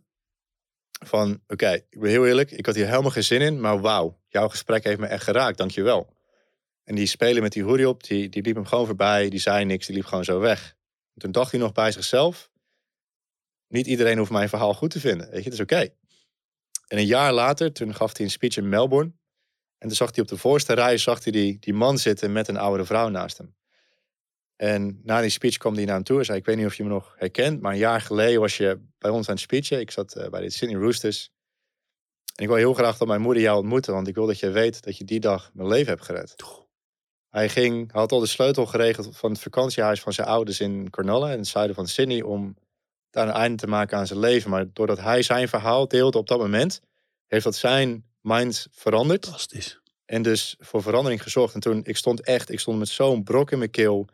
Van, 1.05 1.41
oké, 1.47 1.71
ik 1.71 1.99
ben 1.99 2.09
heel 2.09 2.25
eerlijk. 2.25 2.51
Ik 2.51 2.65
had 2.65 2.75
hier 2.75 2.87
helemaal 2.87 3.11
geen 3.11 3.23
zin 3.23 3.41
in. 3.41 3.59
Maar 3.59 3.81
wauw, 3.81 4.19
jouw 4.27 4.49
gesprek 4.49 4.83
heeft 4.83 4.99
me 4.99 5.05
echt 5.07 5.23
geraakt. 5.23 5.57
Dankjewel. 5.57 6.14
En 6.85 6.95
die 6.95 7.05
spelen 7.05 7.41
met 7.41 7.51
die 7.51 7.63
hoodie 7.63 7.89
op, 7.89 8.03
die, 8.03 8.29
die 8.29 8.41
liep 8.41 8.55
hem 8.55 8.65
gewoon 8.65 8.85
voorbij. 8.85 9.29
Die 9.29 9.39
zei 9.39 9.65
niks, 9.65 9.85
die 9.85 9.95
liep 9.95 10.05
gewoon 10.05 10.23
zo 10.23 10.39
weg. 10.39 10.75
En 11.13 11.21
toen 11.21 11.31
dacht 11.31 11.51
hij 11.51 11.59
nog 11.59 11.71
bij 11.71 11.91
zichzelf. 11.91 12.49
Niet 13.67 13.87
iedereen 13.87 14.17
hoeft 14.17 14.31
mijn 14.31 14.49
verhaal 14.49 14.73
goed 14.73 14.91
te 14.91 14.99
vinden. 14.99 15.29
Weet 15.29 15.43
je, 15.43 15.49
dat 15.49 15.53
is 15.53 15.59
oké. 15.59 15.89
En 16.87 16.97
een 16.97 17.05
jaar 17.05 17.33
later, 17.33 17.73
toen 17.73 17.95
gaf 17.95 18.17
hij 18.17 18.25
een 18.25 18.31
speech 18.31 18.57
in 18.57 18.69
Melbourne. 18.69 19.11
En 19.77 19.87
toen 19.87 19.97
zag 19.97 20.15
hij 20.15 20.23
op 20.23 20.29
de 20.29 20.37
voorste 20.37 20.73
rij 20.73 20.97
zag 20.97 21.23
hij 21.23 21.31
die, 21.31 21.59
die 21.59 21.73
man 21.73 21.97
zitten 21.97 22.31
met 22.31 22.47
een 22.47 22.57
oudere 22.57 22.85
vrouw 22.85 23.09
naast 23.09 23.37
hem. 23.37 23.55
En 24.55 24.99
na 25.03 25.21
die 25.21 25.29
speech 25.29 25.57
kwam 25.57 25.73
hij 25.75 25.85
naar 25.85 25.95
hem 25.95 26.03
toe 26.03 26.19
en 26.19 26.25
zei: 26.25 26.37
Ik 26.37 26.45
weet 26.45 26.57
niet 26.57 26.65
of 26.65 26.75
je 26.75 26.83
me 26.83 26.89
nog 26.89 27.13
herkent, 27.17 27.61
maar 27.61 27.71
een 27.71 27.77
jaar 27.77 28.01
geleden 28.01 28.39
was 28.39 28.57
je 28.57 28.79
bij 28.97 29.11
ons 29.11 29.27
aan 29.27 29.33
het 29.33 29.43
speechen. 29.43 29.79
Ik 29.79 29.91
zat 29.91 30.17
uh, 30.17 30.27
bij 30.29 30.41
de 30.41 30.49
Sydney 30.49 30.79
Roosters. 30.79 31.31
En 32.35 32.43
ik 32.43 32.47
wil 32.47 32.57
heel 32.57 32.73
graag 32.73 32.97
dat 32.97 33.07
mijn 33.07 33.21
moeder 33.21 33.43
jou 33.43 33.57
ontmoeten, 33.57 33.93
want 33.93 34.07
ik 34.07 34.15
wil 34.15 34.25
dat 34.25 34.39
je 34.39 34.49
weet 34.49 34.83
dat 34.83 34.97
je 34.97 35.03
die 35.03 35.19
dag 35.19 35.51
mijn 35.53 35.67
leven 35.67 35.87
hebt 35.87 36.05
gered. 36.05 36.35
Hij 37.35 37.49
ging, 37.49 37.91
had 37.91 38.11
al 38.11 38.19
de 38.19 38.25
sleutel 38.25 38.65
geregeld 38.65 39.17
van 39.17 39.31
het 39.31 39.41
vakantiehuis 39.41 39.99
van 39.99 40.13
zijn 40.13 40.27
ouders 40.27 40.59
in 40.59 40.89
Cronulla, 40.89 41.31
in 41.31 41.37
het 41.37 41.47
zuiden 41.47 41.75
van 41.75 41.87
Sydney, 41.87 42.21
om 42.21 42.55
daar 43.09 43.27
een 43.27 43.33
einde 43.33 43.57
te 43.57 43.67
maken 43.67 43.97
aan 43.97 44.07
zijn 44.07 44.19
leven. 44.19 44.49
Maar 44.49 44.65
doordat 44.73 44.99
hij 44.99 45.21
zijn 45.21 45.47
verhaal 45.47 45.87
deelde 45.87 46.17
op 46.17 46.27
dat 46.27 46.39
moment, 46.39 46.81
heeft 47.27 47.43
dat 47.43 47.55
zijn 47.55 48.05
mind 48.21 48.67
veranderd. 48.71 49.23
Fantastisch. 49.25 49.79
En 50.05 50.21
dus 50.21 50.55
voor 50.59 50.81
verandering 50.81 51.23
gezorgd. 51.23 51.53
En 51.53 51.59
toen, 51.59 51.81
ik 51.83 51.97
stond 51.97 52.21
echt, 52.21 52.51
ik 52.51 52.59
stond 52.59 52.79
met 52.79 52.87
zo'n 52.87 53.23
brok 53.23 53.51
in 53.51 53.57
mijn 53.57 53.69
keel. 53.69 54.07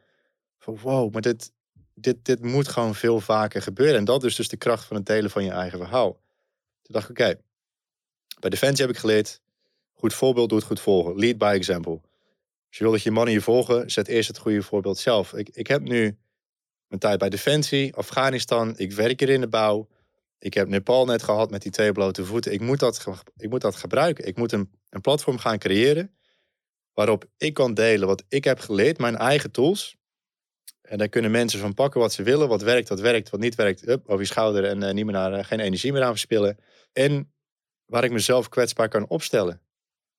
Van 0.59 0.77
wow, 0.81 1.13
maar 1.13 1.21
dit, 1.21 1.51
dit, 1.93 2.25
dit 2.25 2.41
moet 2.41 2.67
gewoon 2.67 2.95
veel 2.95 3.19
vaker 3.19 3.61
gebeuren. 3.61 3.97
En 3.97 4.05
dat 4.05 4.23
is 4.23 4.35
dus 4.35 4.47
de 4.47 4.57
kracht 4.57 4.85
van 4.85 4.95
het 4.95 5.05
delen 5.05 5.31
van 5.31 5.43
je 5.43 5.51
eigen 5.51 5.79
verhaal. 5.79 6.11
Toen 6.81 6.93
dacht 6.93 7.09
ik, 7.09 7.19
oké, 7.19 7.35
bij 8.39 8.49
Defensie 8.49 8.85
heb 8.85 8.93
ik 8.95 8.99
geleerd, 8.99 9.41
goed 9.93 10.13
voorbeeld 10.13 10.49
doet 10.49 10.63
goed 10.63 10.79
volgen. 10.79 11.15
Lead 11.19 11.37
by 11.37 11.53
example. 11.55 12.01
Als 12.71 12.79
je 12.79 12.85
wil 12.85 12.93
dat 12.95 13.03
je 13.03 13.11
mannen 13.11 13.33
je 13.33 13.41
volgen, 13.41 13.91
zet 13.91 14.07
eerst 14.07 14.27
het 14.27 14.37
goede 14.37 14.61
voorbeeld 14.61 14.97
zelf. 14.97 15.33
Ik, 15.33 15.49
ik 15.49 15.67
heb 15.67 15.81
nu 15.81 16.17
mijn 16.87 16.99
tijd 17.01 17.19
bij 17.19 17.29
Defensie, 17.29 17.95
Afghanistan. 17.95 18.77
Ik 18.77 18.91
werk 18.91 19.19
hier 19.19 19.29
in 19.29 19.41
de 19.41 19.47
bouw. 19.47 19.87
Ik 20.39 20.53
heb 20.53 20.67
Nepal 20.67 21.05
net 21.05 21.23
gehad 21.23 21.49
met 21.51 21.61
die 21.61 21.71
twee 21.71 21.91
blote 21.91 22.25
voeten. 22.25 22.53
Ik 22.53 22.59
moet 22.59 22.79
dat, 22.79 23.05
ik 23.35 23.49
moet 23.49 23.61
dat 23.61 23.75
gebruiken. 23.75 24.27
Ik 24.27 24.37
moet 24.37 24.51
een, 24.51 24.71
een 24.89 25.01
platform 25.01 25.37
gaan 25.37 25.57
creëren 25.57 26.15
waarop 26.93 27.25
ik 27.37 27.53
kan 27.53 27.73
delen 27.73 28.07
wat 28.07 28.23
ik 28.27 28.43
heb 28.43 28.59
geleerd, 28.59 28.97
mijn 28.97 29.17
eigen 29.17 29.51
tools. 29.51 29.97
En 30.81 30.97
daar 30.97 31.09
kunnen 31.09 31.31
mensen 31.31 31.59
van 31.59 31.73
pakken 31.73 31.99
wat 31.99 32.13
ze 32.13 32.23
willen. 32.23 32.47
Wat 32.47 32.61
werkt, 32.61 32.89
wat 32.89 32.99
werkt, 32.99 33.29
wat 33.29 33.39
niet 33.39 33.55
werkt. 33.55 33.87
Up, 33.87 34.07
over 34.07 34.21
je 34.21 34.27
schouder 34.27 34.65
en 34.65 34.81
uh, 34.81 34.91
niet 34.91 35.05
meer 35.05 35.13
naar, 35.13 35.33
uh, 35.37 35.43
geen 35.43 35.59
energie 35.59 35.91
meer 35.91 36.03
aan 36.03 36.11
verspillen. 36.11 36.57
En 36.93 37.33
waar 37.85 38.03
ik 38.03 38.11
mezelf 38.11 38.49
kwetsbaar 38.49 38.89
kan 38.89 39.07
opstellen. 39.07 39.61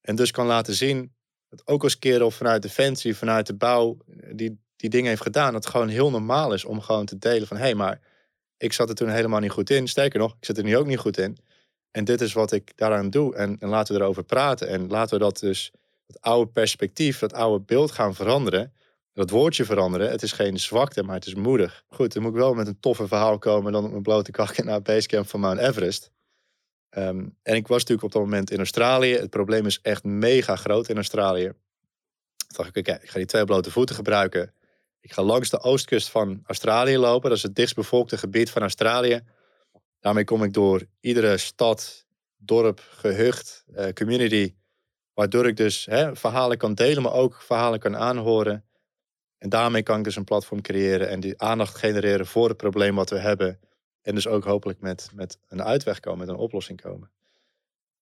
En 0.00 0.16
dus 0.16 0.30
kan 0.30 0.46
laten 0.46 0.74
zien 0.74 1.14
dat 1.56 1.66
ook 1.66 1.82
als 1.82 1.98
kerel 1.98 2.30
vanuit 2.30 2.62
Defensie, 2.62 3.16
vanuit 3.16 3.46
de 3.46 3.54
bouw, 3.54 3.96
die, 4.30 4.58
die 4.76 4.90
dingen 4.90 5.08
heeft 5.08 5.22
gedaan. 5.22 5.52
Dat 5.52 5.66
gewoon 5.66 5.88
heel 5.88 6.10
normaal 6.10 6.52
is 6.52 6.64
om 6.64 6.80
gewoon 6.80 7.06
te 7.06 7.18
delen 7.18 7.46
van 7.46 7.56
hé, 7.56 7.62
hey, 7.62 7.74
maar 7.74 8.00
ik 8.56 8.72
zat 8.72 8.88
er 8.88 8.94
toen 8.94 9.08
helemaal 9.08 9.40
niet 9.40 9.50
goed 9.50 9.70
in. 9.70 9.88
Sterker 9.88 10.18
nog, 10.18 10.30
ik 10.30 10.44
zit 10.44 10.58
er 10.58 10.64
nu 10.64 10.76
ook 10.76 10.86
niet 10.86 10.98
goed 10.98 11.18
in. 11.18 11.38
En 11.90 12.04
dit 12.04 12.20
is 12.20 12.32
wat 12.32 12.52
ik 12.52 12.72
daaraan 12.76 13.10
doe. 13.10 13.34
En, 13.34 13.56
en 13.58 13.68
laten 13.68 13.94
we 13.94 14.00
erover 14.00 14.24
praten. 14.24 14.68
En 14.68 14.88
laten 14.88 15.18
we 15.18 15.24
dat 15.24 15.38
dus, 15.38 15.72
dat 16.06 16.20
oude 16.20 16.50
perspectief, 16.50 17.18
dat 17.18 17.32
oude 17.32 17.64
beeld 17.64 17.90
gaan 17.90 18.14
veranderen. 18.14 18.72
Dat 19.12 19.30
woordje 19.30 19.64
veranderen. 19.64 20.10
Het 20.10 20.22
is 20.22 20.32
geen 20.32 20.58
zwakte, 20.58 21.02
maar 21.02 21.14
het 21.14 21.26
is 21.26 21.34
moedig. 21.34 21.84
Goed, 21.88 22.12
dan 22.12 22.22
moet 22.22 22.32
ik 22.32 22.38
wel 22.38 22.54
met 22.54 22.66
een 22.66 22.80
toffe 22.80 23.06
verhaal 23.06 23.38
komen 23.38 23.72
dan 23.72 23.84
op 23.84 23.90
mijn 23.90 24.02
blote 24.02 24.30
kakken 24.30 24.66
naar 24.66 24.82
Basecamp 24.82 25.28
van 25.28 25.40
Mount 25.40 25.60
Everest. 25.60 26.10
Ehm, 26.92 27.26
en 27.42 27.54
ik 27.54 27.66
was 27.66 27.78
natuurlijk 27.78 28.02
op 28.02 28.12
dat 28.12 28.22
moment 28.22 28.50
in 28.50 28.58
Australië. 28.58 29.12
Het 29.12 29.30
probleem 29.30 29.66
is 29.66 29.80
echt 29.82 30.04
mega 30.04 30.56
groot 30.56 30.88
in 30.88 30.96
Australië. 30.96 31.46
Toen 32.36 32.56
dacht 32.64 32.76
ik, 32.76 32.88
oké, 32.88 32.98
ik 33.02 33.10
ga 33.10 33.16
die 33.18 33.26
twee 33.26 33.44
blote 33.44 33.70
voeten 33.70 33.94
gebruiken. 33.94 34.54
Ik 35.00 35.12
ga 35.12 35.22
langs 35.22 35.50
de 35.50 35.60
oostkust 35.60 36.08
van 36.08 36.42
Australië 36.46 36.98
lopen. 36.98 37.28
Dat 37.28 37.38
is 37.38 37.44
het 37.44 37.54
dichtstbevolkte 37.54 38.18
gebied 38.18 38.50
van 38.50 38.62
Australië. 38.62 39.20
Daarmee 40.00 40.24
kom 40.24 40.42
ik 40.42 40.52
door 40.52 40.86
iedere 41.00 41.36
stad, 41.36 42.06
dorp, 42.36 42.80
gehucht, 42.90 43.64
uh, 43.68 43.88
community. 43.88 44.54
Waardoor 45.14 45.46
ik 45.46 45.56
dus 45.56 45.84
hè, 45.84 46.16
verhalen 46.16 46.58
kan 46.58 46.74
delen, 46.74 47.02
maar 47.02 47.12
ook 47.12 47.42
verhalen 47.42 47.78
kan 47.78 47.96
aanhoren. 47.96 48.64
En 49.38 49.48
daarmee 49.48 49.82
kan 49.82 49.98
ik 49.98 50.04
dus 50.04 50.16
een 50.16 50.24
platform 50.24 50.60
creëren 50.60 51.08
en 51.08 51.20
die 51.20 51.40
aandacht 51.40 51.76
genereren 51.76 52.26
voor 52.26 52.48
het 52.48 52.56
probleem 52.56 52.94
wat 52.94 53.10
we 53.10 53.18
hebben. 53.18 53.60
En 54.02 54.14
dus 54.14 54.26
ook 54.26 54.44
hopelijk 54.44 54.80
met, 54.80 55.10
met 55.14 55.38
een 55.48 55.62
uitweg 55.62 56.00
komen, 56.00 56.18
met 56.18 56.28
een 56.28 56.40
oplossing 56.40 56.80
komen. 56.80 57.10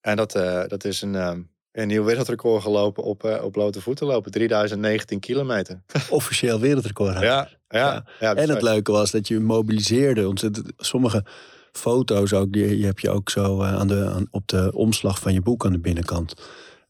En 0.00 0.16
dat, 0.16 0.36
uh, 0.36 0.62
dat 0.66 0.84
is 0.84 1.02
een, 1.02 1.14
um, 1.14 1.50
een 1.72 1.86
nieuw 1.86 2.04
wereldrecord 2.04 2.62
gelopen 2.62 3.02
op, 3.02 3.24
uh, 3.24 3.44
op 3.44 3.52
blote 3.52 3.80
voeten 3.80 4.06
lopen. 4.06 4.30
3019 4.30 5.20
kilometer. 5.20 5.82
Officieel 6.10 6.60
wereldrecord. 6.60 7.14
Ja, 7.14 7.20
ja, 7.20 7.48
ja. 7.68 8.04
ja 8.20 8.34
en 8.34 8.48
het 8.48 8.62
leuke 8.62 8.92
was 8.92 9.10
dat 9.10 9.28
je 9.28 9.40
mobiliseerde. 9.40 10.22
Want 10.22 10.50
sommige 10.76 11.24
foto's 11.72 12.32
ook, 12.32 12.52
die, 12.52 12.86
heb 12.86 12.98
je 12.98 13.10
ook 13.10 13.30
zo 13.30 13.62
uh, 13.62 13.74
aan 13.74 13.88
de, 13.88 14.10
aan, 14.14 14.26
op 14.30 14.48
de 14.48 14.72
omslag 14.74 15.18
van 15.18 15.32
je 15.32 15.40
boek 15.40 15.64
aan 15.64 15.72
de 15.72 15.78
binnenkant 15.78 16.34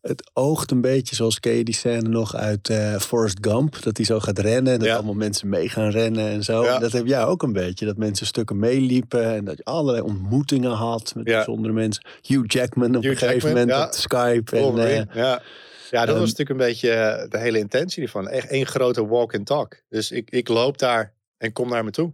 het 0.01 0.30
oogt 0.32 0.70
een 0.70 0.80
beetje 0.80 1.14
zoals 1.14 1.40
ken 1.40 1.53
je 1.53 1.64
die 1.64 1.74
scène 1.74 2.09
nog 2.09 2.34
uit 2.34 2.68
uh, 2.68 2.96
Forrest 2.96 3.38
Gump. 3.40 3.82
Dat 3.82 3.96
hij 3.96 4.07
zo 4.07 4.20
gaat 4.20 4.38
rennen 4.38 4.72
en 4.72 4.78
dat 4.78 4.88
allemaal 4.88 5.14
mensen 5.14 5.48
mee 5.48 5.68
gaan 5.68 5.90
rennen 5.90 6.28
en 6.28 6.42
zo. 6.42 6.62
En 6.62 6.80
dat 6.80 6.92
heb 6.92 7.07
jij 7.07 7.24
ook 7.24 7.42
een 7.42 7.53
beetje. 7.53 7.86
Dat 7.86 7.96
mensen 7.96 8.26
stukken 8.26 8.59
meeliepen 8.59 9.34
en 9.34 9.44
dat 9.44 9.57
je 9.57 9.64
allerlei 9.64 10.05
ontmoetingen 10.05 10.70
had 10.70 11.12
met 11.14 11.24
bijzondere 11.24 11.74
mensen. 11.74 12.05
Hugh 12.22 12.44
Jackman 12.46 12.96
op 12.96 13.05
een 13.05 13.16
gegeven 13.16 13.48
moment 13.48 13.72
op 13.72 13.92
Skype. 13.92 14.57
En, 14.57 14.76
uh, 14.76 15.14
ja. 15.14 15.42
Ja, 15.90 16.07
dat 16.07 16.18
was 16.18 16.28
natuurlijk 16.28 16.51
een 16.51 16.66
beetje 16.66 16.90
eh, 16.90 17.30
de 17.30 17.38
hele 17.38 17.59
intentie 17.59 18.03
ervan. 18.03 18.28
Echt 18.28 18.48
één 18.48 18.66
grote 18.66 19.07
walk 19.07 19.34
and 19.34 19.46
talk. 19.46 19.76
Dus 19.88 20.11
ik, 20.11 20.30
ik 20.30 20.48
loop 20.48 20.78
daar 20.78 21.12
en 21.38 21.53
kom 21.53 21.68
naar 21.68 21.84
me 21.84 21.90
toe. 21.90 22.12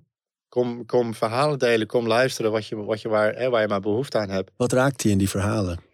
Kom, 0.48 0.86
kom 0.86 1.14
verhalen 1.14 1.58
delen, 1.58 1.86
kom 1.86 2.06
luisteren 2.06 2.50
wat 2.50 2.66
je, 2.66 2.76
wat 2.76 3.00
je 3.00 3.08
waar, 3.08 3.34
hè, 3.34 3.50
waar 3.50 3.60
je 3.60 3.68
maar 3.68 3.80
behoefte 3.80 4.18
aan 4.18 4.30
hebt. 4.30 4.50
Wat 4.56 4.72
raakt 4.72 5.02
hij 5.02 5.12
in 5.12 5.18
die 5.18 5.28
verhalen? 5.28 5.85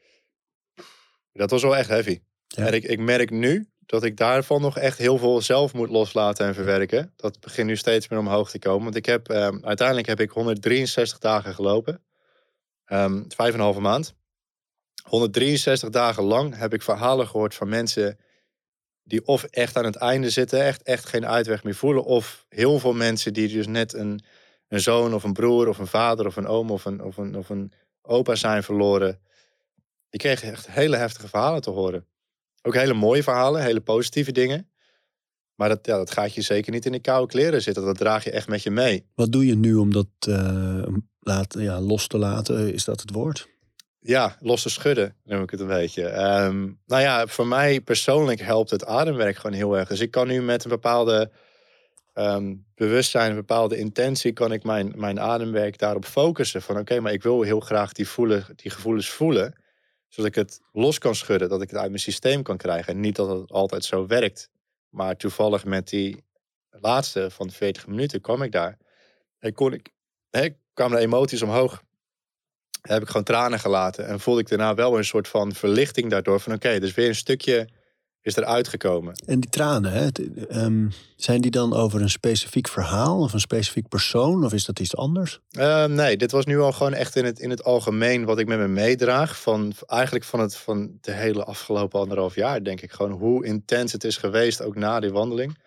Dat 1.33 1.51
was 1.51 1.63
wel 1.63 1.77
echt 1.77 1.89
heavy. 1.89 2.21
En 2.57 2.75
ik, 2.75 2.85
ik 2.85 2.99
merk 2.99 3.31
nu 3.31 3.67
dat 3.87 4.05
ik 4.05 4.17
daarvan 4.17 4.61
nog 4.61 4.79
echt 4.79 4.99
heel 4.99 5.19
veel 5.19 5.41
zelf 5.41 5.73
moet 5.73 5.91
loslaten 5.91 6.47
en 6.47 6.55
verwerken. 6.55 7.13
Dat 7.17 7.41
begint 7.41 7.67
nu 7.67 7.77
steeds 7.77 8.09
meer 8.09 8.19
omhoog 8.19 8.51
te 8.51 8.59
komen. 8.59 8.83
Want 8.83 8.97
ik 8.97 9.07
heb, 9.07 9.29
um, 9.29 9.65
uiteindelijk 9.65 10.09
heb 10.09 10.21
ik 10.21 10.31
163 10.31 11.19
dagen 11.19 11.55
gelopen. 11.55 12.03
Um, 12.87 13.25
vijf 13.29 13.53
en 13.53 13.59
een 13.59 13.65
halve 13.65 13.81
maand. 13.81 14.15
163 15.03 15.91
dagen 15.91 16.23
lang 16.23 16.57
heb 16.57 16.75
ik 16.75 16.83
verhalen 16.83 17.29
gehoord 17.29 17.55
van 17.55 17.69
mensen 17.69 18.19
die 19.05 19.27
of 19.27 19.45
echt 19.45 19.77
aan 19.77 19.85
het 19.85 19.97
einde 19.97 20.31
zitten, 20.31 20.65
echt, 20.65 20.83
echt 20.83 21.07
geen 21.07 21.27
uitweg 21.27 21.65
meer 21.65 21.75
voelen, 21.75 22.05
of 22.05 22.47
heel 22.49 22.79
veel 22.79 22.93
mensen 22.93 23.33
die 23.33 23.49
dus 23.49 23.67
net 23.67 23.95
een, 23.95 24.21
een 24.69 24.81
zoon 24.81 25.15
of 25.15 25.25
een 25.25 25.33
broer 25.33 25.69
of 25.69 25.79
een 25.79 25.87
vader 25.87 26.27
of 26.27 26.37
een 26.37 26.47
oom 26.47 26.71
of 26.71 26.85
een, 26.85 27.03
of 27.03 27.17
een, 27.17 27.37
of 27.37 27.49
een 27.49 27.73
opa 28.03 28.35
zijn 28.35 28.63
verloren. 28.63 29.21
Die 30.13 30.21
kregen 30.21 30.53
echt 30.53 30.71
hele 30.71 30.97
heftige 30.97 31.29
verhalen 31.29 31.61
te 31.61 31.71
horen. 31.71 32.07
Ook 32.63 32.75
hele 32.75 32.95
mooie 32.95 33.23
verhalen, 33.23 33.63
hele 33.63 33.81
positieve 33.81 34.33
dingen. 34.33 34.71
Maar 35.55 35.69
dat, 35.69 35.87
ja, 35.87 35.97
dat 35.97 36.11
gaat 36.11 36.35
je 36.35 36.41
zeker 36.41 36.73
niet 36.73 36.87
in 36.87 36.93
de 36.93 37.01
koude 37.01 37.33
kleren 37.33 37.63
zitten. 37.63 37.85
Dat 37.85 37.99
draag 37.99 38.25
je 38.25 38.31
echt 38.31 38.49
met 38.49 38.63
je 38.63 38.71
mee. 38.71 39.07
Wat 39.15 39.33
doe 39.33 39.47
je 39.47 39.55
nu 39.55 39.75
om 39.75 39.93
dat 39.93 40.07
uh, 40.29 40.87
laat, 41.21 41.55
ja, 41.59 41.81
los 41.81 42.07
te 42.07 42.19
laten? 42.19 42.73
Is 42.73 42.85
dat 42.85 43.01
het 43.01 43.11
woord? 43.11 43.49
Ja, 43.99 44.37
los 44.41 44.63
te 44.63 44.69
schudden, 44.71 45.17
noem 45.25 45.43
ik 45.43 45.51
het 45.51 45.61
een 45.61 45.67
beetje. 45.67 46.05
Um, 46.05 46.81
nou 46.87 47.03
ja, 47.03 47.27
voor 47.27 47.47
mij 47.47 47.81
persoonlijk 47.81 48.41
helpt 48.41 48.71
het 48.71 48.85
ademwerk 48.85 49.37
gewoon 49.37 49.57
heel 49.57 49.79
erg. 49.79 49.89
Dus 49.89 50.01
ik 50.01 50.11
kan 50.11 50.27
nu 50.27 50.43
met 50.43 50.65
een 50.65 50.71
bepaalde 50.71 51.31
um, 52.15 52.67
bewustzijn, 52.75 53.31
een 53.31 53.37
bepaalde 53.37 53.77
intentie, 53.77 54.33
kan 54.33 54.53
ik 54.53 54.63
mijn, 54.63 54.93
mijn 54.97 55.21
ademwerk 55.21 55.79
daarop 55.79 56.05
focussen. 56.05 56.63
Van 56.63 56.79
oké, 56.79 57.01
maar 57.01 57.13
ik 57.13 57.23
wil 57.23 57.43
heel 57.43 57.61
graag 57.61 57.93
die, 57.93 58.09
voelen, 58.09 58.47
die 58.57 58.71
gevoelens 58.71 59.09
voelen. 59.09 59.55
Zodat 60.13 60.31
ik 60.31 60.35
het 60.35 60.61
los 60.73 60.99
kan 60.99 61.15
schudden, 61.15 61.49
dat 61.49 61.63
ik 61.63 61.71
het 61.71 61.79
uit 61.79 61.89
mijn 61.89 62.03
systeem 62.03 62.43
kan 62.43 62.57
krijgen. 62.57 62.93
En 62.93 63.01
niet 63.01 63.17
dat 63.17 63.29
het 63.29 63.51
altijd 63.51 63.85
zo 63.85 64.07
werkt. 64.07 64.51
Maar 64.89 65.17
toevallig 65.17 65.65
met 65.65 65.89
die 65.89 66.25
laatste 66.71 67.31
van 67.31 67.47
de 67.47 67.53
40 67.53 67.87
minuten 67.87 68.21
kwam 68.21 68.43
ik 68.43 68.53
daar. 68.53 68.79
En 69.39 69.53
kon 69.53 69.73
ik, 69.73 69.91
hè, 70.31 70.49
kwamen 70.75 70.97
de 70.97 71.03
emoties 71.03 71.43
omhoog. 71.43 71.83
Heb 72.81 73.03
ik 73.03 73.07
gewoon 73.07 73.23
tranen 73.23 73.59
gelaten. 73.59 74.07
En 74.07 74.21
voelde 74.21 74.41
ik 74.41 74.49
daarna 74.49 74.75
wel 74.75 74.99
een 74.99 75.05
soort 75.05 75.29
van 75.29 75.53
verlichting 75.53 76.11
daardoor. 76.11 76.41
Van 76.41 76.53
oké, 76.53 76.81
dus 76.81 76.95
weer 76.95 77.09
een 77.09 77.15
stukje 77.15 77.69
is 78.23 78.37
eruit 78.37 78.69
gekomen. 78.69 79.15
En 79.27 79.41
die 79.41 79.51
tranen, 79.51 79.93
hè, 79.93 80.09
um, 80.65 80.93
zijn 81.17 81.41
die 81.41 81.51
dan 81.51 81.75
over 81.75 82.01
een 82.01 82.11
specifiek 82.11 82.69
verhaal 82.69 83.21
of 83.21 83.33
een 83.33 83.41
specifiek 83.41 83.89
persoon? 83.89 84.45
Of 84.45 84.53
is 84.53 84.65
dat 84.65 84.81
iets 84.81 84.97
anders? 84.97 85.41
Uh, 85.51 85.85
nee, 85.85 86.17
dit 86.17 86.31
was 86.31 86.45
nu 86.45 86.61
al 86.61 86.73
gewoon 86.73 86.95
echt 86.95 87.17
in 87.17 87.25
het, 87.25 87.39
in 87.39 87.51
het 87.51 87.65
algemeen 87.65 88.25
wat 88.25 88.39
ik 88.39 88.47
met 88.47 88.59
me 88.59 88.69
meedraag. 88.69 89.41
Van, 89.41 89.73
eigenlijk 89.87 90.25
van, 90.25 90.41
het, 90.41 90.57
van 90.57 90.99
de 91.01 91.13
hele 91.13 91.45
afgelopen 91.45 92.01
anderhalf 92.01 92.35
jaar, 92.35 92.65
denk 92.65 92.81
ik. 92.81 92.93
Gewoon 92.93 93.13
hoe 93.13 93.45
intens 93.45 93.93
het 93.93 94.05
is 94.05 94.17
geweest, 94.17 94.63
ook 94.63 94.77
na 94.77 95.01
die 95.01 95.13
wandeling. 95.13 95.59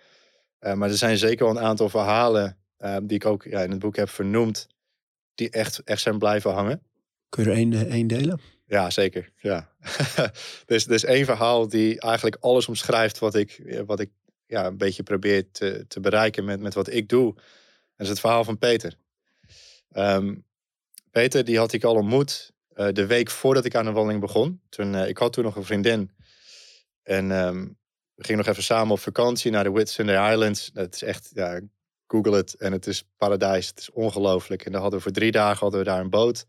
Uh, 0.59 0.73
maar 0.73 0.89
er 0.89 0.97
zijn 0.97 1.17
zeker 1.17 1.45
wel 1.45 1.55
een 1.55 1.63
aantal 1.63 1.89
verhalen 1.89 2.57
uh, 2.79 2.97
die 3.03 3.15
ik 3.15 3.25
ook 3.25 3.43
ja, 3.43 3.59
in 3.59 3.71
het 3.71 3.79
boek 3.79 3.95
heb 3.95 4.09
vernoemd. 4.09 4.67
Die 5.35 5.49
echt, 5.49 5.83
echt 5.83 6.01
zijn 6.01 6.17
blijven 6.17 6.53
hangen. 6.53 6.81
Kun 7.29 7.43
je 7.43 7.49
er 7.49 7.55
één, 7.55 7.89
één 7.89 8.07
delen? 8.07 8.39
Ja, 8.66 8.89
zeker. 8.89 9.32
Ja. 9.38 9.70
dus 10.66 10.88
is 10.88 11.03
één 11.03 11.26
verhaal 11.26 11.68
die 11.68 11.99
eigenlijk 11.99 12.38
alles 12.39 12.68
omschrijft 12.68 13.20
wat 13.20 13.36
ik, 13.36 13.82
wat 13.86 13.99
ik 13.99 14.09
ja, 14.45 14.66
een 14.66 14.78
beetje 14.78 15.03
probeer 15.03 15.51
te, 15.51 15.86
te 15.88 15.99
bereiken 15.99 16.45
met, 16.45 16.59
met 16.59 16.74
wat 16.74 16.89
ik 16.89 17.09
doe. 17.09 17.34
Dat 17.34 17.43
is 17.97 18.09
het 18.09 18.20
verhaal 18.20 18.43
van 18.43 18.57
Peter. 18.57 18.95
Um, 19.93 20.45
Peter, 21.11 21.45
die 21.45 21.57
had 21.57 21.74
ik 21.74 21.84
al 21.84 21.95
ontmoet 21.95 22.51
uh, 22.76 22.88
de 22.91 23.05
week 23.05 23.30
voordat 23.30 23.66
ik 23.66 23.76
aan 23.76 23.86
de 23.86 23.91
wandeling 23.91 24.22
begon. 24.22 24.61
Toen, 24.70 24.93
uh, 24.93 25.07
ik 25.07 25.18
had 25.18 25.34
toen 25.34 25.43
nog 25.43 25.55
een 25.55 25.63
vriendin. 25.63 26.11
En 27.03 27.32
um, 27.32 27.78
we 28.16 28.24
gingen 28.24 28.38
nog 28.38 28.51
even 28.51 28.63
samen 28.63 28.91
op 28.91 28.99
vakantie 28.99 29.51
naar 29.51 29.63
de 29.63 29.72
Whitsunday 29.72 30.32
Islands. 30.32 30.72
Het 30.74 30.95
is 30.95 31.01
echt, 31.01 31.30
ja, 31.34 31.61
google 32.07 32.36
het. 32.36 32.53
En 32.53 32.72
het 32.72 32.88
is 32.88 33.03
paradijs. 33.18 33.68
Het 33.68 33.80
is 33.80 33.91
ongelooflijk. 33.91 34.66
En 34.66 34.72
dan 34.72 34.82
hadden 34.82 34.99
we 34.99 35.05
voor 35.05 35.16
drie 35.16 35.32
dagen 35.32 35.59
hadden 35.59 35.80
we 35.80 35.86
daar 35.86 35.99
een 35.99 36.09
boot. 36.09 36.45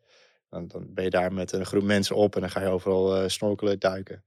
Dan, 0.50 0.68
dan 0.68 0.94
ben 0.94 1.04
je 1.04 1.10
daar 1.10 1.32
met 1.32 1.52
een 1.52 1.66
groep 1.66 1.82
mensen 1.82 2.16
op 2.16 2.34
en 2.34 2.40
dan 2.40 2.50
ga 2.50 2.60
je 2.60 2.68
overal 2.68 3.22
uh, 3.22 3.28
snorkelen, 3.28 3.78
duiken. 3.78 4.24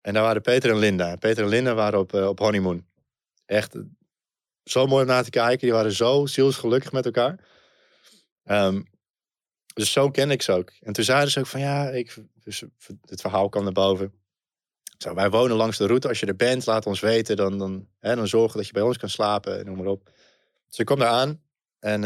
En 0.00 0.14
daar 0.14 0.22
waren 0.22 0.42
Peter 0.42 0.70
en 0.70 0.78
Linda. 0.78 1.16
Peter 1.16 1.42
en 1.42 1.48
Linda 1.48 1.74
waren 1.74 1.98
op, 1.98 2.12
uh, 2.12 2.28
op 2.28 2.38
honeymoon. 2.38 2.86
Echt 3.46 3.76
zo 4.64 4.86
mooi 4.86 5.02
om 5.02 5.08
naar 5.08 5.24
te 5.24 5.30
kijken. 5.30 5.58
Die 5.58 5.72
waren 5.72 5.92
zo 5.92 6.26
zielsgelukkig 6.26 6.92
met 6.92 7.04
elkaar. 7.04 7.48
Um, 8.44 8.84
dus 9.74 9.92
zo 9.92 10.10
ken 10.10 10.30
ik 10.30 10.42
ze 10.42 10.52
ook. 10.52 10.72
En 10.80 10.92
toen 10.92 11.04
zeiden 11.04 11.30
ze 11.30 11.38
ook 11.38 11.46
van 11.46 11.60
ja, 11.60 11.88
ik, 11.88 12.16
dus 12.42 12.64
het 13.04 13.20
verhaal 13.20 13.48
kwam 13.48 13.62
naar 13.64 13.72
boven. 13.72 14.12
Wij 15.14 15.30
wonen 15.30 15.56
langs 15.56 15.78
de 15.78 15.86
route. 15.86 16.08
Als 16.08 16.20
je 16.20 16.26
er 16.26 16.36
bent, 16.36 16.66
laat 16.66 16.86
ons 16.86 17.00
weten. 17.00 17.36
Dan, 17.36 17.58
dan, 17.58 17.88
hè, 17.98 18.16
dan 18.16 18.28
zorgen 18.28 18.56
dat 18.56 18.66
je 18.66 18.72
bij 18.72 18.82
ons 18.82 18.96
kan 18.96 19.08
slapen. 19.08 19.66
Noem 19.66 19.76
maar 19.76 19.86
op. 19.86 20.10
Dus 20.68 20.78
ik 20.78 20.86
kwam 20.86 20.98
daar 20.98 21.08
aan. 21.08 21.42
En 21.78 22.02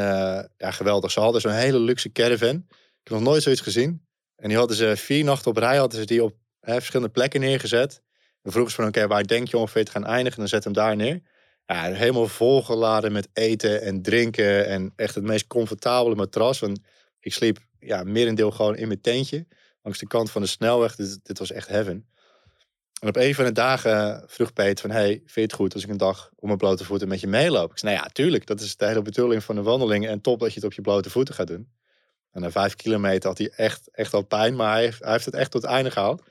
ja, 0.56 0.70
geweldig. 0.70 1.10
Ze 1.10 1.20
hadden 1.20 1.40
zo'n 1.40 1.52
hele 1.52 1.78
luxe 1.78 2.12
caravan. 2.12 2.66
Ik 3.04 3.10
heb 3.10 3.18
nog 3.18 3.28
nooit 3.28 3.42
zoiets 3.42 3.60
gezien. 3.60 4.06
En 4.36 4.48
die 4.48 4.58
hadden 4.58 4.76
ze 4.76 4.96
vier 4.96 5.24
nachten 5.24 5.50
op 5.50 5.56
rij 5.56 5.76
hadden 5.76 6.00
ze 6.00 6.06
die 6.06 6.22
op 6.22 6.34
hè, 6.60 6.74
verschillende 6.74 7.12
plekken 7.12 7.40
neergezet. 7.40 8.02
Dan 8.42 8.52
vroegen 8.52 8.72
ze 8.72 8.80
van 8.80 8.88
oké, 8.88 9.06
waar 9.06 9.26
denk 9.26 9.48
je 9.48 9.58
ongeveer 9.58 9.84
te 9.84 9.90
gaan 9.90 10.06
eindigen? 10.06 10.38
Dan 10.38 10.48
zet 10.48 10.64
hem 10.64 10.72
daar 10.72 10.96
neer. 10.96 11.20
Ja, 11.66 11.92
helemaal 11.92 12.28
volgeladen 12.28 13.12
met 13.12 13.28
eten 13.32 13.82
en 13.82 14.02
drinken. 14.02 14.66
En 14.66 14.92
echt 14.96 15.14
het 15.14 15.24
meest 15.24 15.46
comfortabele 15.46 16.14
matras. 16.14 16.58
Want 16.58 16.78
ik 17.20 17.32
sliep 17.32 17.58
ja, 17.78 18.02
merendeel 18.02 18.50
gewoon 18.50 18.76
in 18.76 18.88
mijn 18.88 19.00
tentje. 19.00 19.46
Langs 19.82 19.98
de 19.98 20.06
kant 20.06 20.30
van 20.30 20.42
de 20.42 20.48
snelweg. 20.48 20.96
Dit, 20.96 21.20
dit 21.22 21.38
was 21.38 21.50
echt 21.52 21.68
heaven. 21.68 22.08
En 23.00 23.08
op 23.08 23.16
een 23.16 23.34
van 23.34 23.44
de 23.44 23.52
dagen 23.52 24.24
vroeg 24.26 24.52
Peter 24.52 24.80
van... 24.86 24.96
Hey, 24.96 25.08
vind 25.08 25.34
je 25.34 25.40
het 25.40 25.52
goed 25.52 25.74
als 25.74 25.82
ik 25.82 25.90
een 25.90 25.96
dag 25.96 26.30
op 26.36 26.46
mijn 26.46 26.58
blote 26.58 26.84
voeten 26.84 27.08
met 27.08 27.20
je 27.20 27.26
meeloop? 27.26 27.70
Ik 27.70 27.78
zei, 27.78 27.92
nou 27.92 28.04
ja, 28.04 28.12
tuurlijk. 28.12 28.46
Dat 28.46 28.60
is 28.60 28.76
de 28.76 28.86
hele 28.86 29.02
bedoeling 29.02 29.44
van 29.44 29.54
de 29.54 29.62
wandeling. 29.62 30.06
En 30.06 30.20
top 30.20 30.40
dat 30.40 30.48
je 30.48 30.54
het 30.54 30.64
op 30.64 30.72
je 30.72 30.82
blote 30.82 31.10
voeten 31.10 31.34
gaat 31.34 31.46
doen. 31.46 31.68
En 32.34 32.40
na 32.40 32.50
vijf 32.50 32.74
kilometer 32.74 33.28
had 33.28 33.38
hij 33.38 33.52
echt, 33.56 33.88
echt 33.92 34.14
al 34.14 34.22
pijn, 34.22 34.56
maar 34.56 34.72
hij 34.72 34.82
heeft, 34.82 35.02
hij 35.02 35.12
heeft 35.12 35.24
het 35.24 35.34
echt 35.34 35.50
tot 35.50 35.62
het 35.62 35.70
einde 35.70 35.90
gehaald. 35.90 36.20
We 36.24 36.30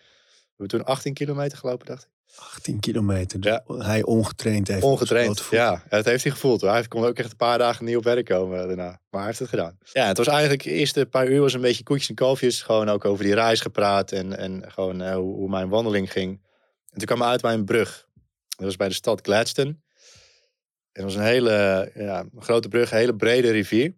hebben 0.58 0.68
toen 0.68 0.86
18 0.86 1.14
kilometer 1.14 1.58
gelopen, 1.58 1.86
dacht 1.86 2.04
ik. 2.04 2.10
18 2.36 2.80
kilometer. 2.80 3.40
Dus 3.40 3.52
ja. 3.52 3.76
hij 3.78 4.04
ongetraind 4.04 4.68
heeft. 4.68 4.84
Ongetraind, 4.84 5.48
ja. 5.50 5.84
Dat 5.90 6.06
heeft 6.06 6.24
hij 6.24 6.32
gevoeld. 6.32 6.62
Hoor. 6.62 6.70
Hij 6.70 6.88
kon 6.88 7.06
ook 7.06 7.18
echt 7.18 7.32
een 7.32 7.38
paar 7.38 7.58
dagen 7.58 7.86
niet 7.86 7.96
op 7.96 8.04
werk 8.04 8.26
komen 8.26 8.68
daarna. 8.68 9.00
Maar 9.10 9.20
hij 9.20 9.26
heeft 9.26 9.40
het 9.40 9.50
gedaan. 9.50 9.78
Ja, 9.92 10.08
het 10.08 10.18
was 10.18 10.28
eigenlijk 10.28 10.64
de 10.64 10.70
eerste 10.70 11.06
paar 11.06 11.28
uur 11.28 11.42
was 11.42 11.54
een 11.54 11.62
beetje 11.62 11.84
koetjes 11.84 12.10
en 12.10 12.16
kalfjes. 12.16 12.62
Gewoon 12.62 12.90
ook 12.90 13.06
over 13.06 13.24
die 13.24 13.34
reis 13.34 13.62
gepraat 13.62 14.12
en, 14.12 14.38
en 14.38 14.72
gewoon 14.72 15.02
uh, 15.02 15.14
hoe, 15.14 15.36
hoe, 15.36 15.50
mijn 15.50 15.70
wandeling 15.70 16.12
ging. 16.12 16.42
En 16.90 16.98
toen 16.98 17.06
kwam 17.06 17.22
hij 17.22 17.30
uit 17.30 17.42
bij 17.42 17.54
een 17.54 17.66
brug. 17.66 18.08
Dat 18.48 18.66
was 18.66 18.76
bij 18.76 18.88
de 18.88 18.94
stad 18.94 19.22
Gladstone. 19.22 19.70
En 19.70 21.04
dat 21.04 21.04
was 21.04 21.16
een 21.16 21.22
hele 21.22 21.92
ja, 21.96 22.20
een 22.20 22.42
grote 22.42 22.68
brug, 22.68 22.92
een 22.92 22.98
hele 22.98 23.16
brede 23.16 23.52
rivier. 23.52 23.94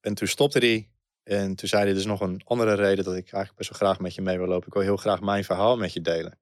En 0.00 0.14
toen 0.14 0.28
stopte 0.28 0.58
hij 0.58 0.88
en 1.26 1.54
toen 1.54 1.68
zei 1.68 1.84
hij 1.84 1.92
dus 1.92 2.04
nog 2.04 2.20
een 2.20 2.40
andere 2.44 2.74
reden 2.74 3.04
dat 3.04 3.14
ik 3.14 3.32
eigenlijk 3.32 3.56
best 3.56 3.70
wel 3.70 3.78
graag 3.78 4.00
met 4.00 4.14
je 4.14 4.22
mee 4.22 4.38
wil 4.38 4.46
lopen. 4.46 4.66
Ik 4.66 4.72
wil 4.72 4.82
heel 4.82 4.96
graag 4.96 5.20
mijn 5.20 5.44
verhaal 5.44 5.76
met 5.76 5.92
je 5.92 6.00
delen. 6.00 6.38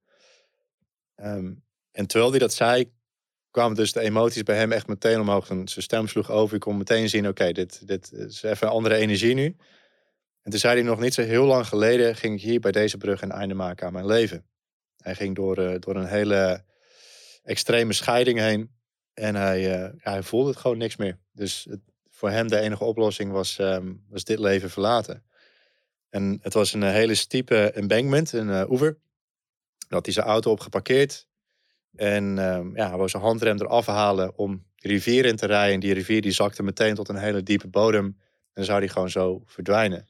Um, 1.16 1.62
en 1.90 2.06
terwijl 2.06 2.30
hij 2.30 2.38
dat 2.38 2.52
zei, 2.52 2.92
kwamen 3.50 3.76
dus 3.76 3.92
de 3.92 4.00
emoties 4.00 4.42
bij 4.42 4.56
hem 4.56 4.72
echt 4.72 4.86
meteen 4.86 5.20
omhoog. 5.20 5.50
En 5.50 5.68
zijn 5.68 5.84
stem 5.84 6.08
sloeg 6.08 6.30
over. 6.30 6.54
Ik 6.54 6.60
kon 6.60 6.76
meteen 6.76 7.08
zien, 7.08 7.28
oké, 7.28 7.52
dit, 7.52 7.86
dit 7.86 8.12
is 8.12 8.42
even 8.42 8.68
andere 8.68 8.94
energie 8.94 9.34
nu. 9.34 9.56
En 10.42 10.50
toen 10.50 10.60
zei 10.60 10.74
hij 10.74 10.82
nog 10.82 11.00
niet 11.00 11.14
zo 11.14 11.22
heel 11.22 11.44
lang 11.44 11.66
geleden, 11.66 12.16
ging 12.16 12.34
ik 12.34 12.42
hier 12.42 12.60
bij 12.60 12.72
deze 12.72 12.96
brug 12.96 13.22
een 13.22 13.32
einde 13.32 13.54
maken 13.54 13.86
aan 13.86 13.92
mijn 13.92 14.06
leven. 14.06 14.46
Hij 14.96 15.14
ging 15.14 15.34
door, 15.34 15.58
uh, 15.58 15.74
door 15.78 15.96
een 15.96 16.06
hele 16.06 16.64
extreme 17.42 17.92
scheiding 17.92 18.38
heen. 18.38 18.70
En 19.14 19.34
hij, 19.34 19.60
ja, 19.60 19.92
hij 19.96 20.22
voelde 20.22 20.48
het 20.48 20.58
gewoon 20.58 20.78
niks 20.78 20.96
meer. 20.96 21.18
Dus 21.32 21.66
het, 21.70 21.80
voor 22.24 22.32
hem 22.32 22.48
de 22.48 22.60
enige 22.60 22.84
oplossing 22.84 23.32
was, 23.32 23.58
um, 23.58 24.04
was 24.08 24.24
dit 24.24 24.38
leven 24.38 24.70
verlaten. 24.70 25.24
En 26.10 26.38
het 26.42 26.54
was 26.54 26.72
een 26.72 26.82
eh, 26.82 26.90
hele 26.90 27.14
stiepe 27.14 27.70
embankment, 27.70 28.32
een 28.32 28.48
uh, 28.48 28.70
oever. 28.70 28.98
Daar 29.78 29.88
had 29.88 30.04
hij 30.04 30.14
zijn 30.14 30.26
auto 30.26 30.50
op 30.50 30.60
geparkeerd. 30.60 31.26
En 31.94 32.24
um, 32.24 32.76
ja, 32.76 32.88
hij 32.88 32.96
wou 32.96 33.08
zijn 33.08 33.22
handrem 33.22 33.60
eraf 33.60 33.86
halen 33.86 34.38
om 34.38 34.64
de 34.74 34.88
rivier 34.88 35.24
in 35.24 35.36
te 35.36 35.46
rijden. 35.46 35.74
En 35.74 35.80
die 35.80 35.94
rivier 35.94 36.22
die 36.22 36.32
zakte 36.32 36.62
meteen 36.62 36.94
tot 36.94 37.08
een 37.08 37.16
hele 37.16 37.42
diepe 37.42 37.68
bodem. 37.68 38.04
En 38.04 38.52
dan 38.52 38.64
zou 38.64 38.78
hij 38.78 38.88
gewoon 38.88 39.10
zo 39.10 39.42
verdwijnen. 39.46 40.08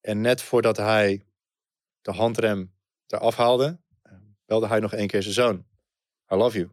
En 0.00 0.20
net 0.20 0.42
voordat 0.42 0.76
hij 0.76 1.26
de 2.02 2.12
handrem 2.12 2.72
eraf 3.06 3.36
haalde, 3.36 3.78
belde 4.46 4.66
hij 4.66 4.80
nog 4.80 4.92
één 4.92 5.06
keer 5.06 5.22
zijn 5.22 5.34
zoon. 5.34 5.64
I 6.32 6.34
love 6.34 6.58
you. 6.58 6.70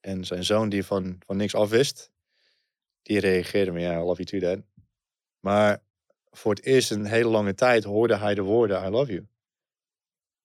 En 0.00 0.24
zijn 0.24 0.44
zoon 0.44 0.68
die 0.68 0.84
van, 0.84 1.18
van 1.26 1.36
niks 1.36 1.54
afwist, 1.54 2.10
die 3.02 3.20
reageerde 3.20 3.70
me, 3.70 3.80
ja, 3.80 4.00
I 4.00 4.02
love 4.02 4.22
you 4.22 4.24
too, 4.24 4.50
dad. 4.50 4.64
Maar 5.40 5.82
voor 6.30 6.54
het 6.54 6.64
eerst 6.64 6.90
een 6.90 7.04
hele 7.04 7.28
lange 7.28 7.54
tijd 7.54 7.84
hoorde 7.84 8.16
hij 8.16 8.34
de 8.34 8.42
woorden, 8.42 8.84
I 8.84 8.88
love 8.88 9.12
you. 9.12 9.26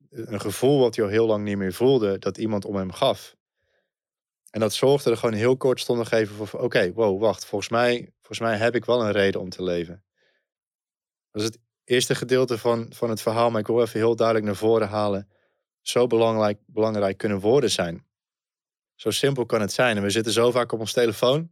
Een 0.10 0.42
gevoel 0.42 0.80
wat 0.80 0.96
hij 0.96 1.06
al 1.06 1.12
heel 1.12 1.26
lang 1.26 1.44
niet 1.44 1.58
meer 1.58 1.74
voelde, 1.74 2.20
dat 2.20 2.38
iemand 2.38 2.66
om 2.66 2.76
hem 2.76 2.92
gaf. 2.92 3.36
En 4.50 4.60
dat 4.60 4.74
zorgde 4.74 5.10
er 5.10 5.18
gewoon 5.18 5.36
heel 5.36 5.58
kortstondig 5.58 6.12
even 6.12 6.48
voor, 6.48 6.60
oké, 6.60 6.94
wow, 6.94 7.22
wacht, 7.22 7.46
volgens 7.46 7.70
mij, 7.70 8.12
volgens 8.16 8.40
mij 8.40 8.58
heb 8.58 8.76
ik 8.76 8.86
wel 8.86 9.02
een 9.02 9.12
reden 9.12 9.42
om 9.42 9.50
te 9.50 9.64
leven. 9.64 10.04
Dat 11.32 11.42
is 11.42 11.48
het 11.48 11.60
eerste 11.84 12.16
gedeelte 12.16 12.58
van, 12.58 12.86
van 12.94 13.10
het 13.10 13.22
verhaal, 13.22 13.50
maar 13.50 13.60
ik 13.60 13.68
wil 13.68 13.82
even 13.82 14.00
heel 14.00 14.16
duidelijk 14.16 14.46
naar 14.46 14.56
voren 14.56 14.88
halen. 14.88 15.30
Zo 15.82 16.08
belangrijk, 16.08 16.60
belangrijk 16.66 17.18
kunnen 17.18 17.40
woorden 17.40 17.72
zijn. 17.72 18.06
Zo 18.96 19.12
simpel 19.12 19.46
kan 19.46 19.62
het 19.62 19.72
zijn. 19.72 19.98
En 19.98 20.04
we 20.04 20.10
zitten 20.10 20.34
zo 20.34 20.52
vaak 20.52 20.72
op 20.72 20.80
ons 20.80 20.94
telefoon. 20.94 21.52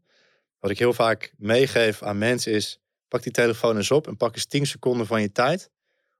Wat 0.63 0.71
ik 0.71 0.79
heel 0.79 0.93
vaak 0.93 1.33
meegeef 1.37 2.03
aan 2.03 2.17
mensen 2.17 2.51
is: 2.51 2.79
pak 3.07 3.23
die 3.23 3.31
telefoon 3.31 3.75
eens 3.75 3.91
op 3.91 4.07
en 4.07 4.17
pak 4.17 4.35
eens 4.35 4.45
10 4.45 4.65
seconden 4.65 5.07
van 5.07 5.21
je 5.21 5.31
tijd 5.31 5.69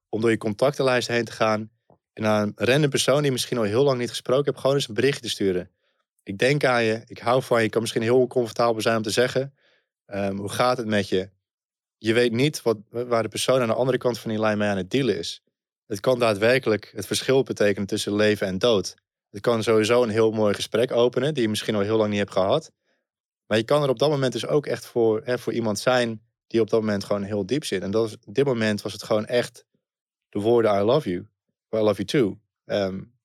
om 0.09 0.21
door 0.21 0.29
je 0.29 0.37
contactenlijst 0.37 1.07
heen 1.07 1.25
te 1.25 1.31
gaan 1.31 1.71
en 2.13 2.23
naar 2.23 2.41
een 2.41 2.53
random 2.55 2.89
persoon 2.89 3.15
die 3.15 3.25
je 3.25 3.31
misschien 3.31 3.57
al 3.57 3.63
heel 3.63 3.83
lang 3.83 3.99
niet 3.99 4.09
gesproken 4.09 4.45
hebt, 4.45 4.59
gewoon 4.59 4.75
eens 4.75 4.87
een 4.87 4.93
berichtje 4.93 5.21
te 5.21 5.29
sturen. 5.29 5.71
Ik 6.23 6.37
denk 6.37 6.63
aan 6.63 6.83
je, 6.83 7.01
ik 7.05 7.19
hou 7.19 7.43
van 7.43 7.59
je. 7.59 7.65
Ik 7.65 7.71
kan 7.71 7.81
misschien 7.81 8.01
heel 8.01 8.19
oncomfortabel 8.19 8.81
zijn 8.81 8.97
om 8.97 9.03
te 9.03 9.09
zeggen. 9.09 9.53
Ehm, 10.05 10.35
hoe 10.35 10.49
gaat 10.49 10.77
het 10.77 10.87
met 10.87 11.09
je? 11.09 11.29
Je 11.97 12.13
weet 12.13 12.31
niet 12.31 12.61
wat, 12.61 12.77
waar 12.89 13.23
de 13.23 13.29
persoon 13.29 13.61
aan 13.61 13.67
de 13.67 13.73
andere 13.73 13.97
kant 13.97 14.19
van 14.19 14.29
die 14.29 14.39
lijn 14.39 14.57
mee 14.57 14.69
aan 14.69 14.77
het 14.77 14.91
dealen 14.91 15.17
is. 15.17 15.41
Het 15.85 15.99
kan 15.99 16.19
daadwerkelijk 16.19 16.91
het 16.95 17.05
verschil 17.05 17.43
betekenen 17.43 17.87
tussen 17.87 18.15
leven 18.15 18.47
en 18.47 18.57
dood. 18.57 18.95
Het 19.29 19.41
kan 19.41 19.63
sowieso 19.63 20.03
een 20.03 20.09
heel 20.09 20.31
mooi 20.31 20.53
gesprek 20.53 20.91
openen, 20.91 21.33
die 21.33 21.43
je 21.43 21.49
misschien 21.49 21.75
al 21.75 21.81
heel 21.81 21.97
lang 21.97 22.09
niet 22.09 22.19
hebt 22.19 22.31
gehad. 22.31 22.71
Maar 23.53 23.61
je 23.61 23.67
kan 23.67 23.83
er 23.83 23.89
op 23.89 23.99
dat 23.99 24.09
moment 24.09 24.33
dus 24.33 24.47
ook 24.47 24.65
echt 24.65 24.85
voor, 24.85 25.21
hè, 25.23 25.39
voor 25.39 25.53
iemand 25.53 25.79
zijn 25.79 26.21
die 26.47 26.61
op 26.61 26.69
dat 26.69 26.79
moment 26.79 27.03
gewoon 27.03 27.23
heel 27.23 27.45
diep 27.45 27.65
zit. 27.65 27.81
En 27.81 27.91
dat 27.91 28.17
op 28.25 28.33
dit 28.33 28.45
moment 28.45 28.81
was 28.81 28.93
het 28.93 29.03
gewoon 29.03 29.25
echt 29.25 29.65
de 30.29 30.39
woorden 30.39 30.75
I 30.75 30.83
love 30.83 31.09
you. 31.09 31.27
I 31.75 31.77
love 31.77 32.03
you 32.03 32.05
too. 32.05 32.39
Um, 32.65 33.15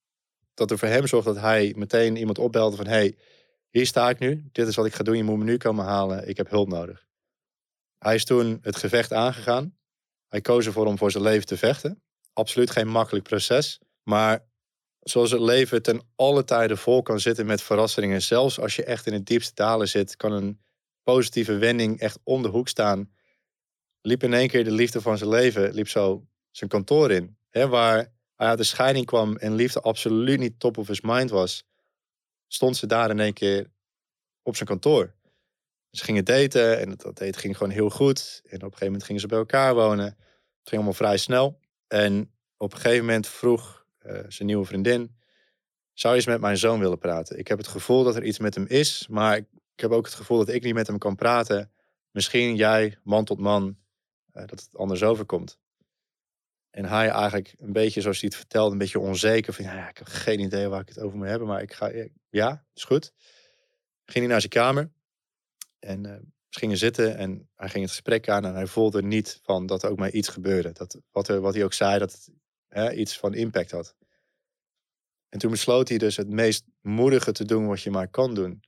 dat 0.55 0.71
er 0.71 0.79
voor 0.79 0.89
hem 0.89 1.07
zorgt 1.07 1.27
dat 1.27 1.37
hij 1.37 1.75
meteen 1.77 2.17
iemand 2.17 2.39
opbelde 2.39 2.77
van... 2.77 2.87
hey, 2.87 3.17
hier 3.71 3.87
sta 3.87 4.09
ik 4.09 4.19
nu, 4.19 4.49
dit 4.53 4.69
is 4.69 4.77
wat 4.77 4.87
ik 4.87 4.95
ga 4.95 5.03
doen, 5.03 5.17
je 5.17 5.25
moet 5.25 5.39
me 5.39 5.45
nu 5.45 5.57
komen 5.57 5.85
halen, 5.85 6.29
ik 6.29 6.37
heb 6.37 6.51
hulp 6.51 6.69
nodig. 6.69 7.07
Hij 7.99 8.15
is 8.15 8.25
toen 8.25 8.59
het 8.63 8.77
gevecht 8.77 9.13
aangegaan. 9.13 9.77
Hij 10.29 10.41
koos 10.41 10.67
ervoor 10.67 10.87
om 10.87 10.99
voor 10.99 11.11
zijn 11.11 11.25
leven 11.25 11.47
te 11.47 11.57
vechten. 11.57 12.03
Absoluut 12.33 12.71
geen 12.71 12.89
makkelijk 12.89 13.25
proces. 13.25 13.81
Maar 14.03 14.48
zoals 15.01 15.31
het 15.31 15.41
leven 15.41 15.83
ten 15.83 16.03
alle 16.17 16.45
tijden 16.45 16.79
vol 16.79 17.03
kan 17.03 17.21
zitten 17.21 17.47
met 17.47 17.63
verrassingen. 17.63 18.23
Zelfs 18.23 18.61
als 18.61 18.77
je 18.77 18.85
echt 18.85 19.07
in 19.07 19.13
het 19.13 19.27
diepste 19.27 19.55
dalen 19.55 19.89
zit, 19.89 20.17
kan 20.17 20.33
een 20.33 20.61
positieve 21.03 21.57
wending 21.57 22.01
echt 22.01 22.19
om 22.23 22.43
de 22.43 22.49
hoek 22.49 22.69
staan. 22.69 23.11
Liep 24.01 24.23
in 24.23 24.35
één 24.35 24.49
keer 24.49 24.65
de 24.65 24.71
liefde 24.71 25.01
van 25.01 25.19
zijn 25.19 25.31
leven, 25.31 25.73
liep 25.75 25.89
zo 25.89 26.27
zijn 26.51 26.71
kantoor 26.71 27.11
in. 27.11 27.37
Hè, 27.49 27.69
waar 27.69 28.13
hij 28.35 28.47
uit 28.49 28.59
de 28.59 28.65
scheiding 28.65 29.07
kwam 29.07 29.37
en 29.37 29.55
liefde 29.55 29.81
absoluut 29.81 30.39
niet 30.39 30.61
top 30.61 30.79
of 30.79 30.87
his 30.87 31.01
mind 31.01 31.31
was, 31.31 31.65
stond 32.47 32.77
ze 32.77 32.87
daar 32.87 33.11
in 33.11 33.21
één 33.21 33.33
keer 33.33 33.71
op 34.43 34.57
zijn 34.57 34.69
kantoor. 34.69 35.17
Ze 35.91 36.05
gingen 36.05 36.25
daten 36.25 36.79
en 36.79 36.89
dat 36.89 37.03
daten 37.03 37.35
ging 37.35 37.57
gewoon 37.57 37.73
heel 37.73 37.91
goed. 37.91 38.41
En 38.45 38.57
op 38.57 38.63
een 38.63 38.69
gegeven 38.69 38.87
moment 38.87 39.05
gingen 39.05 39.21
ze 39.21 39.27
bij 39.27 39.39
elkaar 39.39 39.75
wonen. 39.75 40.05
Het 40.05 40.69
ging 40.69 40.75
allemaal 40.75 40.93
vrij 40.93 41.17
snel. 41.17 41.61
En 41.87 42.33
op 42.57 42.73
een 42.73 42.79
gegeven 42.79 43.05
moment 43.05 43.27
vroeg 43.27 43.78
uh, 44.09 44.21
zijn 44.29 44.49
nieuwe 44.49 44.65
vriendin: 44.65 45.17
Zou 45.93 46.15
je 46.15 46.21
eens 46.21 46.29
met 46.29 46.41
mijn 46.41 46.57
zoon 46.57 46.79
willen 46.79 46.99
praten? 46.99 47.39
Ik 47.39 47.49
heb 47.49 47.59
het 47.59 47.67
gevoel 47.67 48.05
dat 48.05 48.17
er 48.17 48.25
iets 48.25 48.39
met 48.39 48.55
hem 48.55 48.67
is, 48.67 49.07
maar 49.11 49.37
ik, 49.37 49.47
heb 49.75 49.91
ook 49.91 50.05
het 50.05 50.15
gevoel 50.15 50.39
dat 50.39 50.49
ik 50.49 50.63
niet 50.63 50.75
met 50.75 50.87
hem 50.87 50.99
kan 50.99 51.15
praten. 51.15 51.73
Misschien 52.11 52.57
jij, 52.57 52.99
man 53.03 53.25
tot 53.25 53.39
man, 53.39 53.77
uh, 54.33 54.47
dat 54.47 54.61
het 54.61 54.69
anders 54.73 55.03
overkomt. 55.03 55.59
En 56.71 56.85
hij 56.85 57.09
eigenlijk 57.09 57.55
een 57.59 57.73
beetje, 57.73 58.01
zoals 58.01 58.21
hij 58.21 58.29
het 58.29 58.39
vertelde, 58.39 58.73
een 58.73 58.79
beetje 58.79 58.99
onzeker. 58.99 59.53
Van 59.53 59.65
ja, 59.65 59.89
ik 59.89 59.99
heb 59.99 60.07
geen 60.07 60.41
idee 60.41 60.69
waar 60.69 60.81
ik 60.81 60.89
het 60.89 60.99
over 60.99 61.19
moet 61.19 61.27
hebben. 61.27 61.49
Maar 61.49 61.63
ik 61.63 61.73
ga, 61.73 61.93
ja, 62.31 62.65
is 62.75 62.85
goed. 62.85 63.13
Ging 64.05 64.25
hij 64.25 64.27
naar 64.27 64.41
zijn 64.41 64.53
kamer. 64.53 64.91
En 65.79 66.07
uh, 66.07 66.13
ze 66.49 66.59
gingen 66.59 66.77
zitten 66.77 67.17
en 67.17 67.49
hij 67.55 67.69
ging 67.69 67.83
het 67.83 67.93
gesprek 67.93 68.29
aan. 68.29 68.45
En 68.45 68.55
hij 68.55 68.67
voelde 68.67 69.03
niet 69.03 69.41
van 69.43 69.67
dat 69.67 69.83
er 69.83 69.91
ook 69.91 69.99
maar 69.99 70.11
iets 70.11 70.29
gebeurde. 70.29 70.73
Dat, 70.73 71.01
wat, 71.11 71.29
er, 71.29 71.41
wat 71.41 71.55
hij 71.55 71.65
ook 71.65 71.73
zei, 71.73 71.99
dat 71.99 72.13
het 72.13 72.31
iets 72.95 73.19
van 73.19 73.35
impact 73.35 73.71
had. 73.71 73.97
En 75.29 75.39
toen 75.39 75.51
besloot 75.51 75.89
hij 75.89 75.99
dus 75.99 76.17
het 76.17 76.29
meest 76.29 76.65
moedige 76.81 77.33
te 77.33 77.45
doen 77.45 77.67
wat 77.67 77.83
je 77.83 77.91
maar 77.91 78.09
kan 78.09 78.35
doen. 78.35 78.63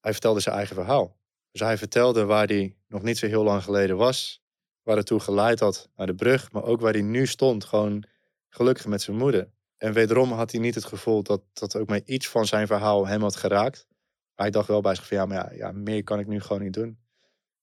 Hij 0.00 0.12
vertelde 0.12 0.40
zijn 0.40 0.54
eigen 0.54 0.74
verhaal. 0.74 1.18
Dus 1.50 1.60
hij 1.60 1.78
vertelde 1.78 2.24
waar 2.24 2.46
hij 2.46 2.76
nog 2.88 3.02
niet 3.02 3.18
zo 3.18 3.26
heel 3.26 3.42
lang 3.42 3.62
geleden 3.62 3.96
was 3.96 4.40
waar 4.82 4.96
het 4.96 5.06
toe 5.06 5.20
geleid 5.20 5.60
had 5.60 5.88
naar 5.96 6.06
de 6.06 6.14
brug, 6.14 6.52
maar 6.52 6.64
ook 6.64 6.80
waar 6.80 6.92
hij 6.92 7.02
nu 7.02 7.26
stond, 7.26 7.64
gewoon 7.64 8.04
gelukkig 8.48 8.86
met 8.86 9.02
zijn 9.02 9.16
moeder. 9.16 9.50
En 9.76 9.92
wederom 9.92 10.32
had 10.32 10.50
hij 10.50 10.60
niet 10.60 10.74
het 10.74 10.84
gevoel 10.84 11.22
dat, 11.22 11.42
dat 11.52 11.76
ook 11.76 11.88
maar 11.88 12.00
iets 12.04 12.28
van 12.28 12.46
zijn 12.46 12.66
verhaal 12.66 13.06
hem 13.06 13.22
had 13.22 13.36
geraakt. 13.36 13.86
Maar 14.34 14.46
hij 14.46 14.50
dacht 14.50 14.68
wel 14.68 14.80
bij 14.80 14.94
zich 14.94 15.06
van 15.06 15.16
ja, 15.16 15.26
maar 15.26 15.36
ja, 15.36 15.52
ja 15.56 15.72
meer 15.72 16.02
kan 16.02 16.18
ik 16.18 16.26
nu 16.26 16.40
gewoon 16.40 16.62
niet 16.62 16.72
doen. 16.72 16.98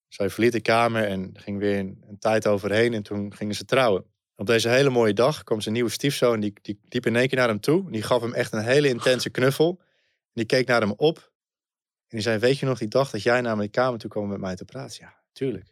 Dus 0.07 0.17
hij 0.17 0.29
verliet 0.29 0.51
de 0.51 0.61
kamer 0.61 1.03
en 1.03 1.31
ging 1.33 1.59
weer 1.59 1.79
een 1.79 2.17
tijd 2.19 2.47
overheen 2.47 2.93
en 2.93 3.03
toen 3.03 3.33
gingen 3.35 3.55
ze 3.55 3.65
trouwen. 3.65 4.05
Op 4.39 4.45
deze 4.45 4.69
hele 4.69 4.89
mooie 4.89 5.13
dag 5.13 5.43
kwam 5.43 5.61
zijn 5.61 5.73
nieuwe 5.73 5.89
stiefzoon, 5.89 6.39
die, 6.39 6.53
die 6.61 6.79
liep 6.89 7.05
in 7.05 7.15
één 7.15 7.27
keer 7.27 7.37
naar 7.37 7.47
hem 7.47 7.59
toe. 7.59 7.91
Die 7.91 8.01
gaf 8.01 8.21
hem 8.21 8.33
echt 8.33 8.53
een 8.53 8.63
hele 8.63 8.87
intense 8.87 9.29
knuffel. 9.29 9.77
En 9.79 10.33
die 10.33 10.45
keek 10.45 10.67
naar 10.67 10.81
hem 10.81 10.93
op. 10.97 11.17
En 11.17 12.17
die 12.17 12.21
zei, 12.21 12.37
weet 12.37 12.57
je 12.57 12.65
nog 12.65 12.77
die 12.77 12.87
dag 12.87 13.09
dat 13.09 13.23
jij 13.23 13.41
naar 13.41 13.57
mijn 13.57 13.69
kamer 13.69 13.99
toe 13.99 14.09
kwam 14.09 14.27
met 14.27 14.39
mij 14.39 14.55
te 14.55 14.65
praten? 14.65 14.97
Ja, 14.99 15.15
tuurlijk. 15.31 15.65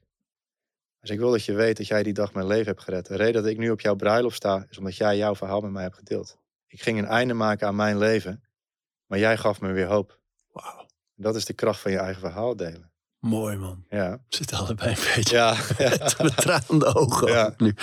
Dus 0.99 1.09
ik 1.09 1.19
wil 1.19 1.31
dat 1.31 1.45
je 1.45 1.53
weet 1.53 1.77
dat 1.77 1.87
jij 1.87 2.03
die 2.03 2.13
dag 2.13 2.33
mijn 2.33 2.47
leven 2.47 2.65
hebt 2.65 2.81
gered. 2.81 3.05
De 3.05 3.15
reden 3.15 3.41
dat 3.41 3.51
ik 3.51 3.57
nu 3.57 3.69
op 3.69 3.81
jouw 3.81 3.95
bruiloft 3.95 4.35
sta, 4.35 4.65
is 4.69 4.77
omdat 4.77 4.95
jij 4.95 5.17
jouw 5.17 5.35
verhaal 5.35 5.61
met 5.61 5.71
mij 5.71 5.83
hebt 5.83 5.95
gedeeld. 5.95 6.37
Ik 6.67 6.81
ging 6.81 6.97
een 6.97 7.05
einde 7.05 7.33
maken 7.33 7.67
aan 7.67 7.75
mijn 7.75 7.97
leven, 7.97 8.43
maar 9.05 9.19
jij 9.19 9.37
gaf 9.37 9.61
me 9.61 9.71
weer 9.71 9.87
hoop. 9.87 10.19
Wauw. 10.51 10.85
Dat 11.15 11.35
is 11.35 11.45
de 11.45 11.53
kracht 11.53 11.79
van 11.79 11.91
je 11.91 11.97
eigen 11.97 12.21
verhaal 12.21 12.55
delen. 12.55 12.91
Mooi 13.25 13.57
man. 13.57 13.85
Ja. 13.89 14.19
Zitten 14.29 14.57
allebei 14.57 14.89
een 14.89 15.03
beetje 15.15 15.35
ja, 15.35 15.51
ja. 15.77 15.97
met 16.23 16.37
traande 16.37 16.95
ogen 16.95 17.27
Ja. 17.27 17.53
nu. 17.57 17.75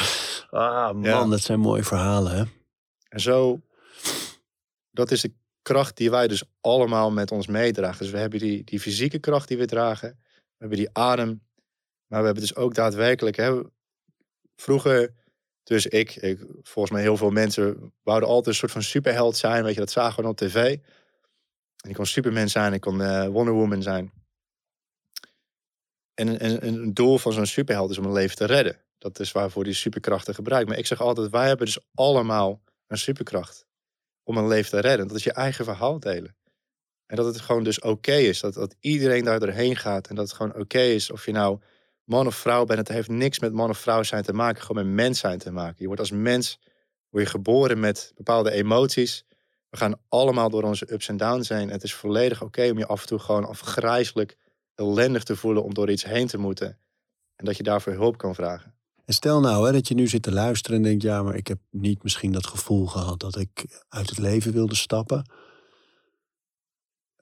Ah 0.50 0.92
man, 0.92 1.02
Ja. 1.02 1.24
dat 1.24 1.40
zijn 1.40 1.60
mooie 1.60 1.84
verhalen 1.84 2.36
hè. 2.36 2.44
En 3.08 3.20
zo, 3.20 3.60
dat 4.90 5.10
is 5.10 5.20
de 5.20 5.32
kracht 5.62 5.96
die 5.96 6.10
wij 6.10 6.28
dus 6.28 6.44
allemaal 6.60 7.10
met 7.10 7.30
ons 7.30 7.46
meedragen. 7.46 7.98
Dus 7.98 8.10
we 8.10 8.18
hebben 8.18 8.38
die, 8.38 8.64
die 8.64 8.80
fysieke 8.80 9.18
kracht 9.18 9.48
die 9.48 9.58
we 9.58 9.66
dragen. 9.66 10.18
We 10.32 10.56
hebben 10.58 10.78
die 10.78 10.88
adem. 10.92 11.42
Maar 12.06 12.18
we 12.20 12.24
hebben 12.26 12.42
dus 12.42 12.56
ook 12.56 12.74
daadwerkelijk... 12.74 13.36
Hè, 13.36 13.60
vroeger, 14.56 15.14
dus 15.62 15.86
ik, 15.86 16.14
ik, 16.16 16.38
volgens 16.62 16.90
mij 16.94 17.02
heel 17.02 17.16
veel 17.16 17.30
mensen... 17.30 17.92
wouden 18.02 18.28
altijd 18.28 18.46
een 18.46 18.54
soort 18.54 18.72
van 18.72 18.82
superheld 18.82 19.36
zijn. 19.36 19.64
Weet 19.64 19.74
je, 19.74 19.80
dat 19.80 19.90
zagen 19.90 20.22
we 20.22 20.28
op 20.28 20.36
tv. 20.36 20.78
En 21.84 21.90
ik 21.90 21.94
kon 21.94 22.06
Superman 22.06 22.48
zijn, 22.48 22.72
ik 22.72 22.80
kon 22.80 23.02
eh, 23.02 23.26
Wonder 23.26 23.54
Woman 23.54 23.82
zijn. 23.82 24.12
En 26.14 26.44
een, 26.44 26.66
een, 26.66 26.94
doel 26.94 27.18
van 27.18 27.32
zo'n 27.32 27.46
superheld 27.46 27.90
is 27.90 27.98
om 27.98 28.04
een 28.04 28.12
leven 28.12 28.36
te 28.36 28.44
redden. 28.44 28.76
Dat 28.98 29.20
is 29.20 29.32
waarvoor 29.32 29.64
die 29.64 29.72
superkrachten 29.72 30.34
gebruikt. 30.34 30.68
Maar 30.68 30.78
ik 30.78 30.86
zeg 30.86 31.00
altijd, 31.00 31.30
wij 31.30 31.46
hebben 31.46 31.66
dus 31.66 31.78
allemaal 31.94 32.62
een 32.86 32.98
superkracht 32.98 33.66
om 34.22 34.36
een 34.36 34.48
leven 34.48 34.70
te 34.70 34.80
redden. 34.80 35.08
Dat 35.08 35.16
is 35.16 35.24
je 35.24 35.32
eigen 35.32 35.64
verhaal 35.64 36.00
delen. 36.00 36.36
En 37.06 37.16
dat 37.16 37.26
het 37.26 37.40
gewoon 37.40 37.64
dus 37.64 37.80
oké 37.80 38.14
is. 38.14 38.40
Dat, 38.40 38.54
dat 38.54 38.76
iedereen 38.80 39.24
daar 39.24 39.40
doorheen 39.40 39.76
gaat. 39.76 40.08
En 40.08 40.14
dat 40.14 40.28
het 40.28 40.36
gewoon 40.36 40.56
oké 40.56 40.80
is 40.80 41.10
of 41.10 41.26
je 41.26 41.32
nou 41.32 41.58
man 42.04 42.26
of 42.26 42.34
vrouw 42.34 42.64
bent. 42.64 42.78
Het 42.78 42.88
heeft 42.88 43.08
niks 43.08 43.38
met 43.38 43.52
man 43.52 43.70
of 43.70 43.78
vrouw 43.78 44.02
zijn 44.02 44.22
te 44.22 44.32
maken. 44.32 44.62
Gewoon 44.62 44.86
met 44.86 44.94
mens 44.94 45.18
zijn 45.18 45.38
te 45.38 45.50
maken. 45.50 45.76
Je 45.78 45.86
wordt 45.86 46.00
als 46.00 46.10
mens 46.10 46.58
word 47.08 47.24
je 47.24 47.30
geboren 47.30 47.80
met 47.80 48.12
bepaalde 48.16 48.50
emoties. 48.50 49.24
We 49.68 49.76
gaan 49.76 50.00
allemaal 50.08 50.50
door 50.50 50.62
onze 50.62 50.92
ups 50.92 51.08
en 51.08 51.16
downs 51.16 51.48
heen. 51.48 51.70
Het 51.70 51.82
is 51.82 51.94
volledig 51.94 52.42
oké 52.42 52.70
om 52.70 52.78
je 52.78 52.86
af 52.86 53.00
en 53.00 53.06
toe 53.06 53.18
gewoon 53.18 53.44
afgrijzelijk 53.44 54.36
ellendig 54.74 55.22
te 55.22 55.36
voelen 55.36 55.64
om 55.64 55.74
door 55.74 55.90
iets 55.90 56.04
heen 56.04 56.26
te 56.26 56.38
moeten. 56.38 56.78
En 57.36 57.44
dat 57.44 57.56
je 57.56 57.62
daarvoor 57.62 57.92
hulp 57.92 58.16
kan 58.16 58.34
vragen. 58.34 58.74
En 59.04 59.14
stel 59.14 59.40
nou 59.40 59.66
hè, 59.66 59.72
dat 59.72 59.88
je 59.88 59.94
nu 59.94 60.08
zit 60.08 60.22
te 60.22 60.32
luisteren 60.32 60.76
en 60.76 60.82
denkt... 60.82 61.02
ja, 61.02 61.22
maar 61.22 61.34
ik 61.34 61.46
heb 61.46 61.58
niet 61.70 62.02
misschien 62.02 62.32
dat 62.32 62.46
gevoel 62.46 62.86
gehad 62.86 63.20
dat 63.20 63.36
ik 63.36 63.82
uit 63.88 64.08
het 64.08 64.18
leven 64.18 64.52
wilde 64.52 64.74
stappen. 64.74 65.30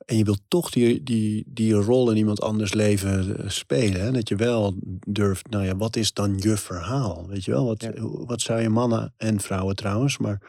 En 0.04 0.16
je 0.16 0.24
wilt 0.24 0.40
toch 0.48 0.70
die, 0.70 1.02
die, 1.02 1.44
die 1.46 1.72
rol 1.72 2.10
in 2.10 2.16
iemand 2.16 2.40
anders 2.40 2.72
leven 2.72 3.38
eh, 3.38 3.48
spelen. 3.48 4.00
Hè? 4.00 4.10
Dat 4.10 4.28
je 4.28 4.36
wel 4.36 4.74
durft, 5.06 5.50
nou 5.50 5.64
ja, 5.64 5.76
wat 5.76 5.96
is 5.96 6.12
dan 6.12 6.38
je 6.38 6.56
verhaal? 6.56 7.26
Weet 7.28 7.44
je 7.44 7.50
wel, 7.50 7.64
wat, 7.64 7.82
Ja. 7.82 7.92
wat 8.02 8.40
zou 8.40 8.60
je 8.60 8.68
mannen 8.68 9.14
en 9.16 9.40
vrouwen 9.40 9.76
trouwens... 9.76 10.18
maar 10.18 10.42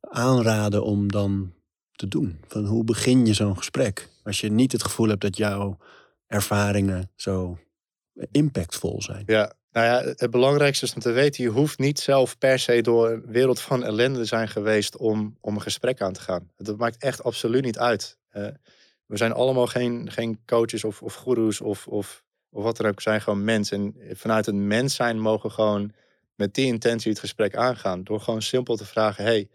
aanraden 0.00 0.84
om 0.84 1.12
dan 1.12 1.52
te 1.92 2.08
doen? 2.08 2.40
Van 2.46 2.64
hoe 2.64 2.84
begin 2.84 3.26
je 3.26 3.32
zo'n 3.34 3.56
gesprek? 3.56 4.08
Als 4.22 4.40
je 4.40 4.50
niet 4.50 4.72
het 4.72 4.82
gevoel 4.82 5.08
hebt 5.08 5.20
dat 5.20 5.36
jouw 5.36 5.78
ervaringen 6.28 7.10
zo 7.14 7.58
impactvol 8.30 9.02
zijn. 9.02 9.22
Ja, 9.26 9.52
nou 9.72 9.86
ja, 9.86 10.12
het 10.16 10.30
belangrijkste 10.30 10.84
is 10.84 10.94
om 10.94 11.00
te 11.00 11.10
weten, 11.10 11.44
je 11.44 11.50
hoeft 11.50 11.78
niet 11.78 12.00
zelf 12.00 12.38
per 12.38 12.58
se 12.58 12.80
door 12.80 13.10
een 13.10 13.26
wereld 13.26 13.60
van 13.60 13.84
ellende 13.84 14.24
zijn 14.24 14.48
geweest 14.48 14.96
om, 14.96 15.36
om 15.40 15.54
een 15.54 15.62
gesprek 15.62 16.00
aan 16.00 16.12
te 16.12 16.20
gaan. 16.20 16.50
Dat 16.56 16.76
maakt 16.76 17.02
echt 17.02 17.22
absoluut 17.22 17.64
niet 17.64 17.78
uit. 17.78 18.18
We 19.06 19.16
zijn 19.16 19.32
allemaal 19.32 19.66
geen, 19.66 20.10
geen 20.10 20.40
coaches 20.46 20.84
of, 20.84 21.02
of 21.02 21.14
goeroes 21.14 21.60
of, 21.60 21.86
of, 21.86 22.24
of 22.50 22.62
wat 22.62 22.76
dan 22.76 22.86
ook. 22.86 23.00
Zijn 23.00 23.20
gewoon 23.20 23.44
mensen. 23.44 23.94
En 24.08 24.16
vanuit 24.16 24.46
het 24.46 24.54
mens 24.54 24.94
zijn 24.94 25.20
mogen 25.20 25.48
we 25.48 25.54
gewoon 25.54 25.92
met 26.34 26.54
die 26.54 26.66
intentie 26.66 27.10
het 27.10 27.20
gesprek 27.20 27.56
aangaan. 27.56 28.04
Door 28.04 28.20
gewoon 28.20 28.42
simpel 28.42 28.76
te 28.76 28.84
vragen, 28.84 29.24
hey, 29.24 29.48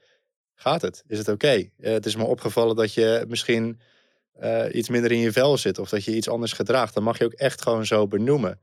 gaat 0.55 0.82
het? 0.82 1.03
Is 1.07 1.17
het 1.17 1.28
oké? 1.28 1.47
Eh, 1.47 1.69
het 1.78 2.05
is 2.05 2.15
me 2.15 2.24
opgevallen 2.24 2.76
dat 2.76 2.93
je 2.93 3.26
misschien 3.28 3.80
eh, 4.34 4.65
iets 4.71 4.89
minder 4.89 5.11
in 5.11 5.19
je 5.19 5.31
vel 5.31 5.57
zit. 5.57 5.79
Of 5.79 5.89
dat 5.89 6.03
je 6.03 6.15
iets 6.15 6.29
anders 6.29 6.53
gedraagt. 6.53 6.93
Dan 6.93 7.03
mag 7.03 7.17
je 7.17 7.25
ook 7.25 7.34
echt 7.34 7.61
gewoon 7.61 7.86
zo 7.86 8.07
benoemen. 8.07 8.59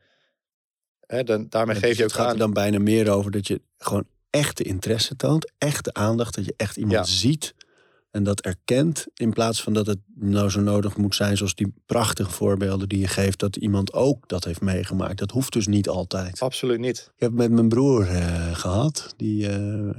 Hè, 1.06 1.24
dan, 1.24 1.46
daarmee 1.48 1.74
Ja, 1.74 1.80
geef 1.80 1.88
dus 1.90 1.98
je 1.98 2.04
ook 2.04 2.10
het 2.10 2.18
gaat 2.18 2.26
aan. 2.28 2.32
er 2.32 2.38
dan 2.38 2.52
bijna 2.52 2.78
meer 2.78 3.10
over 3.10 3.30
dat 3.30 3.46
je 3.46 3.60
gewoon 3.78 4.04
echte 4.30 4.62
interesse 4.62 5.16
toont, 5.16 5.52
echte 5.58 5.92
aandacht, 5.94 6.34
dat 6.34 6.44
je 6.44 6.54
echt 6.56 6.76
iemand 6.76 6.94
Ja. 6.96 7.04
ziet 7.14 7.54
En 8.10 8.22
dat 8.22 8.40
erkent 8.40 9.06
in 9.14 9.32
plaats 9.32 9.62
van 9.62 9.72
dat 9.72 9.86
het 9.86 9.98
nou 10.14 10.50
zo 10.50 10.60
nodig 10.60 10.96
moet 10.96 11.14
zijn, 11.14 11.36
zoals 11.36 11.54
die 11.54 11.72
prachtige 11.86 12.30
voorbeelden 12.30 12.88
die 12.88 12.98
je 12.98 13.06
geeft, 13.08 13.38
dat 13.38 13.56
iemand 13.56 13.92
ook 13.92 14.28
dat 14.28 14.44
heeft 14.44 14.60
meegemaakt. 14.60 15.18
Dat 15.18 15.30
hoeft 15.30 15.52
dus 15.52 15.66
niet 15.66 15.88
altijd. 15.88 16.40
Absoluut 16.40 16.78
niet. 16.78 17.10
Ik 17.14 17.20
heb 17.20 17.32
met 17.32 17.50
mijn 17.50 17.68
broer 17.68 18.08
eh, 18.08 18.54
gehad, 18.54 19.14
die 19.16 19.48
eh, 19.48 19.90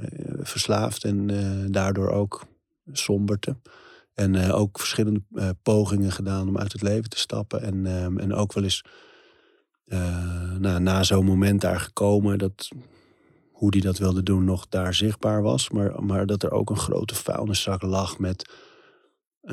verslaafd 0.42 1.04
en 1.04 1.26
daardoor 1.70 2.10
ook 2.10 2.44
somberte. 2.92 3.56
En 4.14 4.34
eh, 4.34 4.54
ook 4.54 4.78
verschillende 4.78 5.22
eh, 5.34 5.48
pogingen 5.62 6.12
gedaan 6.12 6.48
om 6.48 6.58
uit 6.58 6.72
het 6.72 6.82
leven 6.82 7.10
te 7.10 7.18
stappen. 7.18 7.62
En, 7.62 7.86
ehm, 7.86 8.18
en 8.18 8.34
ook 8.34 8.52
wel 8.52 8.64
eens 8.64 8.84
eh, 9.84 10.52
nou, 10.58 10.80
na 10.80 11.02
zo'n 11.02 11.24
moment 11.24 11.60
daar 11.60 11.80
gekomen 11.80 12.38
dat 12.38 12.68
hoe 13.50 13.70
die 13.70 13.82
dat 13.82 13.98
wilde 13.98 14.22
doen 14.22 14.44
nog 14.44 14.68
daar 14.68 14.94
zichtbaar 14.94 15.42
was. 15.42 15.70
Maar, 15.70 16.04
maar 16.04 16.26
dat 16.26 16.42
er 16.42 16.50
ook 16.50 16.70
een 16.70 16.76
grote 16.76 17.14
vuilniszak 17.14 17.82
lag 17.82 18.18
met 18.18 18.52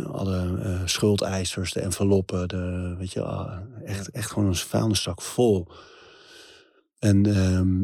alle 0.04 0.82
schuldeisers, 0.86 1.74
de 1.74 1.80
enveloppen. 1.82 2.48
De, 2.48 2.96
weet 2.98 3.12
je, 3.12 3.24
ah, 3.24 3.58
echt, 3.84 4.10
echt 4.10 4.32
gewoon 4.32 4.48
een 4.48 4.56
vuilniszak 4.56 5.22
vol. 5.22 5.68
En 7.00 7.26
ehm, 7.26 7.84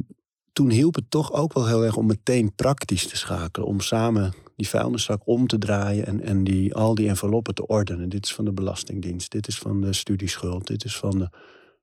toen 0.54 0.70
hielp 0.70 0.96
het 0.96 1.10
toch 1.10 1.34
ook 1.34 1.54
wel 1.54 1.68
heel 1.68 1.86
erg 1.86 1.96
om 1.96 2.06
meteen 2.06 2.56
praktisch 2.56 3.08
te 3.08 3.18
schakelen. 3.18 3.68
Om 3.68 3.80
samen 3.80 4.34
die 4.56 4.70
vuilniszak 4.70 5.22
om 5.26 5.48
te 5.48 5.58
draaien 5.58 6.06
en, 6.06 6.22
en 6.22 6.44
die, 6.44 6.76
al 6.76 6.96
die 6.96 7.08
enveloppen 7.08 7.56
te 7.56 7.68
ordenen. 7.68 8.10
Dit 8.10 8.26
is 8.26 8.34
van 8.34 8.46
de 8.46 8.52
Belastingdienst, 8.52 9.32
dit 9.32 9.48
is 9.48 9.58
van 9.58 9.82
de 9.82 9.94
studieschuld, 9.94 10.68
dit 10.68 10.84
is 10.84 10.98
van 10.98 11.20
de 11.20 11.30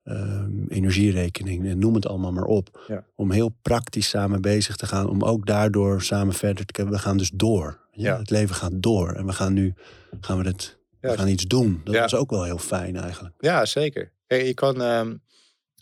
ehm, 0.05 0.67
energierekening. 0.69 1.67
En 1.67 1.79
noem 1.79 1.95
het 1.95 2.07
allemaal 2.07 2.33
maar 2.33 2.45
op. 2.45 2.85
Ja. 2.89 3.05
Om 3.15 3.31
heel 3.31 3.55
praktisch 3.63 4.09
samen 4.09 4.41
bezig 4.41 4.77
te 4.77 4.87
gaan. 4.87 5.09
Om 5.09 5.23
ook 5.23 5.47
daardoor 5.47 6.03
samen 6.03 6.35
verder 6.35 6.67
te 6.67 6.73
kunnen. 6.73 6.93
We 6.93 6.99
gaan 6.99 7.17
dus 7.17 7.31
door. 7.35 7.81
Ja, 7.93 8.13
Ja. 8.13 8.19
Het 8.19 8.31
leven 8.31 8.55
gaat 8.55 8.83
door. 8.83 9.13
En 9.13 9.27
we 9.27 9.33
gaan 9.33 9.53
nu 9.53 9.75
gaan 10.21 10.39
we 10.39 10.49
het, 10.49 10.79
we 11.01 11.17
gaan 11.17 11.29
iets 11.29 11.47
doen. 11.47 11.81
Dat 11.85 11.95
was 11.95 12.15
ook 12.15 12.31
wel 12.31 12.45
heel 12.45 12.59
fijn 12.59 12.97
eigenlijk. 12.97 13.35
Ja, 13.39 13.65
zeker. 13.65 14.13
Je 14.27 14.55
kan 14.55 14.83
ehm, 14.83 15.17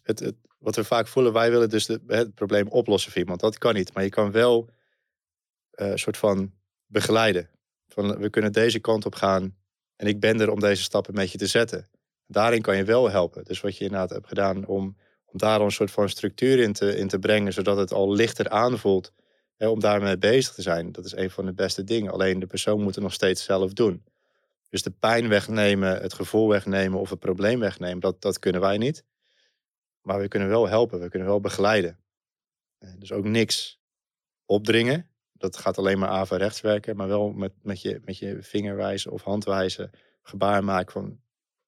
het, 0.03 0.19
het, 0.19 0.35
wat 0.59 0.77
we 0.77 0.85
vaak 0.85 1.07
voelen, 1.07 1.33
wij 1.33 1.51
willen 1.51 1.69
dus 1.69 1.87
de, 1.87 2.01
het 2.07 2.35
probleem 2.35 2.69
oplossen 2.69 3.13
voor 3.13 3.21
iemand. 3.21 3.41
Dat 3.41 3.59
kan 3.59 3.75
niet. 3.75 3.95
Maar 3.95 4.03
je 4.03 4.09
kan 4.09 4.31
wel 4.31 4.69
eh, 5.71 5.91
een 5.91 5.99
soort 5.99 6.17
van 6.17 6.53
begeleiden. 6.91 7.51
Van 7.89 8.19
we 8.19 8.31
kunnen 8.31 8.53
deze 8.53 8.79
kant 8.79 9.07
op 9.07 9.15
gaan 9.15 9.57
en 9.97 10.07
ik 10.07 10.21
ben 10.21 10.41
er 10.41 10.51
om 10.51 10.61
deze 10.61 10.83
stappen 10.83 11.15
met 11.15 11.33
je 11.33 11.39
te 11.39 11.47
zetten. 11.47 11.89
Daarin 12.27 12.63
kan 12.63 12.77
je 12.77 12.85
wel 12.85 13.11
helpen. 13.11 13.45
Dus 13.45 13.61
wat 13.61 13.77
je 13.77 13.85
inderdaad 13.85 14.11
hebt 14.11 14.27
gedaan 14.27 14.67
om, 14.67 14.97
om 15.25 15.39
daar 15.39 15.61
een 15.61 15.71
soort 15.71 15.91
van 15.91 16.09
structuur 16.09 16.59
in 16.59 16.73
te, 16.73 16.97
in 16.97 17.09
te 17.09 17.19
brengen, 17.19 17.53
zodat 17.53 17.77
het 17.77 17.93
al 17.93 18.13
lichter 18.13 18.49
aanvoelt 18.49 19.13
hè, 19.57 19.69
om 19.69 19.81
daarmee 19.81 20.19
bezig 20.19 20.55
te 20.55 20.63
zijn. 20.63 20.93
Dat 20.93 21.05
is 21.05 21.17
een 21.17 21.31
van 21.31 21.45
de 21.45 21.53
beste 21.53 21.85
dingen. 21.85 22.13
Alleen 22.13 22.39
de 22.39 22.47
persoon 22.47 22.83
moet 22.83 22.95
het 22.95 23.05
nog 23.05 23.13
steeds 23.13 23.45
zelf 23.45 23.73
doen. 23.73 24.05
Dus 24.69 24.83
de 24.83 24.91
pijn 24.91 25.29
wegnemen, 25.29 26.01
het 26.01 26.15
gevoel 26.15 26.49
wegnemen 26.49 27.01
of 27.01 27.11
het 27.11 27.19
probleem 27.19 27.61
wegnemen, 27.61 28.01
dat, 28.01 28.23
dat 28.23 28.39
kunnen 28.39 28.61
wij 28.61 28.79
niet. 28.79 29.05
Maar 30.03 30.21
we 30.21 30.29
kunnen 30.29 30.49
wel 30.49 30.69
helpen, 30.69 31.01
we 31.01 31.09
kunnen 31.09 31.29
wel 31.29 31.41
begeleiden. 31.41 31.99
Eh, 32.79 32.91
Dus 32.99 33.13
ook 33.13 33.25
niks 33.25 33.81
opdringen. 34.45 35.11
Dat 35.41 35.57
gaat 35.57 35.79
alleen 35.79 35.99
maar 35.99 36.09
averechts 36.09 36.61
werken, 36.61 36.97
maar 36.97 37.09
wel 37.09 37.31
met, 37.33 37.53
met, 37.63 37.83
je, 37.83 38.01
met 38.05 38.19
je 38.19 38.39
vingerwijzen 38.41 39.11
of 39.13 39.23
handwijzen 39.23 39.91
gebaar 40.23 40.65
maken 40.65 40.93
van 40.93 41.19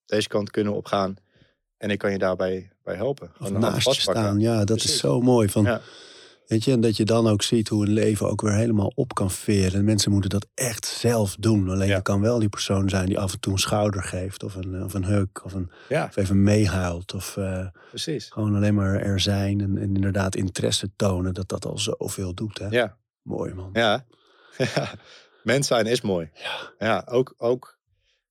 deze 0.07 0.29
kant 0.29 0.51
kunnen 0.51 0.73
we 0.73 0.79
opgaan. 0.79 1.17
En 1.77 1.91
ik 1.91 1.99
kan 1.99 2.13
je 2.13 2.19
daarbij 2.19 2.71
bij 2.83 2.95
helpen. 2.95 3.31
Gewoon 3.33 3.61
naast 3.61 3.93
staan. 4.01 4.41
Ja, 4.41 4.65
dat 4.65 4.77
is 4.77 4.99
zo 4.99 5.21
mooi. 5.21 5.49
Van, 5.49 5.65
Ja. 5.65 5.81
Weet 6.47 6.65
je, 6.65 6.73
en 6.73 6.81
dat 6.81 6.97
je 6.97 7.05
dan 7.05 7.27
ook 7.29 7.43
ziet 7.43 7.69
hoe 7.69 7.87
een 7.87 7.93
leven 7.93 8.29
ook 8.31 8.41
weer 8.41 8.53
helemaal 8.53 8.93
op 8.95 9.15
kan 9.15 9.31
veren. 9.31 9.79
En 9.79 9.85
mensen 9.85 10.11
moeten 10.13 10.31
dat 10.31 10.47
echt 10.55 10.87
zelf 10.87 11.37
doen. 11.39 11.69
Alleen 11.71 11.89
Ja. 11.89 11.97
je 11.97 12.03
kan 12.03 12.21
wel 12.21 12.39
die 12.39 12.49
persoon 12.49 12.89
zijn 12.89 13.07
die 13.07 13.19
af 13.19 13.33
en 13.33 13.41
toe 13.41 13.53
een 13.53 13.59
schouder 13.59 14.03
geeft. 14.03 14.43
Of 14.43 14.55
een, 14.55 14.85
of 14.85 14.95
een 14.95 15.05
huk. 15.05 15.45
Of, 15.45 15.53
een, 15.53 15.71
Ja, 15.89 16.05
of 16.05 16.17
even 16.17 16.43
meehuilt. 16.43 17.15
Of 17.15 17.37
eh, 17.37 17.67
precies. 17.89 18.31
gewoon 18.31 18.55
alleen 18.55 18.75
maar 18.75 18.95
er 19.01 19.21
zijn. 19.21 19.61
En, 19.61 19.79
en 19.79 19.95
inderdaad 19.95 20.37
interesse 20.37 20.91
tonen. 20.97 21.35
Dat 21.35 21.49
dat 21.49 21.65
al 21.67 21.79
zoveel 21.79 22.35
doet. 22.35 22.59
Hè? 22.59 22.67
Ja, 22.69 22.97
Mooi 23.23 23.55
man. 23.55 23.71
ja. 23.73 24.07
ja. 24.75 24.95
Mens 25.43 25.67
zijn 25.67 25.87
is 25.87 26.01
mooi. 26.01 26.31
Ja. 26.35 26.73
Ja, 26.79 27.07
ook, 27.11 27.35
ook 27.37 27.79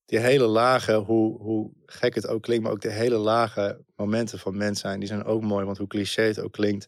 die 0.05 0.19
hele 0.19 0.45
lage, 0.45 0.93
hoe, 0.93 1.41
hoe 1.41 1.71
gek 1.85 2.15
het 2.15 2.27
ook 2.27 2.41
klinkt, 2.41 2.63
maar 2.63 2.71
ook 2.71 2.81
de 2.81 2.91
hele 2.91 3.17
lage 3.17 3.83
momenten 3.95 4.39
van 4.39 4.57
mens 4.57 4.79
zijn, 4.79 4.99
die 4.99 5.07
zijn 5.07 5.23
ook 5.23 5.41
mooi. 5.41 5.65
Want 5.65 5.77
hoe 5.77 5.87
cliché 5.87 6.21
het 6.21 6.39
ook 6.39 6.51
klinkt, 6.51 6.87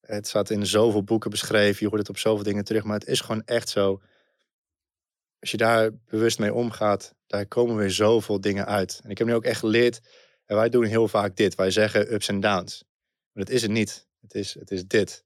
het 0.00 0.28
staat 0.28 0.50
in 0.50 0.66
zoveel 0.66 1.02
boeken 1.04 1.30
beschreven, 1.30 1.78
je 1.80 1.86
hoort 1.86 2.00
het 2.00 2.08
op 2.08 2.18
zoveel 2.18 2.44
dingen 2.44 2.64
terug, 2.64 2.84
maar 2.84 2.98
het 2.98 3.08
is 3.08 3.20
gewoon 3.20 3.42
echt 3.44 3.68
zo. 3.68 4.00
Als 5.38 5.50
je 5.50 5.56
daar 5.56 5.90
bewust 6.06 6.38
mee 6.38 6.54
omgaat, 6.54 7.14
daar 7.26 7.46
komen 7.46 7.76
weer 7.76 7.90
zoveel 7.90 8.40
dingen 8.40 8.66
uit. 8.66 9.00
En 9.04 9.10
ik 9.10 9.18
heb 9.18 9.26
nu 9.26 9.34
ook 9.34 9.44
echt 9.44 9.60
geleerd, 9.60 10.00
en 10.46 10.56
wij 10.56 10.68
doen 10.68 10.84
heel 10.84 11.08
vaak 11.08 11.36
dit, 11.36 11.54
wij 11.54 11.70
zeggen 11.70 12.12
ups 12.14 12.28
en 12.28 12.40
downs. 12.40 12.84
Maar 13.32 13.44
dat 13.44 13.54
is 13.54 13.62
het 13.62 13.70
niet, 13.70 14.08
het 14.20 14.34
is, 14.34 14.54
het 14.54 14.70
is 14.70 14.86
dit. 14.86 15.24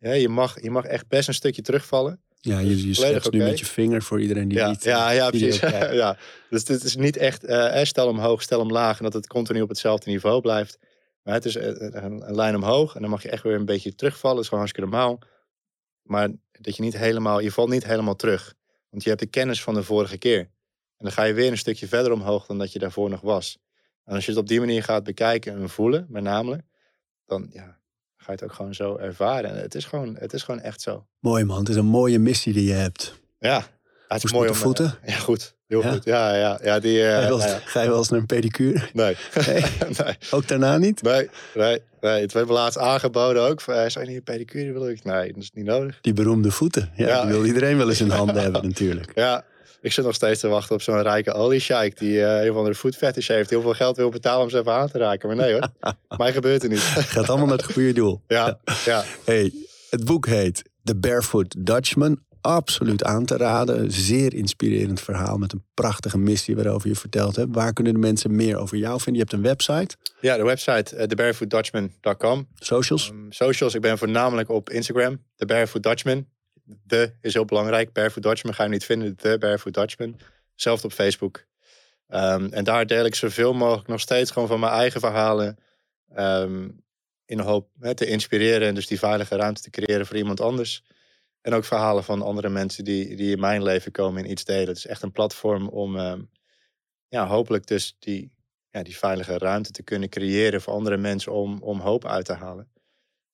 Ja, 0.00 0.12
je, 0.12 0.28
mag, 0.28 0.62
je 0.62 0.70
mag 0.70 0.84
echt 0.84 1.08
best 1.08 1.28
een 1.28 1.34
stukje 1.34 1.62
terugvallen. 1.62 2.20
Ja, 2.40 2.58
je, 2.58 2.68
je 2.68 2.94
volledig 2.94 2.94
schetst 2.94 3.32
nu 3.32 3.38
met 3.38 3.58
je 3.58 3.66
vinger 3.66 4.02
voor 4.02 4.20
iedereen 4.20 4.48
die 4.48 4.58
Ja, 4.58 4.68
niet... 4.68 4.84
ja, 4.84 5.10
ja, 5.10 5.30
video 5.30 5.48
precies. 5.48 5.70
ja. 6.02 6.16
Dus 6.50 6.64
dit 6.64 6.84
is 6.84 6.96
niet 6.96 7.16
echt 7.16 7.44
eh, 7.44 7.80
eh, 7.80 7.86
stel 7.86 8.06
hem 8.06 8.18
hoog, 8.18 8.42
stel 8.42 8.58
hem 8.58 8.70
laag 8.70 8.98
en 8.98 9.04
dat 9.04 9.12
het 9.12 9.26
continu 9.26 9.60
op 9.60 9.68
hetzelfde 9.68 10.10
niveau 10.10 10.40
blijft. 10.40 10.78
Maar 11.22 11.34
het 11.34 11.44
is 11.44 11.56
eh, 11.56 11.66
een, 11.66 12.28
een 12.28 12.34
lijn 12.34 12.54
omhoog 12.54 12.94
en 12.94 13.00
dan 13.00 13.10
mag 13.10 13.22
je 13.22 13.30
echt 13.30 13.42
weer 13.42 13.54
een 13.54 13.64
beetje 13.64 13.94
terugvallen. 13.94 14.36
Dat 14.36 14.44
is 14.44 14.50
gewoon 14.50 14.64
hartstikke 14.64 14.90
normaal. 14.90 15.18
Maar 16.02 16.28
dat 16.52 16.76
je 16.76 16.82
niet 16.82 16.96
helemaal, 16.96 17.40
je 17.40 17.52
valt 17.52 17.70
niet 17.70 17.84
helemaal 17.84 18.16
terug. 18.16 18.54
Want 18.90 19.02
je 19.02 19.08
hebt 19.08 19.20
de 19.20 19.28
kennis 19.28 19.62
van 19.62 19.74
de 19.74 19.82
vorige 19.82 20.18
keer. 20.18 20.38
En 20.38 21.06
dan 21.06 21.12
ga 21.12 21.24
je 21.24 21.32
weer 21.32 21.50
een 21.50 21.58
stukje 21.58 21.88
verder 21.88 22.12
omhoog 22.12 22.46
dan 22.46 22.58
dat 22.58 22.72
je 22.72 22.78
daarvoor 22.78 23.10
nog 23.10 23.20
was. 23.20 23.58
En 24.04 24.14
als 24.14 24.24
je 24.24 24.30
het 24.30 24.40
op 24.40 24.48
die 24.48 24.60
manier 24.60 24.82
gaat 24.82 25.04
bekijken 25.04 25.54
en 25.54 25.68
voelen, 25.68 26.06
met 26.08 26.22
name, 26.22 26.64
dan 27.26 27.50
ja, 27.52 27.79
ga 28.22 28.26
je 28.26 28.32
het 28.32 28.42
ook 28.44 28.52
gewoon 28.52 28.74
zo 28.74 28.96
ervaren. 28.96 29.50
En 29.50 29.56
het 29.62 29.74
is 29.74 29.84
gewoon, 29.84 30.16
het 30.18 30.32
is 30.32 30.42
gewoon 30.42 30.60
echt 30.60 30.80
zo. 30.80 31.06
Mooi 31.20 31.44
man, 31.44 31.58
het 31.58 31.68
is 31.68 31.76
een 31.76 31.84
mooie 31.86 32.18
missie 32.18 32.52
die 32.52 32.64
je 32.64 32.72
hebt. 32.72 33.14
Ja, 33.38 33.62
het 34.08 34.24
is 34.24 34.32
mooi 34.32 34.48
om... 34.48 34.54
voeten? 34.54 34.94
eh, 35.02 35.12
ja, 35.14 35.20
goed. 35.20 35.54
Heel 35.66 35.82
Ja? 35.82 35.92
goed. 35.92 36.04
Ja, 36.04 36.34
ja, 36.34 36.58
ja. 36.62 36.78
Die, 36.80 37.02
eh, 37.06 37.14
Ga 37.14 37.20
je, 37.22 37.28
wel, 37.28 37.38
nou 37.38 37.50
ja. 37.50 37.58
ga 37.64 37.82
je 37.82 37.88
wel 37.88 37.98
eens 37.98 38.08
naar 38.08 38.20
een 38.20 38.26
pedicure? 38.26 38.88
Nee. 38.92 39.16
Nee? 39.46 39.62
nee. 40.04 40.14
Ook 40.30 40.48
daarna 40.48 40.78
niet? 40.78 41.02
Nee, 41.02 41.28
nee, 41.54 41.82
nee. 42.00 42.20
Het 42.20 42.32
werd 42.32 42.46
me 42.46 42.52
laatst 42.52 42.78
aangeboden 42.78 43.42
ook. 43.42 43.60
Van, 43.60 43.74
eh, 43.74 43.88
zou 43.88 44.04
je 44.04 44.10
niet 44.10 44.18
een 44.18 44.34
pedicure 44.34 44.72
willen? 44.72 44.90
Ik, 44.90 45.04
Nee, 45.04 45.32
dat 45.32 45.42
is 45.42 45.50
niet 45.54 45.64
nodig. 45.64 45.98
Die 46.00 46.12
beroemde 46.12 46.50
voeten. 46.50 46.90
Ja, 46.96 47.06
Ja. 47.08 47.22
die 47.22 47.30
wil 47.32 47.44
iedereen 47.44 47.76
wel 47.76 47.88
eens 47.88 48.00
in 48.00 48.10
handen 48.10 48.42
hebben 48.42 48.62
natuurlijk. 48.68 49.12
Ja, 49.14 49.44
ik 49.80 49.92
zit 49.92 50.04
nog 50.04 50.14
steeds 50.14 50.40
te 50.40 50.48
wachten 50.48 50.74
op 50.74 50.82
zo'n 50.82 51.02
rijke 51.02 51.32
oliesjeik 51.32 51.98
die 51.98 52.24
eh 52.24 52.46
een 52.46 52.52
van 52.52 52.64
de 52.64 52.74
food 52.74 52.96
fetish 52.96 53.28
heeft. 53.28 53.50
Heel 53.50 53.60
veel 53.60 53.74
geld 53.74 53.96
wil 53.96 54.10
betalen 54.10 54.42
om 54.42 54.50
ze 54.50 54.58
even 54.58 54.72
aan 54.72 54.88
te 54.88 54.98
raken. 54.98 55.28
Maar 55.28 55.36
nee 55.36 55.52
hoor, 55.52 55.68
mij 56.16 56.32
gebeurt 56.32 56.62
het 56.62 56.70
niet. 56.70 56.80
Gaat 57.14 57.28
allemaal 57.28 57.46
naar 57.46 57.56
het 57.56 57.72
goede 57.72 57.92
doel. 57.92 58.20
Ja, 58.28 58.58
ja. 58.84 59.04
Hey, 59.24 59.52
het 59.90 60.04
boek 60.04 60.26
heet 60.26 60.62
The 60.84 60.96
Barefoot 60.96 61.54
Dutchman. 61.58 62.18
Absoluut 62.40 63.04
aan 63.04 63.24
te 63.24 63.36
raden. 63.36 63.90
Zeer 63.90 64.34
inspirerend 64.34 65.00
verhaal 65.00 65.38
met 65.38 65.52
een 65.52 65.64
prachtige 65.74 66.18
missie 66.18 66.56
waarover 66.56 66.88
je 66.88 66.94
verteld 66.94 67.36
hebt. 67.36 67.54
Waar 67.54 67.72
kunnen 67.72 67.92
de 67.92 67.98
mensen 67.98 68.36
meer 68.36 68.56
over 68.56 68.76
jou 68.76 69.00
vinden? 69.00 69.14
Je 69.14 69.18
hebt 69.28 69.32
een 69.32 69.42
website, 69.42 69.96
ja 70.20 70.36
de 70.36 70.42
website 70.42 70.96
uh, 70.96 71.02
thebarefootdutchman.com. 71.02 72.48
socials. 72.54 73.10
Um, 73.10 73.32
socials, 73.32 73.74
ik 73.74 73.80
ben 73.80 73.98
voornamelijk 73.98 74.48
op 74.48 74.70
Instagram. 74.70 75.22
The 75.36 75.46
Barefoot 75.46 75.82
Dutchman. 75.82 76.26
De 76.82 77.12
is 77.20 77.34
heel 77.34 77.44
belangrijk. 77.44 77.92
Barefoot 77.92 78.22
Dutchman 78.22 78.54
ga 78.54 78.62
je 78.62 78.68
niet 78.68 78.84
vinden. 78.84 79.16
The 79.16 79.36
Barefoot 79.38 79.74
Dutchman. 79.74 80.16
Zelfs 80.54 80.84
op 80.84 80.92
Facebook. 80.92 81.44
Um, 82.08 82.52
en 82.52 82.64
daar 82.64 82.86
deel 82.86 83.04
ik 83.04 83.14
zoveel 83.14 83.52
mogelijk 83.52 83.88
nog 83.88 84.00
steeds 84.00 84.30
gewoon 84.30 84.48
van 84.48 84.60
mijn 84.60 84.72
eigen 84.72 85.00
verhalen. 85.00 85.58
Um, 86.16 86.82
in 87.24 87.36
de 87.36 87.42
hoop 87.42 87.70
hè, 87.78 87.94
te 87.94 88.06
inspireren 88.06 88.68
en 88.68 88.74
dus 88.74 88.86
die 88.86 88.98
veilige 88.98 89.36
ruimte 89.36 89.62
te 89.62 89.70
creëren 89.70 90.06
voor 90.06 90.16
iemand 90.16 90.40
anders. 90.40 90.84
En 91.40 91.54
ook 91.54 91.64
verhalen 91.64 92.04
van 92.04 92.22
andere 92.22 92.48
mensen 92.48 92.84
die, 92.84 93.16
die 93.16 93.32
in 93.32 93.40
mijn 93.40 93.62
leven 93.62 93.92
komen 93.92 94.24
en 94.24 94.30
iets 94.30 94.44
delen. 94.44 94.68
Het 94.68 94.76
is 94.76 94.86
echt 94.86 95.02
een 95.02 95.12
platform 95.12 95.68
om 95.68 95.96
um, 95.96 96.30
ja, 97.08 97.26
hopelijk 97.26 97.66
dus 97.66 97.96
die, 97.98 98.32
ja, 98.70 98.82
die 98.82 98.96
veilige 98.96 99.38
ruimte 99.38 99.70
te 99.70 99.82
kunnen 99.82 100.08
creëren 100.08 100.60
voor 100.60 100.72
andere 100.72 100.96
mensen 100.96 101.32
om, 101.32 101.62
om 101.62 101.80
hoop 101.80 102.04
uit 102.04 102.24
te 102.24 102.32
halen. 102.32 102.70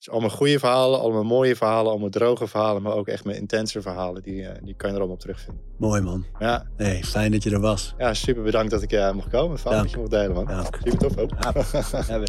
Dus 0.07 0.14
allemaal 0.14 0.36
goede 0.36 0.59
verhalen, 0.59 1.00
allemaal 1.00 1.24
mooie 1.24 1.57
verhalen, 1.57 1.90
allemaal 1.90 2.09
droge 2.09 2.46
verhalen, 2.46 2.82
maar 2.82 2.92
ook 2.92 3.09
echt 3.09 3.24
met 3.24 3.36
intense 3.36 3.82
verhalen. 3.82 4.22
Die, 4.22 4.40
uh, 4.40 4.48
die 4.62 4.74
kan 4.74 4.88
je 4.88 4.94
er 4.94 5.00
allemaal 5.00 5.14
op 5.14 5.20
terugvinden. 5.20 5.62
Mooi 5.76 6.00
man. 6.00 6.24
Ja. 6.38 6.66
Hey, 6.76 7.02
fijn 7.04 7.32
dat 7.32 7.42
je 7.42 7.50
er 7.50 7.61
was. 7.61 7.94
Ja, 7.98 8.14
super 8.14 8.42
bedankt 8.42 8.70
dat 8.70 8.82
ik 8.82 8.92
uh, 8.92 9.12
mocht 9.12 9.28
komen. 9.28 9.59
Fijn 9.59 9.82
dat 9.82 9.90
je 9.90 9.96
mocht 9.96 10.11
delen, 10.11 10.32
man. 10.32 10.46
Dank. 10.46 10.78
Super 10.82 10.98
tof 10.98 11.16
ook. 11.16 11.30
Ja. 11.40 12.22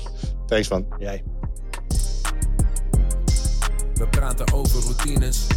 Thanks, 0.46 0.70
man. 0.70 0.86
Jij. 0.98 1.24
We 3.94 4.08
praten 4.10 4.54
over 4.54 4.82
routines. 4.82 5.48